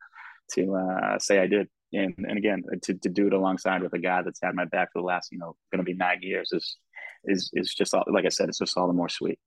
to 0.55 0.75
uh 0.75 1.19
say 1.19 1.41
I 1.41 1.47
did 1.47 1.69
and 1.93 2.15
and 2.19 2.39
again 2.39 2.63
uh, 2.73 2.77
to, 2.83 2.95
to 2.95 3.09
do 3.09 3.27
it 3.27 3.33
alongside 3.33 3.83
with 3.83 3.93
a 3.93 3.99
guy 3.99 4.23
that's 4.23 4.41
had 4.43 4.55
my 4.55 4.65
back 4.67 4.91
for 4.93 5.01
the 5.01 5.07
last 5.07 5.33
you 5.33 5.39
know 5.39 5.57
going 5.73 5.79
to 5.79 5.85
be 5.85 5.95
nine 5.95 6.19
years 6.21 6.51
is 6.53 6.77
is 7.25 7.51
is 7.55 7.75
just 7.75 7.95
all, 7.95 8.05
like 8.13 8.25
I 8.25 8.29
said 8.29 8.49
it's 8.49 8.59
just 8.59 8.77
all 8.77 8.87
the 8.87 8.93
more 8.93 9.09
sweet. 9.09 9.39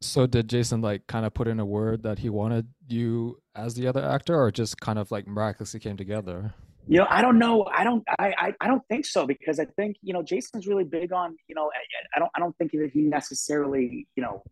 So 0.00 0.26
did 0.26 0.48
Jason 0.48 0.82
like 0.82 1.06
kind 1.06 1.24
of 1.26 1.34
put 1.34 1.48
in 1.48 1.58
a 1.58 1.64
word 1.64 2.02
that 2.02 2.18
he 2.18 2.28
wanted 2.28 2.68
you 2.86 3.40
as 3.54 3.74
the 3.74 3.86
other 3.86 4.04
actor, 4.04 4.38
or 4.38 4.50
just 4.50 4.80
kind 4.80 4.98
of 4.98 5.10
like 5.10 5.26
miraculously 5.26 5.80
came 5.80 5.96
together? 5.96 6.54
You 6.88 6.98
know, 6.98 7.06
I 7.08 7.20
don't 7.20 7.38
know. 7.38 7.64
I 7.64 7.82
don't. 7.82 8.04
I, 8.18 8.32
I. 8.38 8.54
I 8.60 8.66
don't 8.68 8.82
think 8.88 9.06
so 9.06 9.26
because 9.26 9.58
I 9.58 9.64
think 9.64 9.96
you 10.02 10.12
know 10.12 10.22
Jason's 10.22 10.66
really 10.66 10.84
big 10.84 11.12
on 11.12 11.36
you 11.48 11.54
know. 11.54 11.70
I, 11.74 11.80
I 12.14 12.18
don't. 12.20 12.30
I 12.36 12.38
don't 12.38 12.56
think 12.58 12.72
that 12.72 12.90
he 12.92 13.00
necessarily 13.00 14.06
you 14.14 14.22
know. 14.22 14.42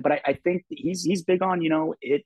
But 0.00 0.12
I, 0.12 0.20
I 0.26 0.32
think 0.32 0.64
he's 0.68 1.04
he's 1.04 1.22
big 1.22 1.42
on 1.42 1.62
you 1.62 1.70
know 1.70 1.94
it 2.00 2.24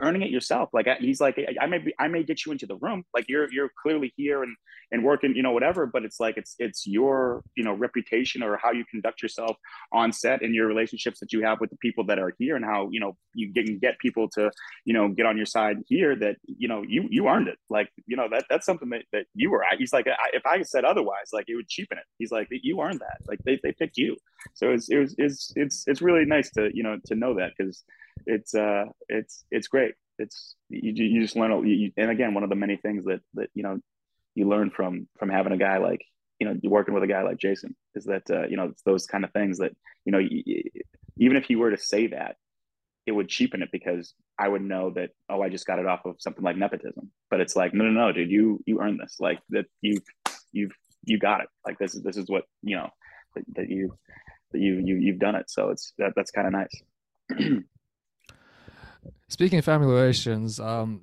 earning 0.00 0.22
it 0.22 0.30
yourself. 0.30 0.70
Like 0.72 0.86
he's 1.00 1.20
like, 1.20 1.38
I 1.60 1.66
may 1.66 1.78
be, 1.78 1.94
I 1.98 2.08
may 2.08 2.22
get 2.22 2.44
you 2.44 2.52
into 2.52 2.66
the 2.66 2.76
room. 2.76 3.04
Like 3.14 3.26
you're, 3.28 3.50
you're 3.52 3.70
clearly 3.82 4.12
here 4.16 4.42
and, 4.42 4.54
and 4.92 5.02
working, 5.02 5.34
you 5.34 5.42
know, 5.42 5.50
whatever, 5.52 5.86
but 5.86 6.04
it's 6.04 6.20
like, 6.20 6.36
it's, 6.36 6.54
it's 6.58 6.86
your, 6.86 7.42
you 7.56 7.64
know, 7.64 7.72
reputation 7.72 8.42
or 8.42 8.56
how 8.56 8.70
you 8.70 8.84
conduct 8.90 9.20
yourself 9.22 9.56
on 9.92 10.12
set 10.12 10.42
and 10.42 10.54
your 10.54 10.66
relationships 10.66 11.18
that 11.20 11.32
you 11.32 11.42
have 11.42 11.60
with 11.60 11.70
the 11.70 11.76
people 11.78 12.04
that 12.04 12.18
are 12.18 12.34
here 12.38 12.54
and 12.56 12.64
how, 12.64 12.88
you 12.92 13.00
know, 13.00 13.16
you 13.34 13.52
can 13.52 13.78
get 13.78 13.98
people 13.98 14.28
to, 14.28 14.50
you 14.84 14.94
know, 14.94 15.08
get 15.08 15.26
on 15.26 15.36
your 15.36 15.46
side 15.46 15.78
here 15.88 16.14
that, 16.14 16.36
you 16.44 16.68
know, 16.68 16.84
you, 16.86 17.08
you 17.10 17.26
earned 17.26 17.48
it. 17.48 17.58
Like, 17.68 17.88
you 18.06 18.16
know, 18.16 18.28
that, 18.30 18.44
that's 18.48 18.66
something 18.66 18.90
that, 18.90 19.02
that 19.12 19.24
you 19.34 19.50
were 19.50 19.64
at. 19.64 19.78
He's 19.78 19.92
like, 19.92 20.06
if 20.32 20.46
I 20.46 20.62
said 20.62 20.84
otherwise, 20.84 21.30
like 21.32 21.46
it 21.48 21.56
would 21.56 21.68
cheapen 21.68 21.98
it. 21.98 22.04
He's 22.18 22.30
like, 22.30 22.48
you 22.50 22.80
earned 22.80 23.00
that. 23.00 23.18
Like 23.26 23.40
they, 23.44 23.58
they 23.62 23.72
picked 23.72 23.96
you. 23.96 24.16
So 24.54 24.70
it's, 24.70 24.88
it 24.88 24.98
was, 24.98 25.14
it's, 25.18 25.52
it's, 25.56 25.84
it's 25.88 26.02
really 26.02 26.24
nice 26.24 26.50
to, 26.52 26.70
you 26.72 26.84
know, 26.84 26.98
to 27.06 27.14
know 27.16 27.34
that 27.34 27.52
because 27.58 27.82
it's 28.24 28.54
uh 28.54 28.86
it's 29.08 29.44
it's 29.50 29.68
great. 29.68 29.94
It's 30.18 30.54
you, 30.70 30.92
you 30.92 31.20
just 31.20 31.36
learn 31.36 31.66
you, 31.66 31.92
and 31.96 32.10
again 32.10 32.34
one 32.34 32.42
of 32.42 32.50
the 32.50 32.56
many 32.56 32.76
things 32.76 33.04
that 33.04 33.20
that 33.34 33.50
you 33.54 33.62
know 33.62 33.78
you 34.34 34.48
learn 34.48 34.70
from 34.70 35.08
from 35.18 35.28
having 35.28 35.52
a 35.52 35.58
guy 35.58 35.78
like 35.78 36.02
you 36.38 36.46
know 36.46 36.58
working 36.64 36.94
with 36.94 37.02
a 37.02 37.06
guy 37.06 37.22
like 37.22 37.38
jason 37.38 37.74
is 37.94 38.04
that 38.04 38.22
uh, 38.30 38.46
you 38.46 38.56
know 38.56 38.64
it's 38.64 38.82
those 38.82 39.06
kind 39.06 39.24
of 39.24 39.32
things 39.32 39.58
that 39.58 39.72
you 40.04 40.12
know 40.12 40.20
even 41.18 41.36
if 41.36 41.48
you 41.48 41.58
were 41.58 41.70
to 41.70 41.78
say 41.78 42.08
that 42.08 42.36
it 43.06 43.12
would 43.12 43.28
cheapen 43.28 43.62
it 43.62 43.70
because 43.72 44.14
i 44.38 44.46
would 44.46 44.62
know 44.62 44.90
that 44.90 45.10
oh 45.30 45.40
i 45.40 45.48
just 45.48 45.66
got 45.66 45.78
it 45.78 45.86
off 45.86 46.04
of 46.04 46.16
something 46.18 46.44
like 46.44 46.56
nepotism. 46.56 47.10
But 47.30 47.40
it's 47.40 47.56
like 47.56 47.74
no 47.74 47.84
no 47.84 47.90
no 47.90 48.12
dude 48.12 48.30
you 48.30 48.62
you 48.66 48.80
earned 48.80 49.00
this. 49.00 49.16
Like 49.18 49.40
that 49.50 49.66
you 49.80 50.00
you've 50.52 50.74
you 51.04 51.18
got 51.18 51.40
it. 51.40 51.48
Like 51.64 51.78
this 51.78 51.94
is 51.94 52.02
this 52.02 52.16
is 52.16 52.28
what 52.28 52.44
you 52.62 52.76
know 52.76 52.90
that, 53.34 53.44
that 53.56 53.70
you 53.70 53.96
that 54.52 54.60
you 54.60 54.82
you 54.84 54.96
you've 54.96 55.18
done 55.18 55.34
it. 55.34 55.50
So 55.50 55.70
it's 55.70 55.92
that 55.98 56.12
that's 56.14 56.30
kind 56.30 56.46
of 56.46 56.52
nice 56.52 57.62
Speaking 59.28 59.58
of 59.58 59.64
family 59.64 59.88
relations, 59.88 60.60
um, 60.60 61.02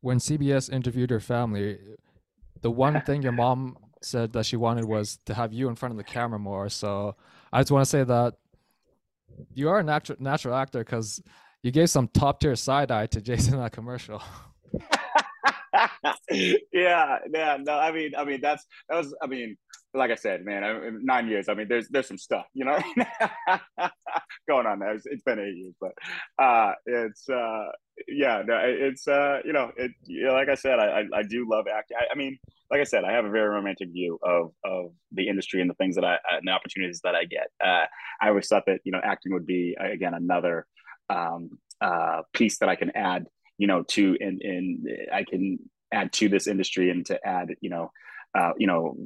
when 0.00 0.18
CBS 0.18 0.72
interviewed 0.72 1.10
your 1.10 1.20
family, 1.20 1.78
the 2.60 2.70
one 2.70 3.00
thing 3.02 3.22
your 3.22 3.32
mom 3.32 3.76
said 4.00 4.32
that 4.32 4.46
she 4.46 4.56
wanted 4.56 4.84
was 4.84 5.18
to 5.26 5.34
have 5.34 5.52
you 5.52 5.68
in 5.68 5.74
front 5.74 5.92
of 5.92 5.98
the 5.98 6.04
camera 6.04 6.38
more. 6.38 6.68
So 6.68 7.14
I 7.52 7.60
just 7.60 7.70
want 7.70 7.84
to 7.84 7.90
say 7.90 8.04
that 8.04 8.34
you 9.54 9.68
are 9.68 9.78
a 9.78 9.82
natural 9.82 10.18
natural 10.20 10.54
actor 10.54 10.80
because 10.80 11.22
you 11.62 11.70
gave 11.70 11.90
some 11.90 12.08
top 12.08 12.40
tier 12.40 12.56
side 12.56 12.90
eye 12.90 13.06
to 13.06 13.20
Jason 13.28 13.54
in 13.54 13.60
that 13.60 13.72
commercial. 13.72 14.22
yeah, 16.30 17.18
yeah, 17.32 17.58
no, 17.60 17.78
I 17.78 17.92
mean, 17.92 18.12
I 18.16 18.24
mean, 18.24 18.40
that's 18.40 18.66
that 18.88 18.96
was, 18.96 19.14
I 19.22 19.26
mean, 19.26 19.56
like 19.94 20.10
I 20.10 20.14
said, 20.14 20.44
man, 20.44 20.64
I, 20.64 20.90
nine 21.02 21.28
years. 21.28 21.48
I 21.48 21.54
mean, 21.54 21.68
there's 21.68 21.88
there's 21.88 22.08
some 22.08 22.18
stuff, 22.18 22.46
you 22.54 22.64
know, 22.64 22.78
going 24.48 24.66
on 24.66 24.78
there. 24.78 24.94
It's, 24.94 25.06
it's 25.06 25.22
been 25.22 25.38
eight 25.38 25.56
years, 25.56 25.74
but 25.80 25.92
uh, 26.42 26.72
it's 26.86 27.28
uh, 27.28 27.66
yeah, 28.08 28.42
it's 28.46 29.06
uh, 29.06 29.40
you 29.44 29.52
know, 29.52 29.70
it 29.76 29.92
you 30.04 30.24
know, 30.24 30.32
like 30.32 30.48
I 30.48 30.54
said, 30.54 30.78
I, 30.78 31.04
I, 31.14 31.22
do 31.22 31.46
love 31.48 31.66
acting. 31.72 31.96
I, 32.00 32.12
I, 32.12 32.16
mean, 32.16 32.38
like 32.70 32.80
I 32.80 32.84
said, 32.84 33.04
I 33.04 33.12
have 33.12 33.24
a 33.24 33.30
very 33.30 33.48
romantic 33.48 33.90
view 33.90 34.18
of 34.22 34.52
of 34.64 34.92
the 35.12 35.28
industry 35.28 35.60
and 35.60 35.68
the 35.68 35.74
things 35.74 35.96
that 35.96 36.04
I 36.04 36.18
and 36.30 36.46
the 36.46 36.52
opportunities 36.52 37.00
that 37.04 37.14
I 37.14 37.24
get. 37.24 37.48
Uh, 37.62 37.84
I 38.20 38.28
always 38.28 38.48
thought 38.48 38.64
that 38.66 38.80
you 38.84 38.92
know, 38.92 39.00
acting 39.02 39.32
would 39.34 39.46
be 39.46 39.76
again 39.78 40.14
another 40.14 40.66
um, 41.10 41.58
uh, 41.80 42.22
piece 42.32 42.58
that 42.58 42.68
I 42.68 42.76
can 42.76 42.90
add, 42.94 43.26
you 43.58 43.66
know, 43.66 43.82
to 43.88 44.16
and 44.20 44.40
and 44.40 44.88
I 45.12 45.24
can 45.24 45.58
add 45.92 46.12
to 46.14 46.28
this 46.30 46.46
industry 46.46 46.90
and 46.90 47.04
to 47.06 47.18
add, 47.26 47.50
you 47.60 47.68
know, 47.68 47.90
uh, 48.34 48.52
you 48.56 48.66
know 48.66 48.96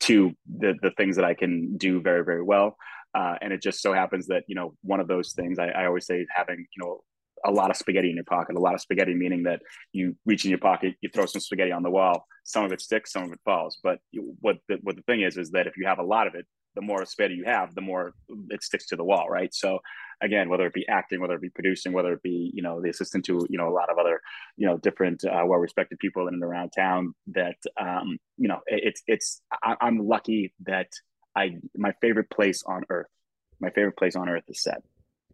to 0.00 0.32
the 0.58 0.74
the 0.82 0.90
things 0.92 1.16
that 1.16 1.24
I 1.24 1.34
can 1.34 1.76
do 1.76 2.00
very 2.00 2.24
very 2.24 2.42
well. 2.42 2.76
Uh, 3.14 3.34
and 3.40 3.52
it 3.52 3.62
just 3.62 3.80
so 3.80 3.92
happens 3.92 4.26
that 4.26 4.44
you 4.46 4.54
know 4.54 4.74
one 4.82 5.00
of 5.00 5.08
those 5.08 5.32
things 5.32 5.58
I, 5.58 5.68
I 5.68 5.86
always 5.86 6.06
say 6.06 6.26
having 6.34 6.58
you 6.58 6.84
know 6.84 7.00
a 7.44 7.50
lot 7.50 7.70
of 7.70 7.76
spaghetti 7.76 8.10
in 8.10 8.16
your 8.16 8.24
pocket. 8.24 8.56
A 8.56 8.60
lot 8.60 8.74
of 8.74 8.80
spaghetti 8.80 9.14
meaning 9.14 9.44
that 9.44 9.60
you 9.92 10.16
reach 10.24 10.44
in 10.44 10.50
your 10.50 10.58
pocket, 10.58 10.94
you 11.00 11.08
throw 11.12 11.26
some 11.26 11.40
spaghetti 11.40 11.72
on 11.72 11.82
the 11.82 11.90
wall. 11.90 12.26
Some 12.44 12.64
of 12.64 12.72
it 12.72 12.80
sticks, 12.80 13.12
some 13.12 13.24
of 13.24 13.32
it 13.32 13.40
falls. 13.44 13.78
But 13.82 13.98
what 14.40 14.56
the, 14.68 14.78
what 14.82 14.96
the 14.96 15.02
thing 15.02 15.22
is 15.22 15.36
is 15.36 15.50
that 15.50 15.66
if 15.66 15.76
you 15.76 15.86
have 15.86 15.98
a 15.98 16.04
lot 16.04 16.26
of 16.26 16.34
it, 16.34 16.46
the 16.76 16.82
more 16.82 17.04
spaghetti 17.04 17.34
you 17.34 17.44
have, 17.44 17.74
the 17.74 17.80
more 17.80 18.12
it 18.50 18.62
sticks 18.62 18.86
to 18.86 18.96
the 18.96 19.02
wall, 19.02 19.28
right? 19.28 19.52
So 19.52 19.80
again, 20.20 20.48
whether 20.48 20.66
it 20.66 20.74
be 20.74 20.86
acting, 20.88 21.20
whether 21.20 21.34
it 21.34 21.40
be 21.40 21.50
producing, 21.50 21.92
whether 21.92 22.12
it 22.12 22.22
be 22.22 22.52
you 22.54 22.62
know 22.62 22.80
the 22.80 22.90
assistant 22.90 23.24
to 23.24 23.44
you 23.50 23.58
know 23.58 23.68
a 23.68 23.74
lot 23.74 23.90
of 23.90 23.98
other 23.98 24.20
you 24.56 24.66
know 24.66 24.76
different 24.78 25.24
uh, 25.24 25.42
well-respected 25.44 25.98
people 25.98 26.28
in 26.28 26.34
and 26.34 26.44
around 26.44 26.70
town, 26.70 27.14
that 27.28 27.56
um, 27.80 28.18
you 28.36 28.46
know 28.46 28.60
it's 28.66 29.02
it's 29.08 29.40
I, 29.64 29.74
I'm 29.80 30.06
lucky 30.06 30.54
that 30.66 30.88
I 31.34 31.56
my 31.76 31.92
favorite 32.00 32.30
place 32.30 32.62
on 32.66 32.84
earth, 32.90 33.10
my 33.58 33.70
favorite 33.70 33.96
place 33.96 34.14
on 34.14 34.28
earth 34.28 34.44
is 34.48 34.62
set. 34.62 34.82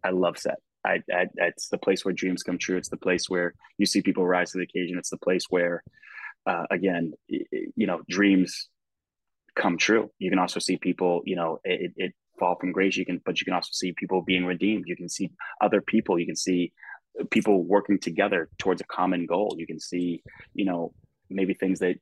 I 0.03 0.09
love 0.09 0.37
set. 0.37 0.57
I, 0.85 1.01
I, 1.13 1.27
it's 1.37 1.69
the 1.69 1.77
place 1.77 2.03
where 2.03 2.13
dreams 2.13 2.43
come 2.43 2.57
true. 2.57 2.77
It's 2.77 2.89
the 2.89 2.97
place 2.97 3.29
where 3.29 3.53
you 3.77 3.85
see 3.85 4.01
people 4.01 4.25
rise 4.25 4.51
to 4.51 4.57
the 4.57 4.65
occasion. 4.65 4.97
It's 4.97 5.11
the 5.11 5.17
place 5.17 5.45
where, 5.49 5.81
uh, 6.45 6.65
again, 6.71 7.13
you 7.29 7.87
know, 7.87 8.01
dreams 8.09 8.67
come 9.55 9.77
true. 9.77 10.09
You 10.19 10.29
can 10.29 10.39
also 10.39 10.59
see 10.59 10.77
people, 10.77 11.21
you 11.25 11.35
know, 11.35 11.59
it, 11.63 11.93
it 11.97 12.13
fall 12.39 12.55
from 12.59 12.71
grace. 12.71 12.97
You 12.97 13.05
can, 13.05 13.21
but 13.25 13.39
you 13.39 13.45
can 13.45 13.53
also 13.53 13.69
see 13.71 13.93
people 13.93 14.21
being 14.21 14.45
redeemed. 14.45 14.85
You 14.87 14.95
can 14.95 15.09
see 15.09 15.31
other 15.61 15.81
people. 15.81 16.19
You 16.19 16.25
can 16.25 16.35
see 16.35 16.73
people 17.29 17.63
working 17.63 17.99
together 17.99 18.49
towards 18.57 18.81
a 18.81 18.85
common 18.85 19.25
goal. 19.25 19.55
You 19.57 19.67
can 19.67 19.79
see, 19.79 20.23
you 20.53 20.65
know, 20.65 20.93
maybe 21.29 21.53
things 21.53 21.79
that 21.79 21.95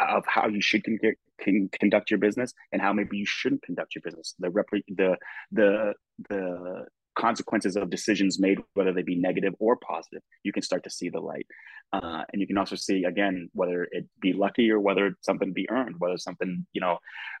of 0.00 0.24
how 0.26 0.48
you 0.48 0.60
should 0.60 0.84
conduct 0.84 2.10
your 2.10 2.18
business 2.18 2.54
and 2.72 2.80
how 2.80 2.92
maybe 2.92 3.16
you 3.16 3.26
shouldn't 3.26 3.62
conduct 3.62 3.94
your 3.94 4.02
business. 4.02 4.34
The 4.38 4.50
rep- 4.50 4.66
the 4.70 5.16
the 5.52 5.94
the 6.28 6.86
consequences 7.18 7.76
of 7.76 7.90
decisions 7.90 8.38
made, 8.38 8.58
whether 8.74 8.92
they 8.92 9.02
be 9.02 9.16
negative 9.16 9.54
or 9.58 9.76
positive, 9.76 10.22
you 10.44 10.52
can 10.52 10.62
start 10.62 10.84
to 10.84 10.90
see 10.90 11.08
the 11.08 11.20
light. 11.20 11.46
Uh, 11.92 12.22
and 12.32 12.40
you 12.40 12.46
can 12.46 12.58
also 12.58 12.76
see 12.76 13.04
again 13.04 13.48
whether 13.52 13.86
it 13.90 14.06
be 14.20 14.32
lucky 14.32 14.70
or 14.70 14.78
whether 14.78 15.14
something 15.22 15.52
be 15.52 15.68
earned, 15.70 15.96
whether 15.98 16.18
something 16.18 16.66
you 16.72 16.80
know 16.80 16.98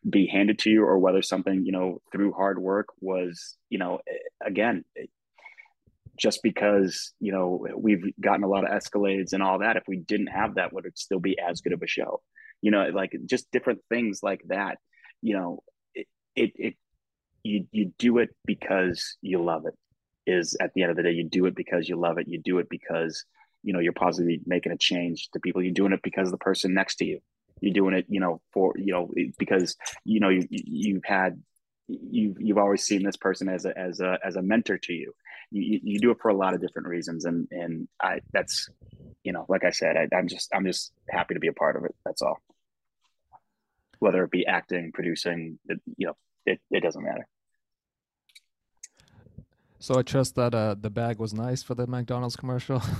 be 0.08 0.26
handed 0.26 0.58
to 0.58 0.70
you 0.70 0.84
or 0.84 0.98
whether 0.98 1.22
something 1.22 1.64
you 1.64 1.72
know 1.72 2.00
through 2.12 2.32
hard 2.32 2.58
work 2.58 2.88
was 3.00 3.56
you 3.70 3.78
know 3.78 4.00
again 4.44 4.84
just 6.18 6.42
because 6.42 7.12
you 7.20 7.32
know 7.32 7.66
we've 7.76 8.04
gotten 8.20 8.42
a 8.42 8.48
lot 8.48 8.64
of 8.64 8.70
escalades 8.70 9.32
and 9.32 9.42
all 9.42 9.60
that 9.60 9.76
if 9.76 9.84
we 9.86 9.96
didn't 9.96 10.26
have 10.26 10.56
that 10.56 10.72
would 10.72 10.84
it 10.84 10.98
still 10.98 11.20
be 11.20 11.38
as 11.38 11.60
good 11.60 11.72
of 11.72 11.82
a 11.82 11.86
show 11.86 12.20
you 12.60 12.70
know 12.70 12.88
like 12.88 13.14
just 13.26 13.50
different 13.52 13.80
things 13.88 14.20
like 14.22 14.42
that 14.48 14.78
you 15.22 15.34
know 15.36 15.62
it, 15.94 16.06
it, 16.34 16.52
it 16.56 16.74
you 17.42 17.66
you 17.72 17.92
do 17.98 18.18
it 18.18 18.30
because 18.44 19.16
you 19.22 19.42
love 19.42 19.66
it 19.66 19.74
is 20.26 20.56
at 20.60 20.72
the 20.74 20.82
end 20.82 20.90
of 20.90 20.96
the 20.96 21.02
day 21.02 21.12
you 21.12 21.24
do 21.24 21.46
it 21.46 21.54
because 21.54 21.88
you 21.88 21.96
love 21.96 22.18
it 22.18 22.28
you 22.28 22.40
do 22.44 22.58
it 22.58 22.68
because 22.68 23.24
you 23.62 23.72
know 23.72 23.78
you're 23.78 23.92
positively 23.92 24.40
making 24.46 24.72
a 24.72 24.76
change 24.76 25.28
to 25.32 25.40
people 25.40 25.62
you're 25.62 25.72
doing 25.72 25.92
it 25.92 26.02
because 26.02 26.30
the 26.30 26.36
person 26.38 26.74
next 26.74 26.96
to 26.96 27.04
you 27.04 27.20
you're 27.60 27.72
doing 27.72 27.94
it 27.94 28.06
you 28.08 28.20
know 28.20 28.40
for 28.52 28.74
you 28.76 28.92
know 28.92 29.10
because 29.38 29.76
you 30.04 30.20
know 30.20 30.28
you 30.28 30.46
you've 30.50 31.04
had 31.04 31.40
you've 31.88 32.36
you've 32.38 32.58
always 32.58 32.84
seen 32.84 33.02
this 33.02 33.16
person 33.16 33.48
as 33.48 33.64
a 33.64 33.76
as 33.76 34.00
a 34.00 34.18
as 34.24 34.36
a 34.36 34.42
mentor 34.42 34.78
to 34.78 34.92
you. 34.92 35.12
You 35.50 35.80
you 35.82 35.98
do 35.98 36.10
it 36.10 36.18
for 36.20 36.28
a 36.28 36.36
lot 36.36 36.54
of 36.54 36.60
different 36.60 36.88
reasons, 36.88 37.24
and 37.24 37.48
and 37.50 37.88
I 38.00 38.20
that's 38.32 38.68
you 39.24 39.32
know 39.32 39.46
like 39.48 39.64
I 39.64 39.70
said, 39.70 39.96
I, 39.96 40.14
I'm 40.14 40.28
just 40.28 40.50
I'm 40.54 40.66
just 40.66 40.92
happy 41.08 41.34
to 41.34 41.40
be 41.40 41.48
a 41.48 41.52
part 41.52 41.76
of 41.76 41.84
it. 41.84 41.94
That's 42.04 42.22
all. 42.22 42.40
Whether 43.98 44.22
it 44.22 44.30
be 44.30 44.46
acting, 44.46 44.92
producing, 44.92 45.58
you 45.96 46.06
know, 46.06 46.16
it, 46.52 46.60
it 46.70 46.82
doesn't 46.82 47.02
matter. 47.02 47.26
So 49.78 49.98
I 49.98 50.02
trust 50.02 50.34
that 50.34 50.54
uh, 50.54 50.74
the 50.80 50.90
bag 50.90 51.18
was 51.18 51.32
nice 51.32 51.62
for 51.62 51.74
the 51.74 51.86
McDonald's 51.86 52.36
commercial. 52.36 52.82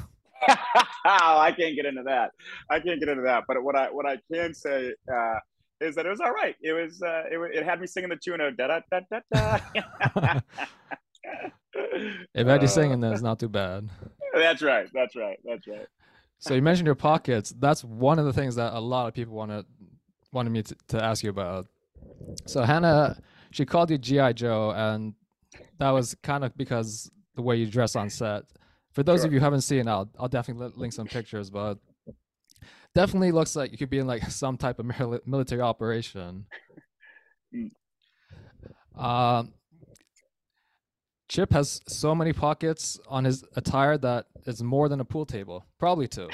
I 1.04 1.52
can't 1.56 1.74
get 1.74 1.86
into 1.86 2.02
that. 2.04 2.30
I 2.70 2.80
can't 2.80 3.00
get 3.00 3.08
into 3.08 3.22
that. 3.22 3.44
But 3.48 3.62
what 3.62 3.76
I 3.76 3.90
what 3.90 4.06
I 4.06 4.18
can 4.32 4.54
say 4.54 4.92
uh, 5.12 5.38
is 5.80 5.94
that 5.96 6.06
it 6.06 6.08
was 6.08 6.20
all 6.20 6.32
right. 6.32 6.54
It 6.62 6.72
was 6.72 7.02
uh, 7.02 7.24
it, 7.30 7.58
it 7.58 7.64
had 7.64 7.80
me 7.80 7.86
singing 7.86 8.10
the 8.10 8.16
tune 8.16 8.40
of 8.40 8.56
da 8.56 8.68
da 8.68 8.80
da 8.90 9.00
da 9.10 9.58
da. 10.14 10.40
if 12.34 12.46
had 12.46 12.62
you 12.62 12.68
singing, 12.68 13.00
then 13.00 13.12
it's 13.12 13.22
not 13.22 13.38
too 13.40 13.48
bad. 13.48 13.88
That's 14.34 14.62
right. 14.62 14.88
That's 14.94 15.16
right. 15.16 15.38
That's 15.44 15.66
right. 15.66 15.86
So 16.38 16.54
you 16.54 16.62
mentioned 16.62 16.86
your 16.86 16.94
pockets. 16.94 17.52
That's 17.58 17.82
one 17.82 18.18
of 18.18 18.24
the 18.24 18.32
things 18.32 18.54
that 18.56 18.74
a 18.74 18.80
lot 18.80 19.08
of 19.08 19.14
people 19.14 19.34
wanted 19.34 19.66
wanted 20.32 20.50
me 20.50 20.62
to, 20.62 20.76
to 20.88 21.02
ask 21.02 21.24
you 21.24 21.30
about. 21.30 21.66
So 22.46 22.62
Hannah, 22.62 23.18
she 23.50 23.64
called 23.64 23.90
you 23.90 23.98
GI 23.98 24.34
Joe, 24.34 24.72
and 24.72 25.14
that 25.78 25.90
was 25.90 26.14
kind 26.22 26.44
of 26.44 26.56
because 26.56 27.10
the 27.34 27.42
way 27.42 27.56
you 27.56 27.66
dress 27.66 27.96
on 27.96 28.10
set. 28.10 28.44
For 28.92 29.02
those 29.02 29.20
sure. 29.20 29.26
of 29.26 29.32
you 29.32 29.38
who 29.38 29.44
haven't 29.44 29.62
seen, 29.62 29.88
I'll 29.88 30.10
I'll 30.18 30.28
definitely 30.28 30.70
link 30.76 30.92
some 30.92 31.06
pictures, 31.06 31.50
but 31.50 31.78
definitely 32.94 33.32
looks 33.32 33.54
like 33.54 33.70
you 33.72 33.78
could 33.78 33.90
be 33.90 33.98
in 33.98 34.06
like 34.06 34.30
some 34.30 34.56
type 34.56 34.78
of 34.78 34.86
military 35.26 35.60
operation. 35.60 36.46
Um, 38.98 39.52
Chip 41.28 41.52
has 41.52 41.80
so 41.86 42.14
many 42.14 42.32
pockets 42.32 42.98
on 43.06 43.24
his 43.24 43.44
attire 43.54 43.96
that 43.98 44.26
it's 44.44 44.60
more 44.60 44.88
than 44.88 45.00
a 45.00 45.04
pool 45.04 45.24
table, 45.24 45.64
probably 45.78 46.08
two. 46.08 46.28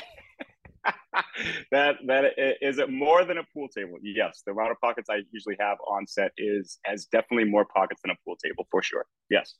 that 1.70 1.96
that 2.06 2.32
is 2.60 2.78
it 2.78 2.90
more 2.90 3.24
than 3.24 3.38
a 3.38 3.44
pool 3.52 3.68
table? 3.68 3.98
Yes, 4.02 4.42
the 4.46 4.52
amount 4.52 4.72
of 4.72 4.80
pockets 4.80 5.08
I 5.10 5.22
usually 5.32 5.56
have 5.60 5.78
on 5.88 6.06
set 6.06 6.32
is 6.36 6.78
has 6.84 7.06
definitely 7.06 7.44
more 7.44 7.64
pockets 7.64 8.00
than 8.02 8.10
a 8.10 8.16
pool 8.24 8.36
table 8.42 8.66
for 8.70 8.82
sure. 8.82 9.06
Yes, 9.30 9.54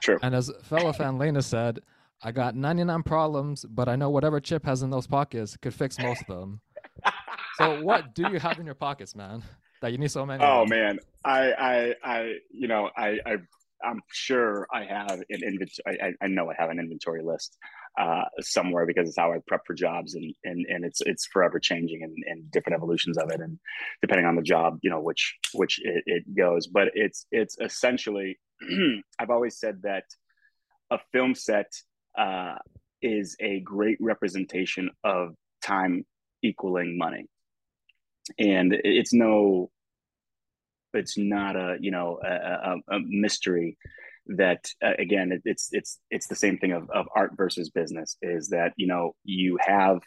true. 0.00 0.18
And 0.22 0.34
as 0.34 0.50
fellow 0.62 0.92
fan 0.94 1.18
Lena 1.18 1.42
said, 1.42 1.80
I 2.22 2.32
got 2.32 2.54
99 2.54 3.02
problems, 3.02 3.64
but 3.64 3.88
I 3.88 3.96
know 3.96 4.10
whatever 4.10 4.40
Chip 4.40 4.64
has 4.64 4.82
in 4.82 4.90
those 4.90 5.06
pockets 5.06 5.56
could 5.56 5.74
fix 5.74 5.98
most 5.98 6.22
of 6.22 6.40
them. 6.40 6.60
so 7.58 7.82
what 7.82 8.14
do 8.14 8.28
you 8.30 8.38
have 8.38 8.58
in 8.58 8.66
your 8.66 8.74
pockets, 8.74 9.14
man? 9.14 9.42
That 9.82 9.92
you 9.92 9.98
need 9.98 10.10
so 10.10 10.24
many. 10.24 10.42
Oh 10.42 10.64
man, 10.64 10.98
I, 11.24 11.52
I, 11.52 11.94
I, 12.02 12.34
you 12.50 12.68
know, 12.68 12.90
I, 12.96 13.18
I, 13.26 13.36
I'm 13.84 14.00
sure 14.10 14.66
I 14.72 14.84
have 14.84 15.10
an 15.10 15.42
inventory. 15.42 16.00
I, 16.00 16.12
I 16.22 16.26
know 16.28 16.50
I 16.50 16.54
have 16.58 16.70
an 16.70 16.78
inventory 16.78 17.22
list 17.22 17.58
uh, 17.98 18.24
somewhere 18.40 18.86
because 18.86 19.08
it's 19.08 19.18
how 19.18 19.32
I 19.32 19.38
prep 19.46 19.66
for 19.66 19.74
jobs, 19.74 20.14
and 20.14 20.34
and 20.44 20.66
and 20.68 20.84
it's 20.84 21.00
it's 21.00 21.26
forever 21.26 21.58
changing 21.58 22.02
and, 22.02 22.16
and 22.26 22.50
different 22.50 22.76
evolutions 22.76 23.18
of 23.18 23.30
it, 23.30 23.40
and 23.40 23.58
depending 24.00 24.26
on 24.26 24.36
the 24.36 24.42
job, 24.42 24.78
you 24.82 24.90
know, 24.90 25.00
which 25.00 25.36
which 25.52 25.80
it, 25.82 26.02
it 26.06 26.34
goes. 26.34 26.66
But 26.66 26.88
it's 26.94 27.26
it's 27.30 27.56
essentially, 27.60 28.38
I've 29.18 29.30
always 29.30 29.58
said 29.58 29.82
that 29.82 30.04
a 30.90 30.98
film 31.12 31.34
set 31.34 31.72
uh, 32.18 32.56
is 33.00 33.36
a 33.40 33.60
great 33.60 33.98
representation 34.00 34.90
of 35.04 35.34
time 35.62 36.04
equaling 36.42 36.98
money. 36.98 37.26
And 38.38 38.74
it's 38.84 39.12
no, 39.12 39.70
it's 40.94 41.18
not 41.18 41.56
a 41.56 41.76
you 41.80 41.90
know 41.90 42.18
a, 42.24 42.28
a, 42.28 42.96
a 42.96 43.00
mystery 43.00 43.76
that 44.26 44.64
uh, 44.82 44.92
again 44.98 45.32
it, 45.32 45.42
it's 45.44 45.68
it's 45.72 45.98
it's 46.10 46.26
the 46.26 46.34
same 46.34 46.58
thing 46.58 46.72
of, 46.72 46.88
of 46.90 47.06
art 47.14 47.32
versus 47.36 47.70
business 47.70 48.16
is 48.22 48.48
that 48.48 48.72
you 48.76 48.86
know 48.86 49.14
you 49.24 49.58
have 49.60 50.00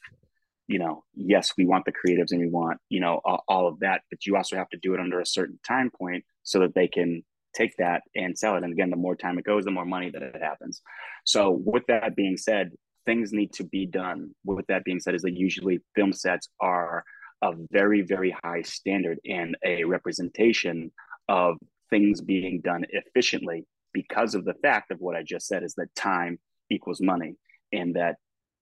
you 0.67 0.79
know 0.79 1.03
yes 1.15 1.53
we 1.57 1.65
want 1.65 1.85
the 1.85 1.91
creatives 1.91 2.31
and 2.31 2.39
we 2.39 2.49
want 2.49 2.79
you 2.89 2.99
know 2.99 3.21
all, 3.23 3.43
all 3.47 3.67
of 3.67 3.79
that 3.79 4.01
but 4.09 4.25
you 4.25 4.35
also 4.35 4.55
have 4.55 4.69
to 4.69 4.77
do 4.77 4.93
it 4.93 4.99
under 4.99 5.19
a 5.19 5.25
certain 5.25 5.59
time 5.67 5.91
point 5.91 6.23
so 6.43 6.59
that 6.59 6.73
they 6.73 6.87
can 6.87 7.23
take 7.57 7.75
that 7.77 8.03
and 8.15 8.37
sell 8.37 8.55
it. 8.55 8.63
And 8.63 8.71
again, 8.71 8.89
the 8.89 8.95
more 8.95 9.15
time 9.15 9.37
it 9.39 9.45
goes, 9.45 9.65
the 9.65 9.71
more 9.71 9.85
money 9.85 10.09
that 10.11 10.21
it 10.21 10.41
happens. 10.41 10.81
So 11.25 11.51
with 11.51 11.83
that 11.87 12.15
being 12.15 12.37
said, 12.37 12.71
things 13.05 13.33
need 13.33 13.53
to 13.53 13.63
be 13.63 13.85
done. 13.85 14.31
With 14.45 14.67
that 14.67 14.83
being 14.83 14.99
said, 14.99 15.15
is 15.15 15.23
that 15.23 15.37
usually 15.37 15.79
film 15.95 16.13
sets 16.13 16.49
are 16.61 17.03
a 17.41 17.53
very, 17.71 18.01
very 18.01 18.35
high 18.43 18.61
standard 18.61 19.19
and 19.25 19.57
a 19.65 19.83
representation 19.83 20.91
of 21.27 21.57
things 21.89 22.21
being 22.21 22.61
done 22.61 22.85
efficiently 22.89 23.65
because 24.01 24.35
of 24.35 24.45
the 24.45 24.53
fact 24.55 24.91
of 24.91 24.99
what 24.99 25.15
I 25.15 25.23
just 25.23 25.47
said 25.47 25.63
is 25.63 25.75
that 25.75 25.93
time 25.95 26.39
equals 26.69 27.01
money. 27.01 27.35
And 27.71 27.95
that 27.95 28.15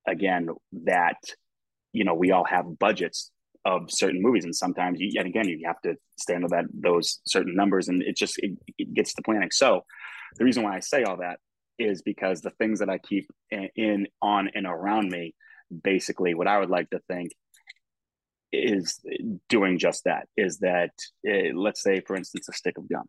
again, 0.08 0.50
that 0.84 1.18
you 1.94 2.04
know, 2.04 2.14
we 2.14 2.32
all 2.32 2.46
have 2.46 2.78
budgets 2.78 3.32
of 3.64 3.90
certain 3.90 4.22
movies. 4.22 4.46
And 4.46 4.56
sometimes 4.56 5.00
you 5.00 5.20
again 5.20 5.48
you 5.48 5.62
have 5.66 5.82
to 5.82 5.96
stand 6.20 6.44
on 6.44 6.52
that 6.52 6.66
those 6.74 7.20
certain 7.26 7.56
numbers. 7.56 7.88
And 7.88 8.02
it 8.04 8.16
just 8.16 8.38
it, 8.40 8.52
it 8.78 8.94
gets 8.94 9.14
to 9.16 9.22
planning 9.22 9.52
so 9.52 9.84
the 10.38 10.46
reason 10.46 10.64
why 10.64 10.76
i 10.76 10.80
say 10.80 11.04
all 11.04 11.18
that 11.18 11.40
is 11.78 12.02
because 12.02 12.42
the 12.42 12.52
things 12.52 12.80
that 12.80 12.90
i 12.90 12.98
keep 12.98 13.30
in, 13.52 14.08
on 14.22 14.50
and 14.54 14.66
around 14.66 15.10
me 15.10 15.34
basically 15.84 16.34
what 16.34 16.48
i 16.48 16.58
would 16.58 16.70
like 16.70 16.90
to 16.90 17.00
think 17.08 17.32
is 18.52 19.00
doing 19.50 19.78
just 19.78 20.04
that 20.06 20.28
is 20.38 20.60
that 20.60 20.92
uh, 21.28 21.54
let's 21.54 21.82
say 21.82 22.02
for 22.02 22.16
instance 22.16 22.48
a 22.48 22.54
stick 22.54 22.78
of 22.78 22.88
gum 22.90 23.06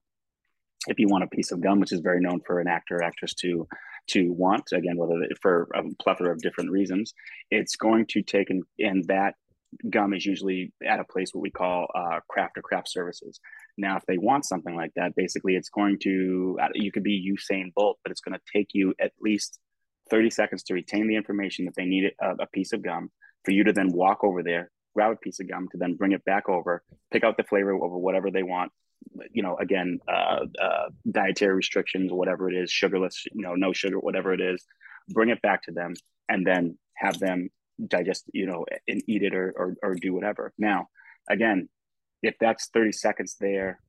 if 0.89 0.99
you 0.99 1.09
want 1.09 1.25
a 1.25 1.29
piece 1.29 1.53
of 1.53 1.61
gum 1.61 1.81
which 1.81 1.93
is 1.93 2.01
very 2.01 2.21
known 2.21 2.41
for 2.47 2.61
an 2.61 2.69
actor 2.69 2.97
or 2.97 3.03
actress 3.03 3.35
to 3.35 3.67
to 4.09 4.33
want 4.33 4.65
again 4.73 4.97
whether 4.97 5.15
for 5.41 5.69
a 5.75 5.83
plethora 6.03 6.33
of 6.33 6.41
different 6.41 6.71
reasons 6.71 7.13
it's 7.51 7.77
going 7.77 8.07
to 8.07 8.23
take 8.23 8.51
and, 8.51 8.63
in 8.79 9.03
that 9.07 9.35
gum 9.91 10.15
is 10.15 10.25
usually 10.25 10.73
at 10.87 11.01
a 11.01 11.05
place 11.05 11.31
what 11.33 11.43
we 11.43 11.51
call 11.51 11.87
uh, 11.95 12.21
craft 12.29 12.57
or 12.57 12.63
craft 12.63 12.91
services. 12.91 13.41
Now, 13.77 13.97
if 13.97 14.05
they 14.07 14.19
want 14.19 14.45
something 14.45 14.75
like 14.75 14.93
that, 14.97 15.15
basically 15.17 15.57
it's 15.57 15.69
going 15.69 15.99
to, 16.03 16.59
uh, 16.63 16.69
you 16.75 16.93
could 16.93 17.03
be 17.03 17.35
Usain 17.37 17.73
Bolt, 17.75 17.99
but 18.03 18.11
it's 18.11 18.21
going 18.21 18.35
to 18.35 18.41
take 18.53 18.69
you 18.73 18.95
at 19.01 19.13
least 19.21 19.59
30 20.11 20.31
seconds 20.31 20.63
to 20.65 20.75
retain 20.75 21.09
the 21.09 21.17
information 21.17 21.65
that 21.65 21.75
they 21.77 21.85
need 21.85 22.13
a, 22.21 22.31
a 22.41 22.47
piece 22.53 22.73
of 22.73 22.83
gum 22.83 23.11
for 23.45 23.51
you 23.51 23.65
to 23.65 23.73
then 23.73 23.93
walk 23.93 24.23
over 24.23 24.43
there, 24.43 24.71
grab 24.95 25.13
a 25.13 25.17
piece 25.17 25.41
of 25.41 25.49
gum 25.49 25.69
to 25.73 25.79
then 25.79 25.95
bring 25.95 26.13
it 26.13 26.25
back 26.25 26.49
over, 26.49 26.83
pick 27.13 27.25
out 27.25 27.37
the 27.37 27.45
flavor 27.45 27.75
over 27.75 27.99
whatever 27.99 28.31
they 28.31 28.43
want. 28.43 28.73
You 29.33 29.43
know, 29.43 29.57
again, 29.57 29.99
uh, 30.09 30.47
uh, 30.61 30.89
dietary 31.11 31.55
restrictions, 31.55 32.13
whatever 32.13 32.51
it 32.51 32.57
is, 32.57 32.71
sugarless, 32.71 33.25
you 33.33 33.43
know, 33.43 33.55
no 33.55 33.73
sugar, 33.73 33.99
whatever 33.99 34.33
it 34.33 34.41
is, 34.41 34.65
bring 35.09 35.31
it 35.31 35.41
back 35.43 35.63
to 35.65 35.73
them 35.73 35.95
and 36.29 36.47
then 36.47 36.79
have 36.97 37.19
them 37.19 37.49
digest, 37.87 38.25
you 38.33 38.47
know, 38.47 38.65
and 38.89 39.03
eat 39.07 39.23
it 39.23 39.35
or, 39.35 39.53
or, 39.57 39.75
or 39.83 39.95
do 39.95 40.13
whatever. 40.13 40.53
Now, 40.59 40.89
again, 41.31 41.69
if 42.23 42.35
that's 42.41 42.69
30 42.73 42.93
seconds 42.93 43.37
there, 43.41 43.81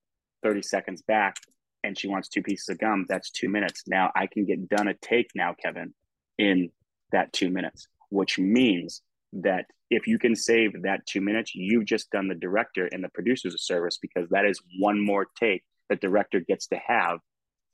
30 0.44 0.62
seconds 0.62 1.02
back, 1.02 1.38
and 1.84 1.98
she 1.98 2.08
wants 2.08 2.28
two 2.28 2.42
pieces 2.42 2.70
of 2.70 2.80
gum, 2.80 3.06
that's 3.08 3.32
two 3.32 3.50
minutes. 3.50 3.84
Now 3.88 4.12
I 4.16 4.28
can 4.28 4.46
get 4.46 4.68
done 4.70 4.88
a 4.88 4.94
take 4.94 5.32
now, 5.36 5.54
Kevin, 5.54 5.94
in 6.38 6.70
that 7.12 7.34
two 7.34 7.50
minutes, 7.50 7.88
which 8.10 8.38
means 8.38 9.02
that 9.34 9.66
if 9.90 10.08
you 10.08 10.20
can 10.20 10.36
save 10.36 10.82
that 10.84 11.06
two 11.08 11.22
minutes, 11.22 11.54
you've 11.56 11.86
just 11.86 12.10
done 12.12 12.28
the 12.28 12.36
director 12.36 12.88
and 12.91 13.04
the 13.04 13.10
producers 13.10 13.54
a 13.54 13.58
service 13.58 13.98
because 14.02 14.30
that 14.30 14.45
is 14.45 14.62
one 14.80 15.04
more 15.04 15.28
take 15.40 15.64
the 15.90 15.95
director 15.95 16.40
gets 16.40 16.68
to 16.68 16.78
have 16.86 17.20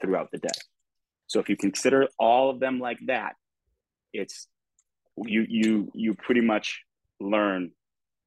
throughout 0.01 0.29
the 0.31 0.37
day. 0.37 0.49
So 1.27 1.39
if 1.39 1.49
you 1.49 1.57
consider 1.57 2.07
all 2.19 2.49
of 2.49 2.59
them 2.59 2.79
like 2.79 2.99
that, 3.07 3.33
it's 4.13 4.47
you 5.17 5.45
you 5.47 5.91
you 5.93 6.13
pretty 6.13 6.41
much 6.41 6.81
learn 7.19 7.71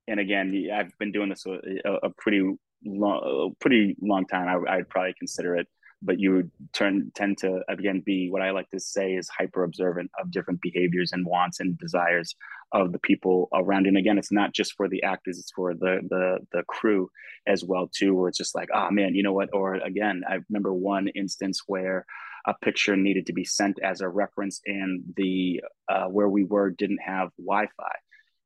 and 0.09 0.21
again 0.21 0.69
i've 0.73 0.97
been 0.99 1.13
doing 1.13 1.29
this 1.29 1.45
a, 1.47 1.93
a 2.03 2.11
pretty 2.19 2.43
long 2.85 3.51
a 3.53 3.55
pretty 3.61 3.97
long 4.01 4.27
time 4.27 4.49
I, 4.49 4.77
i'd 4.77 4.89
probably 4.89 5.15
consider 5.19 5.57
it 5.57 5.67
but 6.03 6.21
you 6.21 6.51
turn 6.73 7.11
tend 7.15 7.39
to 7.39 7.61
again 7.69 8.03
be 8.05 8.31
what 8.31 8.43
I 8.43 8.51
like 8.51 8.69
to 8.71 8.81
say 8.81 9.15
is 9.15 9.29
hyper 9.29 9.65
observant 9.65 10.11
of 10.21 10.31
different 10.31 10.61
behaviors 10.61 11.13
and 11.13 11.27
wants 11.27 11.61
and 11.61 11.79
desires 11.79 12.35
of 12.73 12.93
the 12.93 12.99
people 12.99 13.49
around. 13.55 13.87
And 13.87 13.97
again, 13.97 14.19
it's 14.19 14.33
not 14.33 14.53
just 14.53 14.75
for 14.75 14.89
the 14.89 15.03
actors; 15.03 15.39
it's 15.39 15.53
for 15.53 15.75
the 15.75 16.01
the 16.09 16.39
the 16.53 16.63
crew 16.65 17.11
as 17.47 17.65
well 17.65 17.89
too. 17.93 18.15
Where 18.15 18.29
it's 18.29 18.39
just 18.39 18.55
like, 18.55 18.69
oh 18.75 18.91
man, 18.91 19.15
you 19.15 19.23
know 19.23 19.33
what? 19.33 19.51
Or 19.53 19.75
again, 19.75 20.23
I 20.29 20.39
remember 20.49 20.73
one 20.73 21.09
instance 21.09 21.63
where 21.67 22.05
a 22.47 22.55
picture 22.63 22.97
needed 22.97 23.27
to 23.27 23.33
be 23.33 23.45
sent 23.45 23.79
as 23.83 24.01
a 24.01 24.09
reference, 24.09 24.61
and 24.67 25.03
the 25.17 25.63
uh, 25.89 26.07
where 26.07 26.29
we 26.29 26.45
were 26.45 26.71
didn't 26.71 27.01
have 27.05 27.31
Wi-Fi, 27.39 27.97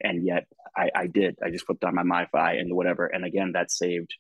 and 0.03 0.25
yet 0.25 0.47
I, 0.77 0.91
I 0.95 1.07
did. 1.09 1.37
I 1.45 1.51
just 1.51 1.67
flipped 1.67 1.85
on 1.85 1.95
my 1.95 2.03
Wi-Fi 2.03 2.55
and 2.55 2.75
whatever, 2.75 3.07
and 3.07 3.25
again, 3.25 3.53
that 3.53 3.71
saved 3.71 4.15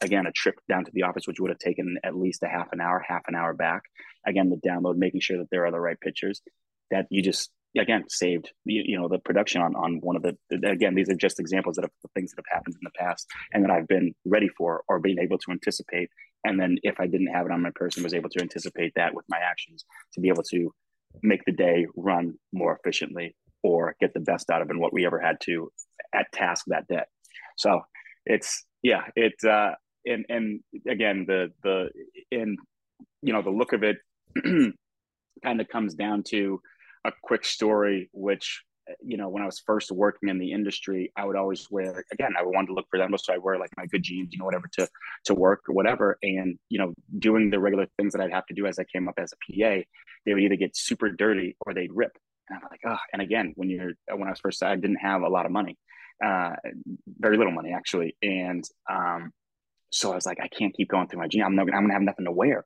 again 0.00 0.26
a 0.26 0.32
trip 0.32 0.56
down 0.68 0.84
to 0.84 0.90
the 0.92 1.02
office 1.02 1.26
which 1.26 1.40
would 1.40 1.50
have 1.50 1.58
taken 1.58 1.96
at 2.04 2.16
least 2.16 2.42
a 2.42 2.48
half 2.48 2.68
an 2.72 2.80
hour 2.80 3.04
half 3.06 3.22
an 3.26 3.34
hour 3.34 3.54
back. 3.54 3.82
Again 4.26 4.50
the 4.50 4.68
download 4.68 4.96
making 4.96 5.20
sure 5.20 5.38
that 5.38 5.48
there 5.50 5.64
are 5.66 5.70
the 5.70 5.80
right 5.80 6.00
pictures 6.00 6.40
that 6.90 7.06
you 7.10 7.22
just 7.22 7.50
again 7.76 8.04
saved 8.08 8.52
you, 8.64 8.82
you 8.84 8.98
know 8.98 9.08
the 9.08 9.18
production 9.18 9.60
on 9.60 9.74
on 9.74 9.98
one 10.00 10.16
of 10.16 10.22
the 10.22 10.36
again 10.64 10.94
these 10.94 11.08
are 11.08 11.16
just 11.16 11.40
examples 11.40 11.78
of 11.78 11.84
the 12.02 12.08
things 12.14 12.30
that 12.30 12.42
have 12.46 12.58
happened 12.58 12.74
in 12.74 12.84
the 12.84 12.98
past 12.98 13.26
and 13.52 13.64
that 13.64 13.70
I've 13.70 13.88
been 13.88 14.14
ready 14.24 14.48
for 14.48 14.82
or 14.88 15.00
being 15.00 15.18
able 15.18 15.38
to 15.38 15.50
anticipate. 15.50 16.10
And 16.44 16.60
then 16.60 16.76
if 16.82 17.00
I 17.00 17.06
didn't 17.06 17.32
have 17.34 17.46
it 17.46 17.52
on 17.52 17.62
my 17.62 17.70
person 17.74 18.02
was 18.02 18.14
able 18.14 18.28
to 18.30 18.40
anticipate 18.40 18.92
that 18.96 19.14
with 19.14 19.24
my 19.28 19.38
actions 19.38 19.84
to 20.12 20.20
be 20.20 20.28
able 20.28 20.42
to 20.50 20.72
make 21.22 21.44
the 21.44 21.52
day 21.52 21.86
run 21.96 22.34
more 22.52 22.76
efficiently 22.76 23.34
or 23.62 23.96
get 24.00 24.12
the 24.14 24.20
best 24.20 24.50
out 24.50 24.60
of 24.60 24.70
it 24.70 24.76
what 24.76 24.92
we 24.92 25.06
ever 25.06 25.18
had 25.18 25.36
to 25.40 25.70
at 26.14 26.30
task 26.32 26.64
that 26.68 26.86
day. 26.86 27.04
So 27.56 27.80
it's 28.26 28.64
yeah 28.82 29.02
it 29.16 29.34
uh 29.44 29.72
and 30.06 30.24
and 30.28 30.60
again 30.88 31.24
the 31.26 31.50
the 31.62 31.88
in 32.30 32.56
you 33.22 33.32
know 33.32 33.42
the 33.42 33.50
look 33.50 33.72
of 33.72 33.82
it 33.82 33.96
kind 35.44 35.60
of 35.60 35.68
comes 35.68 35.94
down 35.94 36.22
to 36.22 36.60
a 37.04 37.12
quick 37.22 37.44
story 37.44 38.08
which 38.12 38.62
you 39.02 39.16
know 39.16 39.28
when 39.28 39.42
i 39.42 39.46
was 39.46 39.62
first 39.64 39.90
working 39.90 40.28
in 40.28 40.38
the 40.38 40.52
industry 40.52 41.10
i 41.16 41.24
would 41.24 41.36
always 41.36 41.70
wear 41.70 42.04
again 42.12 42.32
i 42.38 42.42
wanted 42.42 42.66
to 42.66 42.74
look 42.74 42.86
for 42.90 42.98
them 42.98 43.14
so 43.16 43.32
i 43.32 43.38
wear 43.38 43.58
like 43.58 43.70
my 43.76 43.86
good 43.86 44.02
jeans 44.02 44.28
you 44.32 44.38
know 44.38 44.44
whatever 44.44 44.68
to 44.72 44.86
to 45.24 45.34
work 45.34 45.62
or 45.68 45.74
whatever. 45.74 46.18
And 46.22 46.58
you 46.68 46.78
know 46.78 46.92
doing 47.18 47.50
the 47.50 47.58
regular 47.58 47.86
things 47.96 48.12
that 48.12 48.22
i'd 48.22 48.32
have 48.32 48.46
to 48.46 48.54
do 48.54 48.66
as 48.66 48.78
i 48.78 48.84
came 48.84 49.08
up 49.08 49.14
as 49.18 49.32
a 49.32 49.36
pa 49.36 49.82
they 50.26 50.34
would 50.34 50.42
either 50.42 50.56
get 50.56 50.76
super 50.76 51.10
dirty 51.10 51.56
or 51.60 51.74
they'd 51.74 51.92
rip. 51.92 52.12
And 52.48 52.58
i'm 52.58 52.68
like 52.70 52.80
oh 52.86 53.02
and 53.12 53.22
again 53.22 53.52
when 53.56 53.70
you're 53.70 53.92
when 54.14 54.28
i 54.28 54.30
was 54.30 54.40
first 54.40 54.62
i 54.62 54.74
didn't 54.76 54.96
have 54.96 55.22
a 55.22 55.28
lot 55.28 55.46
of 55.46 55.52
money 55.52 55.78
uh 56.24 56.52
very 57.18 57.36
little 57.36 57.52
money 57.52 57.72
actually. 57.72 58.16
And 58.22 58.64
um 58.90 59.32
so 59.90 60.12
I 60.12 60.14
was 60.14 60.26
like, 60.26 60.38
I 60.40 60.48
can't 60.48 60.74
keep 60.74 60.88
going 60.88 61.08
through 61.08 61.20
my 61.20 61.28
jeans. 61.28 61.44
I'm, 61.46 61.54
not, 61.54 61.62
I'm 61.72 61.82
gonna 61.82 61.92
have 61.92 62.02
nothing 62.02 62.24
to 62.24 62.32
wear. 62.32 62.64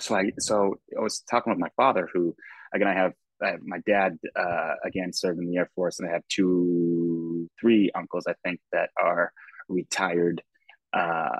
So 0.00 0.14
I 0.14 0.30
so 0.38 0.76
I 0.96 1.00
was 1.00 1.20
talking 1.30 1.50
with 1.50 1.60
my 1.60 1.70
father, 1.76 2.08
who 2.12 2.34
again 2.74 2.88
I 2.88 2.94
have, 2.94 3.12
I 3.42 3.48
have 3.52 3.62
my 3.62 3.78
dad 3.86 4.18
uh, 4.34 4.74
again 4.84 5.12
served 5.12 5.38
in 5.38 5.48
the 5.48 5.56
Air 5.56 5.70
Force, 5.74 5.98
and 5.98 6.08
I 6.08 6.12
have 6.12 6.22
two, 6.28 7.48
three 7.60 7.90
uncles 7.94 8.24
I 8.26 8.34
think 8.44 8.60
that 8.72 8.90
are 9.02 9.32
retired. 9.68 10.42
Uh, 10.92 11.38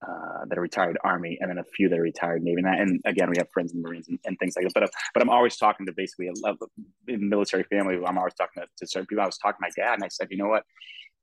uh, 0.00 0.44
that 0.46 0.56
are 0.56 0.62
retired 0.62 0.96
Army, 1.02 1.38
and 1.40 1.50
then 1.50 1.58
a 1.58 1.64
few 1.64 1.88
that 1.88 1.98
are 1.98 2.02
retired 2.02 2.42
Navy. 2.42 2.62
And, 2.64 2.68
and 2.68 3.00
again, 3.04 3.30
we 3.30 3.36
have 3.38 3.48
friends 3.52 3.74
in 3.74 3.82
Marines 3.82 4.06
and, 4.08 4.18
and 4.24 4.38
things 4.38 4.54
like 4.54 4.64
that. 4.64 4.72
But 4.72 4.90
but 5.12 5.22
I'm 5.22 5.28
always 5.28 5.56
talking 5.56 5.86
to 5.86 5.92
basically 5.92 6.28
a, 6.28 6.32
a 6.50 6.54
military 7.06 7.64
family. 7.64 7.96
I'm 8.06 8.16
always 8.16 8.34
talking 8.34 8.62
to, 8.62 8.68
to 8.78 8.86
certain 8.86 9.06
people. 9.06 9.24
I 9.24 9.26
was 9.26 9.38
talking 9.38 9.58
to 9.60 9.62
my 9.62 9.70
dad, 9.76 9.94
and 9.94 10.04
I 10.04 10.08
said, 10.08 10.28
you 10.30 10.36
know 10.36 10.48
what? 10.48 10.62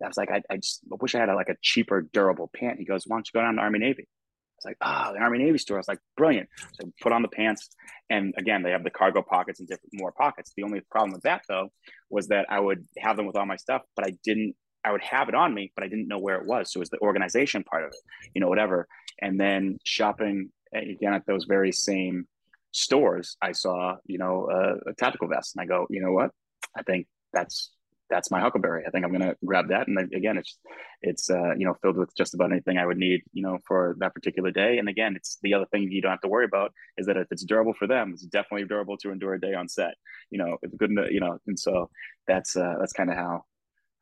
I 0.03 0.07
was 0.07 0.17
like, 0.17 0.31
I, 0.31 0.41
I 0.49 0.57
just 0.57 0.81
wish 0.89 1.15
I 1.15 1.19
had 1.19 1.30
a, 1.30 1.35
like 1.35 1.49
a 1.49 1.55
cheaper, 1.61 2.01
durable 2.01 2.49
pant. 2.53 2.80
He 2.80 2.85
goes, 2.85 3.03
Why 3.05 3.17
don't 3.17 3.27
you 3.27 3.39
go 3.39 3.43
down 3.43 3.55
to 3.55 3.61
Army 3.61 3.80
Navy? 3.80 4.07
I 4.55 4.57
was 4.57 4.65
like, 4.65 4.77
oh, 4.81 5.13
the 5.13 5.19
Army 5.19 5.39
Navy 5.39 5.57
store. 5.57 5.77
I 5.77 5.80
was 5.80 5.88
like, 5.88 5.99
brilliant. 6.15 6.47
So 6.73 6.91
put 7.01 7.11
on 7.11 7.22
the 7.22 7.27
pants. 7.27 7.69
And 8.09 8.34
again, 8.38 8.63
they 8.63 8.72
have 8.72 8.84
the 8.84 8.89
cargo 8.89 9.22
pockets 9.22 9.59
and 9.59 9.67
different 9.67 9.91
more 9.93 10.13
pockets. 10.13 10.53
The 10.55 10.63
only 10.63 10.81
problem 10.89 11.11
with 11.11 11.23
that 11.23 11.41
though 11.49 11.69
was 12.09 12.27
that 12.27 12.45
I 12.49 12.59
would 12.59 12.88
have 12.99 13.17
them 13.17 13.26
with 13.26 13.35
all 13.35 13.45
my 13.45 13.57
stuff, 13.57 13.81
but 13.95 14.05
I 14.07 14.13
didn't, 14.23 14.55
I 14.84 14.91
would 14.91 15.03
have 15.03 15.30
it 15.30 15.35
on 15.35 15.53
me, 15.53 15.72
but 15.76 15.84
I 15.84 15.88
didn't 15.88 16.07
know 16.07 16.19
where 16.19 16.38
it 16.39 16.45
was. 16.45 16.72
So 16.72 16.77
it 16.77 16.81
was 16.81 16.89
the 16.89 16.99
organization 16.99 17.63
part 17.63 17.84
of 17.84 17.89
it, 17.89 17.99
you 18.34 18.39
know, 18.39 18.47
whatever. 18.47 18.88
And 19.22 19.39
then 19.39 19.77
shopping 19.84 20.51
eh, 20.73 20.91
again 20.91 21.13
at 21.13 21.26
those 21.26 21.45
very 21.45 21.72
same 21.72 22.27
stores, 22.72 23.35
I 23.41 23.51
saw, 23.51 23.95
you 24.05 24.19
know, 24.19 24.47
a, 24.49 24.91
a 24.91 24.93
tactical 24.93 25.27
vest. 25.27 25.55
And 25.55 25.63
I 25.63 25.65
go, 25.65 25.88
you 25.89 26.01
know 26.01 26.11
what? 26.11 26.31
I 26.77 26.84
think 26.84 27.07
that's 27.34 27.72
that's 28.10 28.32
my 28.32 28.40
huckleberry. 28.40 28.84
I 28.88 28.91
think 28.91 29.06
I'm 29.06 29.11
gonna 29.11 29.36
grab 29.45 29.69
that. 29.69 29.88
And 29.88 29.98
again, 30.14 30.38
it's 30.38 30.57
it's 31.02 31.30
uh, 31.30 31.56
you 31.57 31.65
know 31.65 31.76
filled 31.82 31.98
with 31.98 32.15
just 32.15 32.34
about 32.34 32.52
anything 32.52 32.77
I 32.77 32.86
would 32.86 32.98
need 32.98 33.22
you 33.34 33.44
know 33.44 33.60
for 33.68 33.95
that 33.99 34.14
particular 34.14 34.52
day. 34.52 34.77
And 34.77 34.90
again, 34.90 35.15
it's 35.15 35.38
the 35.41 35.53
other 35.53 35.65
thing 35.72 35.84
you 35.91 36.02
don't 36.02 36.11
have 36.11 36.22
to 36.22 36.27
worry 36.27 36.45
about 36.45 36.72
is 36.98 37.07
that 37.07 37.18
if 37.18 37.27
it's 37.32 37.44
durable 37.44 37.73
for 37.77 37.88
them, 37.88 38.11
it's 38.14 38.23
definitely 38.23 38.68
durable 38.68 38.98
to 38.98 39.11
endure 39.11 39.34
a 39.34 39.41
day 39.41 39.53
on 39.53 39.68
set. 39.68 39.95
You 40.30 40.40
know, 40.40 40.57
it's 40.61 40.76
good. 40.76 40.91
You 41.10 41.19
know, 41.19 41.38
and 41.48 41.60
so 41.60 41.90
that's 42.27 42.56
uh, 42.56 42.76
that's 42.80 42.94
kind 42.94 43.10
of 43.10 43.18
how 43.18 43.44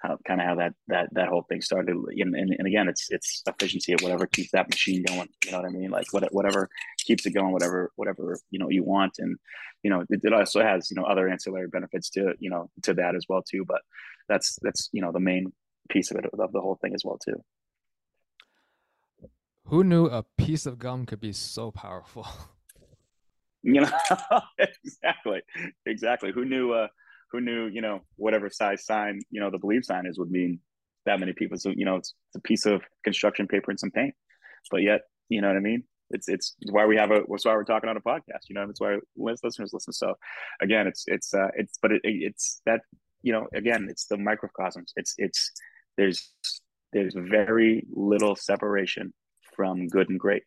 how 0.03 0.17
kind 0.27 0.41
of 0.41 0.47
how 0.47 0.55
that 0.55 0.73
that 0.87 1.07
that 1.13 1.29
whole 1.29 1.43
thing 1.43 1.61
started. 1.61 1.95
And, 1.95 2.35
and, 2.35 2.55
and 2.57 2.67
again, 2.67 2.87
it's 2.89 3.07
it's 3.09 3.41
efficiency 3.47 3.93
of 3.93 4.01
whatever 4.01 4.27
keeps 4.27 4.51
that 4.51 4.69
machine 4.69 5.03
going. 5.07 5.29
You 5.45 5.51
know 5.51 5.61
what 5.61 5.69
I 5.69 5.71
mean? 5.71 5.89
Like 5.89 6.11
what, 6.11 6.23
whatever 6.33 6.69
keeps 6.99 7.25
it 7.25 7.31
going, 7.31 7.53
whatever 7.53 7.91
whatever 7.95 8.37
you 8.51 8.59
know 8.59 8.69
you 8.69 8.83
want, 8.83 9.13
and 9.19 9.37
you 9.81 9.89
know 9.89 10.01
it, 10.09 10.19
it 10.23 10.33
also 10.33 10.61
has 10.61 10.91
you 10.91 10.95
know 10.95 11.03
other 11.03 11.29
ancillary 11.29 11.67
benefits 11.67 12.09
to 12.11 12.33
you 12.39 12.49
know 12.49 12.69
to 12.83 12.93
that 12.95 13.15
as 13.15 13.25
well 13.29 13.41
too. 13.41 13.63
But 13.65 13.81
that's 14.27 14.59
that's 14.61 14.89
you 14.91 15.01
know 15.01 15.11
the 15.11 15.21
main 15.21 15.53
piece 15.89 16.11
of 16.11 16.17
it 16.17 16.25
of 16.25 16.51
the 16.51 16.61
whole 16.61 16.77
thing 16.81 16.93
as 16.93 17.03
well 17.05 17.17
too. 17.17 17.41
Who 19.67 19.85
knew 19.85 20.07
a 20.07 20.23
piece 20.37 20.65
of 20.65 20.77
gum 20.77 21.05
could 21.05 21.21
be 21.21 21.31
so 21.31 21.71
powerful? 21.71 22.27
You 23.65 23.79
know, 23.79 23.91
exactly, 24.83 25.41
exactly. 25.85 26.33
Who 26.33 26.43
knew? 26.43 26.73
Uh, 26.73 26.87
who 27.33 27.41
knew, 27.41 27.65
you 27.65 27.81
know, 27.81 28.01
whatever 28.15 28.49
size 28.49 28.85
sign, 28.85 29.19
you 29.31 29.41
know, 29.41 29.49
the 29.49 29.57
believe 29.57 29.83
sign 29.83 30.05
is 30.05 30.17
would 30.19 30.31
mean 30.31 30.59
that 31.05 31.19
many 31.19 31.33
people. 31.33 31.57
So, 31.57 31.71
you 31.75 31.83
know, 31.83 31.97
it's, 31.97 32.13
it's 32.29 32.37
a 32.37 32.41
piece 32.41 32.65
of 32.65 32.83
construction 33.03 33.47
paper 33.47 33.71
and 33.71 33.79
some 33.79 33.91
paint. 33.91 34.13
But 34.71 34.83
yet, 34.83 35.01
you 35.27 35.41
know 35.41 35.47
what 35.47 35.57
I 35.57 35.61
mean? 35.61 35.83
It's 36.11 36.29
it's 36.29 36.55
why 36.69 36.85
we 36.85 36.95
have 36.95 37.09
a 37.09 37.23
that's 37.27 37.43
why 37.43 37.55
we're 37.55 37.63
talking 37.63 37.89
on 37.89 37.97
a 37.97 38.01
podcast. 38.01 38.47
You 38.47 38.53
know, 38.55 38.67
it's 38.69 38.79
why 38.79 38.99
listeners 39.17 39.71
listen. 39.73 39.93
So 39.93 40.13
again, 40.61 40.85
it's 40.85 41.05
it's 41.07 41.33
uh 41.33 41.47
it's 41.55 41.79
but 41.81 41.91
it, 41.91 42.01
it's 42.03 42.61
that 42.67 42.81
you 43.23 43.33
know 43.33 43.47
again 43.53 43.87
it's 43.89 44.05
the 44.05 44.17
microcosms. 44.17 44.93
It's 44.95 45.15
it's 45.17 45.51
there's 45.97 46.31
there's 46.91 47.15
very 47.17 47.87
little 47.91 48.35
separation 48.35 49.11
from 49.55 49.87
good 49.87 50.09
and 50.09 50.19
great 50.19 50.43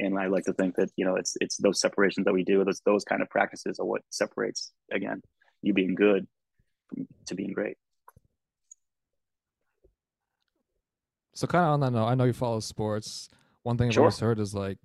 and 0.00 0.18
I 0.18 0.26
like 0.26 0.44
to 0.44 0.52
think 0.52 0.76
that 0.76 0.90
you 0.96 1.04
know 1.04 1.16
it's 1.16 1.36
it's 1.40 1.56
those 1.56 1.80
separations 1.80 2.24
that 2.24 2.32
we 2.32 2.44
do, 2.44 2.64
those 2.64 2.80
those 2.84 3.04
kind 3.04 3.22
of 3.22 3.30
practices 3.30 3.78
are 3.78 3.86
what 3.86 4.02
separates 4.10 4.72
again 4.92 5.22
you 5.64 5.72
being 5.72 5.94
good 5.94 6.26
to 7.26 7.34
being 7.34 7.52
great. 7.52 7.76
So 11.34 11.46
kind 11.46 11.64
of 11.64 11.72
on 11.72 11.80
that 11.80 11.90
note, 11.90 12.06
I 12.06 12.14
know 12.14 12.24
you 12.24 12.32
follow 12.32 12.60
sports. 12.60 13.28
One 13.62 13.76
thing 13.76 13.88
I've 13.88 13.98
always 13.98 14.20
heard 14.20 14.38
is 14.38 14.54
like 14.54 14.78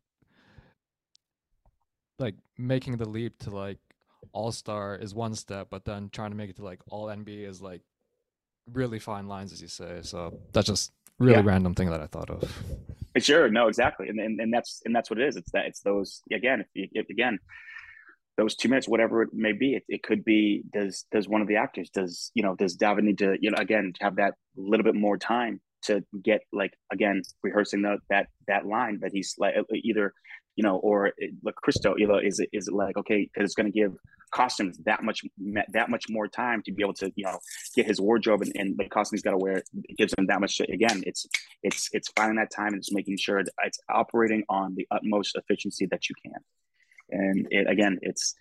like 2.17 2.35
making 2.57 2.97
the 2.97 3.07
leap 3.07 3.37
to 3.39 3.49
like 3.49 3.77
all 4.33 4.51
star 4.51 4.95
is 4.95 5.13
one 5.13 5.35
step, 5.35 5.67
but 5.69 5.85
then 5.85 6.09
trying 6.11 6.31
to 6.31 6.37
make 6.37 6.49
it 6.49 6.55
to 6.57 6.63
like 6.63 6.79
all 6.89 7.05
NBA 7.07 7.47
is 7.47 7.61
like 7.61 7.81
really 8.73 8.99
fine 8.99 9.27
lines, 9.27 9.51
as 9.51 9.61
you 9.61 9.67
say. 9.67 9.99
So 10.01 10.39
that's 10.53 10.67
just 10.67 10.91
really 11.19 11.33
yeah. 11.33 11.41
random 11.43 11.75
thing 11.75 11.89
that 11.89 12.01
I 12.01 12.07
thought 12.07 12.29
of. 12.29 12.51
Sure, 13.17 13.49
no, 13.49 13.67
exactly, 13.67 14.07
and, 14.07 14.19
and 14.19 14.39
and 14.39 14.53
that's 14.53 14.81
and 14.85 14.95
that's 14.95 15.09
what 15.09 15.19
it 15.19 15.27
is. 15.27 15.35
It's 15.35 15.51
that 15.51 15.65
it's 15.65 15.81
those 15.81 16.21
again. 16.31 16.63
If, 16.73 16.89
if 16.93 17.09
again, 17.09 17.39
those 18.39 18.55
two 18.55 18.69
minutes, 18.69 18.87
whatever 18.87 19.21
it 19.21 19.29
may 19.33 19.51
be. 19.51 19.75
It, 19.75 19.83
it, 19.89 20.03
could 20.03 20.23
be 20.23 20.63
does 20.73 21.05
does 21.11 21.27
one 21.27 21.41
of 21.41 21.47
the 21.47 21.57
actors 21.57 21.89
does 21.89 22.31
you 22.33 22.41
know 22.41 22.55
does 22.55 22.75
David 22.75 23.03
need 23.03 23.17
to 23.19 23.35
you 23.39 23.51
know 23.51 23.57
again 23.57 23.93
have 23.99 24.15
that 24.15 24.35
little 24.55 24.83
bit 24.83 24.95
more 24.95 25.17
time 25.17 25.59
to 25.83 26.03
get 26.23 26.41
like 26.51 26.73
again 26.91 27.21
rehearsing 27.43 27.81
the, 27.81 27.97
that 28.09 28.27
that 28.47 28.65
line 28.65 28.99
that 29.01 29.11
he's 29.13 29.35
like 29.37 29.55
uh, 29.57 29.63
either 29.71 30.13
you 30.55 30.63
know 30.63 30.77
or 30.77 31.07
uh, 31.07 31.11
like 31.43 31.55
Cristo 31.55 31.95
you 31.97 32.07
know 32.07 32.17
is 32.17 32.39
it 32.39 32.49
is 32.53 32.67
it 32.67 32.73
like 32.73 32.97
okay 32.97 33.29
because 33.31 33.45
it's 33.45 33.55
going 33.55 33.71
to 33.71 33.77
give 33.77 33.93
costumes 34.31 34.77
that 34.85 35.03
much 35.03 35.21
that 35.73 35.89
much 35.89 36.05
more 36.09 36.27
time 36.27 36.61
to 36.63 36.71
be 36.71 36.83
able 36.83 36.93
to 36.93 37.11
you 37.15 37.25
know 37.25 37.39
get 37.75 37.85
his 37.85 37.99
wardrobe 37.99 38.41
and, 38.41 38.51
and 38.55 38.77
the 38.77 38.87
costume 38.87 39.17
he's 39.17 39.23
got 39.23 39.31
to 39.31 39.37
wear 39.37 39.57
it 39.57 39.97
gives 39.97 40.13
him 40.17 40.27
that 40.27 40.39
much 40.39 40.61
again 40.61 41.03
it's 41.05 41.25
it's 41.63 41.89
it's 41.93 42.09
finding 42.15 42.37
that 42.37 42.51
time 42.55 42.73
and 42.73 42.81
just 42.81 42.93
making 42.93 43.17
sure 43.17 43.43
that 43.43 43.53
it's 43.65 43.79
operating 43.89 44.43
on 44.47 44.75
the 44.75 44.87
utmost 44.91 45.35
efficiency 45.35 45.87
that 45.87 46.07
you 46.09 46.15
can 46.23 46.33
and 47.11 47.47
it, 47.49 47.69
again 47.69 47.97
it's 48.01 48.35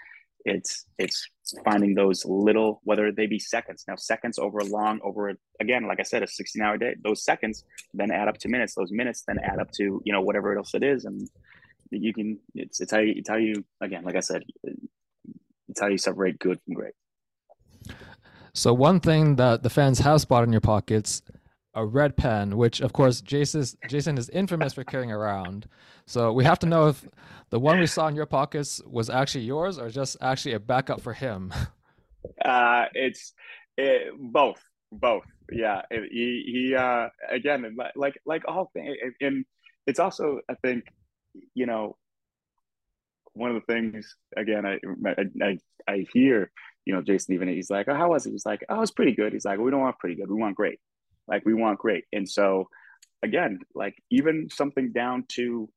it's 0.44 0.86
it's 0.98 1.28
finding 1.64 1.94
those 1.94 2.24
little 2.24 2.80
whether 2.84 3.12
they 3.12 3.26
be 3.26 3.38
seconds. 3.38 3.84
Now 3.88 3.96
seconds 3.96 4.38
over 4.38 4.60
long 4.60 5.00
over 5.02 5.34
again 5.60 5.86
like 5.86 6.00
i 6.00 6.02
said 6.02 6.22
a 6.22 6.26
16 6.26 6.62
hour 6.62 6.76
day 6.78 6.94
those 7.02 7.24
seconds 7.24 7.64
then 7.94 8.10
add 8.10 8.28
up 8.28 8.38
to 8.38 8.48
minutes. 8.48 8.74
Those 8.74 8.92
minutes 8.92 9.24
then 9.26 9.38
add 9.42 9.58
up 9.58 9.70
to 9.72 10.02
you 10.04 10.12
know 10.12 10.20
whatever 10.20 10.56
else 10.56 10.74
it 10.74 10.82
is. 10.82 11.04
And 11.04 11.28
you 11.90 12.12
can 12.12 12.38
it's 12.54 12.80
it's 12.80 12.92
how 12.92 12.98
you 12.98 13.14
it's 13.16 13.28
how 13.28 13.36
you 13.36 13.64
again 13.80 14.04
like 14.04 14.16
i 14.16 14.20
said 14.20 14.42
it's 15.68 15.80
how 15.80 15.86
you 15.86 15.98
separate 15.98 16.38
good 16.38 16.60
from 16.64 16.74
great. 16.74 16.94
So 18.52 18.74
one 18.74 19.00
thing 19.00 19.36
that 19.36 19.62
the 19.62 19.70
fans 19.70 20.00
have 20.00 20.20
spotted 20.20 20.48
in 20.48 20.52
your 20.52 20.60
pockets 20.60 21.22
a 21.78 21.86
red 21.86 22.16
pen, 22.16 22.56
which 22.56 22.80
of 22.80 22.92
course 22.92 23.20
Jason 23.20 23.64
Jason 23.88 24.18
is 24.18 24.28
infamous 24.30 24.74
for 24.74 24.82
carrying 24.82 25.12
around. 25.12 25.68
So 26.06 26.32
we 26.32 26.42
have 26.44 26.58
to 26.60 26.66
know 26.66 26.88
if 26.88 27.06
the 27.50 27.60
one 27.60 27.78
we 27.78 27.86
saw 27.86 28.08
in 28.08 28.16
your 28.16 28.26
pockets 28.26 28.82
was 28.84 29.08
actually 29.08 29.44
yours 29.44 29.78
or 29.78 29.88
just 29.88 30.16
actually 30.20 30.54
a 30.54 30.60
backup 30.60 31.00
for 31.00 31.14
him. 31.14 31.52
Uh, 32.44 32.86
it's 32.94 33.32
it, 33.76 34.12
both, 34.18 34.60
both. 34.90 35.24
Yeah, 35.50 35.82
it, 35.88 36.10
he 36.10 36.42
he 36.46 36.74
uh, 36.74 37.08
again 37.30 37.76
like 37.94 38.20
like 38.26 38.42
all 38.46 38.70
things, 38.74 38.96
and 39.20 39.44
it's 39.86 40.00
also 40.00 40.40
I 40.48 40.54
think 40.54 40.84
you 41.54 41.64
know 41.64 41.96
one 43.34 43.54
of 43.54 43.62
the 43.62 43.72
things 43.72 44.16
again 44.36 44.66
I 44.66 44.78
I 45.40 45.58
I 45.86 46.06
hear 46.12 46.50
you 46.84 46.92
know 46.92 47.02
Jason 47.02 47.34
even 47.34 47.48
he's 47.48 47.70
like 47.70 47.86
oh 47.88 47.94
how 47.94 48.10
was 48.10 48.26
it 48.26 48.32
he's 48.32 48.44
like 48.44 48.64
oh 48.68 48.82
it's 48.82 48.90
pretty 48.90 49.12
good 49.12 49.32
he's 49.32 49.44
like 49.44 49.60
we 49.60 49.70
don't 49.70 49.80
want 49.80 49.98
pretty 49.98 50.16
good 50.16 50.28
we 50.28 50.34
want 50.34 50.56
great 50.56 50.80
like 51.28 51.44
we 51.44 51.54
want 51.54 51.78
great 51.78 52.04
and 52.12 52.28
so 52.28 52.68
again 53.22 53.58
like 53.74 53.94
even 54.10 54.48
something 54.50 54.92
down 54.92 55.24
to 55.28 55.68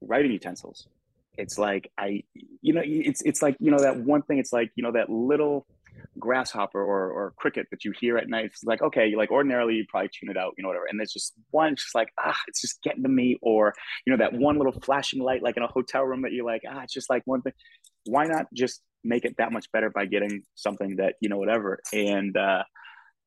writing 0.00 0.32
utensils 0.32 0.86
it's 1.36 1.58
like 1.58 1.90
I 1.96 2.24
you 2.60 2.74
know 2.74 2.82
it's 2.84 3.22
it's 3.22 3.42
like 3.42 3.56
you 3.60 3.70
know 3.70 3.78
that 3.78 3.96
one 3.96 4.22
thing 4.22 4.38
it's 4.38 4.52
like 4.52 4.70
you 4.74 4.82
know 4.82 4.92
that 4.92 5.08
little 5.08 5.66
grasshopper 6.18 6.80
or, 6.80 7.10
or 7.10 7.32
cricket 7.36 7.66
that 7.70 7.84
you 7.84 7.92
hear 7.98 8.18
at 8.18 8.28
night. 8.28 8.46
It's 8.46 8.64
like, 8.64 8.82
okay, 8.82 9.14
like 9.16 9.30
ordinarily 9.30 9.74
you 9.74 9.84
probably 9.88 10.10
tune 10.12 10.30
it 10.30 10.36
out, 10.36 10.54
you 10.56 10.62
know, 10.62 10.68
whatever. 10.68 10.86
And 10.88 11.00
it's 11.00 11.12
just 11.12 11.34
one, 11.50 11.72
it's 11.72 11.84
just 11.84 11.94
like, 11.94 12.12
ah, 12.20 12.38
it's 12.46 12.60
just 12.60 12.82
getting 12.82 13.02
to 13.02 13.08
me. 13.08 13.38
Or, 13.42 13.74
you 14.06 14.12
know, 14.12 14.18
that 14.18 14.32
one 14.32 14.56
little 14.58 14.72
flashing 14.72 15.22
light, 15.22 15.42
like 15.42 15.56
in 15.56 15.62
a 15.62 15.68
hotel 15.68 16.04
room 16.04 16.22
that 16.22 16.32
you're 16.32 16.46
like, 16.46 16.62
ah, 16.68 16.82
it's 16.82 16.92
just 16.92 17.10
like 17.10 17.22
one 17.24 17.42
thing. 17.42 17.52
Why 18.04 18.26
not 18.26 18.46
just 18.54 18.82
make 19.04 19.24
it 19.24 19.36
that 19.38 19.52
much 19.52 19.70
better 19.72 19.90
by 19.90 20.06
getting 20.06 20.42
something 20.54 20.96
that, 20.96 21.14
you 21.20 21.28
know, 21.28 21.38
whatever. 21.38 21.80
And, 21.92 22.36
uh, 22.36 22.64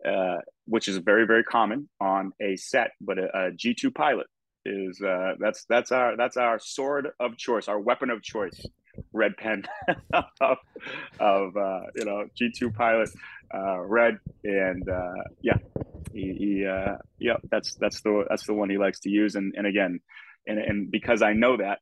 uh, 0.07 0.37
which 0.65 0.87
is 0.87 0.97
very, 0.97 1.25
very 1.25 1.43
common 1.43 1.89
on 1.99 2.33
a 2.41 2.55
set, 2.55 2.91
but 3.01 3.17
a 3.17 3.25
a 3.25 3.51
G2 3.51 3.93
pilot 3.93 4.27
is, 4.65 5.01
uh, 5.01 5.33
that's, 5.39 5.65
that's 5.67 5.91
our, 5.91 6.15
that's 6.15 6.37
our 6.37 6.59
sword 6.59 7.09
of 7.19 7.37
choice, 7.37 7.67
our 7.67 7.79
weapon 7.79 8.09
of 8.09 8.21
choice. 8.21 8.65
Red 9.13 9.37
pen 9.37 9.63
of, 10.13 10.57
of 11.19 11.55
uh, 11.57 11.81
you 11.95 12.05
know 12.05 12.25
G2 12.39 12.75
pilot 12.75 13.09
uh, 13.53 13.79
red 13.79 14.19
and 14.43 14.87
uh, 14.89 15.23
yeah 15.41 15.57
he, 16.13 16.33
he 16.33 16.65
uh, 16.65 16.95
yeah 17.19 17.37
that's 17.49 17.75
that's 17.75 18.01
the 18.01 18.25
that's 18.29 18.45
the 18.45 18.53
one 18.53 18.69
he 18.69 18.77
likes 18.77 18.99
to 19.01 19.09
use. 19.09 19.35
And 19.35 19.53
and 19.55 19.65
again 19.65 20.01
and 20.47 20.59
and 20.59 20.91
because 20.91 21.21
I 21.21 21.33
know 21.33 21.57
that 21.57 21.79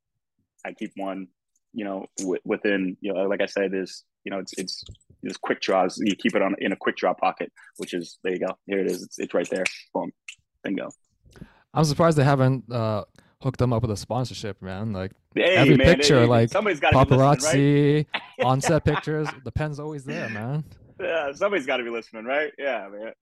I 0.66 0.74
keep 0.74 0.92
one 0.96 1.28
you 1.74 1.86
know 1.86 2.06
w- 2.18 2.42
within 2.46 2.98
you 3.02 3.14
know 3.14 3.24
like 3.24 3.42
I 3.42 3.46
said 3.46 3.72
there's 3.72 4.04
you 4.24 4.32
know 4.32 4.40
it's 4.40 4.54
it's 4.58 4.84
there's 5.22 5.38
quick 5.38 5.62
draws 5.62 5.98
you 5.98 6.16
keep 6.16 6.36
it 6.36 6.42
on 6.42 6.56
in 6.60 6.72
a 6.72 6.76
quick 6.76 6.96
draw 6.96 7.14
pocket 7.14 7.52
which 7.78 7.94
is 7.94 8.20
there 8.24 8.34
you 8.34 8.40
go 8.40 8.58
here 8.66 8.80
it 8.80 8.88
is 8.88 9.04
it's, 9.04 9.20
it's 9.20 9.34
right 9.34 9.50
there 9.50 9.64
boom 9.94 10.12
bingo 10.64 10.90
I'm 11.74 11.86
surprised 11.86 12.18
they 12.18 12.24
haven't 12.24 12.72
uh 12.72 13.06
hook 13.42 13.58
them 13.58 13.74
up 13.74 13.82
with 13.82 13.92
a 13.92 13.98
sponsorship, 13.98 14.62
man. 14.62 14.94
Like 14.94 15.12
hey, 15.36 15.56
every 15.56 15.78
man, 15.78 15.96
picture, 15.96 16.22
hey, 16.22 16.26
like 16.26 16.50
somebody's 16.50 16.80
got 16.80 16.94
paparazzi, 16.94 18.06
right? 18.14 18.22
on-set 18.46 18.84
pictures. 18.84 19.28
The 19.44 19.52
pen's 19.52 19.80
always 19.80 20.04
there, 20.04 20.30
man. 20.30 20.64
Yeah, 21.00 21.32
somebody's 21.32 21.66
got 21.66 21.78
to 21.78 21.84
be 21.84 21.90
listening, 21.90 22.26
right? 22.26 22.52
Yeah, 22.58 22.90
man. 22.90 23.14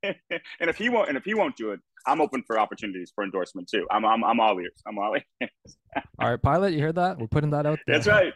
and 0.32 0.70
if 0.70 0.78
he 0.78 0.88
won't, 0.88 1.08
and 1.08 1.18
if 1.18 1.24
he 1.24 1.34
won't 1.34 1.56
do 1.56 1.72
it, 1.72 1.80
I'm 2.06 2.22
open 2.22 2.42
for 2.46 2.58
opportunities 2.58 3.12
for 3.14 3.22
endorsement 3.22 3.68
too. 3.68 3.86
I'm, 3.90 4.06
I'm, 4.06 4.24
I'm 4.24 4.40
all 4.40 4.58
ears. 4.58 4.82
I'm 4.86 4.98
all 4.98 5.14
ears. 5.14 5.76
all 6.18 6.30
right, 6.30 6.40
pilot, 6.40 6.72
you 6.72 6.80
heard 6.80 6.94
that? 6.94 7.18
We're 7.18 7.26
putting 7.26 7.50
that 7.50 7.66
out 7.66 7.80
there. 7.86 7.98
That's 7.98 8.08
right. 8.08 8.32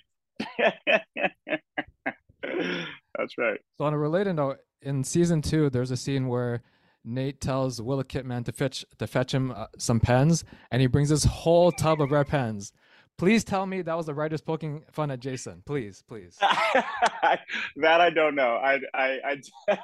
That's 3.16 3.36
right. 3.38 3.60
So 3.78 3.84
on 3.84 3.92
a 3.92 3.98
related 3.98 4.34
note, 4.34 4.58
in 4.80 5.04
season 5.04 5.42
two, 5.42 5.70
there's 5.70 5.90
a 5.90 5.96
scene 5.96 6.28
where 6.28 6.62
Nate 7.04 7.40
tells 7.40 7.80
Willa 7.80 8.04
Kitman 8.04 8.44
to 8.44 8.52
fetch 8.52 8.84
to 8.98 9.06
fetch 9.06 9.32
him 9.34 9.52
uh, 9.52 9.66
some 9.78 10.00
pens, 10.00 10.44
and 10.70 10.80
he 10.80 10.86
brings 10.86 11.08
this 11.08 11.24
whole 11.24 11.72
tub 11.72 12.00
of 12.00 12.10
red 12.10 12.28
pens. 12.28 12.72
Please 13.18 13.44
tell 13.44 13.66
me 13.66 13.82
that 13.82 13.96
was 13.96 14.06
the 14.06 14.14
writers 14.14 14.40
poking 14.40 14.82
fun 14.90 15.10
at 15.10 15.20
Jason. 15.20 15.62
Please, 15.64 16.02
please. 16.08 16.36
that 16.40 18.00
I 18.00 18.10
don't 18.10 18.34
know. 18.34 18.56
I 18.56 18.80
I 18.94 19.18
I, 19.68 19.78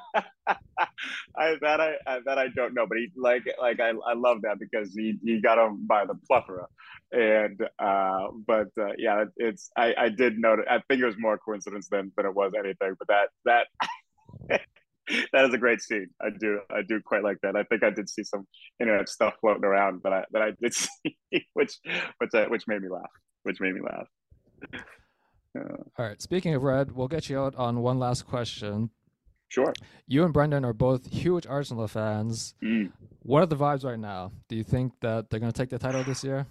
I 1.37 1.55
that 1.61 1.79
I, 1.79 1.93
I, 2.05 2.19
that 2.25 2.37
I 2.37 2.47
don't 2.49 2.73
know. 2.73 2.85
But 2.85 2.97
he 2.97 3.11
like 3.15 3.43
like 3.61 3.79
I, 3.79 3.91
I 3.91 4.13
love 4.13 4.41
that 4.41 4.59
because 4.59 4.93
he 4.93 5.17
he 5.23 5.39
got 5.39 5.57
him 5.57 5.87
by 5.87 6.05
the 6.05 6.15
plethora, 6.27 6.67
and 7.11 7.61
uh, 7.79 8.27
but 8.45 8.67
uh, 8.77 8.91
yeah, 8.97 9.25
it's 9.37 9.71
I 9.77 9.93
I 9.97 10.09
did 10.09 10.37
note. 10.37 10.59
I 10.69 10.81
think 10.89 11.01
it 11.01 11.05
was 11.05 11.17
more 11.17 11.37
coincidence 11.37 11.87
than 11.87 12.11
than 12.17 12.25
it 12.25 12.35
was 12.35 12.51
anything. 12.57 12.95
But 12.99 13.07
that 13.07 13.29
that 14.49 14.61
that 15.33 15.45
is 15.45 15.53
a 15.53 15.57
great 15.57 15.81
scene. 15.81 16.07
I 16.21 16.29
do 16.37 16.59
I 16.71 16.81
do 16.87 17.01
quite 17.03 17.23
like 17.23 17.37
that. 17.43 17.55
I 17.55 17.63
think 17.63 17.83
I 17.83 17.89
did 17.89 18.09
see 18.09 18.23
some 18.23 18.45
internet 18.79 19.09
stuff 19.09 19.33
floating 19.41 19.65
around 19.65 20.01
that 20.03 20.13
I 20.13 20.23
that 20.31 20.41
I 20.41 20.51
did 20.61 20.73
see, 20.73 21.17
which 21.53 21.73
which 22.17 22.33
uh, 22.33 22.45
which 22.47 22.63
made 22.67 22.81
me 22.81 22.89
laugh. 22.89 23.11
Which 23.43 23.59
made 23.59 23.73
me 23.73 23.81
laugh. 23.81 24.07
Uh, 25.57 25.77
All 25.97 26.05
right. 26.05 26.21
Speaking 26.21 26.53
of 26.53 26.63
red, 26.63 26.91
we'll 26.91 27.07
get 27.07 27.29
you 27.29 27.39
out 27.39 27.55
on 27.55 27.81
one 27.81 27.97
last 27.99 28.27
question. 28.27 28.91
Sure. 29.47 29.73
You 30.07 30.23
and 30.25 30.33
Brendan 30.33 30.63
are 30.63 30.73
both 30.73 31.11
huge 31.11 31.47
Arsenal 31.47 31.87
fans. 31.87 32.53
Mm. 32.63 32.91
What 33.23 33.41
are 33.41 33.47
the 33.47 33.55
vibes 33.55 33.83
right 33.83 33.97
now? 33.97 34.31
Do 34.47 34.55
you 34.55 34.63
think 34.63 34.93
that 35.01 35.29
they're 35.29 35.39
going 35.39 35.51
to 35.51 35.57
take 35.57 35.69
the 35.69 35.79
title 35.79 36.03
this 36.03 36.23
year? 36.23 36.45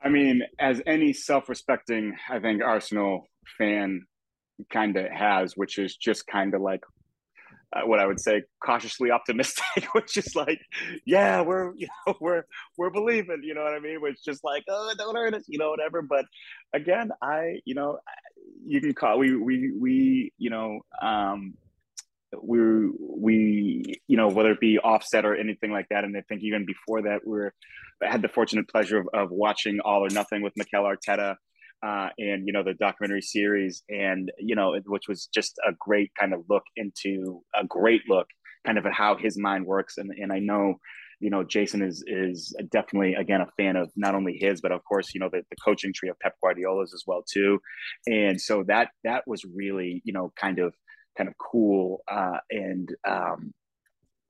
I 0.00 0.08
mean, 0.08 0.42
as 0.60 0.80
any 0.86 1.12
self-respecting, 1.12 2.16
I 2.30 2.38
think 2.38 2.62
Arsenal 2.62 3.26
fan 3.58 4.06
kind 4.70 4.96
of 4.96 5.10
has, 5.10 5.56
which 5.56 5.78
is 5.78 5.96
just 5.96 6.26
kind 6.26 6.54
of 6.54 6.60
like 6.60 6.82
uh, 7.74 7.82
what 7.86 7.98
I 7.98 8.06
would 8.06 8.20
say 8.20 8.42
cautiously 8.64 9.10
optimistic, 9.10 9.64
which 9.92 10.16
is 10.16 10.34
like, 10.34 10.60
yeah, 11.04 11.40
we're 11.42 11.74
you 11.76 11.88
know 12.06 12.14
we're 12.20 12.44
we're 12.76 12.90
believing, 12.90 13.42
you 13.42 13.54
know 13.54 13.62
what 13.62 13.74
I 13.74 13.80
mean? 13.80 14.00
Which 14.00 14.24
just 14.24 14.44
like, 14.44 14.64
oh, 14.68 14.92
don't 14.96 15.16
hurt 15.16 15.34
us, 15.34 15.44
you 15.48 15.58
know, 15.58 15.70
whatever. 15.70 16.02
But 16.02 16.24
again, 16.72 17.10
I 17.22 17.60
you 17.64 17.74
know, 17.74 17.98
you 18.64 18.80
can 18.80 18.94
call 18.94 19.18
we 19.18 19.36
we 19.36 19.72
we 19.72 20.32
you 20.38 20.50
know 20.50 20.80
um 21.00 21.54
we 22.42 22.90
we 22.98 23.94
you 24.06 24.16
know 24.16 24.28
whether 24.28 24.52
it 24.52 24.60
be 24.60 24.78
offset 24.78 25.24
or 25.24 25.34
anything 25.34 25.72
like 25.72 25.86
that 25.88 26.04
and 26.04 26.14
i 26.14 26.20
think 26.28 26.42
even 26.42 26.66
before 26.66 27.00
that 27.00 27.20
we're 27.24 27.54
I 28.02 28.10
had 28.10 28.22
the 28.22 28.28
fortunate 28.28 28.68
pleasure 28.68 28.98
of, 28.98 29.08
of 29.12 29.30
watching 29.30 29.80
all 29.80 30.04
or 30.04 30.08
nothing 30.10 30.42
with 30.42 30.52
Mikel 30.56 30.84
Arteta 30.84 31.36
uh, 31.84 32.08
and 32.18 32.46
you 32.46 32.52
know 32.52 32.62
the 32.62 32.74
documentary 32.74 33.22
series, 33.22 33.82
and 33.88 34.30
you 34.38 34.54
know 34.54 34.76
which 34.86 35.08
was 35.08 35.28
just 35.32 35.58
a 35.66 35.72
great 35.78 36.10
kind 36.18 36.32
of 36.32 36.44
look 36.48 36.64
into 36.76 37.42
a 37.54 37.64
great 37.64 38.02
look 38.08 38.26
kind 38.66 38.78
of 38.78 38.86
at 38.86 38.92
how 38.92 39.16
his 39.16 39.38
mind 39.38 39.66
works, 39.66 39.98
and 39.98 40.10
and 40.10 40.32
I 40.32 40.38
know 40.38 40.74
you 41.20 41.30
know 41.30 41.44
Jason 41.44 41.82
is 41.82 42.04
is 42.06 42.54
definitely 42.70 43.14
again 43.14 43.40
a 43.40 43.50
fan 43.56 43.76
of 43.76 43.90
not 43.96 44.14
only 44.14 44.36
his 44.40 44.60
but 44.60 44.72
of 44.72 44.84
course 44.84 45.14
you 45.14 45.20
know 45.20 45.28
the, 45.30 45.42
the 45.50 45.56
coaching 45.64 45.92
tree 45.92 46.08
of 46.08 46.18
Pep 46.20 46.34
Guardiola's 46.42 46.92
as 46.94 47.04
well 47.06 47.22
too, 47.30 47.60
and 48.06 48.40
so 48.40 48.64
that 48.66 48.88
that 49.04 49.24
was 49.26 49.42
really 49.44 50.02
you 50.04 50.12
know 50.12 50.32
kind 50.40 50.58
of 50.58 50.74
kind 51.16 51.28
of 51.28 51.34
cool 51.38 52.02
uh, 52.10 52.38
and 52.50 52.88
um, 53.06 53.52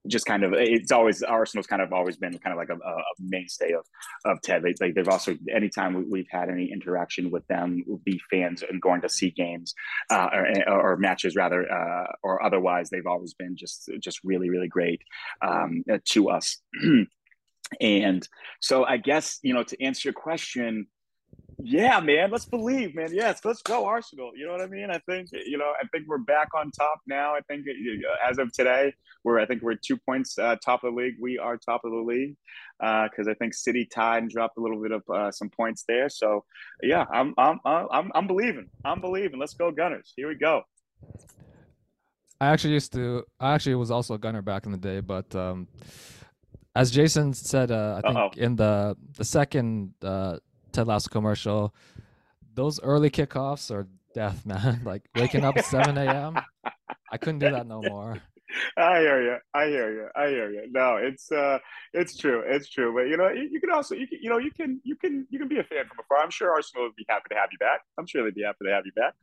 just 0.07 0.27
kind 0.27 0.45
of 0.45 0.53
it's 0.55 0.93
always 0.93 1.23
Arsenal's 1.23 1.66
kind 1.66 1.83
of 1.83 1.93
always 1.93 2.16
been 2.16 2.39
kind 2.39 2.53
of 2.53 2.59
like 2.59 2.70
a, 2.70 2.75
a 2.75 3.03
mainstay 3.20 3.73
of 3.73 3.85
of 4.25 4.41
Ted. 4.43 4.62
Like 4.62 4.95
they've 4.95 5.09
also 5.09 5.35
anytime 5.55 6.09
we, 6.11 6.20
have 6.20 6.41
had 6.41 6.51
any 6.51 6.70
interaction 6.73 7.31
with 7.31 7.47
them, 7.49 7.85
be 8.05 8.20
fans 8.31 8.62
and 8.69 8.81
going 8.81 9.01
to 9.03 9.09
see 9.09 9.31
games 9.31 9.75
uh, 10.11 10.29
or, 10.33 10.93
or, 10.93 10.97
matches 10.97 11.37
rather 11.37 11.70
uh, 11.70 12.07
or 12.23 12.43
otherwise, 12.43 12.91
they've 12.91 13.07
always 13.07 13.35
been 13.35 13.57
just 13.57 13.91
just 14.01 14.20
really 14.23 14.51
really 14.51 14.69
great 14.69 15.03
um, 15.43 15.83
to 16.05 16.31
us. 16.31 16.59
and 17.81 18.29
so 18.61 18.85
I 18.85 18.97
guess 18.99 19.39
you 19.43 19.55
know 19.55 19.65
to 19.65 19.83
answer 19.83 20.09
your 20.09 20.15
question, 20.15 20.87
yeah, 21.60 21.98
man, 21.98 22.30
let's 22.30 22.44
believe, 22.44 22.94
man. 22.94 23.10
Yes, 23.12 23.44
let's 23.44 23.62
go 23.62 23.85
Arsenal. 23.85 24.30
You 24.36 24.47
know 24.47 24.52
what 24.52 24.60
I 24.60 24.66
mean? 24.66 24.90
I 24.90 24.98
think 24.98 25.28
you 25.32 25.59
know, 25.59 25.72
I 25.80 25.86
think 25.89 26.06
we're 26.06 26.18
back 26.18 26.48
on 26.55 26.70
top 26.70 27.01
now. 27.06 27.35
I 27.35 27.40
think 27.48 27.66
as 28.28 28.39
of 28.39 28.52
today, 28.52 28.94
we're 29.24 29.40
I 29.40 29.47
think 29.47 29.62
we're 29.62 29.74
two 29.74 29.97
points 29.97 30.39
uh, 30.39 30.56
top 30.64 30.85
of 30.85 30.94
the 30.94 31.01
league. 31.01 31.16
We 31.20 31.36
are 31.39 31.56
top 31.56 31.85
of 31.85 31.90
the 31.90 31.98
league 31.98 32.36
because 32.78 33.26
uh, 33.26 33.32
I 33.32 33.35
think 33.35 33.55
City 33.55 33.85
tied 33.85 34.22
and 34.22 34.30
dropped 34.30 34.56
a 34.56 34.60
little 34.60 34.80
bit 34.80 34.93
of 34.93 35.02
uh, 35.12 35.32
some 35.32 35.51
points 35.51 35.85
there. 35.89 36.09
So 36.09 36.44
yeah, 36.82 37.05
I'm 37.12 37.35
I'm 37.36 37.59
I'm 37.64 38.12
I'm 38.14 38.26
believing. 38.28 38.70
I'm 38.85 39.01
believing. 39.01 39.40
Let's 39.40 39.55
go 39.55 39.72
Gunners. 39.72 40.12
Here 40.16 40.28
we 40.28 40.36
go. 40.36 40.62
I 42.40 42.47
actually 42.47 42.74
used 42.74 42.93
to. 42.93 43.24
I 43.40 43.55
actually 43.55 43.74
was 43.74 43.90
also 43.90 44.14
a 44.14 44.18
gunner 44.18 44.43
back 44.43 44.64
in 44.66 44.70
the 44.70 44.78
day, 44.78 45.01
but 45.01 45.35
um, 45.35 45.66
as 46.76 46.93
Jason 46.93 47.35
said, 47.35 47.72
uh, 47.72 47.98
I 47.98 48.06
think 48.06 48.16
Uh-oh. 48.16 48.30
in 48.36 48.55
the 48.55 48.97
the 49.16 49.24
second 49.24 49.94
uh, 50.02 50.39
Ted 50.78 50.86
Lasso 50.86 51.09
commercial. 51.10 51.74
Those 52.55 52.80
early 52.80 53.10
kickoffs 53.10 53.68
are 53.74 53.88
death, 54.14 54.46
man. 54.46 54.82
like 54.84 55.02
waking 55.16 55.44
up 55.44 55.56
at 55.56 55.64
7 55.64 55.98
a.m. 55.98 56.38
I 57.10 57.16
couldn't 57.16 57.40
do 57.40 57.50
that 57.50 57.66
no 57.66 57.82
more. 57.82 58.22
I 58.76 59.00
hear 59.00 59.22
you. 59.22 59.36
I 59.52 59.66
hear 59.66 59.92
you. 59.92 60.09
I 60.14 60.28
hear 60.28 60.50
you. 60.52 60.68
No, 60.70 60.96
it's 60.96 61.32
uh, 61.32 61.59
it's 61.92 62.16
true. 62.16 62.44
It's 62.46 62.68
true. 62.68 62.94
But 62.94 63.09
you 63.09 63.16
know, 63.16 63.28
you, 63.28 63.48
you 63.50 63.60
can 63.60 63.72
also, 63.72 63.96
you 63.96 64.06
can, 64.06 64.18
you 64.22 64.30
know, 64.30 64.38
you 64.38 64.52
can, 64.52 64.80
you 64.84 64.94
can, 64.94 65.26
you 65.30 65.38
can 65.40 65.48
be 65.48 65.59
a 65.59 65.64
fan 65.64 65.84
from 65.88 65.98
afar. 65.98 66.22
I'm 66.22 66.30
sure 66.30 66.52
Arsenal 66.52 66.84
would 66.84 66.94
be 66.94 67.05
happy 67.09 67.28
to 67.30 67.34
have 67.34 67.48
you 67.50 67.59
back. 67.59 67.80
I'm 67.98 68.06
sure 68.06 68.22
they'd 68.22 68.34
be 68.34 68.44
happy 68.44 68.64
to 68.64 68.70
have 68.70 68.84
you 68.86 68.92
back. 68.92 69.14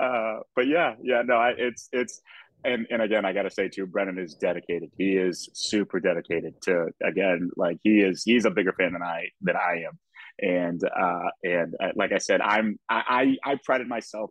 Uh, 0.00 0.40
but 0.54 0.68
yeah, 0.68 0.94
yeah, 1.02 1.22
no, 1.22 1.34
I, 1.34 1.52
it's, 1.58 1.88
it's, 1.92 2.22
and 2.64 2.86
and 2.90 3.02
again, 3.02 3.24
I 3.24 3.32
got 3.32 3.42
to 3.42 3.50
say 3.50 3.68
too, 3.68 3.86
Brendan 3.86 4.18
is 4.18 4.34
dedicated. 4.34 4.90
He 4.96 5.16
is 5.16 5.48
super 5.52 5.98
dedicated 5.98 6.54
to 6.62 6.90
again, 7.02 7.50
like 7.56 7.78
he 7.82 8.00
is. 8.00 8.22
He's 8.24 8.44
a 8.44 8.50
bigger 8.50 8.72
fan 8.72 8.92
than 8.92 9.02
I 9.02 9.28
than 9.40 9.56
I 9.56 9.82
am, 9.86 9.98
and 10.38 10.82
uh, 10.84 11.30
and 11.42 11.74
uh, 11.82 11.88
like 11.94 12.12
I 12.12 12.18
said, 12.18 12.40
I'm 12.40 12.78
I 12.88 13.36
I, 13.44 13.52
I 13.52 13.58
prided 13.64 13.88
myself. 13.88 14.30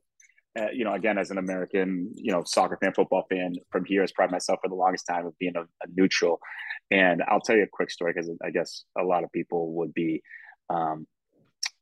Uh, 0.59 0.67
you 0.73 0.83
know, 0.83 0.93
again, 0.93 1.17
as 1.17 1.31
an 1.31 1.37
American, 1.37 2.11
you 2.13 2.33
know, 2.33 2.43
soccer 2.45 2.77
fan, 2.81 2.91
football 2.93 3.25
fan 3.29 3.55
from 3.71 3.85
here, 3.85 4.01
has 4.01 4.11
prided 4.11 4.33
myself 4.33 4.59
for 4.61 4.67
the 4.67 4.75
longest 4.75 5.07
time 5.07 5.25
of 5.25 5.37
being 5.39 5.55
a, 5.55 5.61
a 5.61 5.87
neutral. 5.95 6.41
And 6.89 7.23
I'll 7.25 7.39
tell 7.39 7.55
you 7.55 7.63
a 7.63 7.67
quick 7.71 7.89
story 7.89 8.11
because 8.13 8.29
I 8.43 8.49
guess 8.49 8.83
a 8.99 9.03
lot 9.03 9.23
of 9.23 9.31
people 9.31 9.71
would 9.75 9.93
be 9.93 10.21
um, 10.69 11.07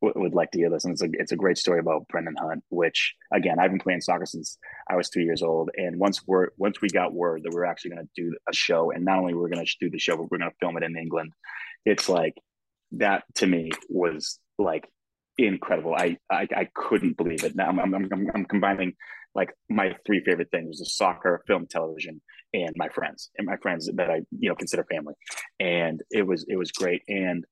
would 0.01 0.33
like 0.33 0.51
to 0.51 0.59
hear 0.59 0.69
this. 0.69 0.85
And 0.85 0.93
it's 0.93 1.01
a, 1.01 1.09
it's 1.13 1.31
a 1.31 1.37
great 1.37 1.57
story 1.57 1.79
about 1.79 2.07
Brendan 2.07 2.35
Hunt, 2.39 2.63
which 2.69 3.15
again, 3.33 3.59
I've 3.59 3.71
been 3.71 3.79
playing 3.79 4.01
soccer 4.01 4.25
since 4.25 4.57
I 4.89 4.95
was 4.95 5.09
three 5.09 5.25
years 5.25 5.41
old. 5.41 5.69
And 5.75 5.99
once 5.99 6.25
we're, 6.25 6.49
once 6.57 6.81
we 6.81 6.89
got 6.89 7.13
word 7.13 7.43
that 7.43 7.53
we 7.53 7.59
are 7.59 7.65
actually 7.65 7.91
going 7.91 8.07
to 8.07 8.21
do 8.21 8.35
a 8.49 8.53
show 8.53 8.91
and 8.91 9.03
not 9.03 9.17
only 9.17 9.33
we're 9.33 9.49
going 9.49 9.65
to 9.65 9.75
do 9.79 9.89
the 9.89 9.99
show, 9.99 10.15
but 10.15 10.31
we're 10.31 10.37
going 10.37 10.49
to 10.49 10.55
film 10.59 10.77
it 10.77 10.83
in 10.83 10.97
England. 10.97 11.33
It's 11.85 12.07
like 12.07 12.35
that 12.93 13.23
to 13.35 13.47
me 13.47 13.71
was 13.89 14.39
like 14.57 14.87
incredible. 15.37 15.95
I, 15.95 16.17
I, 16.29 16.47
I 16.55 16.67
couldn't 16.73 17.17
believe 17.17 17.43
it. 17.43 17.55
Now 17.55 17.67
I'm, 17.69 17.79
I'm, 17.79 17.93
I'm, 17.95 18.27
I'm 18.33 18.45
combining 18.45 18.93
like 19.35 19.51
my 19.69 19.95
three 20.05 20.23
favorite 20.23 20.51
things 20.51 20.79
was 20.79 20.95
soccer, 20.95 21.43
film, 21.47 21.67
television, 21.67 22.21
and 22.53 22.71
my 22.75 22.89
friends 22.89 23.29
and 23.37 23.45
my 23.45 23.57
friends 23.57 23.89
that 23.93 24.09
I, 24.09 24.21
you 24.31 24.49
know, 24.49 24.55
consider 24.55 24.83
family. 24.85 25.13
And 25.59 26.01
it 26.11 26.25
was, 26.25 26.45
it 26.49 26.57
was 26.57 26.71
great. 26.71 27.03
And, 27.07 27.45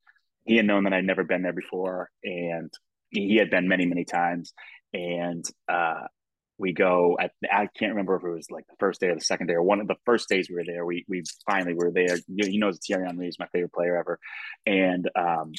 he 0.48 0.56
had 0.56 0.66
known 0.66 0.86
that 0.86 0.94
I'd 0.94 1.04
never 1.06 1.26
been 1.26 1.44
there 1.44 1.54
before, 1.54 2.10
and 2.24 2.74
he 3.10 3.36
had 3.36 3.50
been 3.50 3.68
many, 3.68 3.86
many 3.86 4.06
times. 4.06 4.54
And 4.94 5.46
uh, 5.68 6.06
we 6.58 6.74
go. 6.74 7.18
At, 7.20 7.32
I 7.52 7.68
can't 7.78 7.92
remember 7.92 8.16
if 8.16 8.24
it 8.24 8.30
was 8.30 8.52
like 8.52 8.66
the 8.68 8.76
first 8.80 9.00
day 9.00 9.08
or 9.08 9.16
the 9.16 9.22
second 9.22 9.48
day 9.48 9.54
or 9.54 9.64
one 9.64 9.80
of 9.80 9.88
the 9.88 9.96
first 10.06 10.30
days 10.30 10.50
we 10.50 10.56
were 10.56 10.66
there. 10.66 10.86
We 10.86 11.06
we 11.08 11.24
finally 11.46 11.74
were 11.74 11.92
there. 11.92 12.18
You, 12.28 12.50
He 12.50 12.58
knows 12.58 12.80
Thierry 12.86 13.06
Henry 13.06 13.28
is 13.28 13.40
my 13.40 13.48
favorite 13.48 13.74
player 13.74 13.98
ever, 13.98 14.20
and 14.66 15.10
um, 15.16 15.54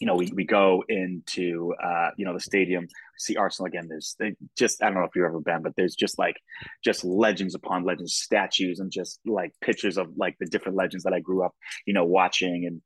you 0.00 0.06
know, 0.06 0.16
we, 0.16 0.30
we 0.34 0.44
go 0.44 0.82
into, 0.88 1.72
uh, 1.82 2.10
you 2.16 2.24
know, 2.24 2.34
the 2.34 2.40
stadium, 2.40 2.88
see 3.16 3.36
Arsenal 3.36 3.68
again. 3.68 3.86
There's 3.88 4.16
just, 4.58 4.82
I 4.82 4.86
don't 4.86 4.96
know 4.96 5.04
if 5.04 5.14
you've 5.14 5.24
ever 5.24 5.40
been, 5.40 5.62
but 5.62 5.74
there's 5.76 5.94
just 5.94 6.18
like, 6.18 6.36
just 6.84 7.04
legends 7.04 7.54
upon 7.54 7.84
legends, 7.84 8.14
statues, 8.14 8.80
and 8.80 8.90
just 8.90 9.20
like 9.24 9.52
pictures 9.60 9.96
of 9.96 10.08
like 10.16 10.36
the 10.40 10.46
different 10.46 10.76
legends 10.76 11.04
that 11.04 11.12
I 11.12 11.20
grew 11.20 11.44
up, 11.44 11.54
you 11.86 11.94
know, 11.94 12.04
watching. 12.04 12.66
And 12.66 12.82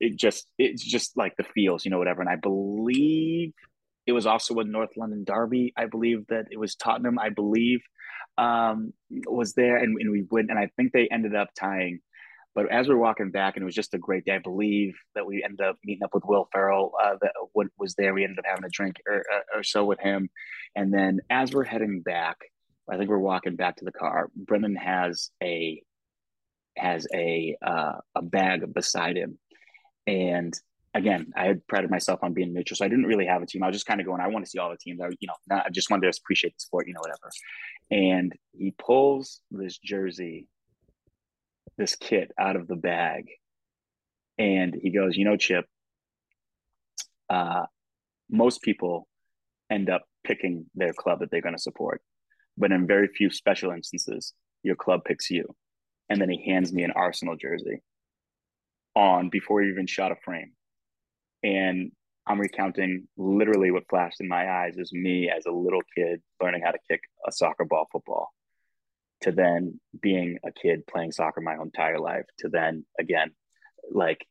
it 0.00 0.18
just, 0.18 0.48
it's 0.58 0.84
just 0.84 1.16
like 1.16 1.34
the 1.36 1.44
feels, 1.54 1.84
you 1.84 1.90
know, 1.90 1.98
whatever. 1.98 2.20
And 2.20 2.30
I 2.30 2.36
believe 2.36 3.52
it 4.10 4.14
was 4.14 4.26
also 4.26 4.58
a 4.58 4.64
North 4.64 4.90
London 4.96 5.24
derby. 5.24 5.72
I 5.76 5.86
believe 5.86 6.26
that 6.28 6.46
it 6.50 6.58
was 6.58 6.74
Tottenham, 6.74 7.18
I 7.18 7.30
believe, 7.30 7.80
um, 8.36 8.92
was 9.26 9.54
there. 9.54 9.76
And, 9.76 9.96
and 10.00 10.10
we 10.10 10.26
went, 10.30 10.50
and 10.50 10.58
I 10.58 10.70
think 10.76 10.92
they 10.92 11.08
ended 11.10 11.34
up 11.34 11.48
tying 11.58 12.00
but 12.54 12.70
as 12.70 12.88
we 12.88 12.94
are 12.94 12.98
walking 12.98 13.30
back, 13.30 13.56
and 13.56 13.62
it 13.62 13.64
was 13.64 13.74
just 13.74 13.94
a 13.94 13.98
great 13.98 14.24
day, 14.24 14.34
I 14.34 14.38
believe 14.38 14.94
that 15.14 15.24
we 15.24 15.44
ended 15.44 15.60
up 15.60 15.76
meeting 15.84 16.02
up 16.02 16.14
with 16.14 16.24
Will 16.26 16.48
Ferrell. 16.52 16.92
Uh, 17.00 17.14
that 17.20 17.32
was 17.78 17.94
there. 17.94 18.12
We 18.12 18.24
ended 18.24 18.40
up 18.40 18.44
having 18.46 18.64
a 18.64 18.68
drink 18.68 18.96
or, 19.08 19.24
or 19.54 19.62
so 19.62 19.84
with 19.84 20.00
him, 20.00 20.28
and 20.74 20.92
then 20.92 21.20
as 21.30 21.52
we're 21.52 21.64
heading 21.64 22.00
back, 22.00 22.38
I 22.90 22.96
think 22.96 23.08
we're 23.08 23.18
walking 23.18 23.54
back 23.54 23.76
to 23.76 23.84
the 23.84 23.92
car. 23.92 24.30
Brendan 24.34 24.74
has 24.76 25.30
a 25.42 25.80
has 26.76 27.06
a 27.14 27.56
uh, 27.64 27.98
a 28.16 28.22
bag 28.22 28.74
beside 28.74 29.16
him, 29.16 29.38
and 30.08 30.52
again, 30.94 31.32
I 31.36 31.46
had 31.46 31.66
prided 31.66 31.90
myself 31.90 32.20
on 32.22 32.32
being 32.32 32.52
neutral, 32.52 32.76
so 32.76 32.84
I 32.84 32.88
didn't 32.88 33.06
really 33.06 33.26
have 33.26 33.42
a 33.42 33.46
team. 33.46 33.62
I 33.62 33.68
was 33.68 33.76
just 33.76 33.86
kind 33.86 34.00
of 34.00 34.06
going, 34.06 34.20
I 34.20 34.28
want 34.28 34.44
to 34.44 34.50
see 34.50 34.58
all 34.58 34.70
the 34.70 34.76
teams. 34.76 35.00
I, 35.00 35.08
you 35.20 35.28
know, 35.28 35.34
not, 35.48 35.66
I 35.66 35.70
just 35.70 35.90
wanted 35.90 36.10
to 36.10 36.18
appreciate 36.20 36.54
the 36.54 36.60
sport, 36.60 36.86
you 36.88 36.94
know, 36.94 37.00
whatever. 37.00 37.30
And 37.90 38.32
he 38.52 38.74
pulls 38.78 39.40
this 39.50 39.78
jersey 39.78 40.48
this 41.80 41.96
kit 41.96 42.30
out 42.38 42.56
of 42.56 42.68
the 42.68 42.76
bag 42.76 43.24
and 44.38 44.76
he 44.80 44.90
goes 44.90 45.16
you 45.16 45.24
know 45.24 45.36
chip 45.36 45.64
uh, 47.30 47.64
most 48.28 48.60
people 48.62 49.08
end 49.70 49.88
up 49.88 50.02
picking 50.24 50.66
their 50.74 50.92
club 50.92 51.20
that 51.20 51.30
they're 51.30 51.40
going 51.40 51.56
to 51.56 51.62
support 51.62 52.02
but 52.58 52.70
in 52.70 52.86
very 52.86 53.08
few 53.08 53.30
special 53.30 53.70
instances 53.70 54.34
your 54.62 54.76
club 54.76 55.00
picks 55.06 55.30
you 55.30 55.44
and 56.10 56.20
then 56.20 56.28
he 56.28 56.44
hands 56.44 56.70
me 56.72 56.82
an 56.82 56.92
arsenal 56.94 57.34
jersey 57.34 57.82
on 58.94 59.30
before 59.30 59.62
he 59.62 59.70
even 59.70 59.86
shot 59.86 60.12
a 60.12 60.16
frame 60.16 60.52
and 61.42 61.90
i'm 62.26 62.40
recounting 62.40 63.06
literally 63.16 63.70
what 63.70 63.88
flashed 63.88 64.20
in 64.20 64.28
my 64.28 64.50
eyes 64.50 64.76
is 64.76 64.92
me 64.92 65.30
as 65.30 65.46
a 65.46 65.50
little 65.50 65.82
kid 65.96 66.20
learning 66.42 66.62
how 66.64 66.70
to 66.70 66.78
kick 66.88 67.00
a 67.26 67.32
soccer 67.32 67.64
ball 67.64 67.86
football 67.90 68.28
to 69.20 69.32
then 69.32 69.78
being 70.00 70.38
a 70.44 70.52
kid 70.52 70.86
playing 70.86 71.12
soccer 71.12 71.40
my 71.40 71.54
entire 71.54 71.98
life 71.98 72.24
to 72.38 72.48
then 72.48 72.84
again 72.98 73.30
like 73.92 74.24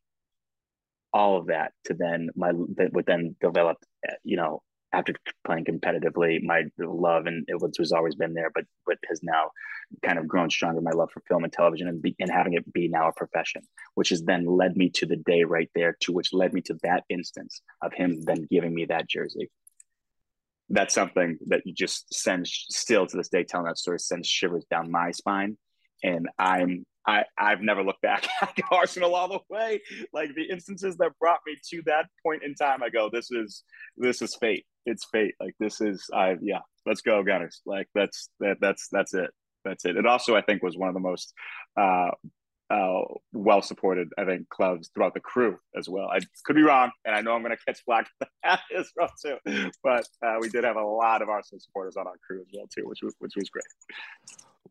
all 1.12 1.38
of 1.38 1.46
that 1.46 1.72
to 1.84 1.94
then 1.94 2.28
my 2.36 2.52
that 2.76 2.92
would 2.92 3.06
then 3.06 3.34
develop 3.40 3.76
you 4.24 4.36
know 4.36 4.62
after 4.92 5.14
playing 5.44 5.64
competitively 5.64 6.42
my 6.42 6.64
love 6.78 7.26
and 7.26 7.44
it 7.48 7.60
was, 7.60 7.78
was 7.78 7.92
always 7.92 8.14
been 8.14 8.34
there 8.34 8.50
but 8.54 8.64
but 8.86 8.98
has 9.08 9.20
now 9.22 9.50
kind 10.02 10.18
of 10.18 10.26
grown 10.26 10.50
stronger 10.50 10.80
my 10.80 10.90
love 10.90 11.10
for 11.12 11.22
film 11.28 11.44
and 11.44 11.52
television 11.52 11.88
and, 11.88 12.02
be, 12.02 12.14
and 12.18 12.30
having 12.30 12.54
it 12.54 12.72
be 12.72 12.88
now 12.88 13.08
a 13.08 13.12
profession 13.12 13.62
which 13.94 14.10
has 14.10 14.22
then 14.22 14.44
led 14.46 14.76
me 14.76 14.88
to 14.88 15.06
the 15.06 15.16
day 15.16 15.44
right 15.44 15.70
there 15.74 15.96
to 16.00 16.12
which 16.12 16.32
led 16.32 16.52
me 16.52 16.60
to 16.60 16.74
that 16.82 17.04
instance 17.08 17.62
of 17.82 17.92
him 17.92 18.20
then 18.22 18.46
giving 18.50 18.74
me 18.74 18.84
that 18.84 19.08
jersey. 19.08 19.50
That's 20.68 20.94
something 20.94 21.38
that 21.48 21.62
you 21.64 21.74
just 21.74 22.12
sends 22.14 22.66
still 22.70 23.06
to 23.06 23.16
this 23.16 23.28
day 23.28 23.42
telling 23.42 23.66
that 23.66 23.78
story 23.78 23.98
sends 23.98 24.28
shivers 24.28 24.64
down 24.70 24.90
my 24.90 25.10
spine. 25.10 25.56
And 26.02 26.28
i'm 26.38 26.86
i 27.06 27.24
i've 27.38 27.60
never 27.60 27.82
looked 27.82 28.02
back 28.02 28.26
at 28.42 28.58
arsenal 28.70 29.14
all 29.14 29.28
the 29.28 29.40
way. 29.50 29.80
Like 30.12 30.34
the 30.34 30.48
instances 30.48 30.96
that 30.98 31.18
brought 31.18 31.40
me 31.46 31.56
to 31.70 31.82
that 31.86 32.06
point 32.24 32.42
in 32.42 32.54
time 32.54 32.82
i 32.82 32.88
go 32.88 33.10
this 33.12 33.30
is 33.30 33.64
this 33.96 34.22
is 34.22 34.36
fate 34.36 34.64
it's 34.86 35.04
fate 35.06 35.34
like 35.40 35.54
this 35.60 35.80
is 35.80 36.08
i 36.14 36.36
yeah 36.40 36.60
let's 36.86 37.00
go 37.00 37.22
gunners 37.22 37.60
like 37.66 37.88
that's 37.94 38.30
that 38.40 38.56
that's 38.60 38.88
that's 38.90 39.14
it 39.14 39.30
that's 39.64 39.84
it 39.84 39.96
it 39.96 40.06
also 40.06 40.36
i 40.36 40.40
think 40.40 40.62
was 40.62 40.76
one 40.76 40.88
of 40.88 40.94
the 40.94 41.00
most 41.00 41.32
uh 41.76 42.10
uh, 42.70 43.00
well 43.32 43.60
supported, 43.62 44.08
I 44.16 44.24
think, 44.24 44.48
clubs 44.48 44.90
throughout 44.94 45.14
the 45.14 45.20
crew 45.20 45.58
as 45.76 45.88
well. 45.88 46.08
I 46.08 46.20
could 46.44 46.54
be 46.54 46.62
wrong, 46.62 46.90
and 47.04 47.14
I 47.16 47.20
know 47.20 47.34
I'm 47.34 47.42
going 47.42 47.56
to 47.56 47.64
catch 47.64 47.82
flack 47.84 48.06
for 48.18 48.28
that 48.44 48.60
as 48.76 48.90
well 48.96 49.10
too. 49.20 49.70
But 49.82 50.06
uh, 50.24 50.36
we 50.40 50.48
did 50.48 50.64
have 50.64 50.76
a 50.76 50.84
lot 50.84 51.20
of 51.20 51.28
Arsenal 51.28 51.60
supporters 51.60 51.96
on 51.96 52.06
our 52.06 52.16
crew 52.24 52.40
as 52.40 52.46
well 52.54 52.66
too, 52.72 52.86
which 52.86 53.00
was 53.02 53.14
which 53.18 53.32
was 53.36 53.48
great. 53.50 53.64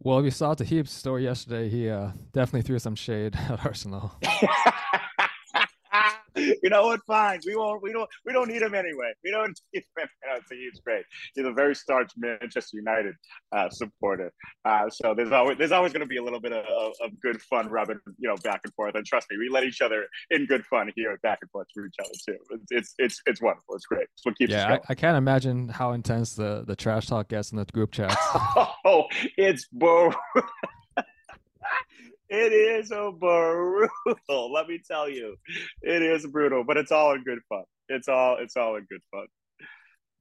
Well, 0.01 0.21
we 0.21 0.31
saw 0.31 0.53
the 0.53 0.63
Heaps 0.63 0.93
story 0.93 1.25
yesterday. 1.25 1.67
He 1.67 1.89
uh, 1.89 2.11
definitely 2.31 2.61
threw 2.61 2.79
some 2.79 2.95
shade 2.95 3.35
at 3.49 3.65
Arsenal. 3.65 4.13
you 6.35 6.69
know 6.69 6.87
what? 6.87 6.99
Fine. 7.07 7.39
We 7.45 7.55
won't. 7.55 7.81
We 7.81 7.91
don't. 7.91 8.09
We 8.25 8.33
don't 8.33 8.47
need 8.47 8.61
him 8.61 8.75
anyway. 8.75 9.13
We 9.23 9.31
don't 9.31 9.57
need 9.73 9.83
him. 9.97 10.07
So 10.47 10.55
he's 10.55 10.79
great. 10.81 11.05
He's 11.35 11.45
a 11.45 11.51
very 11.51 11.75
staunch 11.75 12.11
Manchester 12.17 12.77
United 12.77 13.15
uh, 13.51 13.69
supporter. 13.69 14.31
Uh, 14.65 14.89
so 14.89 15.13
there's 15.13 15.31
always 15.31 15.57
there's 15.57 15.71
always 15.71 15.93
going 15.93 16.01
to 16.01 16.07
be 16.07 16.17
a 16.17 16.23
little 16.23 16.39
bit 16.39 16.53
of, 16.53 16.65
of, 16.65 16.93
of, 17.03 17.19
good 17.21 17.41
fun 17.41 17.69
rubbing 17.69 17.99
you 18.17 18.29
know 18.29 18.35
back 18.43 18.61
and 18.63 18.73
forth. 18.73 18.95
And 18.95 19.05
trust 19.05 19.27
me, 19.29 19.37
we 19.37 19.49
let 19.49 19.63
each 19.63 19.81
other 19.81 20.05
in 20.29 20.45
good 20.45 20.65
fun 20.65 20.91
here 20.95 21.17
back 21.23 21.39
and 21.41 21.49
forth 21.51 21.67
through 21.73 21.87
each 21.87 21.95
other 21.99 22.11
too. 22.27 22.37
It's 22.51 22.71
it's 22.71 22.93
it's, 22.97 23.21
it's 23.25 23.41
wonderful. 23.41 23.75
It's 23.75 23.85
great. 23.85 24.07
It's 24.13 24.25
what 24.25 24.37
keeps 24.37 24.51
yeah, 24.51 24.73
I, 24.73 24.79
I, 24.89 24.95
can't 24.95 25.17
imagine 25.17 25.69
how 25.69 25.91
intense 25.93 26.33
the 26.33 26.63
the 26.65 26.75
trash 26.75 27.07
talk 27.07 27.27
gets 27.29 27.51
in 27.51 27.57
the 27.57 27.65
group 27.65 27.91
chats. 27.91 28.15
oh, 28.85 29.05
it's 29.37 29.67
bro. 29.67 30.11
It 32.29 32.53
is 32.53 32.91
a 32.91 33.11
brutal. 33.11 33.89
Let 34.53 34.67
me 34.67 34.79
tell 34.85 35.09
you, 35.09 35.35
it 35.81 36.01
is 36.01 36.27
brutal, 36.27 36.63
but 36.63 36.77
it's 36.77 36.91
all 36.91 37.13
in 37.13 37.23
good 37.23 37.39
fun. 37.49 37.63
It's 37.87 38.07
all 38.07 38.37
it's 38.39 38.55
all 38.55 38.75
in 38.75 38.85
good 38.89 39.01
fun. 39.11 39.27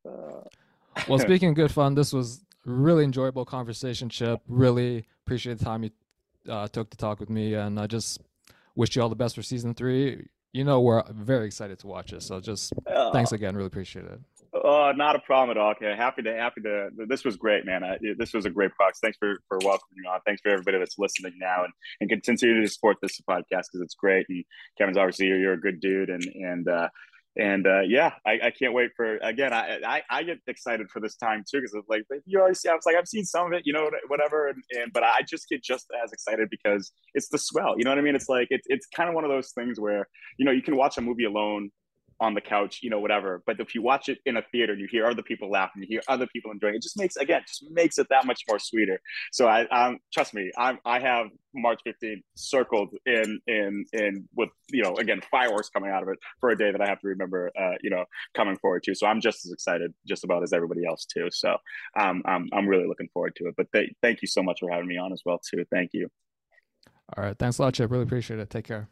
Uh, 0.06 1.02
well, 1.06 1.18
speaking 1.18 1.50
of 1.50 1.54
good 1.54 1.70
fun, 1.70 1.94
this 1.94 2.12
was 2.12 2.44
really 2.64 3.04
enjoyable 3.04 3.44
conversation, 3.44 4.08
Chip. 4.08 4.40
Really 4.48 5.06
appreciate 5.26 5.58
the 5.58 5.64
time 5.64 5.84
you 5.84 5.90
uh, 6.48 6.68
took 6.68 6.90
to 6.90 6.96
talk 6.96 7.20
with 7.20 7.28
me, 7.28 7.54
and 7.54 7.78
I 7.78 7.86
just 7.86 8.20
wish 8.74 8.96
you 8.96 9.02
all 9.02 9.08
the 9.10 9.16
best 9.16 9.34
for 9.34 9.42
season 9.42 9.74
three. 9.74 10.26
You 10.52 10.64
know, 10.64 10.80
we're 10.80 11.02
very 11.10 11.46
excited 11.46 11.78
to 11.80 11.86
watch 11.86 12.14
it. 12.14 12.22
So 12.22 12.40
just 12.40 12.72
uh, 12.86 13.12
thanks 13.12 13.32
again. 13.32 13.54
Really 13.54 13.66
appreciate 13.66 14.06
it. 14.06 14.20
Oh, 14.54 14.92
not 14.96 15.14
a 15.14 15.18
problem 15.18 15.50
at 15.50 15.60
all. 15.60 15.72
Okay, 15.72 15.94
happy 15.94 16.22
to 16.22 16.34
happy 16.34 16.62
to. 16.62 16.88
This 17.06 17.24
was 17.24 17.36
great, 17.36 17.66
man. 17.66 17.84
I, 17.84 17.98
this 18.16 18.32
was 18.32 18.46
a 18.46 18.50
great 18.50 18.70
box. 18.78 18.98
Thanks 19.00 19.18
for 19.18 19.36
for 19.46 19.58
welcoming 19.58 20.04
on. 20.10 20.20
Thanks 20.24 20.40
for 20.40 20.50
everybody 20.50 20.78
that's 20.78 20.98
listening 20.98 21.34
now 21.38 21.64
and 21.64 21.72
and 22.00 22.08
continue 22.08 22.60
to 22.60 22.68
support 22.68 22.96
this 23.02 23.20
podcast 23.28 23.44
because 23.48 23.80
it's 23.82 23.94
great. 23.94 24.26
And 24.28 24.44
Kevin's 24.78 24.96
obviously 24.96 25.26
you're, 25.26 25.38
you're 25.38 25.52
a 25.52 25.60
good 25.60 25.80
dude, 25.80 26.08
and 26.08 26.24
and 26.24 26.66
uh, 26.66 26.88
and 27.36 27.66
uh, 27.66 27.80
yeah, 27.80 28.12
I, 28.26 28.40
I 28.44 28.50
can't 28.50 28.72
wait 28.72 28.90
for 28.96 29.18
again. 29.18 29.52
I, 29.52 29.78
I, 29.86 30.02
I 30.10 30.22
get 30.24 30.38
excited 30.46 30.90
for 30.90 31.00
this 31.00 31.16
time 31.16 31.44
too 31.48 31.58
because 31.58 31.74
it's 31.74 31.88
like 31.88 32.04
you 32.24 32.40
always 32.40 32.60
see. 32.60 32.68
I 32.68 32.74
was 32.74 32.86
like 32.86 32.96
I've 32.96 33.06
seen 33.06 33.24
some 33.24 33.46
of 33.46 33.52
it, 33.52 33.62
you 33.64 33.72
know, 33.72 33.90
whatever, 34.08 34.48
and, 34.48 34.62
and 34.72 34.92
but 34.92 35.04
I 35.04 35.20
just 35.28 35.48
get 35.48 35.62
just 35.62 35.86
as 36.02 36.12
excited 36.12 36.48
because 36.50 36.90
it's 37.14 37.28
the 37.28 37.38
swell. 37.38 37.74
You 37.76 37.84
know 37.84 37.90
what 37.90 37.98
I 37.98 38.02
mean? 38.02 38.16
It's 38.16 38.28
like 38.28 38.48
it's 38.50 38.66
it's 38.68 38.86
kind 38.94 39.08
of 39.08 39.14
one 39.14 39.24
of 39.24 39.30
those 39.30 39.52
things 39.52 39.78
where 39.78 40.08
you 40.38 40.44
know 40.44 40.52
you 40.52 40.62
can 40.62 40.76
watch 40.76 40.98
a 40.98 41.00
movie 41.00 41.24
alone 41.24 41.70
on 42.20 42.34
the 42.34 42.40
couch, 42.40 42.80
you 42.82 42.90
know, 42.90 43.00
whatever. 43.00 43.42
But 43.46 43.60
if 43.60 43.74
you 43.74 43.82
watch 43.82 44.08
it 44.08 44.18
in 44.26 44.36
a 44.36 44.42
theater, 44.50 44.72
and 44.72 44.80
you 44.80 44.88
hear 44.90 45.06
other 45.06 45.22
people 45.22 45.50
laughing, 45.50 45.82
you 45.82 45.88
hear 45.88 46.00
other 46.08 46.26
people 46.26 46.50
enjoying 46.50 46.74
it. 46.74 46.82
just 46.82 46.98
makes 46.98 47.16
again, 47.16 47.42
just 47.46 47.64
makes 47.70 47.98
it 47.98 48.08
that 48.10 48.26
much 48.26 48.42
more 48.48 48.58
sweeter. 48.58 49.00
So 49.32 49.46
I, 49.48 49.96
trust 50.12 50.34
me, 50.34 50.50
I'm 50.56 50.78
I 50.84 50.98
have 51.00 51.28
March 51.54 51.80
15th 51.86 52.22
circled 52.34 52.94
in 53.06 53.40
in 53.46 53.84
in 53.92 54.28
with 54.34 54.50
you 54.70 54.82
know 54.82 54.96
again 54.96 55.20
fireworks 55.30 55.68
coming 55.68 55.90
out 55.90 56.02
of 56.02 56.08
it 56.08 56.18
for 56.40 56.50
a 56.50 56.58
day 56.58 56.72
that 56.72 56.80
I 56.80 56.86
have 56.86 57.00
to 57.00 57.08
remember, 57.08 57.50
uh, 57.58 57.74
you 57.82 57.90
know, 57.90 58.04
coming 58.34 58.56
forward 58.56 58.82
to. 58.84 58.94
So 58.94 59.06
I'm 59.06 59.20
just 59.20 59.46
as 59.46 59.52
excited, 59.52 59.94
just 60.06 60.24
about 60.24 60.42
as 60.42 60.52
everybody 60.52 60.84
else 60.86 61.04
too. 61.04 61.28
So 61.30 61.56
um, 61.98 62.22
I'm 62.24 62.48
I'm 62.52 62.66
really 62.66 62.86
looking 62.86 63.08
forward 63.12 63.36
to 63.36 63.48
it. 63.48 63.54
But 63.56 63.70
th- 63.72 63.92
thank 64.02 64.22
you 64.22 64.28
so 64.28 64.42
much 64.42 64.60
for 64.60 64.70
having 64.70 64.88
me 64.88 64.98
on 64.98 65.12
as 65.12 65.22
well 65.24 65.38
too. 65.38 65.64
Thank 65.70 65.90
you. 65.94 66.08
All 67.16 67.24
right, 67.24 67.38
thanks 67.38 67.58
a 67.58 67.62
lot, 67.62 67.74
Chip. 67.74 67.90
Really 67.90 68.02
appreciate 68.02 68.38
it. 68.38 68.50
Take 68.50 68.66
care. 68.66 68.88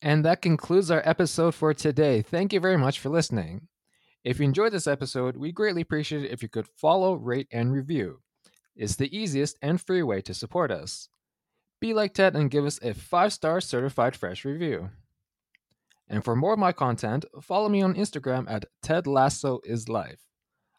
And 0.00 0.24
that 0.24 0.42
concludes 0.42 0.90
our 0.90 1.02
episode 1.04 1.54
for 1.54 1.74
today. 1.74 2.22
Thank 2.22 2.52
you 2.52 2.60
very 2.60 2.76
much 2.76 3.00
for 3.00 3.08
listening. 3.08 3.68
If 4.24 4.38
you 4.38 4.44
enjoyed 4.44 4.72
this 4.72 4.86
episode, 4.86 5.36
we 5.36 5.52
greatly 5.52 5.82
appreciate 5.82 6.24
it 6.24 6.30
if 6.30 6.42
you 6.42 6.48
could 6.48 6.68
follow, 6.68 7.14
rate, 7.14 7.48
and 7.50 7.72
review. 7.72 8.20
It's 8.76 8.94
the 8.94 9.16
easiest 9.16 9.58
and 9.60 9.80
free 9.80 10.02
way 10.02 10.20
to 10.22 10.34
support 10.34 10.70
us. 10.70 11.08
Be 11.80 11.94
like 11.94 12.14
Ted 12.14 12.36
and 12.36 12.50
give 12.50 12.64
us 12.64 12.78
a 12.82 12.94
5 12.94 13.32
star 13.32 13.60
certified 13.60 14.14
fresh 14.14 14.44
review. 14.44 14.90
And 16.08 16.24
for 16.24 16.34
more 16.34 16.54
of 16.54 16.58
my 16.58 16.72
content, 16.72 17.24
follow 17.42 17.68
me 17.68 17.82
on 17.82 17.94
Instagram 17.94 18.50
at 18.50 18.64
Ted 18.82 19.06
Lasso 19.06 19.60
is 19.64 19.88
Life. 19.88 20.20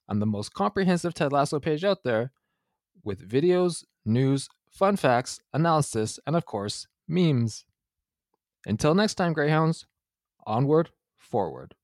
I'm 0.08 0.20
the 0.20 0.26
most 0.26 0.54
comprehensive 0.54 1.14
Ted 1.14 1.32
Lasso 1.32 1.60
page 1.60 1.84
out 1.84 2.04
there 2.04 2.32
with 3.04 3.30
videos, 3.30 3.84
news, 4.06 4.50
fun 4.72 4.96
facts, 4.96 5.40
analysis, 5.54 6.20
and 6.26 6.36
of 6.36 6.46
course, 6.46 6.88
memes. 7.08 7.66
Until 8.66 8.94
next 8.94 9.16
time, 9.16 9.34
Greyhounds, 9.34 9.86
onward, 10.46 10.90
forward. 11.18 11.76